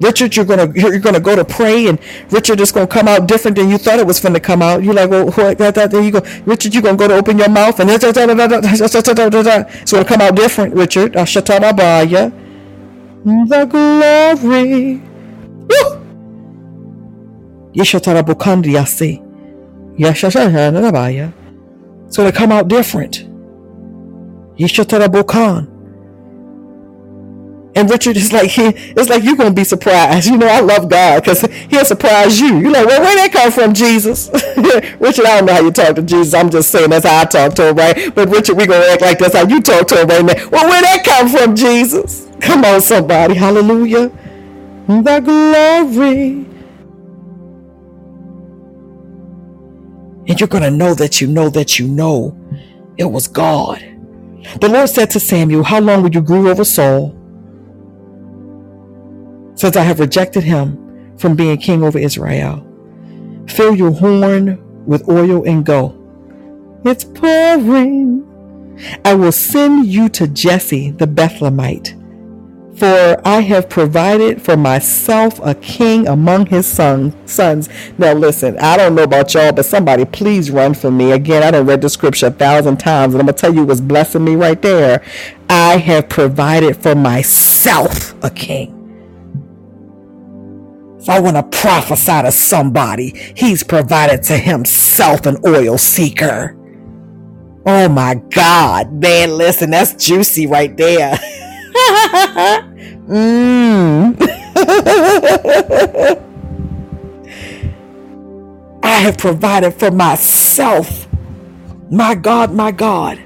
Richard, 0.02 0.36
you're 0.36 0.46
gonna 0.46 0.72
you're 0.76 1.00
gonna 1.00 1.20
go 1.22 1.36
to 1.36 1.46
pray, 1.46 1.88
and 1.88 2.00
Richard 2.32 2.60
is 2.62 2.72
gonna 2.72 2.88
come 2.88 3.08
out 3.08 3.28
different 3.28 3.58
than 3.58 3.70
you 3.70 3.78
thought 3.78 4.00
it 4.00 4.08
was 4.08 4.20
gonna 4.20 4.40
come 4.42 4.62
out. 4.64 4.84
You're 4.84 4.94
like, 4.96 5.10
well, 5.12 5.28
what, 5.32 5.58
that, 5.60 5.76
that, 5.76 5.92
there 5.92 6.02
you 6.04 6.12
go, 6.12 6.22
Richard. 6.46 6.74
You're 6.74 6.84
gonna 6.84 6.98
go 6.98 7.08
to 7.08 7.16
open 7.16 7.38
your 7.40 7.50
mouth, 7.50 7.80
and 7.80 7.90
it's 7.90 8.04
gonna 8.04 10.06
come 10.06 10.22
out 10.22 10.36
different, 10.36 10.76
Richard. 10.76 11.16
The 13.24 13.66
glory. 13.66 15.02
Yeshatarabukandi 17.76 18.74
yasi. 18.74 19.22
Yashashanabaya. 20.00 21.34
So 22.10 22.26
they 22.26 22.32
come 22.34 22.52
out 22.52 22.68
different. 22.68 23.26
Yeshatarabukan. 24.60 25.71
And 27.74 27.90
Richard 27.90 28.18
is 28.18 28.34
like, 28.34 28.50
he, 28.52 28.68
it's 28.68 29.10
like 29.10 29.24
you're 29.24 29.36
gonna 29.36 29.54
be 29.54 29.64
surprised. 29.64 30.28
You 30.28 30.38
know, 30.38 30.48
I 30.48 30.60
love 30.60 30.90
God 30.90 31.24
because 31.24 31.42
He'll 31.70 31.86
surprise 31.86 32.40
you. 32.40 32.58
You're 32.58 32.72
like, 32.72 32.86
well, 32.86 33.02
where 33.02 33.16
that 33.16 33.32
come 33.32 33.52
from, 33.52 33.74
Jesus? 33.74 34.30
Richard, 35.00 35.26
I 35.26 35.38
don't 35.38 35.46
know 35.46 35.54
how 35.54 35.62
you 35.62 35.72
talk 35.72 35.96
to 35.96 36.02
Jesus. 36.02 36.34
I'm 36.34 36.50
just 36.50 36.70
saying 36.72 36.90
that's 36.90 37.06
how 37.06 37.22
I 37.22 37.26
talk 37.26 37.54
to 37.56 37.70
him, 37.70 37.76
right? 37.76 38.14
But 38.14 38.30
Richard, 38.30 38.58
we 38.58 38.66
gonna 38.68 38.86
act 38.86 39.02
like 39.02 39.20
that's 39.20 39.36
how 39.36 39.48
you 39.48 39.62
talk 39.62 39.88
to 39.88 40.02
him 40.02 40.08
right 40.08 40.26
now. 40.26 40.50
Well, 40.50 40.68
where 40.70 40.82
that 40.82 41.04
come 41.06 41.30
from, 41.30 41.56
Jesus? 41.56 42.28
Come 42.42 42.66
on, 42.66 42.82
somebody, 42.82 43.36
Hallelujah! 43.36 44.12
The 44.88 45.20
glory, 45.24 46.46
and 50.28 50.40
you're 50.40 50.48
gonna 50.48 50.72
know 50.72 50.94
that 50.96 51.22
you 51.22 51.28
know 51.28 51.50
that 51.50 51.80
you 51.80 51.88
know 51.88 52.36
it 52.98 53.06
was 53.06 53.28
God. 53.28 53.80
The 54.60 54.68
Lord 54.68 54.90
said 54.90 55.12
to 55.12 55.20
Samuel, 55.20 55.64
"How 55.64 55.80
long 55.80 56.04
will 56.04 56.12
you 56.12 56.22
grieve 56.22 56.48
over 56.48 56.66
Saul?" 56.66 57.16
Since 59.62 59.76
I 59.76 59.84
have 59.84 60.00
rejected 60.00 60.44
him 60.44 61.16
from 61.20 61.36
being 61.36 61.56
king 61.60 61.84
over 61.84 62.00
Israel. 62.00 62.66
Fill 63.48 63.76
your 63.76 63.92
horn 63.92 64.60
with 64.88 65.08
oil 65.08 65.48
and 65.48 65.64
go. 65.64 65.96
It's 66.84 67.04
pouring. 67.04 68.26
I 69.06 69.14
will 69.14 69.32
send 69.32 69.86
you 69.86 70.10
to 70.10 70.28
Jesse 70.28 70.90
the 70.90 71.06
Bethlehemite 71.06 71.96
For 72.76 73.22
I 73.24 73.42
have 73.42 73.70
provided 73.70 74.42
for 74.42 74.58
myself 74.58 75.40
a 75.44 75.54
king 75.54 76.08
among 76.08 76.48
his 76.48 76.66
son, 76.66 77.14
sons. 77.28 77.70
Now, 78.00 78.14
listen, 78.14 78.58
I 78.58 78.78
don't 78.78 78.96
know 78.96 79.04
about 79.04 79.32
y'all, 79.36 79.52
but 79.52 79.66
somebody 79.66 80.06
please 80.06 80.50
run 80.50 80.74
for 80.74 80.90
me. 80.90 81.12
Again, 81.12 81.44
I 81.44 81.52
done 81.52 81.68
read 81.68 81.82
the 81.82 81.90
scripture 81.92 82.28
a 82.28 82.32
thousand 82.32 82.78
times, 82.78 83.14
and 83.14 83.22
I'm 83.22 83.28
going 83.28 83.36
to 83.36 83.40
tell 83.40 83.54
you 83.54 83.66
what's 83.66 83.80
blessing 83.80 84.24
me 84.24 84.36
right 84.36 84.60
there. 84.60 85.04
I 85.48 85.78
have 85.78 86.10
provided 86.10 86.78
for 86.78 86.96
myself 86.96 88.16
a 88.24 88.32
king. 88.32 88.81
If 91.02 91.10
I 91.10 91.20
want 91.20 91.36
to 91.36 91.44
prophesy 91.44 92.22
to 92.22 92.32
somebody, 92.32 93.34
he's 93.36 93.64
provided 93.64 94.22
to 94.26 94.38
himself 94.38 95.26
an 95.26 95.38
oil 95.48 95.80
seeker. 95.80 96.56
Oh 97.66 97.90
my 97.90 98.16
God, 98.30 98.94
man, 98.94 99.36
listen, 99.36 99.72
that's 99.72 99.96
juicy 99.96 100.46
right 100.46 100.78
there. 100.78 101.14
mm. 103.08 104.16
I 108.84 108.92
have 108.92 109.18
provided 109.18 109.74
for 109.74 109.90
myself, 109.90 111.08
my 111.90 112.14
God, 112.14 112.54
my 112.54 112.72
God, 112.72 113.18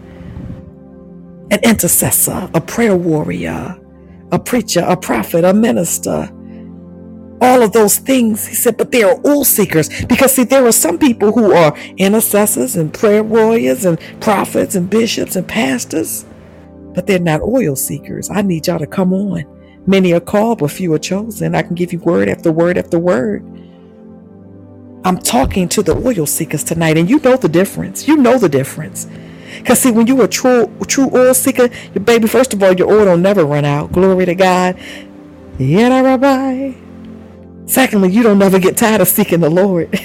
an 1.51 1.59
intercessor, 1.61 2.49
a 2.53 2.61
prayer 2.61 2.95
warrior, 2.95 3.77
a 4.31 4.39
preacher, 4.39 4.85
a 4.87 4.95
prophet, 4.95 5.43
a 5.43 5.53
minister, 5.53 6.29
all 7.41 7.61
of 7.61 7.71
those 7.73 7.97
things. 7.97 8.47
He 8.47 8.55
said, 8.55 8.77
but 8.77 8.91
they 8.91 9.03
are 9.03 9.15
all 9.21 9.43
seekers. 9.43 9.89
Because 10.05 10.33
see, 10.35 10.43
there 10.43 10.65
are 10.65 10.71
some 10.71 10.97
people 10.97 11.31
who 11.31 11.53
are 11.53 11.77
intercessors 11.97 12.75
and 12.75 12.93
prayer 12.93 13.23
warriors 13.23 13.85
and 13.85 13.99
prophets 14.21 14.75
and 14.75 14.89
bishops 14.89 15.35
and 15.35 15.47
pastors, 15.47 16.25
but 16.93 17.07
they're 17.07 17.19
not 17.19 17.41
oil 17.41 17.75
seekers. 17.75 18.29
I 18.29 18.41
need 18.41 18.67
y'all 18.67 18.79
to 18.79 18.87
come 18.87 19.13
on. 19.13 19.45
Many 19.87 20.13
are 20.13 20.19
called, 20.19 20.59
but 20.59 20.71
few 20.71 20.93
are 20.93 20.99
chosen. 20.99 21.53
I 21.53 21.61
can 21.61 21.75
give 21.75 21.93
you 21.93 21.99
word 21.99 22.27
after 22.27 22.51
word 22.51 22.77
after 22.77 22.97
word. 22.97 23.43
I'm 25.03 25.19
talking 25.19 25.69
to 25.69 25.83
the 25.83 25.95
oil 25.95 26.25
seekers 26.25 26.63
tonight, 26.63 26.97
and 26.97 27.07
you 27.07 27.19
know 27.19 27.37
the 27.37 27.47
difference. 27.49 28.07
You 28.07 28.17
know 28.17 28.39
the 28.39 28.49
difference. 28.49 29.07
Because 29.59 29.79
see, 29.79 29.91
when 29.91 30.07
you're 30.07 30.23
a 30.23 30.27
true 30.27 30.75
true 30.87 31.11
oil 31.13 31.35
seeker, 31.35 31.69
your 31.93 32.03
baby, 32.03 32.27
first 32.27 32.53
of 32.53 32.63
all, 32.63 32.73
your 32.73 32.91
oil 32.91 33.05
will 33.05 33.17
never 33.17 33.45
run 33.45 33.65
out. 33.65 33.91
Glory 33.91 34.25
to 34.25 34.33
God. 34.33 34.79
Yeah, 35.59 36.01
Rabbi. 36.01 36.84
Secondly, 37.67 38.11
you 38.11 38.23
don't 38.23 38.39
never 38.39 38.59
get 38.59 38.77
tired 38.77 39.01
of 39.01 39.07
seeking 39.07 39.41
the 39.41 39.49
Lord. 39.49 39.99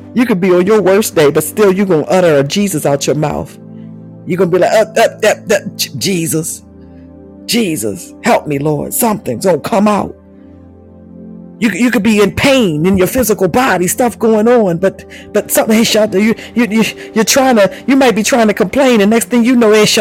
you 0.14 0.26
could 0.26 0.40
be 0.40 0.52
on 0.52 0.66
your 0.66 0.82
worst 0.82 1.14
day, 1.14 1.30
but 1.30 1.44
still 1.44 1.72
you're 1.72 1.86
going 1.86 2.04
to 2.04 2.10
utter 2.10 2.36
a 2.38 2.44
Jesus 2.44 2.86
out 2.86 3.06
your 3.06 3.16
mouth. 3.16 3.56
You're 4.26 4.38
going 4.38 4.50
to 4.50 4.56
be 4.58 4.60
like, 4.60 4.72
uh, 4.72 4.92
uh, 4.96 5.20
uh, 5.24 5.54
uh, 5.54 5.76
Jesus, 5.76 6.64
Jesus, 7.46 8.14
help 8.24 8.48
me, 8.48 8.58
Lord. 8.58 8.94
Something's 8.94 9.46
going 9.46 9.62
to 9.62 9.68
come 9.70 9.88
out. 9.88 10.16
You, 11.60 11.70
you 11.70 11.90
could 11.90 12.04
be 12.04 12.22
in 12.22 12.36
pain 12.36 12.86
in 12.86 12.96
your 12.96 13.08
physical 13.08 13.48
body, 13.48 13.88
stuff 13.88 14.16
going 14.18 14.46
on, 14.46 14.78
but 14.78 15.04
but 15.32 15.50
something 15.50 15.76
is 15.78 15.88
shut 15.88 16.14
you 16.14 16.34
you 16.54 16.66
you 16.66 16.84
you're 17.14 17.24
trying 17.24 17.56
to 17.56 17.84
you 17.88 17.96
might 17.96 18.14
be 18.14 18.22
trying 18.22 18.46
to 18.46 18.54
complain, 18.54 19.00
and 19.00 19.10
next 19.10 19.24
thing 19.26 19.44
you 19.44 19.56
know, 19.56 19.72
yes, 19.72 19.96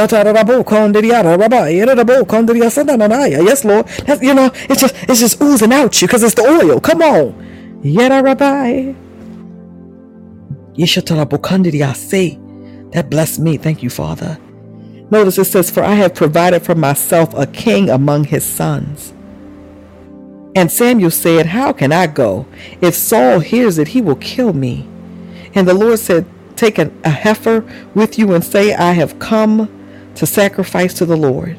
Lord, 3.65 3.87
that's 4.05 4.21
you 4.21 4.35
know 4.35 4.51
it's 4.69 4.81
just 4.81 4.93
it's 5.09 5.19
just 5.19 5.41
oozing 5.41 5.73
out 5.73 5.99
you 5.99 6.07
because 6.07 6.21
it's 6.21 6.35
the 6.35 6.43
oil. 6.43 6.79
Come 6.79 7.01
on, 7.01 7.33
yada 7.83 8.21
rabbi. 8.21 8.93
Oh, 10.77 10.85
that 12.91 13.09
blessed 13.09 13.39
me. 13.39 13.57
Thank 13.57 13.81
you, 13.81 13.89
Father. 13.89 14.37
Notice 15.09 15.39
it 15.39 15.45
says, 15.45 15.71
For 15.71 15.83
I 15.83 15.95
have 15.95 16.13
provided 16.13 16.63
for 16.63 16.75
myself 16.75 17.33
a 17.33 17.47
king 17.47 17.89
among 17.89 18.25
his 18.25 18.45
sons. 18.45 19.13
And 20.57 20.71
Samuel 20.71 21.11
said, 21.11 21.45
How 21.45 21.71
can 21.71 21.91
I 21.91 22.07
go? 22.07 22.47
If 22.81 22.95
Saul 22.95 23.41
hears 23.41 23.77
it, 23.77 23.89
he 23.89 24.01
will 24.01 24.15
kill 24.15 24.53
me. 24.53 24.87
And 25.53 25.67
the 25.67 25.75
Lord 25.75 25.99
said, 25.99 26.25
Take 26.55 26.79
a, 26.79 26.91
a 27.03 27.11
heifer 27.11 27.63
with 27.93 28.17
you 28.17 28.33
and 28.33 28.43
say, 28.43 28.73
I 28.73 28.93
have 28.93 29.19
come 29.19 29.69
to 30.15 30.25
sacrifice 30.25 30.95
to 30.95 31.05
the 31.05 31.15
Lord. 31.15 31.57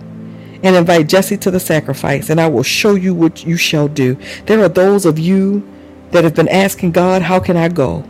And 0.65 0.75
invite 0.75 1.09
Jesse 1.09 1.37
to 1.37 1.51
the 1.53 1.61
sacrifice, 1.61 2.29
and 2.29 2.41
I 2.41 2.49
will 2.49 2.65
show 2.65 2.97
you 2.97 3.15
what 3.15 3.47
you 3.47 3.57
shall 3.57 3.87
do. 3.87 4.19
There 4.47 4.61
are 4.65 4.69
those 4.69 5.07
of 5.07 5.17
you 5.17 5.63
that 6.11 6.25
have 6.25 6.35
been 6.35 6.49
asking 6.49 6.91
God, 6.91 7.23
How 7.23 7.39
can 7.39 7.57
I 7.57 7.69
go? 7.69 8.05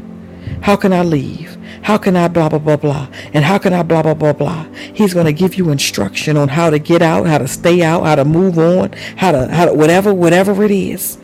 How 0.63 0.75
can 0.75 0.95
I 0.95 1.03
leave? 1.03 1.58
How 1.83 1.99
can 1.99 2.17
I 2.17 2.29
blah, 2.29 2.49
blah, 2.49 2.59
blah, 2.59 2.77
blah? 2.77 3.09
And 3.33 3.45
how 3.45 3.59
can 3.59 3.73
I 3.73 3.83
blah, 3.83 4.03
blah, 4.03 4.15
blah, 4.15 4.33
blah? 4.33 4.67
He's 4.95 5.15
going 5.15 5.27
to 5.27 5.33
give 5.33 5.55
you 5.55 5.71
instruction 5.71 6.37
on 6.37 6.49
how 6.49 6.71
to 6.71 6.79
get 6.79 7.03
out, 7.03 7.27
how 7.27 7.39
to 7.39 7.49
stay 7.49 7.83
out, 7.83 8.05
how 8.05 8.17
to 8.17 8.25
move 8.25 8.59
on, 8.59 8.93
how 9.17 9.33
to, 9.33 9.49
how 9.49 9.67
to, 9.67 9.75
whatever, 9.75 10.13
whatever 10.15 10.63
it 10.63 10.71
is. 10.71 11.19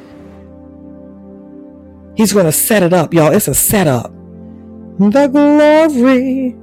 He's 2.16 2.32
going 2.32 2.46
to 2.46 2.52
set 2.52 2.82
it 2.82 2.92
up, 2.92 3.12
y'all. 3.12 3.32
It's 3.32 3.48
a 3.48 3.54
setup. 3.54 4.12
The 4.98 5.26
glory 5.28 6.56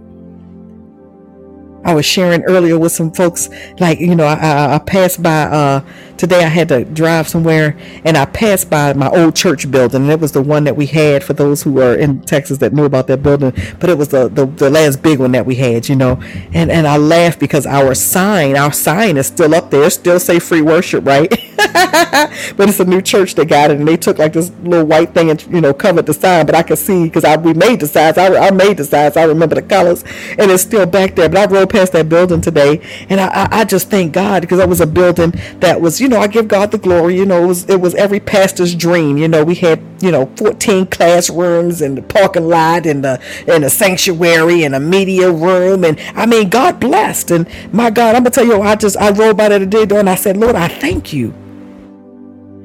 I 1.84 1.96
was 1.96 2.06
sharing 2.06 2.44
earlier 2.44 2.78
with 2.78 2.92
some 2.92 3.12
folks, 3.12 3.50
like, 3.80 4.00
you 4.00 4.16
know, 4.16 4.26
I, 4.26 4.76
I, 4.76 4.80
passed 4.80 5.24
by, 5.24 5.44
uh, 5.44 5.84
today 6.16 6.44
I 6.44 6.48
had 6.48 6.70
to 6.70 6.86
drive 6.86 7.28
somewhere 7.28 7.76
and 8.06 8.16
I 8.16 8.26
passed 8.26 8.70
by 8.70 8.94
my 8.94 9.10
old 9.10 9.36
church 9.36 9.70
building. 9.72 10.04
And 10.04 10.12
it 10.12 10.20
was 10.20 10.32
the 10.32 10.44
one 10.44 10.64
that 10.66 10.76
we 10.76 10.86
had 10.86 11.24
for 11.24 11.34
those 11.34 11.64
who 11.64 11.82
are 11.82 11.96
in 11.96 12.22
Texas 12.22 12.60
that 12.60 12.74
knew 12.74 12.86
about 12.86 13.08
that 13.08 13.24
building. 13.24 13.54
But 13.80 13.90
it 13.90 13.98
was 13.98 14.10
the, 14.10 14.30
the, 14.30 14.46
the 14.46 14.70
last 14.70 15.02
big 15.02 15.20
one 15.20 15.32
that 15.32 15.46
we 15.46 15.56
had, 15.56 15.90
you 15.90 15.96
know. 15.96 16.22
And, 16.54 16.70
and 16.70 16.88
I 16.88 16.98
laughed 16.98 17.40
because 17.40 17.66
our 17.66 17.96
sign, 17.96 18.56
our 18.56 18.72
sign 18.72 19.18
is 19.18 19.26
still 19.26 19.56
up 19.56 19.72
there, 19.72 19.90
still 19.90 20.20
say 20.20 20.38
free 20.38 20.62
worship, 20.62 21.04
right? 21.04 21.30
but 21.58 22.70
it's 22.70 22.80
a 22.80 22.86
new 22.86 23.02
church 23.02 23.34
that 23.36 23.48
got 23.48 23.72
it. 23.72 23.80
And 23.80 23.88
they 23.88 23.98
took 23.98 24.20
like 24.20 24.34
this 24.34 24.52
little 24.62 24.86
white 24.86 25.16
thing 25.16 25.32
and, 25.32 25.42
you 25.48 25.62
know, 25.62 25.74
covered 25.74 26.06
the 26.06 26.14
sign. 26.14 26.46
But 26.46 26.54
I 26.54 26.62
could 26.62 26.78
see 26.78 27.06
because 27.06 27.24
I 27.24 27.38
we 27.38 27.56
made 27.56 27.80
the 27.80 27.88
signs. 27.88 28.20
I, 28.20 28.28
I 28.36 28.52
made 28.52 28.78
the 28.78 28.86
signs. 28.86 29.18
I 29.18 29.24
remember 29.24 29.56
the 29.56 29.64
colors. 29.64 30.04
And 30.38 30.52
it's 30.52 30.62
still 30.62 30.86
back 30.86 31.16
there. 31.16 31.28
But 31.28 31.50
I 31.50 31.52
rode 31.52 31.71
past 31.72 31.94
that 31.94 32.10
building 32.10 32.42
today, 32.42 32.82
and 33.10 33.20
I, 33.20 33.48
I 33.52 33.66
just 33.66 33.90
thank 33.90 34.14
God 34.14 34.42
because 34.42 34.60
that 34.60 34.70
was 34.70 34.82
a 34.82 34.88
building 34.88 35.34
that 35.60 35.82
was, 35.82 36.00
you 36.00 36.08
know, 36.08 36.20
I 36.20 36.28
give 36.28 36.48
God 36.48 36.72
the 36.72 36.78
glory. 36.78 37.18
You 37.18 37.26
know, 37.26 37.44
it 37.44 37.48
was 37.48 37.70
it 37.70 37.82
was 37.82 37.96
every 37.96 38.20
pastor's 38.20 38.76
dream. 38.76 39.18
You 39.18 39.28
know, 39.28 39.44
we 39.44 39.56
had 39.56 39.82
you 40.02 40.12
know 40.12 40.28
14 40.38 40.88
classrooms 40.88 41.82
and 41.82 41.98
the 41.98 42.02
parking 42.02 42.48
lot 42.48 42.86
and 42.86 43.04
the 43.04 43.22
and 43.48 43.64
the 43.64 43.70
sanctuary 43.70 44.64
and 44.64 44.76
a 44.76 44.80
media 44.80 45.32
room, 45.32 45.84
and 45.84 46.00
I 46.16 46.26
mean, 46.26 46.50
God 46.50 46.80
blessed. 46.80 47.32
And 47.32 47.48
my 47.74 47.90
God, 47.90 48.16
I'm 48.16 48.24
gonna 48.24 48.32
tell 48.32 48.46
you, 48.46 48.62
I 48.62 48.76
just 48.76 48.98
I 48.98 49.12
rolled 49.12 49.38
by 49.38 49.50
there 49.50 49.60
today, 49.60 49.86
door 49.86 50.00
and 50.00 50.10
I 50.10 50.16
said, 50.16 50.38
Lord, 50.38 50.56
I 50.56 50.68
thank 50.68 51.14
you. 51.14 51.34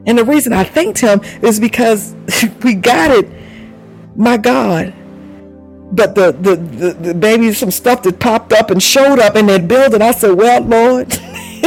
And 0.08 0.18
the 0.18 0.24
reason 0.24 0.52
I 0.52 0.64
thanked 0.64 1.00
Him 1.00 1.20
is 1.42 1.58
because 1.58 2.14
we 2.62 2.74
got 2.74 3.10
it. 3.10 3.28
My 4.16 4.36
God 4.36 4.94
but 5.92 6.14
the, 6.14 6.32
the, 6.32 6.56
the, 6.56 6.92
the 6.94 7.14
baby 7.14 7.52
some 7.52 7.70
stuff 7.70 8.02
that 8.04 8.20
popped 8.20 8.52
up 8.52 8.70
and 8.70 8.82
showed 8.82 9.18
up 9.20 9.36
in 9.36 9.46
that 9.46 9.68
building. 9.68 10.02
I 10.02 10.12
said, 10.12 10.32
Well, 10.32 10.62
Lord. 10.62 11.12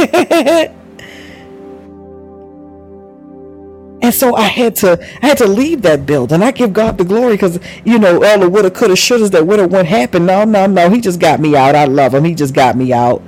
and 4.02 4.14
so 4.14 4.34
I 4.36 4.44
had 4.48 4.76
to 4.76 4.98
I 5.22 5.26
had 5.28 5.38
to 5.38 5.46
leave 5.48 5.82
that 5.82 6.06
building. 6.06 6.42
I 6.42 6.52
give 6.52 6.72
God 6.72 6.98
the 6.98 7.04
glory 7.04 7.34
because 7.34 7.60
you 7.84 7.98
know 7.98 8.24
all 8.24 8.38
the 8.40 8.48
woulda, 8.48 8.70
coulda, 8.70 8.94
shouldas 8.94 9.30
that 9.32 9.46
woulda 9.46 9.68
what 9.68 9.86
happened. 9.86 10.26
No, 10.26 10.44
no, 10.44 10.66
no. 10.66 10.90
He 10.90 11.00
just 11.00 11.20
got 11.20 11.40
me 11.40 11.56
out. 11.56 11.74
I 11.74 11.86
love 11.86 12.14
him. 12.14 12.24
He 12.24 12.34
just 12.34 12.54
got 12.54 12.76
me 12.76 12.92
out. 12.92 13.22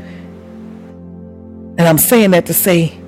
And 1.79 1.83
I'm 1.89 1.99
saying 1.99 2.33
that 2.33 2.47
to 2.47 2.55
say, 2.55 2.99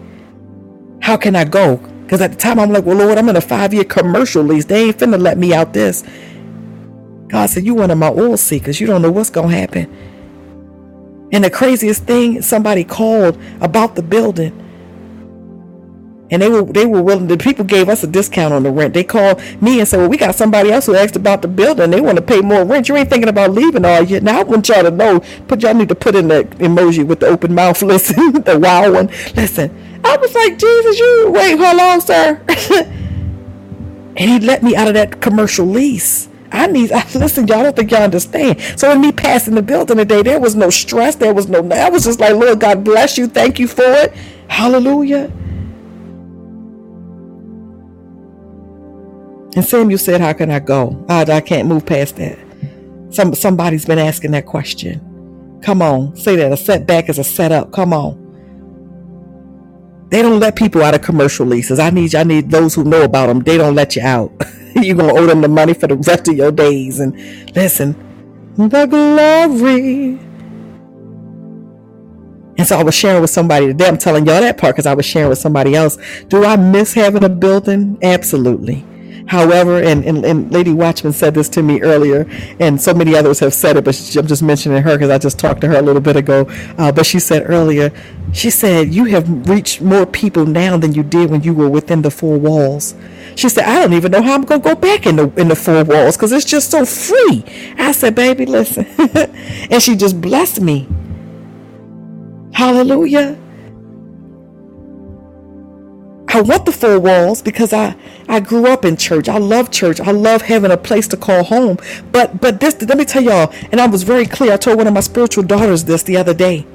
how 1.00 1.16
can 1.16 1.36
I 1.36 1.44
go? 1.44 1.78
Because 1.78 2.20
at 2.20 2.32
the 2.32 2.36
time 2.38 2.60
I'm 2.60 2.70
like, 2.72 2.84
well, 2.84 2.96
Lord, 2.96 3.18
I'm 3.18 3.28
in 3.28 3.36
a 3.36 3.40
five 3.42 3.74
year 3.74 3.84
commercial 3.84 4.42
lease. 4.44 4.66
They 4.66 4.84
ain't 4.88 4.98
finna 4.98 5.20
let 5.20 5.38
me 5.38 5.54
out 5.54 5.72
this. 5.72 6.04
God 7.28 7.46
said, 7.46 7.64
You 7.64 7.74
one 7.74 7.90
of 7.90 7.98
my 7.98 8.10
oil 8.10 8.36
seekers. 8.36 8.80
You 8.80 8.86
don't 8.86 9.02
know 9.02 9.12
what's 9.12 9.30
to 9.30 9.42
happen. 9.42 9.92
And 11.32 11.42
the 11.42 11.50
craziest 11.50 12.04
thing, 12.04 12.42
somebody 12.42 12.84
called 12.84 13.38
about 13.60 13.96
the 13.96 14.02
building. 14.02 14.60
And 16.30 16.40
they 16.40 16.48
were 16.48 16.62
they 16.62 16.86
were 16.86 17.02
willing. 17.02 17.26
The 17.26 17.36
people 17.36 17.64
gave 17.64 17.88
us 17.88 18.02
a 18.02 18.06
discount 18.06 18.54
on 18.54 18.62
the 18.62 18.70
rent. 18.70 18.94
They 18.94 19.04
called 19.04 19.42
me 19.60 19.78
and 19.78 19.86
said, 19.86 19.98
"Well, 19.98 20.08
we 20.08 20.16
got 20.16 20.34
somebody 20.34 20.72
else 20.72 20.86
who 20.86 20.94
asked 20.94 21.16
about 21.16 21.42
the 21.42 21.48
building. 21.48 21.90
They 21.90 22.00
want 22.00 22.16
to 22.16 22.22
pay 22.22 22.40
more 22.40 22.64
rent. 22.64 22.88
You 22.88 22.96
ain't 22.96 23.10
thinking 23.10 23.28
about 23.28 23.52
leaving, 23.52 23.84
are 23.84 24.02
you?" 24.02 24.20
Now 24.20 24.40
I 24.40 24.42
want 24.42 24.68
y'all 24.68 24.82
to 24.82 24.90
know. 24.90 25.20
but 25.46 25.62
y'all 25.62 25.74
need 25.74 25.90
to 25.90 25.94
put 25.94 26.14
in 26.14 26.28
the 26.28 26.44
emoji 26.58 27.06
with 27.06 27.20
the 27.20 27.26
open 27.26 27.54
mouth. 27.54 27.80
Listen, 27.82 28.42
the 28.42 28.58
wow 28.58 28.90
one. 28.92 29.08
Listen, 29.36 29.70
I 30.02 30.16
was 30.16 30.34
like, 30.34 30.58
Jesus, 30.58 30.98
you 30.98 31.30
wait, 31.32 31.58
how 31.58 31.76
long, 31.76 32.00
sir? 32.00 32.40
and 34.16 34.30
he 34.30 34.40
let 34.40 34.62
me 34.62 34.74
out 34.74 34.88
of 34.88 34.94
that 34.94 35.20
commercial 35.20 35.66
lease. 35.66 36.28
I 36.54 36.68
need, 36.68 36.92
I, 36.92 37.04
listen, 37.14 37.48
y'all 37.48 37.64
don't 37.64 37.76
think 37.76 37.90
y'all 37.90 38.02
understand. 38.02 38.60
So 38.78 38.90
in 38.92 39.00
me 39.00 39.12
passing 39.12 39.54
the 39.56 39.62
building 39.62 39.98
today, 39.98 40.22
there 40.22 40.40
was 40.40 40.56
no 40.56 40.70
stress. 40.70 41.16
There 41.16 41.34
was 41.34 41.48
no, 41.48 41.68
I 41.70 41.90
was 41.90 42.04
just 42.04 42.20
like, 42.20 42.34
Lord, 42.34 42.60
God 42.60 42.84
bless 42.84 43.18
you. 43.18 43.26
Thank 43.28 43.58
you 43.58 43.68
for 43.68 43.84
it. 43.84 44.14
Hallelujah. 44.48 45.32
And 49.56 49.64
Samuel 49.64 49.98
said, 49.98 50.20
How 50.20 50.32
can 50.32 50.50
I 50.50 50.60
go? 50.60 51.04
I, 51.08 51.22
I 51.22 51.40
can't 51.40 51.68
move 51.68 51.86
past 51.86 52.16
that. 52.16 52.38
Some, 53.10 53.34
somebody's 53.34 53.86
been 53.86 53.98
asking 54.00 54.32
that 54.32 54.46
question. 54.46 55.60
Come 55.62 55.82
on, 55.82 56.16
say 56.16 56.36
that. 56.36 56.52
A 56.52 56.56
setback 56.56 57.08
is 57.08 57.18
a 57.18 57.24
setup. 57.24 57.72
Come 57.72 57.92
on. 57.92 58.23
They 60.08 60.22
don't 60.22 60.40
let 60.40 60.56
people 60.56 60.82
out 60.82 60.94
of 60.94 61.02
commercial 61.02 61.46
leases. 61.46 61.78
I 61.78 61.90
need 61.90 62.12
you, 62.12 62.18
I 62.20 62.24
need 62.24 62.50
those 62.50 62.74
who 62.74 62.84
know 62.84 63.02
about 63.02 63.26
them. 63.26 63.40
They 63.40 63.56
don't 63.58 63.74
let 63.74 63.96
you 63.96 64.02
out. 64.02 64.32
You're 64.76 64.96
gonna 64.96 65.14
owe 65.14 65.26
them 65.26 65.40
the 65.40 65.48
money 65.48 65.74
for 65.74 65.86
the 65.86 65.96
rest 65.96 66.28
of 66.28 66.36
your 66.36 66.52
days. 66.52 67.00
And 67.00 67.14
listen, 67.56 67.96
the 68.56 68.86
glory. 68.86 70.18
And 72.56 72.66
so 72.66 72.78
I 72.78 72.82
was 72.84 72.94
sharing 72.94 73.20
with 73.20 73.30
somebody 73.30 73.66
today. 73.66 73.88
I'm 73.88 73.98
telling 73.98 74.26
y'all 74.26 74.40
that 74.40 74.58
part 74.58 74.76
because 74.76 74.86
I 74.86 74.94
was 74.94 75.04
sharing 75.06 75.28
with 75.28 75.38
somebody 75.38 75.74
else. 75.74 75.98
Do 76.28 76.44
I 76.44 76.56
miss 76.56 76.94
having 76.94 77.24
a 77.24 77.28
building? 77.28 77.98
Absolutely. 78.02 78.84
However, 79.26 79.82
and, 79.82 80.04
and, 80.04 80.24
and, 80.24 80.52
Lady 80.52 80.72
Watchman 80.72 81.12
said 81.12 81.34
this 81.34 81.48
to 81.50 81.62
me 81.62 81.80
earlier, 81.80 82.26
and 82.60 82.80
so 82.80 82.92
many 82.92 83.16
others 83.16 83.40
have 83.40 83.54
said 83.54 83.76
it, 83.76 83.84
but 83.84 83.94
she, 83.94 84.18
I'm 84.18 84.26
just 84.26 84.42
mentioning 84.42 84.82
her 84.82 84.96
because 84.96 85.10
I 85.10 85.18
just 85.18 85.38
talked 85.38 85.62
to 85.62 85.68
her 85.68 85.78
a 85.78 85.82
little 85.82 86.02
bit 86.02 86.16
ago. 86.16 86.46
Uh, 86.76 86.92
but 86.92 87.06
she 87.06 87.18
said 87.18 87.48
earlier, 87.48 87.90
she 88.32 88.50
said, 88.50 88.92
You 88.92 89.06
have 89.06 89.48
reached 89.48 89.80
more 89.80 90.04
people 90.04 90.44
now 90.44 90.76
than 90.76 90.92
you 90.92 91.02
did 91.02 91.30
when 91.30 91.42
you 91.42 91.54
were 91.54 91.68
within 91.68 92.02
the 92.02 92.10
four 92.10 92.38
walls. 92.38 92.94
She 93.36 93.48
said, 93.48 93.64
I 93.64 93.80
don't 93.80 93.94
even 93.94 94.12
know 94.12 94.22
how 94.22 94.34
I'm 94.34 94.42
going 94.42 94.60
to 94.60 94.68
go 94.68 94.74
back 94.74 95.06
in 95.06 95.16
the, 95.16 95.28
in 95.40 95.48
the 95.48 95.56
four 95.56 95.84
walls 95.84 96.16
because 96.16 96.30
it's 96.32 96.44
just 96.44 96.70
so 96.70 96.84
free. 96.84 97.44
I 97.78 97.92
said, 97.92 98.14
Baby, 98.14 98.46
listen. 98.46 98.86
and 99.70 99.82
she 99.82 99.96
just 99.96 100.20
blessed 100.20 100.60
me. 100.60 100.86
Hallelujah. 102.52 103.38
I 106.34 106.42
want 106.42 106.66
the 106.66 106.72
four 106.72 107.00
walls 107.00 107.42
because 107.42 107.72
I 107.72 107.96
I 108.28 108.40
grew 108.40 108.66
up 108.68 108.84
in 108.84 108.98
church. 108.98 109.28
I 109.30 109.38
love 109.38 109.72
church. 109.72 110.00
I 110.00 110.12
love 110.12 110.42
having 110.42 110.72
a 110.72 110.78
place 110.78 111.08
to 111.10 111.18
call 111.18 111.44
home. 111.44 111.78
But 112.12 112.40
but 112.42 112.60
this 112.60 112.82
let 112.82 112.98
me 112.98 113.06
tell 113.06 113.22
y'all, 113.22 113.52
and 113.72 113.80
I 113.80 113.88
was 113.88 114.04
very 114.04 114.26
clear. 114.26 114.54
I 114.54 114.58
told 114.58 114.78
one 114.78 114.88
of 114.88 114.94
my 114.94 115.00
spiritual 115.00 115.44
daughters 115.44 115.84
this 115.84 116.04
the 116.04 116.18
other 116.18 116.34
day. 116.34 116.66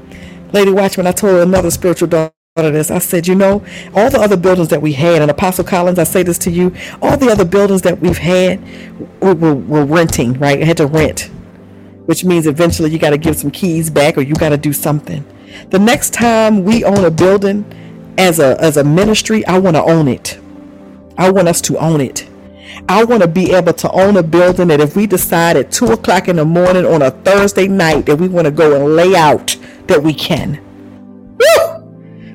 Lady 0.53 0.72
Watchman, 0.72 1.07
I 1.07 1.14
told 1.14 1.41
another 1.41 1.72
spiritual 1.72 2.10
daughter 2.10 2.34
this. 2.57 2.91
I 2.91 2.99
said, 2.99 3.27
you 3.27 3.36
know, 3.36 3.64
all 3.95 4.10
the 4.11 4.19
other 4.22 4.38
buildings 4.38 4.69
that 4.69 4.81
we 4.81 4.94
had, 4.94 5.22
and 5.22 5.31
Apostle 5.31 5.65
Collins, 5.65 5.99
I 5.99 6.06
say 6.06 6.23
this 6.23 6.40
to 6.40 6.52
you, 6.52 6.76
all 7.02 7.18
the 7.18 7.30
other 7.31 7.45
buildings 7.45 7.84
that 7.84 7.99
we've 8.02 8.18
had, 8.19 8.61
we 9.22 9.34
were, 9.34 9.56
were 9.56 9.86
renting, 9.86 10.34
right? 10.36 10.61
I 10.61 10.65
had 10.65 10.77
to 10.77 10.88
rent, 10.88 11.31
which 12.06 12.26
means 12.26 12.48
eventually 12.48 12.91
you 12.91 12.99
got 12.99 13.11
to 13.11 13.19
give 13.19 13.38
some 13.38 13.52
keys 13.52 13.90
back 13.91 14.18
or 14.18 14.22
you 14.22 14.36
got 14.36 14.49
to 14.49 14.57
do 14.57 14.73
something. 14.73 15.26
The 15.72 15.80
next 15.80 16.14
time 16.14 16.65
we 16.65 16.84
own 16.86 17.06
a 17.06 17.11
building, 17.11 17.65
as 18.19 18.37
a 18.39 18.59
as 18.61 18.75
a 18.77 18.83
ministry, 18.83 19.45
I 19.45 19.57
want 19.57 19.77
to 19.77 19.83
own 19.83 20.07
it. 20.09 20.37
I 21.17 21.31
want 21.31 21.47
us 21.47 21.61
to 21.61 21.77
own 21.77 22.01
it. 22.01 22.29
I 22.87 23.03
want 23.03 23.21
to 23.23 23.27
be 23.27 23.51
able 23.53 23.73
to 23.73 23.91
own 23.91 24.17
a 24.17 24.23
building 24.23 24.67
that 24.67 24.81
if 24.81 24.95
we 24.95 25.07
decide 25.07 25.57
at 25.57 25.71
two 25.71 25.87
o'clock 25.87 26.27
in 26.27 26.35
the 26.35 26.45
morning 26.45 26.85
on 26.85 27.01
a 27.01 27.11
Thursday 27.11 27.67
night 27.67 28.05
that 28.05 28.17
we 28.17 28.27
want 28.27 28.45
to 28.45 28.51
go 28.51 28.75
and 28.75 28.95
lay 28.95 29.15
out, 29.15 29.55
that 29.87 30.03
we 30.03 30.13
can. 30.13 30.63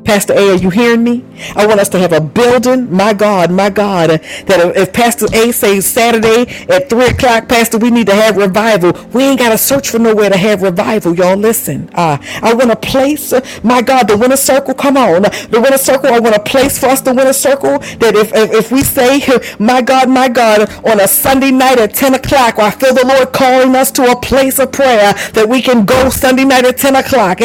Pastor 0.04 0.34
A, 0.34 0.50
are 0.50 0.56
you 0.56 0.70
hearing 0.70 1.02
me? 1.02 1.24
I 1.56 1.66
want 1.66 1.80
us 1.80 1.88
to 1.90 1.98
have 1.98 2.12
a 2.12 2.20
building, 2.20 2.92
my 2.94 3.14
God, 3.14 3.50
my 3.50 3.70
God, 3.70 4.10
that 4.10 4.72
if 4.76 4.92
Pastor 4.92 5.26
A 5.32 5.52
says 5.52 5.86
Saturday 5.86 6.42
at 6.68 6.90
3 6.90 7.06
o'clock, 7.06 7.48
Pastor, 7.48 7.78
we 7.78 7.90
need 7.90 8.06
to 8.08 8.14
have 8.14 8.36
revival, 8.36 8.92
we 9.12 9.24
ain't 9.24 9.38
got 9.38 9.50
to 9.50 9.58
search 9.58 9.90
for 9.90 9.98
nowhere 9.98 10.30
to 10.30 10.36
have 10.36 10.62
revival. 10.62 11.14
Y'all 11.14 11.36
listen. 11.36 11.90
Uh, 11.94 12.18
I 12.42 12.54
want 12.54 12.70
a 12.70 12.76
place, 12.76 13.32
my 13.64 13.82
God, 13.82 14.08
the 14.08 14.16
winner 14.16 14.36
circle, 14.36 14.74
come 14.74 14.96
on. 14.96 15.22
The 15.22 15.60
winner 15.62 15.78
circle, 15.78 16.12
I 16.12 16.18
want 16.18 16.36
a 16.36 16.40
place 16.40 16.78
for 16.78 16.86
us, 16.86 17.00
the 17.00 17.14
winner 17.14 17.32
circle, 17.32 17.78
that 17.78 18.14
if, 18.14 18.32
if, 18.34 18.52
if 18.52 18.72
we 18.72 18.82
say, 18.82 19.22
my 19.58 19.82
God, 19.82 20.10
my 20.10 20.28
God, 20.28 20.70
on 20.84 21.00
a 21.00 21.08
Sunday 21.08 21.50
night 21.50 21.78
at 21.78 21.94
10 21.94 22.14
o'clock, 22.14 22.58
I 22.58 22.70
feel 22.70 22.94
the 22.94 23.06
Lord 23.06 23.32
calling 23.32 23.74
us 23.74 23.90
to 23.92 24.10
a 24.12 24.20
place 24.20 24.58
of 24.58 24.72
prayer 24.72 25.14
that 25.32 25.48
we 25.48 25.62
can 25.62 25.84
go 25.86 26.10
Sunday 26.10 26.44
night 26.44 26.66
at 26.66 26.78
10 26.78 26.96
o'clock. 26.96 27.40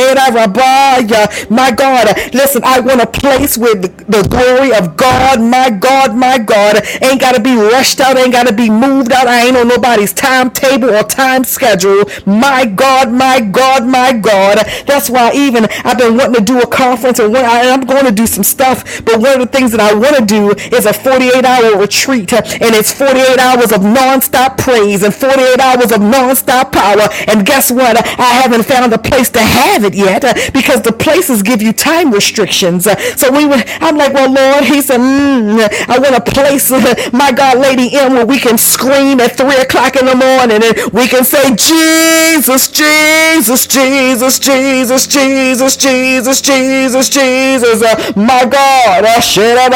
My 1.49 1.71
God, 1.71 2.07
listen 2.33 2.48
Listen, 2.49 2.63
I 2.65 2.79
want 2.79 2.99
a 2.99 3.05
place 3.05 3.59
where 3.59 3.75
the, 3.75 3.89
the 3.89 4.27
glory 4.27 4.73
of 4.73 4.97
God, 4.97 5.39
my 5.39 5.69
God, 5.69 6.15
my 6.15 6.39
God, 6.39 6.81
ain't 6.99 7.21
got 7.21 7.35
to 7.35 7.39
be 7.39 7.55
rushed 7.55 7.99
out, 7.99 8.17
ain't 8.17 8.31
got 8.31 8.47
to 8.47 8.53
be 8.53 8.71
moved 8.71 9.11
out. 9.11 9.27
I 9.27 9.45
ain't 9.45 9.55
on 9.55 9.67
nobody's 9.67 10.13
timetable 10.13 10.89
or 10.89 11.03
time 11.03 11.43
schedule. 11.43 12.05
My 12.25 12.65
God, 12.65 13.11
my 13.11 13.39
God, 13.39 13.85
my 13.85 14.13
God. 14.13 14.65
That's 14.87 15.11
why 15.11 15.31
even 15.35 15.67
I've 15.85 15.99
been 15.99 16.17
wanting 16.17 16.37
to 16.37 16.41
do 16.41 16.59
a 16.59 16.65
conference 16.65 17.19
and 17.19 17.31
where 17.31 17.45
I'm 17.45 17.81
going 17.81 18.05
to 18.05 18.11
do 18.11 18.25
some 18.25 18.43
stuff. 18.43 19.05
But 19.05 19.19
one 19.19 19.39
of 19.39 19.51
the 19.51 19.55
things 19.55 19.69
that 19.71 19.79
I 19.79 19.93
want 19.93 20.15
to 20.15 20.25
do 20.25 20.49
is 20.75 20.87
a 20.87 20.93
48 20.93 21.45
hour 21.45 21.77
retreat. 21.77 22.33
And 22.33 22.73
it's 22.73 22.91
48 22.91 23.37
hours 23.37 23.71
of 23.71 23.81
nonstop 23.81 24.57
praise 24.57 25.03
and 25.03 25.13
48 25.13 25.59
hours 25.59 25.91
of 25.91 25.99
nonstop 25.99 26.71
power. 26.71 27.09
And 27.27 27.45
guess 27.45 27.69
what? 27.69 27.95
I 28.19 28.41
haven't 28.41 28.63
found 28.63 28.91
a 28.91 28.97
place 28.97 29.29
to 29.37 29.39
have 29.39 29.83
it 29.83 29.93
yet 29.93 30.23
because 30.51 30.81
the 30.81 30.93
places 30.93 31.43
give 31.43 31.61
you 31.61 31.73
time 31.73 32.11
restrictions 32.11 32.38
restrictions. 32.39 32.87
So 33.19 33.31
we 33.31 33.45
would, 33.45 33.63
I'm 33.81 33.97
like, 33.97 34.13
well, 34.13 34.31
Lord, 34.31 34.63
he 34.63 34.81
said, 34.81 34.99
mm, 34.99 35.59
I 35.87 35.99
want 35.99 36.15
a 36.15 36.21
place, 36.21 36.71
my 37.13 37.31
God, 37.31 37.59
Lady 37.59 37.95
M, 37.95 38.13
where 38.13 38.25
we 38.25 38.39
can 38.39 38.57
scream 38.57 39.19
at 39.19 39.35
three 39.35 39.57
o'clock 39.57 39.95
in 39.95 40.05
the 40.05 40.15
morning 40.15 40.63
and 40.63 40.93
we 40.93 41.07
can 41.07 41.23
say, 41.23 41.55
Jesus, 41.55 42.69
Jesus, 42.69 43.67
Jesus, 43.67 44.39
Jesus, 44.39 45.07
Jesus, 45.07 45.75
Jesus, 45.75 46.41
Jesus, 46.41 47.09
Jesus, 47.09 47.81
uh, 47.83 48.13
my 48.15 48.45
God, 48.45 49.05
I 49.05 49.19
shed 49.19 49.71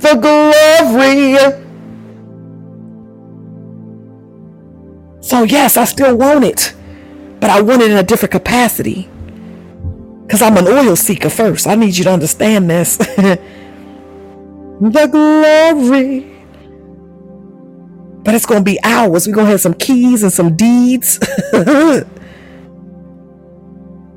the 0.00 0.14
glory. 0.20 1.64
So 5.20 5.42
yes, 5.42 5.76
I 5.76 5.84
still 5.84 6.16
want 6.16 6.44
it, 6.44 6.74
but 7.38 7.50
I 7.50 7.60
want 7.60 7.82
it 7.82 7.90
in 7.90 7.98
a 7.98 8.02
different 8.02 8.32
capacity. 8.32 9.10
Because 10.28 10.42
I'm 10.42 10.58
an 10.58 10.68
oil 10.68 10.94
seeker 10.94 11.30
first. 11.30 11.66
I 11.66 11.74
need 11.74 11.96
you 11.96 12.04
to 12.04 12.12
understand 12.12 12.68
this. 12.68 12.96
the 12.98 13.38
glory. 15.10 16.36
But 18.24 18.34
it's 18.34 18.44
going 18.44 18.60
to 18.60 18.64
be 18.64 18.78
ours. 18.84 19.26
We're 19.26 19.34
going 19.34 19.46
to 19.46 19.52
have 19.52 19.62
some 19.62 19.72
keys 19.72 20.22
and 20.22 20.30
some 20.30 20.54
deeds 20.54 21.18
that 21.52 22.06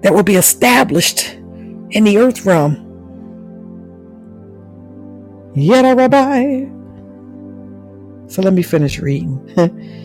will 0.03 0.23
be 0.23 0.35
established 0.35 1.35
in 1.91 2.03
the 2.03 2.17
earth 2.17 2.45
realm. 2.45 2.75
Yet, 5.55 5.95
Rabbi. 5.95 6.65
So 8.27 8.41
let 8.41 8.51
me 8.51 8.63
finish 8.63 8.99
reading. 8.99 9.39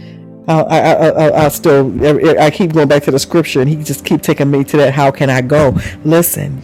I, 0.48 0.60
I, 0.60 0.92
I, 1.08 1.44
I, 1.44 1.48
still, 1.48 2.38
I 2.40 2.50
keep 2.50 2.72
going 2.72 2.88
back 2.88 3.02
to 3.04 3.10
the 3.10 3.18
scripture, 3.18 3.60
and 3.60 3.68
he 3.68 3.76
just 3.82 4.04
keep 4.04 4.22
taking 4.22 4.50
me 4.50 4.62
to 4.64 4.76
that. 4.76 4.94
How 4.94 5.10
can 5.10 5.28
I 5.28 5.40
go? 5.40 5.76
Listen, 6.04 6.62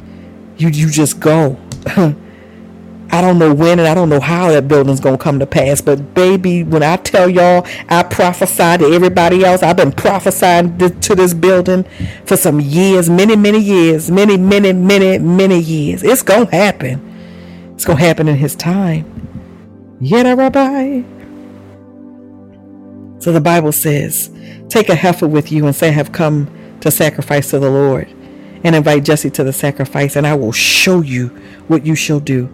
you, 0.56 0.68
you 0.68 0.88
just 0.90 1.18
go. 1.18 1.56
I 3.14 3.20
don't 3.20 3.38
know 3.38 3.52
when 3.52 3.78
and 3.78 3.86
I 3.86 3.92
don't 3.92 4.08
know 4.08 4.20
how 4.20 4.48
that 4.52 4.68
building's 4.68 4.98
gonna 4.98 5.18
come 5.18 5.38
to 5.38 5.46
pass, 5.46 5.82
but 5.82 6.14
baby, 6.14 6.64
when 6.64 6.82
I 6.82 6.96
tell 6.96 7.28
y'all, 7.28 7.66
I 7.90 8.04
prophesy 8.04 8.78
to 8.78 8.90
everybody 8.90 9.44
else. 9.44 9.62
I've 9.62 9.76
been 9.76 9.92
prophesying 9.92 10.78
to 10.78 11.14
this 11.14 11.34
building 11.34 11.84
for 12.24 12.38
some 12.38 12.58
years, 12.58 13.10
many, 13.10 13.36
many 13.36 13.58
years, 13.58 14.10
many, 14.10 14.38
many, 14.38 14.72
many, 14.72 15.18
many 15.18 15.58
years. 15.58 16.02
It's 16.02 16.22
gonna 16.22 16.50
happen. 16.50 17.74
It's 17.74 17.84
gonna 17.84 18.00
happen 18.00 18.28
in 18.28 18.36
His 18.36 18.56
time. 18.56 19.04
Yet, 20.00 20.24
Rabbi. 20.34 21.02
So 23.22 23.30
the 23.30 23.40
Bible 23.40 23.70
says, 23.70 24.30
Take 24.68 24.88
a 24.88 24.96
heifer 24.96 25.28
with 25.28 25.52
you 25.52 25.64
and 25.66 25.76
say, 25.76 25.90
I 25.90 25.92
have 25.92 26.10
come 26.10 26.50
to 26.80 26.90
sacrifice 26.90 27.50
to 27.50 27.60
the 27.60 27.70
Lord. 27.70 28.08
And 28.64 28.74
invite 28.74 29.04
Jesse 29.04 29.30
to 29.30 29.44
the 29.44 29.52
sacrifice, 29.52 30.16
and 30.16 30.26
I 30.26 30.34
will 30.34 30.50
show 30.50 31.02
you 31.02 31.28
what 31.68 31.86
you 31.86 31.94
shall 31.94 32.18
do. 32.18 32.46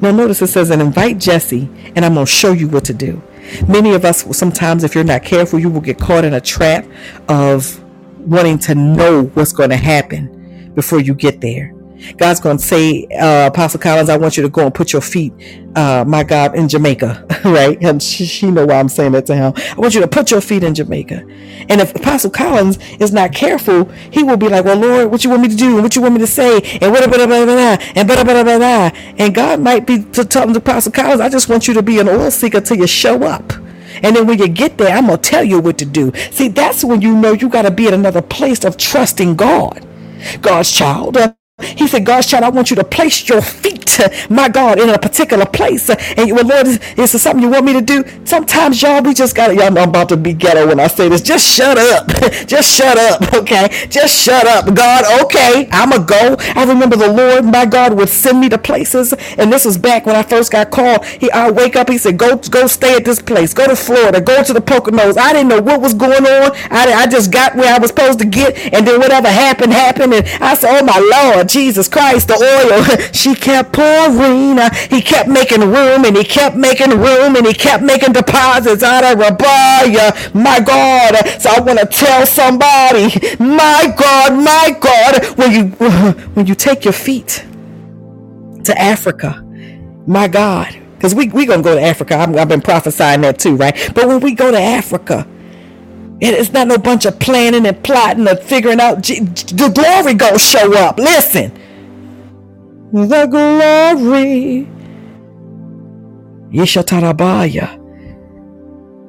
Now, 0.00 0.12
notice 0.12 0.40
it 0.40 0.46
says, 0.46 0.70
and 0.70 0.80
invite 0.80 1.18
Jesse, 1.18 1.68
and 1.94 2.06
I'm 2.06 2.14
going 2.14 2.24
to 2.24 2.32
show 2.32 2.52
you 2.52 2.68
what 2.68 2.86
to 2.86 2.94
do. 2.94 3.22
Many 3.68 3.92
of 3.92 4.06
us, 4.06 4.24
sometimes, 4.34 4.82
if 4.82 4.94
you're 4.94 5.04
not 5.04 5.24
careful, 5.24 5.58
you 5.58 5.68
will 5.68 5.82
get 5.82 5.98
caught 5.98 6.24
in 6.24 6.32
a 6.32 6.40
trap 6.40 6.86
of 7.28 7.78
wanting 8.20 8.58
to 8.60 8.74
know 8.74 9.24
what's 9.34 9.52
going 9.52 9.70
to 9.70 9.76
happen 9.76 10.72
before 10.74 11.00
you 11.00 11.14
get 11.14 11.42
there. 11.42 11.73
God's 12.18 12.40
going 12.40 12.58
to 12.58 12.64
say, 12.64 13.06
uh, 13.20 13.48
Apostle 13.48 13.80
Collins, 13.80 14.08
I 14.10 14.16
want 14.16 14.36
you 14.36 14.42
to 14.44 14.48
go 14.48 14.64
and 14.66 14.74
put 14.74 14.92
your 14.92 15.02
feet, 15.02 15.32
uh, 15.76 16.04
my 16.06 16.24
God, 16.24 16.56
in 16.56 16.68
Jamaica, 16.68 17.26
right? 17.44 17.78
And 17.82 18.02
she, 18.02 18.26
she 18.26 18.50
know 18.50 18.66
why 18.66 18.76
I'm 18.80 18.88
saying 18.88 19.12
that 19.12 19.26
to 19.26 19.36
him. 19.36 19.54
I 19.56 19.80
want 19.80 19.94
you 19.94 20.00
to 20.00 20.08
put 20.08 20.30
your 20.30 20.40
feet 20.40 20.64
in 20.64 20.74
Jamaica. 20.74 21.24
And 21.70 21.80
if 21.80 21.94
Apostle 21.96 22.30
Collins 22.30 22.78
is 23.00 23.12
not 23.12 23.32
careful, 23.34 23.86
he 24.10 24.22
will 24.24 24.36
be 24.36 24.48
like, 24.48 24.64
well, 24.64 24.76
Lord, 24.78 25.10
what 25.10 25.24
you 25.24 25.30
want 25.30 25.42
me 25.42 25.48
to 25.48 25.56
do? 25.56 25.74
And 25.74 25.82
what 25.82 25.96
you 25.96 26.02
want 26.02 26.14
me 26.14 26.20
to 26.20 26.26
say? 26.26 26.58
And 26.80 26.92
blah, 26.92 27.06
blah, 27.06 27.26
and 27.96 28.08
blah, 28.08 28.24
blah, 28.24 28.42
blah, 28.44 28.58
blah. 28.58 28.90
And 29.18 29.34
God 29.34 29.60
might 29.60 29.86
be 29.86 30.02
talking 30.04 30.52
to 30.54 30.58
Apostle 30.60 30.92
Collins, 30.92 31.20
I 31.20 31.28
just 31.28 31.48
want 31.48 31.68
you 31.68 31.74
to 31.74 31.82
be 31.82 31.98
an 32.00 32.08
oil 32.08 32.30
seeker 32.30 32.60
till 32.60 32.78
you 32.78 32.86
show 32.86 33.22
up. 33.24 33.52
And 34.02 34.16
then 34.16 34.26
when 34.26 34.38
you 34.38 34.48
get 34.48 34.78
there, 34.78 34.96
I'm 34.96 35.06
going 35.06 35.20
to 35.20 35.30
tell 35.30 35.44
you 35.44 35.60
what 35.60 35.78
to 35.78 35.86
do. 35.86 36.12
See, 36.32 36.48
that's 36.48 36.84
when 36.84 37.02
you 37.02 37.14
know 37.16 37.32
you 37.32 37.48
got 37.48 37.62
to 37.62 37.70
be 37.72 37.88
at 37.88 37.94
another 37.94 38.22
place 38.22 38.64
of 38.64 38.76
trusting 38.78 39.36
God. 39.36 39.86
God's 40.42 40.70
child. 40.72 41.18
He 41.62 41.86
said, 41.86 42.04
God's 42.04 42.26
child, 42.26 42.42
I 42.42 42.48
want 42.48 42.70
you 42.70 42.76
to 42.76 42.82
place 42.82 43.28
your 43.28 43.40
feet, 43.40 44.00
my 44.28 44.48
God, 44.48 44.80
in 44.80 44.88
a 44.88 44.98
particular 44.98 45.46
place. 45.46 45.88
And 45.88 46.26
you, 46.26 46.34
well, 46.34 46.46
Lord, 46.46 46.66
is, 46.66 46.80
is 46.98 47.22
something 47.22 47.44
you 47.44 47.48
want 47.48 47.64
me 47.64 47.72
to 47.74 47.80
do? 47.80 48.04
Sometimes, 48.24 48.82
y'all, 48.82 49.00
we 49.00 49.14
just 49.14 49.36
got 49.36 49.48
to, 49.48 49.54
y'all 49.54 49.70
know 49.70 49.82
I'm 49.82 49.90
about 49.90 50.08
to 50.08 50.16
be 50.16 50.32
ghetto 50.32 50.66
when 50.66 50.80
I 50.80 50.88
say 50.88 51.08
this. 51.08 51.20
Just 51.20 51.46
shut 51.46 51.78
up. 51.78 52.08
just 52.48 52.74
shut 52.74 52.98
up, 52.98 53.32
okay? 53.34 53.68
Just 53.88 54.20
shut 54.20 54.48
up. 54.48 54.74
God, 54.74 55.24
okay, 55.26 55.68
I'm 55.70 55.92
to 55.92 56.00
go. 56.00 56.34
I 56.56 56.64
remember 56.64 56.96
the 56.96 57.12
Lord, 57.12 57.44
my 57.44 57.66
God, 57.66 57.94
would 57.94 58.08
send 58.08 58.40
me 58.40 58.48
to 58.48 58.58
places. 58.58 59.12
And 59.38 59.52
this 59.52 59.64
was 59.64 59.78
back 59.78 60.06
when 60.06 60.16
I 60.16 60.24
first 60.24 60.50
got 60.50 60.72
called. 60.72 61.04
He, 61.04 61.30
I 61.30 61.52
wake 61.52 61.76
up, 61.76 61.88
he 61.88 61.98
said, 61.98 62.18
go, 62.18 62.36
go 62.36 62.66
stay 62.66 62.96
at 62.96 63.04
this 63.04 63.22
place. 63.22 63.54
Go 63.54 63.68
to 63.68 63.76
Florida. 63.76 64.20
Go 64.20 64.42
to 64.42 64.52
the 64.52 64.60
Poconos. 64.60 65.16
I 65.16 65.32
didn't 65.32 65.48
know 65.48 65.62
what 65.62 65.80
was 65.80 65.94
going 65.94 66.26
on. 66.26 66.50
I, 66.70 66.92
I 66.94 67.06
just 67.06 67.30
got 67.30 67.54
where 67.54 67.72
I 67.72 67.78
was 67.78 67.90
supposed 67.90 68.18
to 68.18 68.24
get. 68.24 68.56
And 68.74 68.84
then 68.84 68.98
whatever 68.98 69.28
happened, 69.28 69.72
happened. 69.72 70.14
And 70.14 70.26
I 70.42 70.54
said, 70.54 70.80
oh, 70.80 70.84
my 70.84 70.98
Lord, 70.98 71.43
Jesus 71.44 71.88
Christ, 71.88 72.28
the 72.28 72.34
oil. 72.34 72.84
she 73.12 73.34
kept 73.34 73.72
pouring. 73.72 74.58
He 74.90 75.02
kept 75.02 75.28
making 75.28 75.60
room 75.60 76.04
and 76.04 76.16
he 76.16 76.24
kept 76.24 76.56
making 76.56 76.90
room 76.90 77.36
and 77.36 77.46
he 77.46 77.54
kept 77.54 77.82
making 77.82 78.12
deposits 78.12 78.82
out 78.82 79.04
of 79.04 79.18
Rabaya. 79.18 80.34
My 80.34 80.60
God. 80.60 81.16
So 81.40 81.50
I 81.50 81.60
want 81.60 81.78
to 81.80 81.86
tell 81.86 82.26
somebody, 82.26 83.08
my 83.38 83.94
God, 83.96 84.34
my 84.34 84.76
God, 84.80 85.38
when 85.38 85.52
you 85.52 85.64
when 86.34 86.46
you 86.46 86.54
take 86.54 86.84
your 86.84 86.92
feet 86.94 87.44
to 88.64 88.78
Africa, 88.80 89.42
my 90.06 90.28
God, 90.28 90.76
because 90.94 91.14
we 91.14 91.28
we 91.28 91.46
gonna 91.46 91.62
go 91.62 91.74
to 91.74 91.82
Africa. 91.82 92.16
i 92.16 92.38
have 92.38 92.48
been 92.48 92.60
prophesying 92.62 93.22
that 93.22 93.38
too, 93.38 93.56
right? 93.56 93.74
But 93.94 94.08
when 94.08 94.20
we 94.20 94.34
go 94.34 94.50
to 94.50 94.58
Africa, 94.60 95.26
it's 96.20 96.52
not 96.52 96.68
no 96.68 96.78
bunch 96.78 97.04
of 97.06 97.18
planning 97.18 97.66
and 97.66 97.82
plotting 97.84 98.26
and 98.26 98.38
figuring 98.40 98.80
out. 98.80 99.02
The 99.02 99.72
glory 99.74 100.14
gonna 100.14 100.38
show 100.38 100.74
up. 100.78 100.98
Listen, 100.98 101.52
the 102.92 103.26
glory. 103.26 104.68
Yeshatarabaya. 106.50 107.78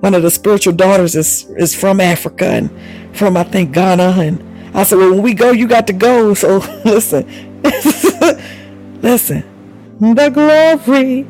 One 0.02 0.14
of 0.14 0.24
the 0.24 0.32
spiritual 0.32 0.74
daughters 0.74 1.16
is 1.16 1.46
is 1.58 1.76
from 1.76 2.02
Africa 2.02 2.46
and 2.48 2.70
from 3.18 3.38
I 3.38 3.44
think 3.44 3.72
Ghana. 3.74 4.16
And 4.20 4.78
I 4.78 4.84
said, 4.84 4.98
well, 4.98 5.12
when 5.12 5.22
we 5.22 5.34
go, 5.34 5.52
you 5.52 5.68
got 5.68 5.88
to 5.88 5.94
go. 5.94 6.34
So 6.36 6.58
listen, 6.84 7.62
listen, 9.02 9.44
the 10.00 10.30
glory. 10.30 11.24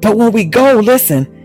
But 0.00 0.16
when 0.16 0.32
we 0.32 0.44
go, 0.44 0.80
listen 0.80 1.39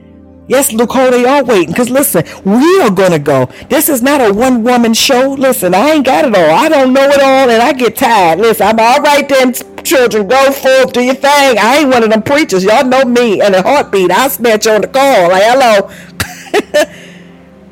Yes, 0.47 0.71
look 0.71 0.93
how 0.93 1.09
they 1.09 1.25
are 1.25 1.43
waiting. 1.43 1.69
Because 1.69 1.89
listen, 1.89 2.23
we 2.43 2.81
are 2.81 2.91
going 2.91 3.11
to 3.11 3.19
go. 3.19 3.47
This 3.69 3.89
is 3.89 4.01
not 4.01 4.21
a 4.21 4.31
one 4.31 4.63
woman 4.63 4.93
show. 4.93 5.31
Listen, 5.31 5.73
I 5.73 5.91
ain't 5.91 6.05
got 6.05 6.25
it 6.25 6.35
all. 6.35 6.51
I 6.51 6.69
don't 6.69 6.93
know 6.93 7.09
it 7.09 7.19
all 7.19 7.49
and 7.49 7.61
I 7.61 7.73
get 7.73 7.95
tired. 7.95 8.39
Listen, 8.39 8.67
I'm 8.67 8.79
all 8.79 9.01
right 9.01 9.27
then, 9.27 9.53
children. 9.83 10.27
Go 10.27 10.51
forth, 10.51 10.93
do 10.93 11.01
your 11.01 11.15
thing. 11.15 11.57
I 11.57 11.77
ain't 11.79 11.89
one 11.89 12.03
of 12.03 12.11
them 12.11 12.21
preachers. 12.21 12.63
Y'all 12.63 12.85
know 12.85 13.05
me 13.05 13.41
and 13.41 13.55
a 13.55 13.61
heartbeat. 13.63 14.11
I'll 14.11 14.29
snatch 14.29 14.67
on 14.67 14.81
the 14.81 14.87
call. 14.87 15.29
Like, 15.29 15.43
hello. 15.43 15.89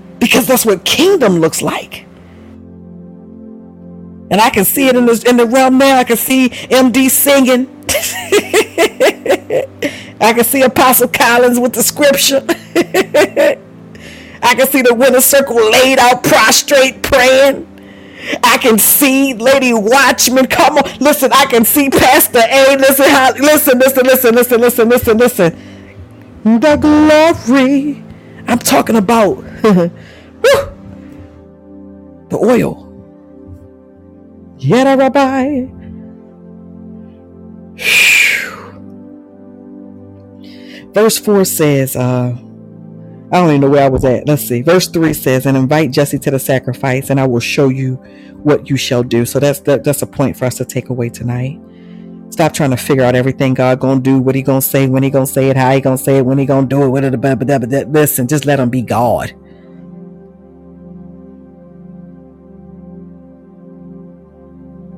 because 0.20 0.48
that's 0.48 0.66
what 0.66 0.84
kingdom 0.84 1.36
looks 1.38 1.62
like. 1.62 2.06
And 4.32 4.41
I 4.41 4.50
can 4.50 4.66
see 4.66 4.88
it 4.88 4.95
in 4.95 5.06
the, 5.06 5.24
in 5.28 5.38
the 5.38 5.45
realm 5.45 5.78
now. 5.78 5.98
I 5.98 6.04
can 6.06 6.18
see 6.18 6.50
MD 6.50 7.10
singing. 7.12 7.70
I 10.24 10.34
can 10.34 10.45
see 10.45 10.64
Apostle 10.64 11.10
Collins 11.10 11.60
with 11.60 11.74
the 11.74 11.84
scripture. 11.84 12.45
I 14.44 14.56
can 14.56 14.68
see 14.68 14.82
the 14.84 14.95
winner 14.95 15.22
circle 15.22 15.58
laid 15.58 16.00
out 16.00 16.24
prostrate 16.24 17.04
praying. 17.04 17.68
I 18.44 18.58
can 18.60 18.80
see 18.80 19.34
Lady 19.36 19.74
Watchman. 19.74 20.48
Come 20.48 20.78
on, 20.80 21.00
listen. 21.00 21.32
I 21.34 21.45
can 21.48 21.66
see 21.66 21.90
Pastor 21.90 22.40
A. 22.40 22.78
Listen, 22.78 23.10
how, 23.10 23.34
listen, 23.36 23.80
listen, 23.80 24.06
listen, 24.06 24.36
listen, 24.36 24.62
listen, 24.62 24.90
listen, 24.90 25.18
listen. 25.18 25.74
The 26.44 26.78
glory. 26.78 28.04
I'm 28.48 28.60
talking 28.60 28.98
about 28.98 29.38
the 29.64 29.91
oil. 32.34 33.06
Yet, 34.60 34.98
Rabbi. 34.98 35.68
Verse 40.94 41.18
4 41.18 41.44
says, 41.45 41.95
uh, 41.95 42.36
I 43.32 43.38
don't 43.38 43.49
even 43.49 43.61
know 43.61 43.70
where 43.70 43.84
I 43.84 43.90
was 43.90 44.06
at. 44.06 44.28
Let's 44.28 44.44
see. 44.44 44.61
Verse 44.61 44.88
3 44.88 45.11
says, 45.11 45.48
and 45.48 45.57
invite 45.57 45.90
Jesse 45.90 46.20
to 46.20 46.30
the 46.30 46.38
sacrifice, 46.40 47.10
and 47.10 47.20
I 47.20 47.26
will 47.26 47.40
show 47.40 47.70
you 47.70 47.95
what 48.44 48.70
you 48.70 48.78
shall 48.78 49.02
do. 49.02 49.26
So 49.26 49.40
that's 49.40 49.60
that, 49.61 49.84
that's 49.84 50.03
a 50.03 50.07
point 50.07 50.38
for 50.38 50.45
us 50.45 50.56
to 50.57 50.65
take 50.65 50.90
away 50.90 51.10
tonight. 51.10 51.60
Stop 52.30 52.53
trying 52.53 52.70
to 52.72 52.78
figure 52.78 53.03
out 53.03 53.15
everything 53.15 53.56
God 53.56 53.80
gonna 53.80 54.02
do, 54.02 54.20
what 54.20 54.36
he 54.36 54.44
gonna 54.44 54.61
say, 54.61 54.88
when 54.88 55.02
he 55.02 55.10
gonna 55.10 55.26
say 55.26 55.49
it, 55.49 55.57
how 55.57 55.72
he 55.72 55.82
gonna 55.82 55.98
say 55.98 56.18
it, 56.18 56.26
when 56.26 56.38
he 56.38 56.45
gonna 56.45 56.68
do 56.68 56.84
it, 56.84 56.90
what 56.90 57.03
it 57.03 57.20
but 57.20 57.90
listen, 57.90 58.28
just 58.28 58.45
let 58.45 58.60
him 58.60 58.70
be 58.70 58.84
God. 58.84 59.34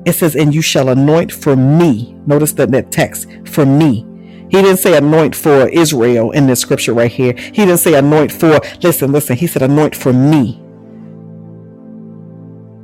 It 0.04 0.12
says, 0.12 0.36
and 0.36 0.54
you 0.54 0.62
shall 0.62 0.90
anoint 0.90 1.32
for 1.32 1.56
me. 1.56 2.14
Notice 2.26 2.52
that, 2.52 2.70
that 2.70 2.92
text, 2.92 3.28
for 3.46 3.64
me 3.64 4.06
he 4.50 4.62
didn't 4.62 4.78
say 4.78 4.96
anoint 4.96 5.34
for 5.34 5.68
Israel 5.68 6.30
in 6.30 6.46
this 6.46 6.60
scripture 6.60 6.94
right 6.94 7.10
here. 7.10 7.34
He 7.36 7.52
didn't 7.52 7.78
say 7.78 7.94
anoint 7.94 8.32
for, 8.32 8.60
listen, 8.82 9.12
listen, 9.12 9.36
he 9.36 9.46
said 9.46 9.62
anoint 9.62 9.96
for 9.96 10.12
me. 10.12 10.62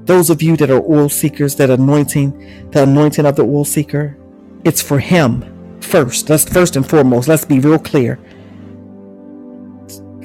Those 0.05 0.31
of 0.31 0.43
you 0.43 0.57
that 0.57 0.71
are 0.71 0.83
oil 0.83 1.09
seekers, 1.09 1.57
that 1.57 1.71
anointing, 1.71 2.71
the 2.73 2.83
anointing 2.83 3.25
of 3.27 3.37
the 3.37 3.45
oil 3.45 3.65
seeker, 3.65 4.17
it's 4.65 4.83
for 4.83 4.99
him 4.99 5.79
first. 5.81 6.27
That's 6.27 6.45
first 6.45 6.77
and 6.77 6.89
foremost. 6.89 7.29
Let's 7.29 7.45
be 7.45 7.61
real 7.61 7.79
clear. 7.79 8.19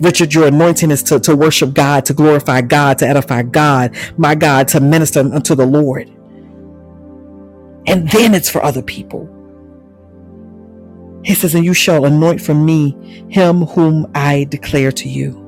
Richard, 0.01 0.33
your 0.33 0.47
anointing 0.47 0.91
is 0.91 1.03
to, 1.03 1.19
to 1.21 1.35
worship 1.35 1.73
God, 1.73 2.05
to 2.05 2.13
glorify 2.13 2.61
God, 2.61 2.99
to 2.99 3.07
edify 3.07 3.43
God, 3.43 3.95
my 4.17 4.35
God, 4.35 4.67
to 4.69 4.79
minister 4.79 5.21
unto 5.21 5.55
the 5.55 5.65
Lord. 5.65 6.09
And 7.87 8.09
then 8.11 8.35
it's 8.35 8.49
for 8.49 8.63
other 8.63 8.81
people. 8.81 9.29
He 11.27 11.35
says, 11.35 11.55
And 11.55 11.65
you 11.65 11.73
shall 11.73 12.05
anoint 12.05 12.39
from 12.39 12.65
me 12.65 13.25
him 13.27 13.65
whom 13.65 14.09
I 14.15 14.45
declare 14.45 14.93
to 14.93 15.09
you. 15.09 15.43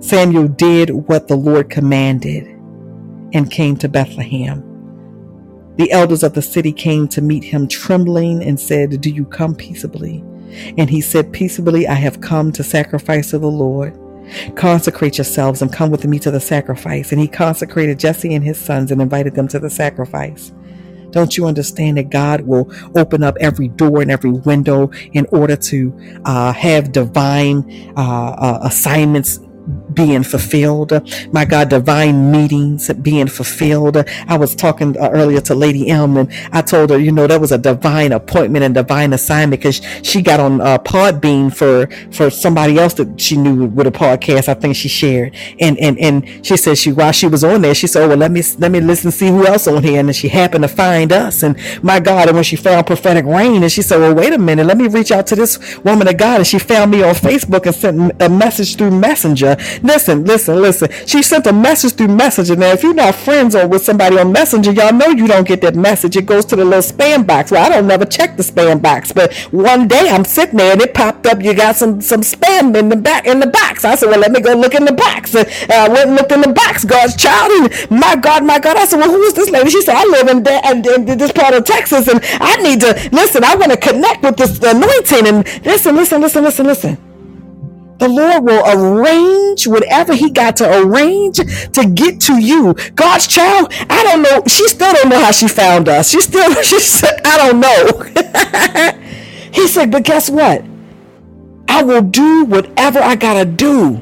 Samuel 0.00 0.48
did 0.48 0.90
what 0.90 1.28
the 1.28 1.36
Lord 1.36 1.70
commanded 1.70 2.44
and 3.32 3.52
came 3.52 3.76
to 3.76 3.88
Bethlehem. 3.88 4.64
The 5.76 5.92
elders 5.92 6.24
of 6.24 6.32
the 6.32 6.42
city 6.42 6.72
came 6.72 7.06
to 7.06 7.22
meet 7.22 7.44
him 7.44 7.68
trembling 7.68 8.42
and 8.42 8.58
said, 8.58 9.00
Do 9.00 9.10
you 9.10 9.24
come 9.26 9.54
peaceably? 9.54 10.24
And 10.76 10.90
he 10.90 11.00
said, 11.02 11.32
Peaceably, 11.32 11.86
I 11.86 11.94
have 11.94 12.20
come 12.20 12.50
to 12.50 12.64
sacrifice 12.64 13.30
to 13.30 13.38
the 13.38 13.46
Lord. 13.46 13.96
Consecrate 14.56 15.18
yourselves 15.18 15.62
and 15.62 15.72
come 15.72 15.90
with 15.92 16.04
me 16.04 16.18
to 16.18 16.32
the 16.32 16.40
sacrifice. 16.40 17.12
And 17.12 17.20
he 17.20 17.28
consecrated 17.28 18.00
Jesse 18.00 18.34
and 18.34 18.44
his 18.44 18.58
sons 18.58 18.90
and 18.90 19.00
invited 19.00 19.36
them 19.36 19.46
to 19.48 19.60
the 19.60 19.70
sacrifice. 19.70 20.52
Don't 21.10 21.36
you 21.36 21.46
understand 21.46 21.96
that 21.98 22.10
God 22.10 22.42
will 22.42 22.70
open 22.96 23.22
up 23.22 23.36
every 23.40 23.68
door 23.68 24.02
and 24.02 24.10
every 24.10 24.30
window 24.30 24.90
in 25.12 25.26
order 25.32 25.56
to 25.56 26.20
uh, 26.24 26.52
have 26.52 26.92
divine 26.92 27.92
uh, 27.96 28.00
uh, 28.00 28.58
assignments 28.62 29.40
being 29.92 30.22
fulfilled. 30.22 30.92
My 31.32 31.44
God, 31.44 31.68
divine 31.68 32.30
meetings 32.30 32.92
being 32.94 33.26
fulfilled. 33.26 33.96
I 34.26 34.36
was 34.36 34.54
talking 34.54 34.96
uh, 34.98 35.10
earlier 35.12 35.40
to 35.42 35.54
Lady 35.54 35.88
M 35.88 36.16
and 36.16 36.32
I 36.52 36.62
told 36.62 36.90
her, 36.90 36.98
you 36.98 37.12
know, 37.12 37.26
that 37.26 37.40
was 37.40 37.52
a 37.52 37.58
divine 37.58 38.12
appointment 38.12 38.64
and 38.64 38.74
divine 38.74 39.12
assignment 39.12 39.60
because 39.60 39.80
she 40.02 40.22
got 40.22 40.40
on 40.40 40.60
uh, 40.60 40.78
Podbean 40.78 41.54
for, 41.54 41.88
for 42.12 42.30
somebody 42.30 42.78
else 42.78 42.94
that 42.94 43.20
she 43.20 43.36
knew 43.36 43.66
with 43.66 43.86
a 43.86 43.90
podcast. 43.90 44.48
I 44.48 44.54
think 44.54 44.76
she 44.76 44.88
shared. 44.88 45.34
And, 45.60 45.78
and, 45.78 45.98
and 45.98 46.46
she 46.46 46.56
said 46.56 46.78
she, 46.78 46.92
while 46.92 47.12
she 47.12 47.26
was 47.26 47.44
on 47.44 47.62
there, 47.62 47.74
she 47.74 47.86
said, 47.86 48.04
oh, 48.04 48.08
well, 48.08 48.16
let 48.16 48.30
me, 48.30 48.42
let 48.58 48.70
me 48.70 48.80
listen, 48.80 49.10
see 49.10 49.28
who 49.28 49.46
else 49.46 49.66
on 49.66 49.82
here. 49.82 49.98
And 49.98 50.08
then 50.08 50.14
she 50.14 50.28
happened 50.28 50.62
to 50.62 50.68
find 50.68 51.12
us. 51.12 51.42
And 51.42 51.58
my 51.82 52.00
God, 52.00 52.28
and 52.28 52.36
when 52.36 52.44
she 52.44 52.56
found 52.56 52.86
prophetic 52.86 53.24
reign 53.24 53.62
and 53.62 53.72
she 53.72 53.82
said, 53.82 53.98
well, 53.98 54.14
wait 54.14 54.32
a 54.32 54.38
minute, 54.38 54.66
let 54.66 54.76
me 54.76 54.86
reach 54.88 55.10
out 55.10 55.26
to 55.28 55.36
this 55.36 55.78
woman 55.78 56.08
of 56.08 56.16
God. 56.16 56.38
And 56.38 56.46
she 56.46 56.58
found 56.58 56.90
me 56.90 57.02
on 57.02 57.14
Facebook 57.14 57.66
and 57.66 57.74
sent 57.74 58.22
a 58.22 58.28
message 58.28 58.76
through 58.76 58.92
Messenger 58.92 59.56
Listen, 59.82 60.24
listen, 60.24 60.60
listen. 60.60 60.88
She 61.06 61.22
sent 61.22 61.46
a 61.46 61.52
message 61.52 61.94
through 61.94 62.08
Messenger. 62.08 62.56
Now, 62.56 62.72
if 62.72 62.82
you're 62.82 62.94
not 62.94 63.14
friends 63.14 63.54
or 63.54 63.66
with 63.66 63.84
somebody 63.84 64.18
on 64.18 64.32
Messenger, 64.32 64.72
y'all 64.72 64.92
know 64.92 65.08
you 65.08 65.26
don't 65.26 65.46
get 65.46 65.60
that 65.62 65.74
message. 65.74 66.16
It 66.16 66.26
goes 66.26 66.44
to 66.46 66.56
the 66.56 66.64
little 66.64 66.80
spam 66.80 67.26
box. 67.26 67.50
Well, 67.50 67.64
I 67.64 67.68
don't 67.68 67.86
never 67.86 68.04
check 68.04 68.36
the 68.36 68.42
spam 68.42 68.80
box, 68.82 69.12
but 69.12 69.34
one 69.50 69.88
day 69.88 70.08
I'm 70.10 70.24
sitting 70.24 70.56
there 70.56 70.72
and 70.72 70.80
it 70.80 70.94
popped 70.94 71.26
up. 71.26 71.42
You 71.42 71.54
got 71.54 71.76
some 71.76 72.00
some 72.00 72.22
spam 72.22 72.76
in 72.76 72.88
the 72.88 72.96
back 72.96 73.26
in 73.26 73.40
the 73.40 73.46
box. 73.46 73.84
I 73.84 73.94
said, 73.94 74.08
well, 74.08 74.20
let 74.20 74.32
me 74.32 74.40
go 74.40 74.54
look 74.54 74.74
in 74.74 74.84
the 74.84 74.92
box. 74.92 75.34
And 75.34 75.48
I 75.70 75.88
went 75.88 76.08
and 76.08 76.16
looked 76.16 76.32
in 76.32 76.40
the 76.40 76.52
box. 76.52 76.84
God's 76.84 77.16
child. 77.16 77.50
And 77.52 77.90
my 77.90 78.16
God, 78.16 78.44
my 78.44 78.58
God. 78.58 78.76
I 78.76 78.84
said, 78.84 78.98
well, 78.98 79.10
who 79.10 79.22
is 79.22 79.34
this 79.34 79.50
lady? 79.50 79.70
She 79.70 79.82
said, 79.82 79.94
I 79.96 80.04
live 80.04 80.28
in, 80.28 80.46
in, 80.46 81.08
in 81.08 81.18
this 81.18 81.32
part 81.32 81.54
of 81.54 81.64
Texas, 81.64 82.08
and 82.08 82.20
I 82.40 82.56
need 82.62 82.80
to 82.80 83.08
listen. 83.12 83.44
I 83.44 83.54
want 83.56 83.72
to 83.72 83.78
connect 83.78 84.22
with 84.22 84.36
this 84.36 84.58
anointing. 84.62 85.26
And 85.26 85.64
listen, 85.64 85.94
listen, 85.96 86.20
listen, 86.20 86.44
listen, 86.44 86.66
listen. 86.66 87.07
The 87.98 88.08
Lord 88.08 88.44
will 88.44 88.62
arrange 88.64 89.66
whatever 89.66 90.14
He 90.14 90.30
got 90.30 90.56
to 90.56 90.82
arrange 90.82 91.36
to 91.36 91.90
get 91.94 92.20
to 92.22 92.40
you. 92.40 92.74
God's 92.94 93.26
child, 93.26 93.72
I 93.90 94.02
don't 94.04 94.22
know. 94.22 94.42
She 94.46 94.68
still 94.68 94.92
don't 94.92 95.08
know 95.08 95.20
how 95.20 95.32
she 95.32 95.48
found 95.48 95.88
us. 95.88 96.10
She 96.10 96.20
still, 96.20 96.54
she 96.62 96.80
said, 96.80 97.20
I 97.24 97.36
don't 97.38 97.60
know. 97.60 99.50
he 99.52 99.66
said, 99.66 99.90
but 99.90 100.04
guess 100.04 100.30
what? 100.30 100.64
I 101.68 101.82
will 101.82 102.02
do 102.02 102.44
whatever 102.44 103.00
I 103.00 103.14
gotta 103.16 103.44
do 103.44 104.00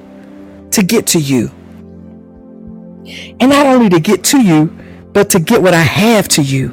to 0.70 0.82
get 0.82 1.06
to 1.08 1.18
you. 1.18 1.50
And 3.40 3.50
not 3.50 3.66
only 3.66 3.88
to 3.90 4.00
get 4.00 4.24
to 4.24 4.42
you, 4.42 4.66
but 5.12 5.30
to 5.30 5.40
get 5.40 5.62
what 5.62 5.74
I 5.74 5.82
have 5.82 6.28
to 6.28 6.42
you. 6.42 6.70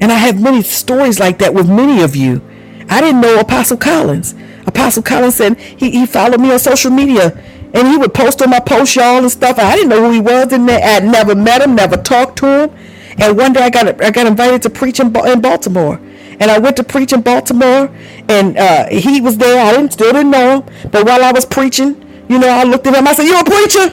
And 0.00 0.10
I 0.10 0.16
have 0.16 0.40
many 0.40 0.62
stories 0.62 1.20
like 1.20 1.38
that 1.38 1.54
with 1.54 1.68
many 1.68 2.02
of 2.02 2.16
you. 2.16 2.42
I 2.88 3.00
didn't 3.00 3.20
know 3.20 3.38
Apostle 3.38 3.76
Collins. 3.76 4.34
Apostle 4.66 5.02
Collins 5.02 5.36
said 5.36 5.58
he, 5.58 5.90
he 5.90 6.06
followed 6.06 6.40
me 6.40 6.52
on 6.52 6.58
social 6.58 6.90
media 6.90 7.36
and 7.74 7.88
he 7.88 7.96
would 7.96 8.12
post 8.14 8.42
on 8.42 8.50
my 8.50 8.60
post, 8.60 8.94
y'all, 8.96 9.18
and 9.18 9.30
stuff. 9.30 9.58
I 9.58 9.74
didn't 9.74 9.88
know 9.88 10.04
who 10.04 10.10
he 10.12 10.20
was, 10.20 10.52
and 10.52 10.70
I 10.70 11.00
would 11.00 11.10
never 11.10 11.34
met 11.34 11.62
him, 11.62 11.74
never 11.74 11.96
talked 11.96 12.38
to 12.38 12.64
him. 12.64 12.70
And 13.18 13.36
one 13.36 13.52
day 13.52 13.62
I 13.62 13.70
got 13.70 14.02
I 14.02 14.10
got 14.10 14.26
invited 14.26 14.62
to 14.62 14.70
preach 14.70 15.00
in, 15.00 15.14
in 15.26 15.40
Baltimore, 15.40 16.00
and 16.40 16.50
I 16.50 16.58
went 16.58 16.76
to 16.78 16.84
preach 16.84 17.12
in 17.12 17.22
Baltimore, 17.22 17.90
and 18.28 18.56
uh, 18.56 18.88
he 18.88 19.20
was 19.20 19.38
there. 19.38 19.64
I 19.64 19.72
didn't 19.72 19.92
still 19.92 20.12
didn't 20.12 20.30
know 20.30 20.60
him, 20.60 20.90
but 20.90 21.04
while 21.06 21.22
I 21.22 21.32
was 21.32 21.44
preaching, 21.44 21.96
you 22.28 22.38
know, 22.38 22.48
I 22.48 22.64
looked 22.64 22.86
at 22.86 22.94
him. 22.94 23.06
I 23.06 23.12
said, 23.14 23.24
"You 23.24 23.38
a 23.38 23.44
preacher?" 23.44 23.90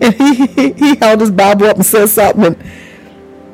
and 0.00 0.14
he 0.14 0.72
he 0.72 0.96
held 0.96 1.20
his 1.20 1.30
Bible 1.30 1.66
up 1.66 1.76
and 1.76 1.86
said 1.86 2.08
something, 2.08 2.44
and 2.44 2.56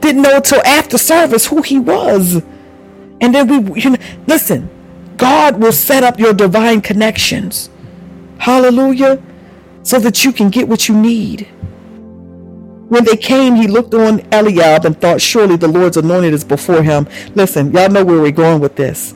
didn't 0.01 0.23
know 0.23 0.37
until 0.37 0.65
after 0.65 0.99
service 0.99 1.47
who 1.47 1.63
he 1.63 1.79
was. 1.79 2.43
And 3.21 3.35
then 3.35 3.47
we, 3.47 3.81
you 3.81 3.91
know, 3.91 3.99
listen, 4.27 4.69
God 5.17 5.61
will 5.61 5.73
set 5.73 6.03
up 6.03 6.19
your 6.19 6.33
divine 6.33 6.81
connections. 6.81 7.71
Hallelujah. 8.39 9.23
So 9.83 9.99
that 9.99 10.25
you 10.25 10.33
can 10.33 10.51
get 10.51 10.69
what 10.69 10.89
you 10.89 10.97
need. 10.97 11.49
When 12.89 13.05
they 13.05 13.17
came, 13.17 13.55
he 13.55 13.67
looked 13.67 13.95
on 13.95 14.21
Eliab 14.33 14.85
and 14.85 15.01
thought, 15.01 15.21
surely 15.21 15.57
the 15.57 15.69
Lord's 15.69 15.97
anointed 15.97 16.33
is 16.33 16.43
before 16.43 16.83
him. 16.83 17.07
Listen, 17.35 17.73
y'all 17.73 17.89
know 17.89 18.05
where 18.05 18.21
we're 18.21 18.33
going 18.33 18.61
with 18.61 18.77
this. 18.77 19.15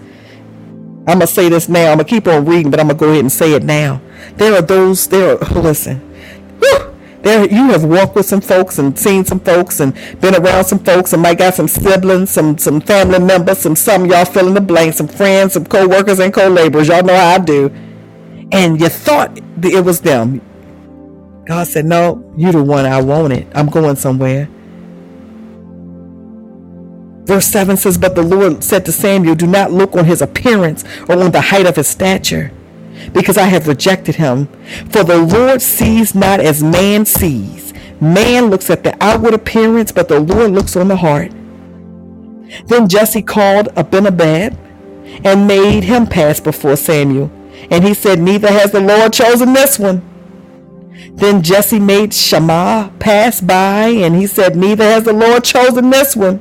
I'm 1.07 1.19
going 1.19 1.21
to 1.21 1.27
say 1.27 1.49
this 1.49 1.69
now. 1.69 1.91
I'm 1.91 1.99
going 1.99 2.07
to 2.07 2.11
keep 2.11 2.29
on 2.29 2.45
reading, 2.47 2.71
but 2.71 2.81
I'm 2.81 2.87
going 2.87 2.97
to 2.97 3.05
go 3.05 3.11
ahead 3.11 3.21
and 3.21 3.33
say 3.33 3.53
it 3.53 3.63
now. 3.63 4.01
There 4.37 4.55
are 4.55 4.63
those, 4.63 5.07
there 5.09 5.33
are, 5.43 5.61
listen. 5.61 5.99
Whew, 6.61 6.94
there, 7.25 7.49
you 7.49 7.71
have 7.71 7.85
walked 7.85 8.15
with 8.15 8.27
some 8.27 8.43
folks 8.43 8.79
and 8.79 8.97
seen 8.99 9.25
some 9.25 9.41
folks 9.41 9.81
and 9.81 9.95
been 10.21 10.35
around 10.35 10.67
some 10.67 10.79
folks 10.79 11.15
and 11.15 11.23
might 11.23 11.39
got 11.39 11.55
some 11.55 11.69
siblings, 11.69 12.31
some 12.31 12.59
some 12.59 12.83
family 12.83 13.19
members, 13.19 13.59
some 13.59 13.75
some 13.75 14.05
y'all 14.07 14.27
fill 14.27 14.47
in 14.47 14.55
the 14.55 14.61
blank, 14.61 14.93
some 14.93 15.09
friends, 15.09 15.55
some 15.55 15.65
co-workers 15.65 16.19
and 16.19 16.35
co-laborers. 16.35 16.89
Y'all 16.89 17.03
know 17.03 17.17
how 17.17 17.37
I 17.37 17.39
do. 17.39 17.71
And 18.53 18.79
you 18.79 18.91
thought 18.91 19.41
it 19.63 19.85
was 19.85 20.01
them. 20.03 20.43
God 21.47 21.67
said, 21.67 21.87
"No, 21.87 22.23
you 22.37 22.53
the 22.53 22.63
one 22.63 22.85
I 22.85 23.01
wanted. 23.01 23.47
I'm 23.55 23.67
going 23.67 23.97
somewhere." 23.97 24.49
Verse 27.25 27.47
7 27.47 27.79
says, 27.79 27.97
But 27.97 28.15
the 28.15 28.23
Lord 28.23 28.63
said 28.63 28.85
to 28.85 28.93
Samuel, 28.93 29.35
Do 29.35 29.47
not 29.47 29.73
look 29.73 29.97
on 29.97 30.05
his 30.05 30.21
appearance 30.21 30.85
or 31.09 31.23
on 31.23 31.31
the 31.31 31.41
height 31.41 31.65
of 31.65 31.77
his 31.77 31.89
stature 31.89 32.53
because 33.13 33.37
I 33.37 33.45
have 33.45 33.69
rejected 33.69 34.17
him. 34.17 34.47
For 34.91 35.05
the 35.05 35.19
Lord 35.19 35.63
sees 35.63 36.15
not 36.15 36.41
as 36.41 36.63
man 36.63 37.07
sees. 37.07 37.73
Man 38.01 38.47
looks 38.51 38.71
at 38.71 38.85
the 38.85 38.97
outward 39.03 39.35
appearance, 39.35 39.93
but 39.93 40.09
the 40.09 40.21
Lord 40.21 40.51
looks 40.51 40.77
on 40.77 40.89
the 40.89 40.97
heart. 40.97 41.33
Then 42.67 42.89
Jesse 42.89 43.23
called 43.23 43.69
Abinadab 43.77 44.59
and 45.25 45.47
made 45.47 45.85
him 45.85 46.07
pass 46.07 46.41
before 46.41 46.77
Samuel. 46.77 47.31
And 47.71 47.85
he 47.85 47.95
said, 47.95 48.19
Neither 48.21 48.49
has 48.49 48.73
the 48.73 48.81
Lord 48.81 49.13
chosen 49.13 49.53
this 49.53 49.79
one. 49.79 50.03
Then 51.15 51.43
Jesse 51.43 51.79
made 51.79 52.13
Shammah 52.13 52.93
pass 52.99 53.41
by, 53.41 53.89
and 53.89 54.15
he 54.17 54.27
said, 54.27 54.57
Neither 54.57 54.85
has 54.85 55.05
the 55.05 55.13
Lord 55.13 55.45
chosen 55.45 55.91
this 55.91 56.17
one. 56.17 56.41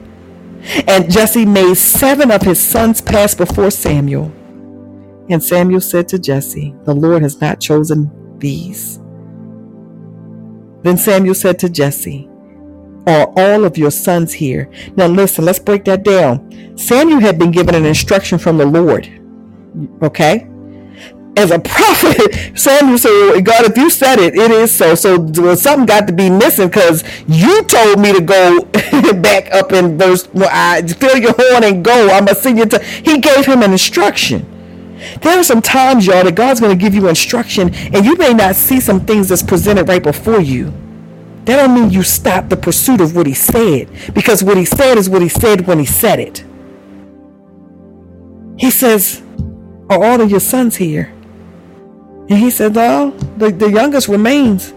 And 0.88 1.12
Jesse 1.12 1.46
made 1.46 1.76
seven 1.76 2.32
of 2.32 2.42
his 2.42 2.60
sons 2.60 3.02
pass 3.02 3.36
before 3.36 3.72
Samuel. 3.72 4.32
And 5.30 5.42
Samuel 5.42 5.82
said 5.82 6.08
to 6.10 6.20
Jesse, 6.20 6.76
The 6.84 6.94
Lord 6.94 7.22
has 7.22 7.40
not 7.40 7.62
chosen 7.62 8.12
these. 8.40 9.00
Then 10.82 10.98
Samuel 10.98 11.36
said 11.36 11.60
to 11.60 11.70
Jesse, 11.70 12.30
Are 13.08 13.32
all 13.38 13.64
of 13.64 13.78
your 13.78 13.92
sons 13.92 14.34
here? 14.34 14.70
Now 14.96 15.08
listen, 15.08 15.46
let's 15.46 15.60
break 15.60 15.86
that 15.86 16.04
down. 16.04 16.78
Samuel 16.78 17.22
had 17.22 17.40
been 17.40 17.52
given 17.52 17.74
an 17.74 17.86
instruction 17.86 18.38
from 18.38 18.58
the 18.58 18.66
Lord. 18.66 19.08
Okay? 20.02 20.48
As 21.36 21.52
a 21.52 21.58
prophet, 21.58 22.52
Samuel 22.60 22.98
said, 22.98 23.42
God, 23.44 23.66
if 23.66 23.78
you 23.78 23.90
said 23.90 24.20
it, 24.20 24.36
it 24.36 24.52
is 24.52 24.76
so. 24.76 24.94
So 24.94 25.56
something 25.56 25.86
got 25.86 26.06
to 26.08 26.14
be 26.14 26.30
missing 26.30 26.68
because 26.68 27.04
you 27.28 27.64
told 27.64 28.00
me 28.00 28.14
to 28.14 28.22
go 28.22 28.62
back 29.16 29.52
up 29.52 29.72
in 29.72 29.98
verse, 29.98 30.28
well, 30.34 30.50
I 30.52 30.82
fill 30.84 31.18
your 31.18 31.34
horn 31.34 31.64
and 31.64 31.84
go. 31.84 32.10
I'm 32.10 32.26
going 32.26 32.36
to 32.36 32.36
send 32.36 32.60
you 32.60 32.66
to. 32.66 32.84
He 32.84 33.20
gave 33.20 33.46
him 33.46 33.64
an 33.64 33.72
instruction. 33.72 34.53
There 35.22 35.40
are 35.40 35.44
some 35.44 35.62
times, 35.62 36.06
y'all, 36.06 36.24
that 36.24 36.36
God's 36.36 36.60
going 36.60 36.78
to 36.78 36.82
give 36.82 36.94
you 36.94 37.08
instruction, 37.08 37.74
and 37.74 38.06
you 38.06 38.16
may 38.16 38.34
not 38.34 38.56
see 38.56 38.80
some 38.80 39.06
things 39.06 39.30
that's 39.30 39.44
presented 39.44 39.88
right 39.88 40.04
before 40.04 40.40
you. 40.42 40.74
That 41.46 41.58
don't 41.58 41.74
mean 41.74 41.90
you 41.90 42.04
stop 42.04 42.50
the 42.50 42.58
pursuit 42.58 43.02
of 43.02 43.16
what 43.16 43.26
He 43.26 43.34
said, 43.34 43.90
because 44.14 44.44
what 44.44 44.58
He 44.58 44.66
said 44.66 44.98
is 44.98 45.10
what 45.10 45.22
He 45.22 45.30
said 45.30 45.68
when 45.68 45.80
He 45.80 45.86
said 45.86 46.20
it. 46.20 46.44
He 48.58 48.72
says, 48.72 49.22
"Are 49.90 50.04
all 50.04 50.22
of 50.22 50.32
your 50.32 50.40
sons 50.40 50.76
here?" 50.76 51.12
And 52.30 52.40
He 52.40 52.50
said, 52.50 52.76
"No, 52.76 53.12
the, 53.38 53.52
the 53.52 53.70
youngest 53.70 54.08
remains, 54.08 54.74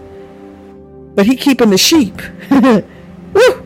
but 1.15 1.25
he 1.25 1.35
keeping 1.35 1.69
the 1.69 1.77
sheep." 1.77 2.21
Woo! 2.51 3.63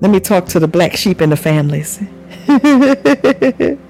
Let 0.00 0.10
me 0.10 0.20
talk 0.20 0.46
to 0.46 0.58
the 0.58 0.68
black 0.68 0.96
sheep 0.96 1.22
in 1.22 1.30
the 1.30 1.36
families. 1.36 2.00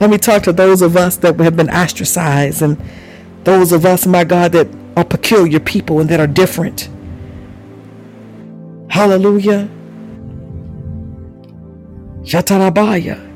Let 0.00 0.10
me 0.10 0.18
talk 0.18 0.42
to 0.44 0.52
those 0.52 0.82
of 0.82 0.96
us 0.96 1.16
that 1.18 1.38
have 1.40 1.56
been 1.56 1.70
ostracized 1.70 2.62
and 2.62 2.80
those 3.44 3.72
of 3.72 3.86
us, 3.86 4.06
my 4.06 4.24
God, 4.24 4.52
that 4.52 4.68
are 4.96 5.04
peculiar 5.04 5.60
people 5.60 6.00
and 6.00 6.08
that 6.10 6.20
are 6.20 6.26
different. 6.26 6.88
Hallelujah. 8.88 9.70
Shatarabaya. 12.22 13.26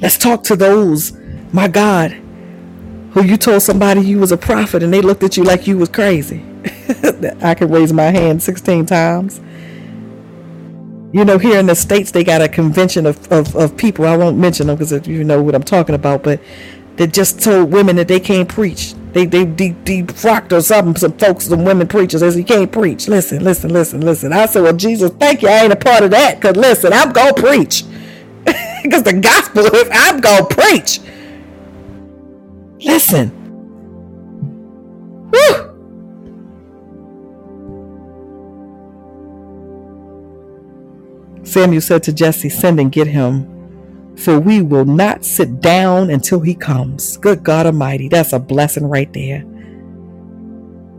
Let's 0.00 0.18
talk 0.18 0.44
to 0.44 0.56
those, 0.56 1.12
my 1.52 1.68
God, 1.68 2.12
who 3.12 3.24
you 3.24 3.36
told 3.36 3.62
somebody 3.62 4.02
you 4.02 4.18
was 4.18 4.32
a 4.32 4.36
prophet 4.36 4.82
and 4.82 4.92
they 4.92 5.00
looked 5.00 5.22
at 5.24 5.36
you 5.36 5.44
like 5.44 5.66
you 5.66 5.78
was 5.78 5.88
crazy. 5.88 6.44
I 7.42 7.54
can 7.54 7.70
raise 7.70 7.92
my 7.92 8.10
hand 8.10 8.42
16 8.42 8.86
times. 8.86 9.40
You 11.14 11.26
know, 11.26 11.38
here 11.38 11.60
in 11.60 11.66
the 11.66 11.76
States, 11.76 12.12
they 12.12 12.24
got 12.24 12.42
a 12.42 12.48
convention 12.48 13.06
of, 13.06 13.32
of, 13.32 13.56
of 13.56 13.76
people. 13.76 14.06
I 14.06 14.16
won't 14.16 14.38
mention 14.38 14.68
them 14.68 14.78
because 14.78 15.06
you 15.08 15.24
know 15.24 15.42
what 15.44 15.54
I'm 15.54 15.62
talking 15.64 15.94
about, 15.94 16.24
but 16.24 16.40
they 16.96 17.06
just 17.08 17.42
told 17.42 17.72
women 17.72 17.98
that 17.98 18.08
they 18.08 18.20
can't 18.20 18.48
preach. 18.48 18.94
They 19.12 19.26
they 19.26 19.44
de- 19.46 19.74
defrocked 19.84 20.52
or 20.52 20.62
something. 20.62 20.96
Some 20.96 21.14
folks, 21.18 21.48
some 21.48 21.66
women 21.66 21.88
preachers, 21.88 22.22
they 22.22 22.30
said, 22.30 22.38
You 22.38 22.44
can't 22.46 22.72
preach. 22.72 23.08
Listen, 23.08 23.44
listen, 23.44 23.72
listen, 23.74 24.02
listen. 24.02 24.32
I 24.32 24.46
said, 24.46 24.62
Well, 24.64 24.74
Jesus, 24.74 25.12
thank 25.12 25.42
you. 25.42 25.50
I 25.50 25.64
ain't 25.64 25.74
a 25.74 25.76
part 25.76 26.04
of 26.04 26.12
that 26.12 26.36
because 26.40 26.56
listen, 26.56 26.94
I'm 26.94 27.12
to 27.14 27.34
preach. 27.36 27.84
Because 28.82 29.04
the 29.04 29.14
gospel 29.14 29.66
is, 29.66 29.88
I'm 29.92 30.22
to 30.22 30.46
preach. 30.50 31.00
Listen. 32.80 33.43
Samuel 41.54 41.82
said 41.82 42.02
to 42.02 42.12
Jesse, 42.12 42.48
Send 42.48 42.80
and 42.80 42.90
get 42.90 43.06
him, 43.06 43.46
for 44.16 44.40
we 44.40 44.60
will 44.60 44.84
not 44.84 45.24
sit 45.24 45.60
down 45.60 46.10
until 46.10 46.40
he 46.40 46.52
comes. 46.52 47.16
Good 47.18 47.44
God 47.44 47.66
Almighty, 47.66 48.08
that's 48.08 48.32
a 48.32 48.40
blessing 48.40 48.88
right 48.88 49.12
there. 49.12 49.44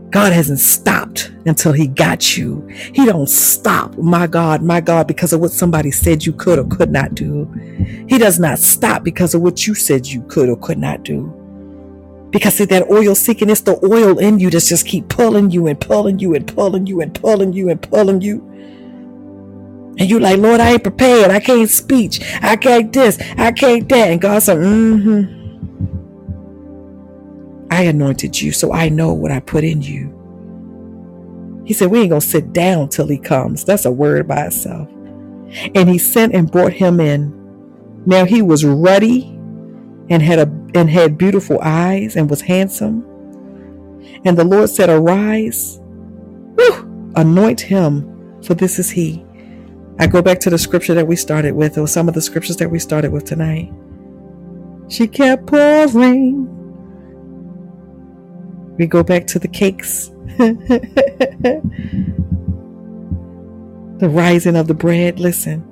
God 0.08 0.32
hasn't 0.32 0.60
stopped 0.60 1.30
until 1.44 1.72
he 1.72 1.86
got 1.86 2.38
you. 2.38 2.66
He 2.68 3.04
don't 3.04 3.28
stop, 3.28 3.98
my 3.98 4.26
God, 4.26 4.62
my 4.62 4.80
God, 4.80 5.06
because 5.06 5.34
of 5.34 5.40
what 5.40 5.50
somebody 5.50 5.90
said 5.90 6.24
you 6.24 6.32
could 6.32 6.58
or 6.58 6.64
could 6.64 6.90
not 6.90 7.14
do. 7.14 7.44
He 8.08 8.16
does 8.16 8.38
not 8.38 8.58
stop 8.58 9.04
because 9.04 9.34
of 9.34 9.42
what 9.42 9.66
you 9.66 9.74
said 9.74 10.06
you 10.06 10.22
could 10.22 10.48
or 10.48 10.56
could 10.56 10.78
not 10.78 11.02
do. 11.02 11.26
Because 12.30 12.54
see, 12.54 12.64
that 12.64 12.90
oil 12.90 13.14
seeking, 13.14 13.50
it's 13.50 13.60
the 13.60 13.78
oil 13.84 14.18
in 14.18 14.38
you 14.38 14.48
that's 14.48 14.70
just 14.70 14.86
keep 14.86 15.10
pulling 15.10 15.50
you 15.50 15.66
and 15.66 15.78
pulling 15.78 16.18
you 16.18 16.34
and 16.34 16.46
pulling 16.46 16.86
you 16.86 17.02
and 17.02 17.14
pulling 17.14 17.52
you 17.52 17.68
and 17.68 17.82
pulling 17.82 18.22
you. 18.22 18.36
And 18.38 18.62
you 18.62 18.75
like, 19.98 20.38
Lord, 20.38 20.60
I 20.60 20.72
ain't 20.72 20.82
prepared. 20.82 21.30
I 21.30 21.40
can't 21.40 21.70
speech. 21.70 22.20
I 22.42 22.56
can't 22.56 22.92
this. 22.92 23.18
I 23.36 23.52
can't 23.52 23.88
that. 23.88 24.10
And 24.10 24.20
God 24.20 24.42
said, 24.42 24.58
mm-hmm. 24.58 25.36
I 27.70 27.82
anointed 27.82 28.40
you, 28.40 28.52
so 28.52 28.72
I 28.72 28.88
know 28.88 29.12
what 29.12 29.32
I 29.32 29.40
put 29.40 29.64
in 29.64 29.82
you. 29.82 30.12
He 31.66 31.74
said, 31.74 31.90
We 31.90 32.00
ain't 32.00 32.10
gonna 32.10 32.20
sit 32.20 32.52
down 32.52 32.88
till 32.88 33.08
he 33.08 33.18
comes. 33.18 33.64
That's 33.64 33.84
a 33.84 33.90
word 33.90 34.28
by 34.28 34.46
itself. 34.46 34.88
And 35.74 35.88
he 35.88 35.98
sent 35.98 36.34
and 36.34 36.50
brought 36.50 36.72
him 36.72 37.00
in. 37.00 37.34
Now 38.06 38.24
he 38.24 38.40
was 38.40 38.64
ruddy 38.64 39.24
and 40.08 40.22
had 40.22 40.38
a 40.38 40.50
and 40.74 40.88
had 40.88 41.18
beautiful 41.18 41.58
eyes 41.60 42.16
and 42.16 42.30
was 42.30 42.40
handsome. 42.40 43.04
And 44.24 44.38
the 44.38 44.44
Lord 44.44 44.70
said, 44.70 44.88
Arise, 44.88 45.80
whew, 46.54 47.12
anoint 47.16 47.60
him, 47.60 48.40
for 48.42 48.54
this 48.54 48.78
is 48.78 48.90
he. 48.90 49.25
I 49.98 50.06
go 50.06 50.20
back 50.22 50.40
to 50.40 50.50
the 50.50 50.58
scripture 50.58 50.94
that 50.94 51.06
we 51.06 51.16
started 51.16 51.54
with, 51.54 51.78
or 51.78 51.88
some 51.88 52.08
of 52.08 52.14
the 52.14 52.22
scriptures 52.22 52.56
that 52.58 52.70
we 52.70 52.78
started 52.78 53.12
with 53.12 53.24
tonight. 53.24 53.72
She 54.88 55.08
kept 55.08 55.46
pouring. 55.46 56.52
We 58.76 58.86
go 58.86 59.02
back 59.02 59.26
to 59.28 59.38
the 59.38 59.48
cakes. 59.48 60.08
the 60.38 61.62
rising 64.02 64.56
of 64.56 64.66
the 64.66 64.74
bread. 64.74 65.18
Listen. 65.18 65.64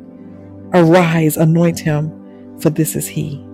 Arise, 0.72 1.36
anoint 1.36 1.78
him, 1.78 2.58
for 2.58 2.70
this 2.70 2.96
is 2.96 3.06
he. 3.06 3.44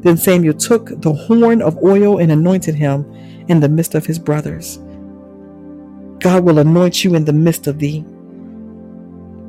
Then 0.00 0.16
Samuel 0.16 0.54
took 0.54 1.00
the 1.00 1.12
horn 1.12 1.62
of 1.62 1.82
oil 1.82 2.18
and 2.18 2.30
anointed 2.32 2.74
him 2.74 3.10
in 3.48 3.60
the 3.60 3.68
midst 3.68 3.94
of 3.94 4.04
his 4.04 4.18
brothers. 4.18 4.78
God 6.18 6.44
will 6.44 6.58
anoint 6.58 7.04
you 7.04 7.14
in 7.14 7.24
the 7.24 7.32
midst 7.32 7.66
of 7.66 7.78
thee. 7.78 8.04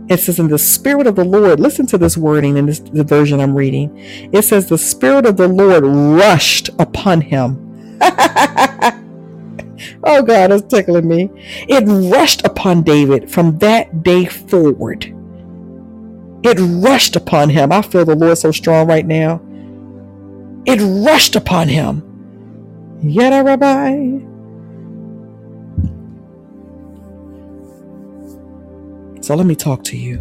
It 0.09 0.19
says, 0.19 0.39
in 0.39 0.49
the 0.49 0.57
Spirit 0.57 1.07
of 1.07 1.15
the 1.15 1.23
Lord, 1.23 1.59
listen 1.59 1.85
to 1.88 1.97
this 1.97 2.17
wording 2.17 2.57
in 2.57 2.65
this, 2.65 2.80
the 2.80 3.03
version 3.03 3.39
I'm 3.39 3.55
reading. 3.55 3.97
It 4.34 4.43
says, 4.43 4.67
the 4.67 4.77
Spirit 4.77 5.25
of 5.25 5.38
the 5.38 5.47
Lord 5.47 5.84
rushed 5.85 6.69
upon 6.77 7.21
him. 7.21 7.97
oh 10.03 10.21
God, 10.23 10.51
it's 10.51 10.67
tickling 10.67 11.07
me. 11.07 11.30
It 11.69 11.85
rushed 12.11 12.45
upon 12.45 12.84
David 12.84 13.31
from 13.31 13.57
that 13.59 14.03
day 14.03 14.25
forward. 14.25 15.05
It 16.43 16.57
rushed 16.59 17.15
upon 17.15 17.49
him. 17.49 17.71
I 17.71 17.81
feel 17.81 18.03
the 18.03 18.15
Lord 18.15 18.38
so 18.38 18.51
strong 18.51 18.88
right 18.88 19.05
now. 19.05 19.41
It 20.65 20.81
rushed 20.81 21.38
upon 21.38 21.69
him. 21.69 22.03
Yet 23.01 23.31
rabbi. 23.43 24.19
So 29.23 29.35
let 29.35 29.45
me 29.45 29.55
talk 29.55 29.85
to 29.85 29.95
you. 29.95 30.17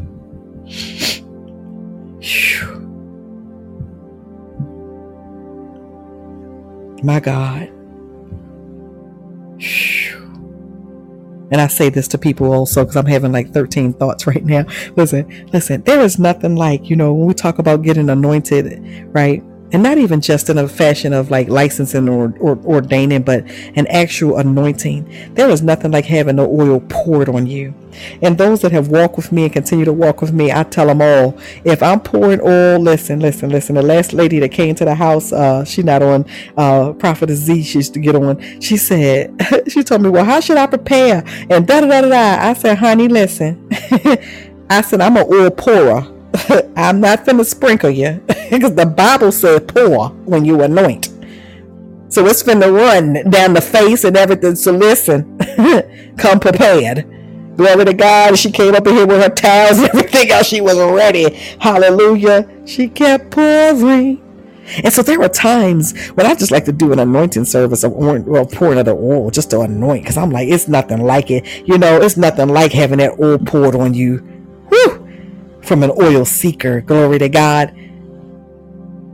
My 7.03 7.19
God. 7.19 7.69
And 11.51 11.61
I 11.61 11.67
say 11.67 11.89
this 11.89 12.07
to 12.09 12.19
people 12.19 12.53
also 12.53 12.85
because 12.85 12.95
I'm 12.95 13.07
having 13.07 13.33
like 13.33 13.53
13 13.53 13.95
thoughts 13.95 14.25
right 14.29 14.45
now. 14.45 14.67
Listen, 14.95 15.49
listen, 15.53 15.83
there 15.83 16.01
is 16.01 16.21
nothing 16.21 16.55
like, 16.55 16.89
you 16.89 16.95
know, 16.95 17.13
when 17.13 17.27
we 17.27 17.35
talk 17.35 17.59
about 17.59 17.83
getting 17.83 18.09
anointed, 18.09 19.09
right? 19.13 19.43
And 19.73 19.83
not 19.83 19.99
even 19.99 20.21
just 20.21 20.51
in 20.51 20.59
a 20.59 20.69
fashion 20.69 21.13
of 21.13 21.31
like 21.31 21.49
licensing 21.49 22.09
or, 22.09 22.35
or, 22.39 22.59
ordaining, 22.65 23.23
but 23.23 23.45
an 23.75 23.87
actual 23.89 24.37
anointing. 24.37 25.35
There 25.35 25.49
is 25.49 25.63
nothing 25.63 25.91
like 25.91 26.05
having 26.05 26.37
the 26.37 26.47
oil 26.47 26.81
poured 26.89 27.29
on 27.29 27.47
you. 27.47 27.75
And 28.23 28.39
those 28.39 28.63
that 28.63 28.73
have 28.73 28.89
walked 28.89 29.17
with 29.17 29.33
me 29.33 29.45
and 29.45 29.53
continue 29.53 29.85
to 29.85 29.93
walk 29.93 30.21
with 30.21 30.33
me, 30.33 30.53
I 30.53 30.63
tell 30.63 30.87
them 30.87 31.03
all, 31.03 31.39
if 31.65 31.83
I'm 31.83 32.01
pouring 32.01 32.41
oil, 32.43 32.79
listen, 32.79 33.21
listen, 33.21 33.51
listen. 33.51 33.75
The 33.75 33.83
last 33.83 34.13
lady 34.13 34.39
that 34.41 34.51
came 34.51 34.75
to 34.77 34.85
the 34.85 34.95
house, 34.95 35.33
uh, 35.33 35.65
she's 35.65 35.85
not 35.85 36.03
on 36.03 36.25
uh, 36.57 36.93
Prophetess 36.95 37.39
Z, 37.39 37.63
she 37.63 37.79
used 37.79 37.95
to 37.95 38.01
get 38.01 38.15
on. 38.15 38.41
She 38.61 38.77
said, 38.77 39.35
she 39.69 39.83
told 39.83 40.03
me, 40.03 40.11
well, 40.11 40.25
how 40.25 40.41
should 40.41 40.57
I 40.57 40.67
prepare? 40.67 41.25
And 41.51 41.67
da 41.67 41.81
da 41.81 41.87
da 41.87 42.09
da. 42.09 42.49
I 42.49 42.53
said, 42.55 42.79
honey, 42.79 43.09
listen. 43.09 43.69
I 44.71 44.81
said, 44.81 45.01
I'm 45.01 45.17
an 45.17 45.27
oil 45.31 45.51
pourer. 45.51 46.12
I'm 46.77 47.01
not 47.01 47.25
finna 47.25 47.45
sprinkle 47.45 47.91
you 47.91 48.23
because 48.51 48.75
the 48.75 48.87
Bible 48.87 49.33
said 49.33 49.69
pour 49.69 50.09
when 50.25 50.45
you 50.45 50.63
anoint. 50.63 51.11
So 52.09 52.27
it's 52.27 52.43
finna 52.43 52.73
run 52.73 53.31
down 53.31 53.55
the 53.55 53.61
face 53.61 54.05
and 54.05 54.17
everything. 54.17 54.55
So 54.55 54.73
listen, 54.73 55.39
come 56.19 56.41
prepared. 56.41 57.07
Glory 57.57 57.85
to 57.85 57.95
God. 57.95 58.39
She 58.39 58.51
came 58.51 58.75
up 58.75 58.87
in 58.87 58.95
here 58.95 59.07
with 59.07 59.23
her 59.23 59.29
towels 59.29 59.79
and 59.79 59.89
everything 59.91 60.31
else. 60.31 60.47
She 60.47 60.61
was 60.61 60.77
ready. 60.77 61.35
Hallelujah. 61.59 62.49
She 62.67 62.89
kept 62.89 63.31
pouring. 63.31 64.21
And 64.83 64.93
so 64.93 65.03
there 65.03 65.19
were 65.19 65.29
times 65.29 65.99
when 66.11 66.25
I 66.25 66.35
just 66.35 66.51
like 66.51 66.65
to 66.67 66.73
do 66.73 66.93
an 66.93 66.99
anointing 66.99 67.45
service 67.45 67.85
of 67.85 67.93
oil, 67.95 68.23
well, 68.23 68.47
pouring 68.47 68.79
of 68.79 68.87
the 68.87 68.95
oil 68.95 69.31
just 69.31 69.51
to 69.51 69.61
anoint 69.61 70.05
because 70.05 70.17
I'm 70.17 70.31
like, 70.31 70.49
it's 70.49 70.69
nothing 70.69 71.03
like 71.03 71.31
it. 71.31 71.47
You 71.67 71.77
know, 71.79 72.01
it's 72.01 72.17
nothing 72.17 72.49
like 72.49 72.73
having 72.73 72.99
that 72.99 73.19
oil 73.21 73.39
poured 73.39 73.75
on 73.75 73.93
you. 73.93 74.19
Whew 74.69 75.02
from 75.63 75.83
an 75.83 75.93
oil 76.01 76.25
seeker. 76.25 76.81
Glory 76.81 77.19
to 77.19 77.29
God. 77.29 77.75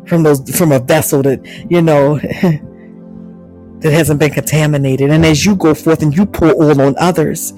From 0.06 0.22
those, 0.22 0.56
from 0.56 0.72
a 0.72 0.78
vessel 0.78 1.22
that, 1.22 1.44
you 1.70 1.82
know, 1.82 2.18
that 3.80 3.92
hasn't 3.92 4.20
been 4.20 4.32
contaminated. 4.32 5.10
And 5.10 5.24
as 5.24 5.44
you 5.44 5.54
go 5.54 5.74
forth 5.74 6.02
and 6.02 6.16
you 6.16 6.26
pour 6.26 6.48
oil 6.60 6.80
on 6.80 6.94
others, 6.98 7.52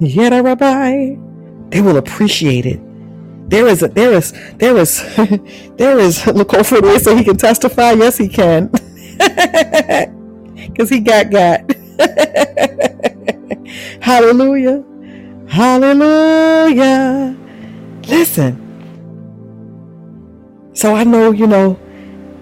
yet 0.00 0.32
rabbi, 0.42 1.16
they 1.68 1.80
will 1.80 1.96
appreciate 1.98 2.66
it. 2.66 2.80
There 3.48 3.66
is 3.68 3.82
a, 3.82 3.88
there 3.88 4.12
is, 4.12 4.32
there 4.56 4.76
is, 4.78 5.02
there 5.76 5.98
is, 5.98 6.26
look 6.34 6.54
over 6.54 6.80
there 6.80 6.98
so 6.98 7.14
he 7.14 7.24
can 7.24 7.36
testify. 7.36 7.92
Yes, 7.92 8.16
he 8.16 8.28
can. 8.28 8.68
Because 10.68 10.88
he 10.88 11.00
got 11.00 11.30
got. 11.30 11.70
Hallelujah. 14.00 14.82
Hallelujah. 15.48 17.36
Listen. 18.08 18.58
So 20.74 20.94
I 20.94 21.04
know, 21.04 21.30
you 21.30 21.46
know, 21.46 21.78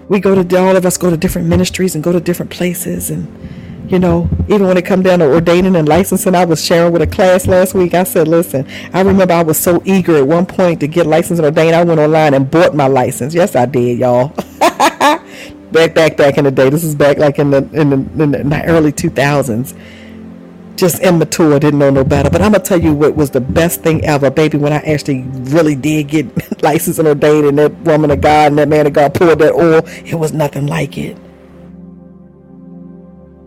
we 0.07 0.19
go 0.19 0.41
to 0.41 0.57
all 0.59 0.75
of 0.75 0.85
us 0.85 0.97
go 0.97 1.09
to 1.09 1.17
different 1.17 1.47
ministries 1.47 1.95
and 1.95 2.03
go 2.03 2.11
to 2.11 2.19
different 2.19 2.51
places 2.51 3.09
and 3.09 3.27
you 3.91 3.99
know, 3.99 4.29
even 4.47 4.67
when 4.67 4.77
it 4.77 4.85
come 4.85 5.01
down 5.03 5.19
to 5.19 5.25
ordaining 5.25 5.75
and 5.75 5.87
licensing, 5.87 6.33
I 6.33 6.45
was 6.45 6.63
sharing 6.63 6.93
with 6.93 7.01
a 7.01 7.07
class 7.07 7.45
last 7.45 7.73
week. 7.73 7.93
I 7.93 8.03
said, 8.03 8.25
listen, 8.25 8.65
I 8.93 9.01
remember 9.01 9.33
I 9.33 9.43
was 9.43 9.57
so 9.57 9.81
eager 9.83 10.15
at 10.15 10.25
one 10.25 10.45
point 10.45 10.79
to 10.79 10.87
get 10.87 11.05
licensed 11.05 11.43
and 11.43 11.45
ordained. 11.45 11.75
I 11.75 11.83
went 11.83 11.99
online 11.99 12.33
and 12.33 12.49
bought 12.49 12.73
my 12.73 12.87
license. 12.87 13.33
Yes, 13.33 13.53
I 13.53 13.65
did, 13.65 13.99
y'all. 13.99 14.29
back, 14.59 15.93
back, 15.93 16.15
back 16.15 16.37
in 16.37 16.45
the 16.45 16.51
day. 16.51 16.69
This 16.69 16.85
is 16.85 16.95
back 16.95 17.17
like 17.17 17.37
in 17.37 17.51
the 17.51 17.67
in 17.73 17.89
the, 17.89 18.23
in 18.23 18.49
the 18.49 18.63
early 18.65 18.93
2000s 18.93 19.77
just 20.81 20.99
immature, 21.01 21.59
didn't 21.59 21.77
know 21.77 21.91
no 21.91 22.03
better. 22.03 22.27
But 22.31 22.41
I'm 22.41 22.53
gonna 22.53 22.63
tell 22.63 22.81
you 22.81 22.91
what 22.91 23.15
was 23.15 23.29
the 23.29 23.39
best 23.39 23.81
thing 23.81 24.03
ever, 24.03 24.31
baby. 24.31 24.57
When 24.57 24.73
I 24.73 24.77
actually 24.77 25.21
really 25.53 25.75
did 25.75 26.07
get 26.07 26.63
licensed 26.63 26.97
and 26.97 27.07
ordained, 27.07 27.45
and 27.45 27.57
that 27.59 27.71
woman 27.81 28.09
of 28.09 28.19
God 28.19 28.47
and 28.47 28.57
that 28.57 28.67
man 28.67 28.87
of 28.87 28.93
God 28.93 29.13
poured 29.13 29.37
that 29.39 29.53
oil, 29.53 29.83
it 29.85 30.15
was 30.15 30.33
nothing 30.33 30.65
like 30.65 30.97
it. 30.97 31.15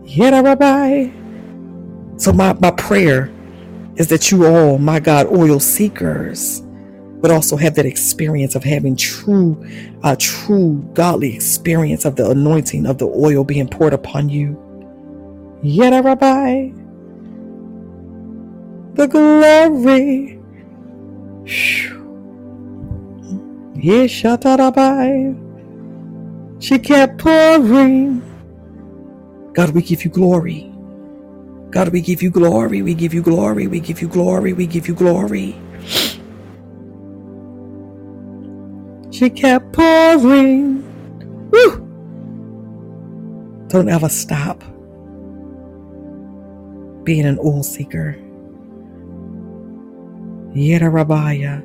Yeah, 0.05 0.39
Rabbi. 0.39 1.09
So 2.15 2.31
my 2.31 2.53
my 2.53 2.71
prayer 2.71 3.29
is 3.97 4.07
that 4.07 4.31
you 4.31 4.45
all, 4.45 4.77
my 4.77 5.01
God, 5.01 5.27
oil 5.27 5.59
seekers, 5.59 6.61
would 7.21 7.31
also 7.31 7.57
have 7.57 7.75
that 7.75 7.85
experience 7.85 8.55
of 8.55 8.63
having 8.63 8.95
true, 8.95 9.61
uh, 10.03 10.15
true 10.17 10.89
godly 10.93 11.35
experience 11.35 12.05
of 12.05 12.15
the 12.15 12.29
anointing 12.29 12.85
of 12.85 12.97
the 12.97 13.07
oil 13.07 13.43
being 13.43 13.67
poured 13.67 13.91
upon 13.93 14.29
you. 14.29 14.57
Yeah, 15.61 15.99
Rabbi 15.99 16.84
the 18.95 19.07
glory. 19.07 20.39
She 26.59 26.79
kept 26.79 27.19
pouring. 27.19 28.23
God, 29.53 29.71
we 29.71 29.81
give 29.81 30.05
you 30.05 30.11
glory. 30.11 30.71
God, 31.71 31.89
we 31.89 32.01
give 32.01 32.23
you 32.23 32.31
glory. 32.31 32.81
We 32.81 32.93
give 32.93 33.13
you 33.13 33.21
glory. 33.21 33.67
We 33.67 33.79
give 33.79 34.01
you 34.01 34.07
glory. 34.07 34.53
We 34.53 34.67
give 34.67 34.87
you 34.87 34.95
glory. 34.95 35.55
She 39.11 39.29
kept 39.29 39.73
pouring. 39.73 40.83
Woo! 41.51 41.99
Don't 43.69 43.89
ever 43.89 44.09
stop 44.09 44.63
being 47.03 47.25
an 47.25 47.39
oil 47.39 47.63
seeker. 47.63 48.17
Yerabaya. 50.55 51.61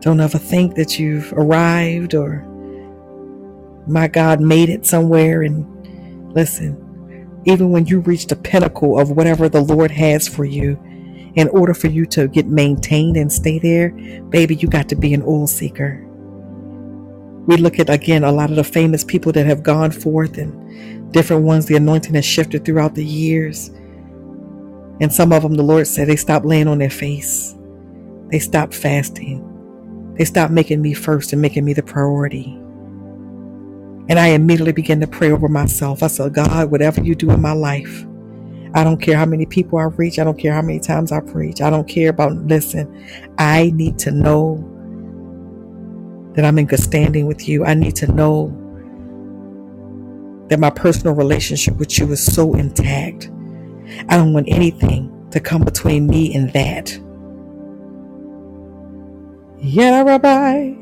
Don't 0.00 0.20
ever 0.20 0.38
think 0.38 0.74
that 0.76 0.98
you've 0.98 1.32
arrived 1.32 2.14
or, 2.14 2.44
my 3.86 4.06
God, 4.08 4.40
made 4.40 4.68
it 4.68 4.86
somewhere. 4.86 5.42
And 5.42 6.34
listen, 6.34 7.42
even 7.44 7.70
when 7.70 7.86
you 7.86 8.00
reach 8.00 8.26
the 8.26 8.36
pinnacle 8.36 8.98
of 8.98 9.10
whatever 9.10 9.48
the 9.48 9.62
Lord 9.62 9.90
has 9.90 10.28
for 10.28 10.44
you, 10.44 10.78
in 11.34 11.48
order 11.48 11.74
for 11.74 11.88
you 11.88 12.06
to 12.06 12.28
get 12.28 12.46
maintained 12.46 13.16
and 13.16 13.32
stay 13.32 13.58
there, 13.58 13.90
baby, 14.30 14.54
you 14.54 14.68
got 14.68 14.88
to 14.90 14.96
be 14.96 15.14
an 15.14 15.22
oil 15.22 15.46
seeker. 15.46 16.00
We 17.46 17.56
look 17.56 17.78
at 17.78 17.90
again 17.90 18.24
a 18.24 18.32
lot 18.32 18.50
of 18.50 18.56
the 18.56 18.64
famous 18.64 19.04
people 19.04 19.32
that 19.32 19.46
have 19.46 19.62
gone 19.62 19.90
forth 19.90 20.38
and 20.38 21.12
different 21.12 21.44
ones, 21.44 21.66
the 21.66 21.76
anointing 21.76 22.14
has 22.14 22.24
shifted 22.24 22.64
throughout 22.64 22.94
the 22.94 23.04
years. 23.04 23.70
And 25.00 25.12
some 25.12 25.32
of 25.32 25.42
them, 25.42 25.54
the 25.54 25.62
Lord 25.62 25.86
said, 25.86 26.08
they 26.08 26.16
stopped 26.16 26.46
laying 26.46 26.68
on 26.68 26.78
their 26.78 26.90
face. 26.90 27.56
They 28.30 28.38
stopped 28.38 28.74
fasting. 28.74 30.14
They 30.18 30.24
stopped 30.24 30.52
making 30.52 30.82
me 30.82 30.94
first 30.94 31.32
and 31.32 31.42
making 31.42 31.64
me 31.64 31.72
the 31.72 31.82
priority. 31.82 32.46
And 34.06 34.18
I 34.18 34.28
immediately 34.28 34.72
began 34.72 35.00
to 35.00 35.06
pray 35.06 35.30
over 35.30 35.48
myself. 35.48 36.02
I 36.02 36.08
said, 36.08 36.34
God, 36.34 36.70
whatever 36.70 37.02
you 37.02 37.14
do 37.14 37.30
in 37.30 37.40
my 37.40 37.52
life, 37.52 38.06
I 38.74 38.84
don't 38.84 39.00
care 39.00 39.16
how 39.16 39.24
many 39.24 39.46
people 39.46 39.78
I 39.78 39.84
reach. 39.84 40.18
I 40.18 40.24
don't 40.24 40.38
care 40.38 40.52
how 40.52 40.62
many 40.62 40.80
times 40.80 41.12
I 41.12 41.20
preach. 41.20 41.60
I 41.60 41.70
don't 41.70 41.88
care 41.88 42.10
about, 42.10 42.32
listen, 42.32 42.92
I 43.38 43.70
need 43.74 43.98
to 44.00 44.10
know 44.10 44.70
that 46.34 46.44
I'm 46.44 46.58
in 46.58 46.66
good 46.66 46.80
standing 46.80 47.26
with 47.26 47.48
you. 47.48 47.64
I 47.64 47.74
need 47.74 47.96
to 47.96 48.12
know 48.12 48.48
that 50.48 50.60
my 50.60 50.70
personal 50.70 51.14
relationship 51.14 51.76
with 51.76 51.98
you 51.98 52.10
is 52.12 52.24
so 52.24 52.54
intact. 52.54 53.30
I 54.08 54.16
don't 54.16 54.32
want 54.32 54.48
anything 54.48 55.28
to 55.30 55.40
come 55.40 55.62
between 55.62 56.06
me 56.06 56.34
and 56.34 56.52
that. 56.52 56.98
Yeah, 59.64 60.02
Rabbi. 60.02 60.74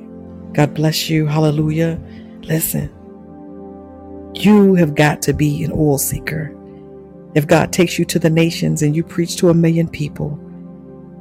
God 0.55 0.75
bless 0.75 1.09
you. 1.09 1.25
Hallelujah. 1.27 2.01
Listen, 2.43 2.91
you 4.35 4.75
have 4.75 4.97
got 4.97 5.23
to 5.23 5.33
be 5.33 5.63
an 5.63 5.71
oil 5.73 5.99
seeker. 5.99 6.53
If 7.37 7.47
God 7.47 7.73
takes 7.73 7.97
you 7.97 8.05
to 8.07 8.19
the 8.19 8.29
nations 8.29 8.83
and 8.83 8.97
you 8.97 9.05
preach 9.05 9.37
to 9.37 9.51
a 9.51 9.55
million 9.55 9.89
people, 9.89 10.31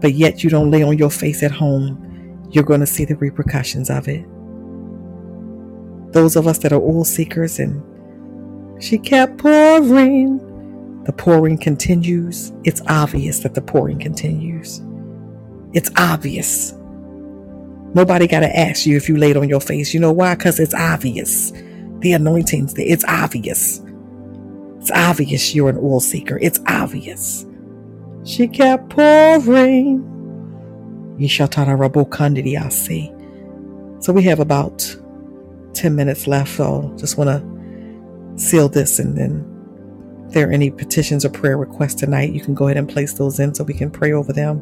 but 0.02 0.16
yet 0.16 0.44
you 0.44 0.50
don't 0.50 0.72
lay 0.72 0.82
on 0.82 0.98
your 0.98 1.12
face 1.12 1.44
at 1.44 1.52
home, 1.52 2.50
you're 2.52 2.64
going 2.64 2.80
to 2.80 2.88
see 2.88 3.06
the 3.06 3.16
repercussions 3.18 3.92
of 3.92 4.08
it. 4.08 4.26
Those 6.14 6.36
of 6.36 6.48
us 6.48 6.58
that 6.60 6.74
are 6.74 6.82
oil 6.82 7.06
seekers 7.06 7.60
and 7.60 7.84
she 8.84 8.98
kept 8.98 9.38
pouring, 9.38 10.40
the 11.04 11.14
pouring 11.14 11.60
continues. 11.60 12.54
It's 12.64 12.82
obvious 12.88 13.40
that 13.42 13.54
the 13.54 13.62
pouring 13.62 14.00
continues. 14.00 14.82
It's 15.74 15.92
obvious. 15.98 16.74
Nobody 17.94 18.28
got 18.28 18.40
to 18.42 18.58
ask 18.58 18.86
you 18.86 18.96
if 18.98 19.10
you 19.10 19.18
laid 19.18 19.38
on 19.38 19.50
your 19.50 19.60
face. 19.62 19.94
You 19.94 20.00
know 20.00 20.12
why? 20.12 20.36
Because 20.36 20.60
it's 20.60 20.74
obvious. 20.74 21.52
The 22.00 22.14
anointings, 22.14 22.74
it's 22.78 23.04
obvious. 23.06 23.82
It's 24.80 24.92
obvious 24.92 25.54
you're 25.54 25.70
an 25.70 25.78
oil 25.78 26.00
seeker. 26.00 26.40
It's 26.42 26.60
obvious. 26.68 27.46
She 28.24 28.48
kept 28.48 28.90
pouring. 28.90 30.08
So 34.00 34.14
we 34.14 34.24
have 34.24 34.40
about 34.40 34.96
10 35.74 35.96
minutes 35.96 36.28
left. 36.28 36.56
So 36.56 36.94
just 36.98 37.18
want 37.18 37.30
to 37.30 37.52
seal 38.38 38.70
this 38.70 38.98
and 39.00 39.18
then 39.18 39.48
if 40.32 40.36
there 40.36 40.48
are 40.50 40.54
any 40.54 40.72
petitions 40.72 41.26
or 41.26 41.30
prayer 41.30 41.58
requests 41.58 41.96
tonight, 41.96 42.32
you 42.32 42.40
can 42.40 42.54
go 42.54 42.68
ahead 42.68 42.78
and 42.78 42.88
place 42.88 43.14
those 43.14 43.38
in 43.40 43.54
so 43.54 43.66
we 43.66 43.74
can 43.74 43.92
pray 43.92 44.14
over 44.14 44.32
them. 44.32 44.60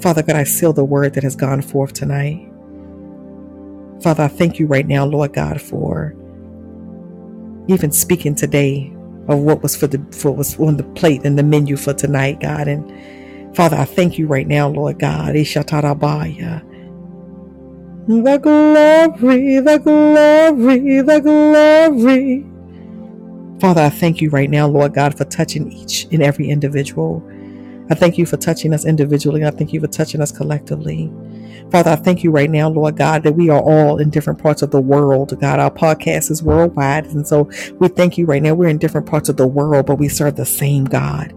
Father 0.00 0.22
God, 0.22 0.36
I 0.36 0.44
seal 0.44 0.72
the 0.72 0.84
word 0.84 1.14
that 1.14 1.24
has 1.24 1.36
gone 1.36 1.62
forth 1.62 1.92
tonight. 1.92 2.50
Father, 4.02 4.24
I 4.24 4.28
thank 4.28 4.58
you 4.58 4.66
right 4.66 4.86
now, 4.86 5.04
Lord 5.04 5.32
God, 5.34 5.60
for 5.60 6.14
even 7.68 7.92
speaking 7.92 8.34
today 8.34 8.92
of 9.28 9.40
what 9.40 9.62
was 9.62 9.76
for 9.76 9.86
the 9.86 10.04
for 10.12 10.32
was 10.32 10.58
on 10.58 10.76
the 10.76 10.84
plate 10.84 11.24
and 11.24 11.38
the 11.38 11.42
menu 11.42 11.76
for 11.76 11.94
tonight, 11.94 12.40
God. 12.40 12.68
And 12.68 13.56
Father, 13.56 13.76
I 13.76 13.84
thank 13.84 14.18
you 14.18 14.26
right 14.26 14.46
now, 14.48 14.68
Lord 14.68 14.98
God. 14.98 15.34
Ishatarabaya. 15.34 16.66
The 18.08 18.38
glory, 18.38 19.60
the 19.60 19.78
glory, 19.78 21.00
the 21.02 21.20
glory. 21.20 22.46
Father, 23.60 23.82
I 23.82 23.90
thank 23.90 24.20
you 24.20 24.30
right 24.30 24.50
now, 24.50 24.66
Lord 24.66 24.94
God, 24.94 25.16
for 25.16 25.24
touching 25.24 25.70
each 25.72 26.06
and 26.10 26.22
every 26.22 26.48
individual. 26.50 27.22
I 27.90 27.94
thank 27.94 28.16
you 28.18 28.24
for 28.24 28.36
touching 28.36 28.72
us 28.72 28.84
individually. 28.84 29.44
I 29.44 29.50
thank 29.50 29.72
you 29.72 29.80
for 29.80 29.88
touching 29.88 30.20
us 30.20 30.30
collectively. 30.30 31.12
Father, 31.70 31.90
I 31.90 31.96
thank 31.96 32.22
you 32.22 32.30
right 32.30 32.50
now, 32.50 32.68
Lord 32.68 32.96
God, 32.96 33.24
that 33.24 33.32
we 33.32 33.48
are 33.50 33.60
all 33.60 33.98
in 33.98 34.10
different 34.10 34.40
parts 34.40 34.62
of 34.62 34.70
the 34.70 34.80
world. 34.80 35.38
God, 35.40 35.58
our 35.58 35.70
podcast 35.70 36.30
is 36.30 36.42
worldwide. 36.42 37.06
And 37.06 37.26
so 37.26 37.50
we 37.78 37.88
thank 37.88 38.16
you 38.16 38.26
right 38.26 38.42
now. 38.42 38.54
We're 38.54 38.68
in 38.68 38.78
different 38.78 39.08
parts 39.08 39.28
of 39.28 39.36
the 39.36 39.46
world, 39.46 39.86
but 39.86 39.96
we 39.96 40.08
serve 40.08 40.36
the 40.36 40.46
same 40.46 40.84
God. 40.84 41.32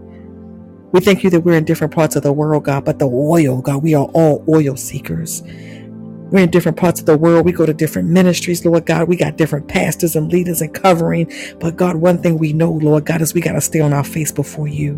We 0.91 0.99
thank 0.99 1.23
you 1.23 1.31
that 1.31 1.41
we're 1.41 1.57
in 1.57 1.65
different 1.65 1.93
parts 1.93 2.15
of 2.15 2.21
the 2.21 2.31
world, 2.31 2.65
God, 2.65 2.85
but 2.85 2.99
the 2.99 3.07
oil, 3.07 3.61
God, 3.61 3.81
we 3.81 3.95
are 3.95 4.05
all 4.13 4.45
oil 4.47 4.75
seekers. 4.75 5.41
We're 5.41 6.43
in 6.43 6.51
different 6.51 6.77
parts 6.77 6.99
of 6.99 7.07
the 7.07 7.17
world. 7.17 7.45
We 7.45 7.51
go 7.51 7.65
to 7.65 7.73
different 7.73 8.09
ministries, 8.09 8.63
Lord 8.63 8.85
God. 8.85 9.07
We 9.07 9.15
got 9.15 9.37
different 9.37 9.67
pastors 9.67 10.15
and 10.15 10.31
leaders 10.31 10.61
and 10.61 10.73
covering. 10.73 11.31
But 11.59 11.77
God, 11.77 11.95
one 11.95 12.19
thing 12.19 12.37
we 12.37 12.53
know, 12.53 12.71
Lord 12.71 13.05
God, 13.05 13.21
is 13.23 13.33
we 13.33 13.41
got 13.41 13.53
to 13.53 13.61
stay 13.61 13.81
on 13.81 13.93
our 13.93 14.03
face 14.03 14.31
before 14.31 14.67
you. 14.67 14.97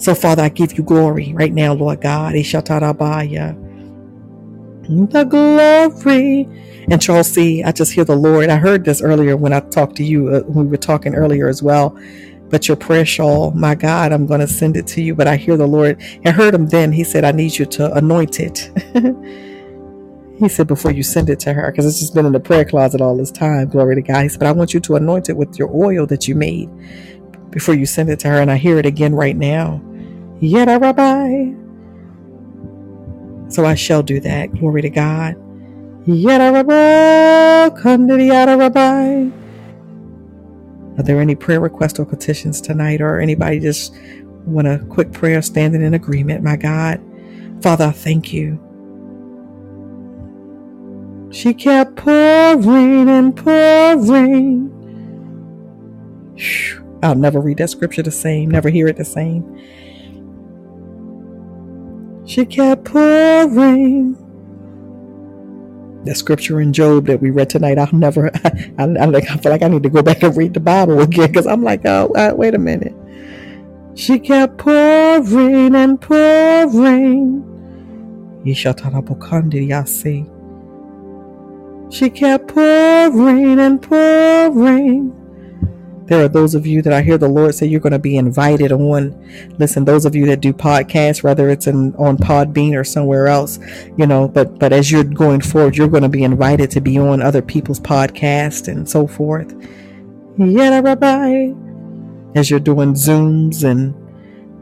So, 0.00 0.14
Father, 0.16 0.42
I 0.44 0.50
give 0.50 0.78
you 0.78 0.84
glory 0.84 1.34
right 1.34 1.52
now, 1.54 1.74
Lord 1.74 2.00
God. 2.00 2.34
The 4.88 5.24
glory. 5.24 6.48
And 6.90 7.02
Charles 7.02 7.32
C., 7.32 7.62
I 7.64 7.72
just 7.72 7.92
hear 7.92 8.04
the 8.04 8.16
Lord. 8.16 8.50
I 8.50 8.56
heard 8.56 8.84
this 8.84 9.02
earlier 9.02 9.36
when 9.36 9.52
I 9.52 9.60
talked 9.60 9.96
to 9.96 10.04
you, 10.04 10.28
uh, 10.28 10.40
when 10.42 10.66
we 10.66 10.70
were 10.72 10.78
talking 10.78 11.14
earlier 11.14 11.48
as 11.48 11.62
well. 11.62 11.98
But 12.50 12.68
your 12.68 12.76
prayer 12.78 13.06
shawl, 13.06 13.52
my 13.52 13.74
God, 13.74 14.12
I'm 14.12 14.26
going 14.26 14.40
to 14.40 14.48
send 14.48 14.76
it 14.76 14.86
to 14.88 15.02
you. 15.02 15.14
But 15.14 15.28
I 15.28 15.36
hear 15.36 15.56
the 15.56 15.66
Lord. 15.66 16.02
I 16.26 16.30
heard 16.30 16.54
him 16.54 16.68
then. 16.68 16.92
He 16.92 17.04
said, 17.04 17.24
I 17.24 17.32
need 17.32 17.58
you 17.58 17.66
to 17.66 17.92
anoint 17.94 18.40
it. 18.40 18.70
he 20.38 20.48
said, 20.48 20.66
before 20.68 20.92
you 20.92 21.02
send 21.02 21.30
it 21.30 21.40
to 21.40 21.52
her, 21.52 21.70
because 21.70 21.86
it's 21.86 22.00
just 22.00 22.14
been 22.14 22.26
in 22.26 22.32
the 22.32 22.40
prayer 22.40 22.64
closet 22.64 23.00
all 23.00 23.16
this 23.16 23.32
time. 23.32 23.68
Glory 23.68 23.96
to 23.96 24.02
God. 24.02 24.22
He 24.22 24.30
said, 24.30 24.40
but 24.40 24.48
I 24.48 24.52
want 24.52 24.74
you 24.74 24.80
to 24.80 24.96
anoint 24.96 25.28
it 25.28 25.36
with 25.36 25.58
your 25.58 25.70
oil 25.74 26.06
that 26.08 26.28
you 26.28 26.34
made 26.36 26.70
before 27.50 27.74
you 27.74 27.86
send 27.86 28.10
it 28.10 28.20
to 28.20 28.28
her. 28.28 28.40
And 28.40 28.50
I 28.50 28.56
hear 28.56 28.78
it 28.78 28.86
again 28.86 29.14
right 29.14 29.36
now. 29.36 29.82
Yada 30.40 30.78
Rabbi. 30.78 31.52
So 33.48 33.64
I 33.64 33.74
shall 33.74 34.02
do 34.02 34.20
that. 34.20 34.52
Glory 34.54 34.82
to 34.82 34.90
God. 34.90 35.36
Yada 36.06 36.52
Rabbi. 36.52 37.76
Come 37.80 38.08
to 38.08 38.16
the 38.16 38.24
Yada 38.24 38.56
Rabbi. 38.56 39.30
Are 40.98 41.02
there 41.02 41.20
any 41.20 41.34
prayer 41.34 41.60
requests 41.60 41.98
or 41.98 42.04
petitions 42.04 42.60
tonight, 42.60 43.00
or 43.00 43.20
anybody 43.20 43.60
just 43.60 43.94
want 44.44 44.66
a 44.68 44.78
quick 44.90 45.12
prayer 45.12 45.40
standing 45.42 45.82
in 45.82 45.94
agreement? 45.94 46.42
My 46.42 46.56
God, 46.56 47.00
Father, 47.62 47.86
I 47.86 47.92
thank 47.92 48.32
you. 48.32 48.58
She 51.32 51.54
kept 51.54 51.96
pouring 51.96 53.08
and 53.08 53.36
pouring. 53.36 54.76
I'll 57.02 57.14
never 57.14 57.40
read 57.40 57.58
that 57.58 57.70
scripture 57.70 58.02
the 58.02 58.10
same, 58.10 58.50
never 58.50 58.68
hear 58.68 58.88
it 58.88 58.96
the 58.96 59.04
same. 59.04 59.44
She 62.30 62.46
kept 62.46 62.84
pouring. 62.84 64.14
The 66.04 66.14
scripture 66.14 66.60
in 66.60 66.72
Job 66.72 67.06
that 67.06 67.20
we 67.20 67.30
read 67.30 67.50
tonight, 67.50 67.76
I'll 67.76 67.92
never, 67.92 68.30
I, 68.44 68.72
I, 68.78 68.84
I 68.84 69.20
feel 69.38 69.50
like 69.50 69.62
I 69.62 69.66
need 69.66 69.82
to 69.82 69.90
go 69.90 70.00
back 70.00 70.22
and 70.22 70.36
read 70.36 70.54
the 70.54 70.60
Bible 70.60 71.00
again 71.00 71.26
because 71.26 71.48
I'm 71.48 71.64
like, 71.64 71.80
oh, 71.86 72.12
uh, 72.14 72.32
wait 72.36 72.54
a 72.54 72.58
minute. 72.58 72.94
She 73.98 74.20
kept 74.20 74.58
pouring 74.58 75.74
and 75.74 76.00
pouring. 76.00 77.42
She 81.90 82.10
kept 82.10 82.46
pouring 82.46 83.58
and 83.58 83.82
pouring. 83.82 85.19
There 86.10 86.24
are 86.24 86.28
those 86.28 86.56
of 86.56 86.66
you 86.66 86.82
that 86.82 86.92
I 86.92 87.02
hear 87.02 87.16
the 87.16 87.28
Lord 87.28 87.54
say 87.54 87.66
you're 87.66 87.78
going 87.78 87.92
to 87.92 87.98
be 88.00 88.16
invited 88.16 88.72
on. 88.72 89.14
Listen, 89.58 89.84
those 89.84 90.04
of 90.04 90.16
you 90.16 90.26
that 90.26 90.40
do 90.40 90.52
podcasts, 90.52 91.22
whether 91.22 91.48
it's 91.48 91.68
in, 91.68 91.94
on 91.94 92.16
Podbean 92.16 92.76
or 92.76 92.82
somewhere 92.82 93.28
else, 93.28 93.60
you 93.96 94.08
know, 94.08 94.26
but 94.26 94.58
but 94.58 94.72
as 94.72 94.90
you're 94.90 95.04
going 95.04 95.40
forward, 95.40 95.76
you're 95.76 95.86
going 95.86 96.02
to 96.02 96.08
be 96.08 96.24
invited 96.24 96.68
to 96.72 96.80
be 96.80 96.98
on 96.98 97.22
other 97.22 97.40
people's 97.40 97.78
podcasts 97.78 98.66
and 98.66 98.88
so 98.90 99.06
forth. 99.06 99.54
Yeah, 100.36 100.80
Rabbi. 100.80 101.52
As 102.34 102.50
you're 102.50 102.58
doing 102.58 102.94
Zooms 102.94 103.62
and 103.62 103.94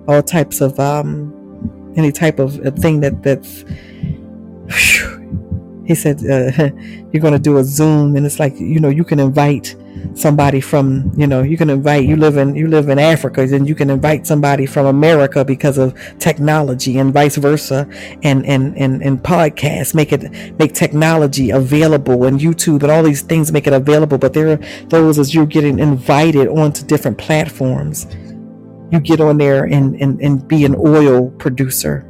all 0.07 0.23
types 0.23 0.61
of 0.61 0.79
um, 0.79 1.95
any 1.97 2.13
type 2.13 2.39
of 2.39 2.61
thing 2.79 3.01
that 3.01 3.23
that's. 3.23 3.63
Whew, 4.69 5.85
he 5.87 5.95
said 5.95 6.19
uh, 6.19 6.71
you're 7.11 7.23
going 7.23 7.33
to 7.33 7.39
do 7.39 7.57
a 7.57 7.65
Zoom, 7.65 8.17
and 8.17 8.27
it's 8.27 8.39
like 8.39 8.61
you 8.61 8.81
know 8.81 8.91
you 8.91 9.05
can 9.05 9.19
invite 9.19 9.75
somebody 10.15 10.61
from 10.61 11.13
you 11.17 11.27
know 11.27 11.43
you 11.43 11.57
can 11.57 11.71
invite 11.71 12.05
you 12.05 12.17
live 12.17 12.37
in 12.37 12.55
you 12.55 12.67
live 12.69 12.89
in 12.89 12.99
Africa 12.99 13.47
then 13.47 13.67
you 13.67 13.75
can 13.75 13.91
invite 13.91 14.27
somebody 14.27 14.67
from 14.67 14.87
America 14.87 15.45
because 15.45 15.79
of 15.79 15.95
technology 16.19 16.99
and 16.99 17.13
vice 17.13 17.37
versa 17.37 17.89
and 18.23 18.45
and 18.47 18.77
and, 18.77 19.03
and 19.03 19.23
podcasts 19.23 19.95
make 19.95 20.13
it 20.13 20.31
make 20.59 20.75
technology 20.75 21.51
available 21.51 22.25
and 22.25 22.41
YouTube 22.41 22.83
and 22.83 22.91
all 22.91 23.03
these 23.03 23.23
things 23.23 23.53
make 23.53 23.67
it 23.67 23.73
available. 23.73 24.19
But 24.19 24.33
there 24.33 24.53
are 24.53 24.57
those 24.87 25.19
as 25.19 25.35
you're 25.35 25.47
getting 25.47 25.79
invited 25.79 26.49
onto 26.49 26.85
different 26.85 27.19
platforms 27.19 28.07
you 28.91 29.01
get 29.01 29.21
on 29.21 29.39
there 29.39 29.65
and 29.65 30.01
and, 30.01 30.21
and 30.21 30.47
be 30.47 30.65
an 30.65 30.75
oil 30.77 31.31
producer. 31.33 32.05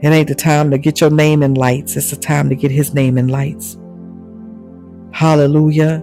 It 0.00 0.08
ain't 0.08 0.28
the 0.28 0.34
time 0.34 0.70
to 0.70 0.78
get 0.78 1.00
your 1.00 1.10
name 1.10 1.42
in 1.42 1.54
lights. 1.54 1.96
It's 1.96 2.10
the 2.10 2.16
time 2.16 2.48
to 2.50 2.54
get 2.54 2.70
his 2.70 2.94
name 2.94 3.18
in 3.18 3.28
lights 3.28 3.76
Hallelujah. 5.12 6.02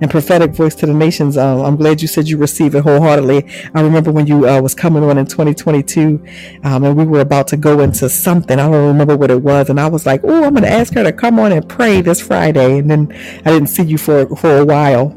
and 0.00 0.10
prophetic 0.10 0.52
voice 0.52 0.74
to 0.76 0.86
the 0.86 0.94
nations. 0.94 1.36
Um, 1.38 1.62
I'm 1.62 1.76
glad 1.76 2.02
you 2.02 2.08
said 2.08 2.28
you 2.28 2.38
receive 2.38 2.74
it 2.74 2.82
wholeheartedly. 2.84 3.46
I 3.74 3.82
remember 3.82 4.12
when 4.12 4.26
you 4.26 4.48
uh, 4.48 4.60
was 4.60 4.74
coming 4.74 5.04
on 5.04 5.18
in 5.18 5.26
2022, 5.26 6.22
um, 6.64 6.84
and 6.84 6.96
we 6.96 7.04
were 7.06 7.20
about 7.20 7.48
to 7.48 7.56
go 7.56 7.80
into 7.80 8.08
something. 8.10 8.58
I 8.58 8.70
don't 8.70 8.88
remember 8.88 9.16
what 9.16 9.30
it 9.30 9.42
was, 9.42 9.70
and 9.70 9.80
I 9.80 9.88
was 9.88 10.06
like, 10.06 10.20
"Oh, 10.24 10.44
I'm 10.44 10.52
going 10.54 10.64
to 10.64 10.70
ask 10.70 10.94
her 10.94 11.04
to 11.04 11.12
come 11.12 11.38
on 11.40 11.52
and 11.52 11.68
pray 11.68 12.00
this 12.02 12.20
Friday." 12.20 12.78
And 12.78 12.90
then 12.90 13.12
I 13.46 13.52
didn't 13.52 13.68
see 13.68 13.84
you 13.84 13.98
for 13.98 14.26
for 14.36 14.58
a 14.58 14.64
while, 14.66 15.12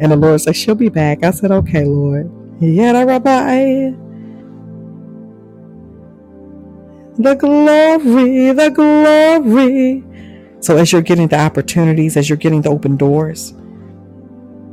and 0.00 0.12
the 0.12 0.16
Lord 0.16 0.40
said 0.40 0.56
she'll 0.56 0.74
be 0.74 0.88
back. 0.90 1.24
I 1.24 1.30
said, 1.32 1.52
"Okay, 1.52 1.84
Lord." 1.84 2.30
Yeah, 2.60 3.02
Rabbi. 3.04 3.92
The 7.18 7.34
glory, 7.34 8.52
the 8.52 8.70
glory. 8.70 10.04
So 10.60 10.76
as 10.76 10.92
you're 10.92 11.02
getting 11.02 11.28
the 11.28 11.38
opportunities, 11.38 12.16
as 12.16 12.28
you're 12.28 12.38
getting 12.38 12.62
the 12.62 12.70
open 12.70 12.96
doors, 12.96 13.54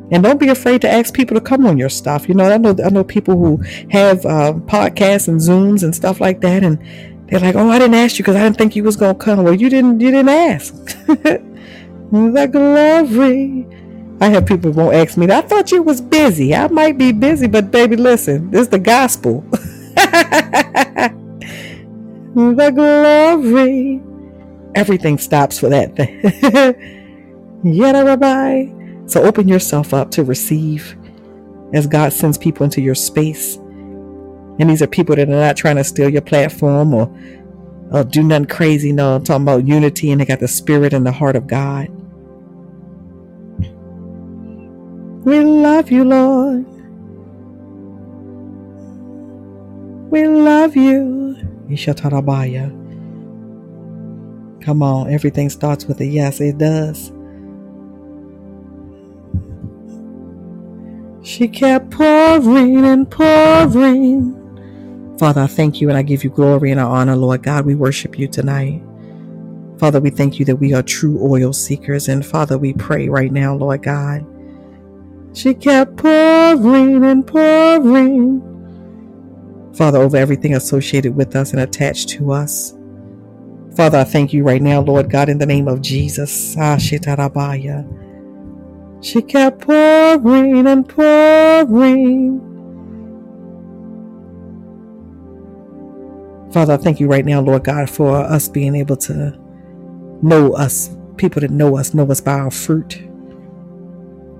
and 0.09 0.23
don't 0.23 0.39
be 0.39 0.47
afraid 0.49 0.81
to 0.81 0.89
ask 0.89 1.13
people 1.13 1.35
to 1.35 1.41
come 1.41 1.65
on 1.65 1.77
your 1.77 1.89
stuff. 1.89 2.29
You 2.29 2.35
know, 2.35 2.49
I 2.49 2.57
know 2.57 2.75
I 2.83 2.89
know 2.89 3.03
people 3.03 3.37
who 3.37 3.57
have 3.89 4.25
uh, 4.25 4.53
podcasts 4.53 5.27
and 5.27 5.39
Zooms 5.39 5.83
and 5.83 5.93
stuff 5.93 6.21
like 6.21 6.39
that, 6.41 6.63
and 6.63 6.79
they're 7.27 7.39
like, 7.41 7.55
"Oh, 7.55 7.69
I 7.69 7.77
didn't 7.79 7.95
ask 7.95 8.17
you 8.17 8.23
because 8.23 8.37
I 8.37 8.43
didn't 8.43 8.57
think 8.57 8.75
you 8.75 8.83
was 8.83 8.95
gonna 8.95 9.15
come." 9.15 9.43
Well, 9.43 9.53
you 9.53 9.69
didn't. 9.69 9.99
You 9.99 10.11
didn't 10.11 10.29
ask. 10.29 10.73
the 11.07 12.49
glory. 12.51 13.67
I 14.19 14.29
have 14.29 14.45
people 14.45 14.71
won't 14.71 14.95
ask 14.95 15.17
me. 15.17 15.29
I 15.29 15.41
thought 15.41 15.71
you 15.71 15.83
was 15.83 16.01
busy. 16.01 16.55
I 16.55 16.67
might 16.69 16.97
be 16.97 17.11
busy, 17.11 17.47
but 17.47 17.69
baby, 17.69 17.97
listen. 17.97 18.49
This 18.49 18.61
is 18.61 18.69
the 18.69 18.79
gospel. 18.79 19.41
the 22.33 22.71
glory 22.73 24.01
everything 24.77 25.17
stops 25.17 25.59
for 25.59 25.69
that 25.69 25.95
thing. 25.95 26.21
Yet, 27.63 27.93
Rabbi. 27.93 28.67
So 29.07 29.23
open 29.23 29.47
yourself 29.47 29.93
up 29.93 30.11
to 30.11 30.23
receive 30.23 30.95
as 31.73 31.87
God 31.87 32.13
sends 32.13 32.37
people 32.37 32.63
into 32.63 32.79
your 32.79 32.95
space. 32.95 33.55
And 34.59 34.69
these 34.69 34.81
are 34.81 34.87
people 34.87 35.15
that 35.15 35.27
are 35.27 35.31
not 35.31 35.57
trying 35.57 35.77
to 35.77 35.83
steal 35.83 36.09
your 36.09 36.21
platform 36.21 36.93
or, 36.93 37.11
or 37.91 38.03
do 38.03 38.21
nothing 38.21 38.45
crazy. 38.45 38.91
No, 38.91 39.15
I'm 39.15 39.23
talking 39.23 39.43
about 39.43 39.67
unity 39.67 40.11
and 40.11 40.21
they 40.21 40.25
got 40.25 40.39
the 40.39 40.47
spirit 40.47 40.93
and 40.93 41.05
the 41.05 41.11
heart 41.11 41.35
of 41.35 41.47
God. 41.47 41.87
We 45.25 45.39
love 45.41 45.91
you, 45.91 46.03
Lord. 46.03 46.65
We 50.11 50.27
love 50.27 50.75
you. 50.75 51.35
Ishatarabaya. 51.69 52.86
Come 54.67 54.83
on, 54.83 55.09
everything 55.09 55.49
starts 55.49 55.85
with 55.85 56.01
a 56.01 56.05
yes. 56.05 56.41
It 56.41 56.57
does. 56.57 57.13
She 61.25 61.47
kept 61.47 61.89
pouring 61.89 62.83
and 62.83 63.09
pouring. 63.09 64.33
Father, 65.17 65.43
I 65.43 65.47
thank 65.47 65.79
you 65.79 65.87
and 65.87 65.97
I 65.97 66.01
give 66.01 66.25
you 66.25 66.29
glory 66.29 66.71
and 66.71 66.81
I 66.81 66.83
honor, 66.83 67.15
Lord 67.15 67.43
God. 67.43 67.65
We 67.65 67.75
worship 67.75 68.19
you 68.19 68.27
tonight. 68.27 68.83
Father, 69.79 70.01
we 70.01 70.09
thank 70.09 70.37
you 70.37 70.43
that 70.43 70.57
we 70.57 70.73
are 70.73 70.83
true 70.83 71.17
oil 71.21 71.53
seekers. 71.53 72.09
And 72.09 72.25
Father, 72.25 72.57
we 72.57 72.73
pray 72.73 73.07
right 73.07 73.31
now, 73.31 73.55
Lord 73.55 73.83
God. 73.83 74.25
She 75.33 75.53
kept 75.53 75.95
pouring 75.95 77.05
and 77.05 77.25
pouring. 77.25 78.41
Father, 79.73 79.99
over 79.99 80.17
everything 80.17 80.55
associated 80.55 81.15
with 81.15 81.37
us 81.37 81.51
and 81.51 81.61
attached 81.61 82.09
to 82.09 82.33
us. 82.33 82.76
Father, 83.77 83.99
I 83.99 84.05
thank 84.05 84.33
you 84.33 84.43
right 84.43 84.59
now, 84.59 84.81
Lord 84.81 85.11
God, 85.11 85.29
in 85.29 85.37
the 85.37 85.45
name 85.45 85.67
of 85.67 85.83
Jesus. 85.83 86.57
Ah, 86.57 86.77
she 86.77 86.97
kept 86.97 87.21
pouring 89.61 90.65
and 90.65 90.89
pouring. 90.89 92.41
Father, 96.51 96.73
I 96.73 96.77
thank 96.77 96.99
you 96.99 97.07
right 97.07 97.23
now, 97.23 97.39
Lord 97.39 97.65
God, 97.65 97.87
for 97.87 98.15
us 98.15 98.49
being 98.49 98.73
able 98.73 98.97
to 98.97 99.37
know 100.23 100.53
us, 100.53 100.89
people 101.17 101.41
that 101.41 101.51
know 101.51 101.77
us, 101.77 101.93
know 101.93 102.09
us 102.09 102.19
by 102.19 102.33
our 102.33 102.49
fruit. 102.49 102.99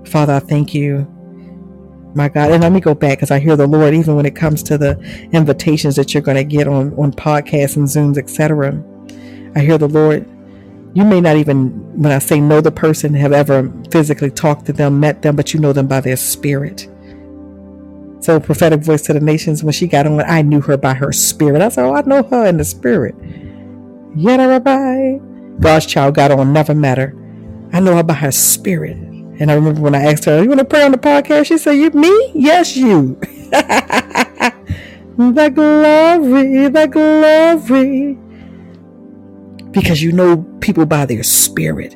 Father, 0.04 0.32
I 0.32 0.40
thank 0.40 0.74
you, 0.74 1.06
my 2.12 2.28
God. 2.28 2.50
And 2.50 2.60
let 2.64 2.72
me 2.72 2.80
go 2.80 2.92
back 2.92 3.18
because 3.18 3.30
I 3.30 3.38
hear 3.38 3.54
the 3.54 3.68
Lord, 3.68 3.94
even 3.94 4.16
when 4.16 4.26
it 4.26 4.34
comes 4.34 4.64
to 4.64 4.76
the 4.76 4.98
invitations 5.32 5.94
that 5.94 6.12
you're 6.12 6.24
going 6.24 6.38
to 6.38 6.42
get 6.42 6.66
on, 6.66 6.92
on 6.94 7.12
podcasts 7.12 7.76
and 7.76 7.86
Zooms, 7.86 8.18
etc. 8.18 8.82
I 9.58 9.62
hear 9.62 9.76
the 9.76 9.88
Lord. 9.88 10.24
You 10.94 11.04
may 11.04 11.20
not 11.20 11.36
even, 11.36 11.70
when 12.00 12.12
I 12.12 12.20
say 12.20 12.40
know 12.40 12.60
the 12.60 12.70
person, 12.70 13.12
have 13.14 13.32
ever 13.32 13.72
physically 13.90 14.30
talked 14.30 14.66
to 14.66 14.72
them, 14.72 15.00
met 15.00 15.22
them, 15.22 15.34
but 15.34 15.52
you 15.52 15.58
know 15.58 15.72
them 15.72 15.88
by 15.88 16.00
their 16.00 16.16
spirit. 16.16 16.88
So, 18.20 18.38
prophetic 18.38 18.82
voice 18.82 19.02
to 19.02 19.14
the 19.14 19.20
nations, 19.20 19.64
when 19.64 19.72
she 19.72 19.88
got 19.88 20.06
on, 20.06 20.20
I 20.20 20.42
knew 20.42 20.60
her 20.60 20.76
by 20.76 20.94
her 20.94 21.12
spirit. 21.12 21.60
I 21.60 21.70
said, 21.70 21.84
Oh, 21.84 21.94
I 21.94 22.02
know 22.02 22.22
her 22.22 22.46
in 22.46 22.56
the 22.56 22.64
spirit. 22.64 23.16
Yet, 24.14 24.36
Rabbi. 24.36 25.18
God's 25.58 25.86
child 25.86 26.14
got 26.14 26.30
on, 26.30 26.52
never 26.52 26.74
met 26.74 26.98
her. 26.98 27.12
I 27.72 27.80
know 27.80 27.96
her 27.96 28.04
by 28.04 28.14
her 28.14 28.30
spirit. 28.30 28.96
And 28.96 29.50
I 29.50 29.54
remember 29.54 29.80
when 29.80 29.96
I 29.96 30.04
asked 30.04 30.24
her, 30.26 30.40
You 30.40 30.48
want 30.48 30.60
to 30.60 30.64
pray 30.64 30.84
on 30.84 30.92
the 30.92 30.98
podcast? 30.98 31.46
She 31.46 31.58
said, 31.58 31.72
You, 31.72 31.90
me? 31.90 32.30
Yes, 32.32 32.76
you. 32.76 33.18
the 33.50 34.52
glory, 35.52 36.68
the 36.68 36.86
glory 36.86 38.18
because 39.70 40.02
you 40.02 40.12
know 40.12 40.38
people 40.60 40.86
by 40.86 41.06
their 41.06 41.22
spirit. 41.22 41.94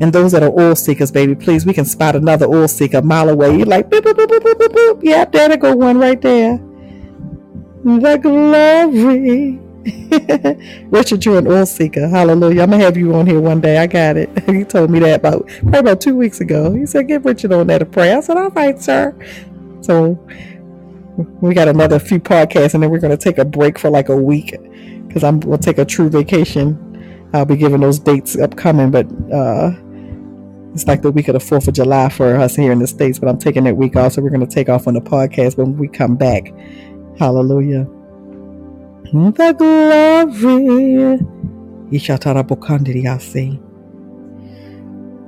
And 0.00 0.12
those 0.12 0.32
that 0.32 0.42
are 0.42 0.50
oil 0.58 0.74
seekers, 0.74 1.12
baby, 1.12 1.34
please, 1.34 1.64
we 1.64 1.72
can 1.72 1.84
spot 1.84 2.16
another 2.16 2.46
oil 2.46 2.66
seeker 2.66 2.98
a 2.98 3.02
mile 3.02 3.28
away. 3.28 3.56
You're 3.56 3.66
like, 3.66 3.90
boop, 3.90 4.00
boop, 4.00 4.14
boop, 4.14 4.26
boop, 4.26 4.54
boop, 4.54 4.68
boop. 4.68 5.00
yeah, 5.02 5.24
there 5.24 5.48
to 5.48 5.56
go 5.56 5.74
one 5.74 5.98
right 5.98 6.20
there. 6.20 6.58
The 7.84 8.18
glory. 8.20 9.60
Richard, 10.90 11.24
you're 11.24 11.38
an 11.38 11.46
oil 11.46 11.66
seeker. 11.66 12.08
Hallelujah. 12.08 12.62
I'm 12.62 12.70
going 12.70 12.80
to 12.80 12.84
have 12.86 12.96
you 12.96 13.14
on 13.14 13.26
here 13.26 13.40
one 13.40 13.60
day. 13.60 13.78
I 13.78 13.86
got 13.86 14.16
it. 14.16 14.30
he 14.48 14.64
told 14.64 14.90
me 14.90 14.98
that 15.00 15.20
about 15.20 15.46
probably 15.60 15.78
about 15.78 16.00
two 16.00 16.16
weeks 16.16 16.40
ago. 16.40 16.72
He 16.72 16.86
said, 16.86 17.06
get 17.06 17.24
Richard 17.24 17.52
on 17.52 17.66
there 17.66 17.78
to 17.78 17.86
pray. 17.86 18.12
I 18.12 18.20
said, 18.20 18.36
all 18.36 18.50
right, 18.50 18.80
sir. 18.80 19.14
So 19.82 20.18
we 21.40 21.54
got 21.54 21.68
another 21.68 21.98
few 21.98 22.18
podcasts 22.18 22.74
and 22.74 22.82
then 22.82 22.90
we're 22.90 22.98
going 22.98 23.16
to 23.16 23.22
take 23.22 23.38
a 23.38 23.44
break 23.44 23.78
for 23.78 23.90
like 23.90 24.08
a 24.08 24.16
week 24.16 24.56
because 25.14 25.22
I'm 25.22 25.38
will 25.40 25.58
take 25.58 25.78
a 25.78 25.84
true 25.84 26.10
vacation. 26.10 27.30
I'll 27.32 27.44
be 27.44 27.56
giving 27.56 27.80
those 27.80 28.00
dates 28.00 28.36
upcoming, 28.36 28.90
but 28.90 29.06
uh, 29.32 29.70
it's 30.72 30.88
like 30.88 31.02
the 31.02 31.12
week 31.12 31.28
of 31.28 31.34
the 31.34 31.40
Fourth 31.40 31.68
of 31.68 31.74
July 31.74 32.08
for 32.08 32.34
us 32.34 32.56
here 32.56 32.72
in 32.72 32.80
the 32.80 32.88
states. 32.88 33.20
But 33.20 33.28
I'm 33.28 33.38
taking 33.38 33.62
that 33.64 33.76
week 33.76 33.94
off, 33.94 34.14
so 34.14 34.22
we're 34.22 34.30
going 34.30 34.44
to 34.44 34.52
take 34.52 34.68
off 34.68 34.88
on 34.88 34.94
the 34.94 35.00
podcast 35.00 35.56
when 35.56 35.76
we 35.78 35.86
come 35.86 36.16
back. 36.16 36.52
Hallelujah. 37.16 37.84
The 39.12 39.54
glory. 39.56 41.18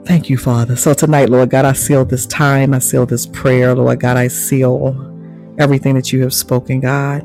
Thank 0.04 0.28
you, 0.28 0.36
Father. 0.36 0.74
So 0.74 0.94
tonight, 0.94 1.28
Lord 1.30 1.50
God, 1.50 1.64
I 1.64 1.74
seal 1.74 2.04
this 2.04 2.26
time. 2.26 2.74
I 2.74 2.80
seal 2.80 3.06
this 3.06 3.26
prayer. 3.26 3.72
Lord 3.72 4.00
God, 4.00 4.16
I 4.16 4.26
seal 4.26 4.96
everything 5.58 5.94
that 5.94 6.12
you 6.12 6.22
have 6.22 6.34
spoken, 6.34 6.80
God. 6.80 7.24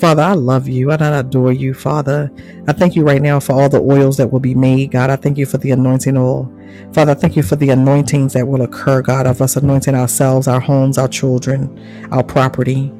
Father, 0.00 0.22
I 0.22 0.32
love 0.32 0.66
you 0.66 0.90
and 0.90 1.02
I 1.02 1.18
adore 1.18 1.52
you, 1.52 1.74
Father. 1.74 2.30
I 2.66 2.72
thank 2.72 2.96
you 2.96 3.04
right 3.04 3.20
now 3.20 3.38
for 3.38 3.52
all 3.52 3.68
the 3.68 3.82
oils 3.82 4.16
that 4.16 4.32
will 4.32 4.40
be 4.40 4.54
made, 4.54 4.92
God. 4.92 5.10
I 5.10 5.16
thank 5.16 5.36
you 5.36 5.44
for 5.44 5.58
the 5.58 5.72
anointing 5.72 6.16
oil. 6.16 6.50
Father, 6.94 7.12
I 7.12 7.14
thank 7.16 7.36
you 7.36 7.42
for 7.42 7.56
the 7.56 7.68
anointings 7.68 8.32
that 8.32 8.48
will 8.48 8.62
occur, 8.62 9.02
God, 9.02 9.26
of 9.26 9.42
us 9.42 9.56
anointing 9.56 9.94
ourselves, 9.94 10.48
our 10.48 10.60
homes, 10.60 10.96
our 10.96 11.08
children, 11.08 12.08
our 12.12 12.24
property. 12.24 12.90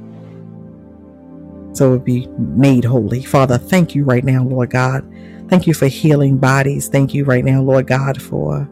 So 1.72 1.89
it 1.89 1.90
would 1.93 2.05
be 2.05 2.27
made 2.39 2.85
holy. 2.85 3.22
Father, 3.22 3.56
thank 3.56 3.94
you 3.94 4.05
right 4.05 4.24
now, 4.24 4.43
Lord 4.44 4.70
God. 4.70 5.10
Thank 5.48 5.66
you 5.66 5.72
for 5.72 5.86
healing 5.89 6.36
bodies. 6.36 6.89
Thank 6.89 7.14
you 7.14 7.24
right 7.24 7.44
now, 7.44 7.62
Lord 7.62 7.86
God, 7.86 8.20
for 8.20 8.68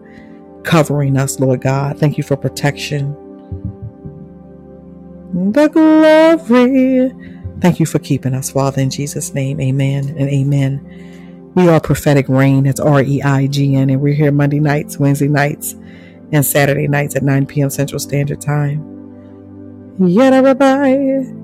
covering 0.65 1.17
us, 1.17 1.41
Lord 1.41 1.63
God. 1.63 1.99
Thank 1.99 2.19
you 2.19 2.25
for 2.25 2.37
protection. 2.37 3.17
The 5.33 5.69
glory 5.69 7.13
Thank 7.61 7.81
you 7.81 7.87
for 7.87 7.99
keeping 7.99 8.35
us, 8.35 8.51
Father, 8.53 8.81
in 8.81 8.91
Jesus' 8.91 9.35
name. 9.35 9.61
Amen 9.61 10.11
and 10.17 10.29
amen. 10.29 11.53
We 11.57 11.69
are 11.69 11.81
Prophetic 11.81 12.29
Reign. 12.29 12.67
It's 12.67 12.79
R 12.79 13.03
E 13.03 13.21
I 13.23 13.49
G 13.49 13.75
N, 13.75 13.91
and 13.91 14.01
we're 14.01 14.15
here 14.15 14.31
Monday 14.31 14.61
nights, 14.61 14.99
Wednesday 14.99 15.27
nights, 15.27 15.75
and 16.31 16.47
Saturday 16.47 16.87
nights 16.87 17.17
at 17.17 17.25
9 17.25 17.47
p.m. 17.47 17.69
Central 17.69 17.99
Standard 17.99 18.41
Time. 18.41 18.95
Yet, 19.99 20.33
everybody. 20.33 21.35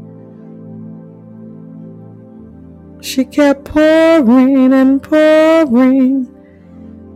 She 3.01 3.25
kept 3.25 3.65
pouring 3.65 4.73
and 4.73 5.03
pouring 5.03 6.31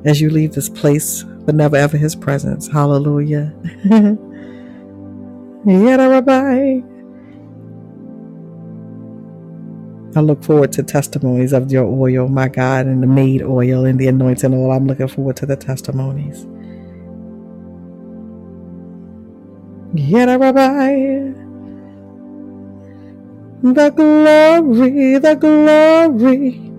as 0.04 0.20
you 0.20 0.28
leave 0.30 0.54
this 0.54 0.68
place, 0.68 1.22
but 1.22 1.54
never 1.54 1.76
ever 1.76 1.96
his 1.96 2.16
presence. 2.16 2.66
Hallelujah. 2.66 3.54
Yet, 5.64 6.00
everybody. 6.00 6.84
I 10.18 10.20
look 10.20 10.42
forward 10.42 10.72
to 10.72 10.82
testimonies 10.82 11.52
of 11.52 11.70
your 11.70 11.84
oil, 11.84 12.26
my 12.28 12.48
God, 12.48 12.86
and 12.86 13.00
the 13.02 13.06
made 13.06 13.40
oil 13.40 13.84
and 13.84 14.00
the 14.00 14.08
anointing 14.08 14.52
oil. 14.52 14.72
I'm 14.72 14.88
looking 14.88 15.06
forward 15.06 15.36
to 15.36 15.46
the 15.46 15.56
testimonies. 15.56 16.44
Yet, 19.94 20.26
Rabbi, 20.26 21.34
the 23.62 23.90
glory, 23.90 25.18
the 25.18 25.34
glory. 25.36 26.72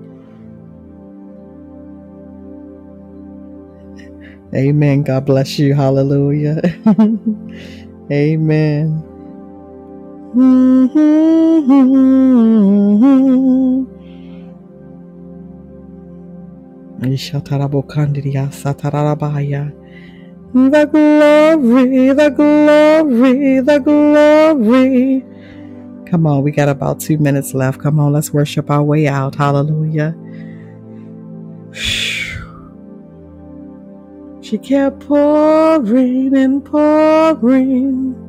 Amen. 4.55 5.03
God 5.03 5.25
bless 5.25 5.59
you. 5.59 5.75
Hallelujah. 5.75 6.61
Amen. 8.11 9.08
Mm-hmm. 10.35 12.19
Ishatarabokandiria. 17.01 18.51
The 20.53 20.85
glory, 20.85 22.13
the 22.13 22.29
glory, 22.29 23.59
the 23.59 23.79
glory. 23.79 25.25
Come 26.05 26.27
on, 26.27 26.43
we 26.43 26.51
got 26.51 26.69
about 26.69 26.99
two 26.99 27.17
minutes 27.17 27.53
left. 27.53 27.79
Come 27.79 27.99
on, 27.99 28.13
let's 28.13 28.31
worship 28.33 28.69
our 28.69 28.83
way 28.83 29.07
out. 29.07 29.35
Hallelujah. 29.35 30.15
She 34.41 34.57
kept 34.57 35.01
pouring 35.01 36.35
and 36.35 36.65
pouring. 36.65 38.28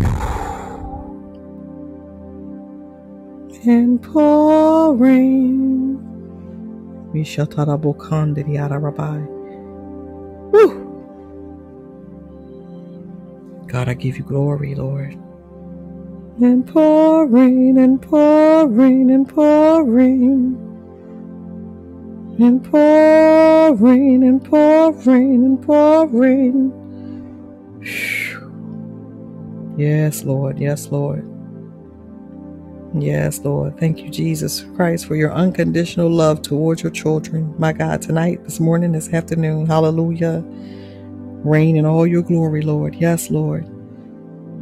And 3.65 4.01
pouring. 4.01 5.99
Woo! 10.51 10.87
God, 13.67 13.87
I 13.87 13.93
give 13.93 14.17
you 14.17 14.23
glory, 14.23 14.75
Lord 14.75 15.17
and 16.43 16.67
pouring 16.67 17.77
and 17.77 18.01
pouring 18.01 19.11
and 19.11 19.27
pouring 19.29 20.57
and 22.39 22.63
pouring 22.63 24.23
and 24.23 24.43
pouring 24.43 25.45
and 25.45 25.61
pouring. 25.61 26.73
Yes, 29.77 30.23
Lord. 30.23 30.59
Yes, 30.59 30.91
Lord. 30.91 31.30
Yes, 32.93 33.39
Lord. 33.39 33.77
Thank 33.79 33.99
you, 33.99 34.09
Jesus 34.09 34.65
Christ, 34.75 35.05
for 35.05 35.15
your 35.15 35.31
unconditional 35.33 36.09
love 36.09 36.41
towards 36.41 36.83
your 36.83 36.91
children. 36.91 37.53
My 37.57 37.73
God, 37.73 38.01
tonight, 38.01 38.43
this 38.43 38.59
morning, 38.59 38.91
this 38.91 39.13
afternoon. 39.13 39.65
Hallelujah. 39.65 40.43
Reign 41.43 41.77
in 41.77 41.85
all 41.85 42.05
your 42.05 42.21
glory, 42.21 42.61
Lord. 42.61 42.95
Yes, 42.95 43.29
Lord 43.29 43.65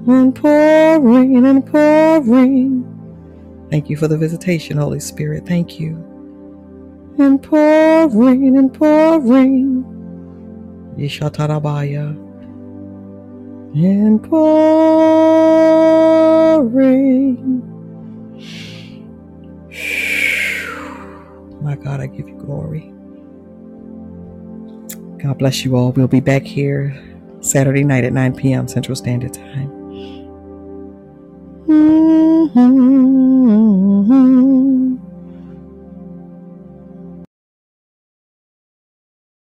and 0.08 0.36
pouring 0.36 1.46
and 1.46 1.66
pouring. 1.66 2.86
Thank 3.70 3.90
you 3.90 3.98
for 3.98 4.08
the 4.08 4.18
visitation, 4.18 4.78
Holy 4.78 5.00
Spirit. 5.00 5.46
Thank 5.46 5.80
you. 5.80 5.96
And 7.18 7.42
pouring 7.44 8.58
and 8.58 8.74
pouring. 8.74 9.84
Ishatarabaya. 10.98 12.16
And 13.76 14.24
pouring. 14.24 14.90
My 21.62 21.76
God, 21.76 22.00
I 22.02 22.08
give 22.08 22.28
you 22.30 22.36
glory. 22.38 22.94
God 25.22 25.38
bless 25.38 25.66
you 25.66 25.76
all. 25.76 25.92
We'll 25.92 26.08
be 26.08 26.22
back 26.22 26.44
here 26.44 26.98
Saturday 27.42 27.84
night 27.84 28.06
at 28.06 28.14
9 28.14 28.36
p.m. 28.36 28.68
Central 28.68 28.96
Standard 28.96 29.34
Time. 29.34 29.70
Mm-hmm. 31.68 32.80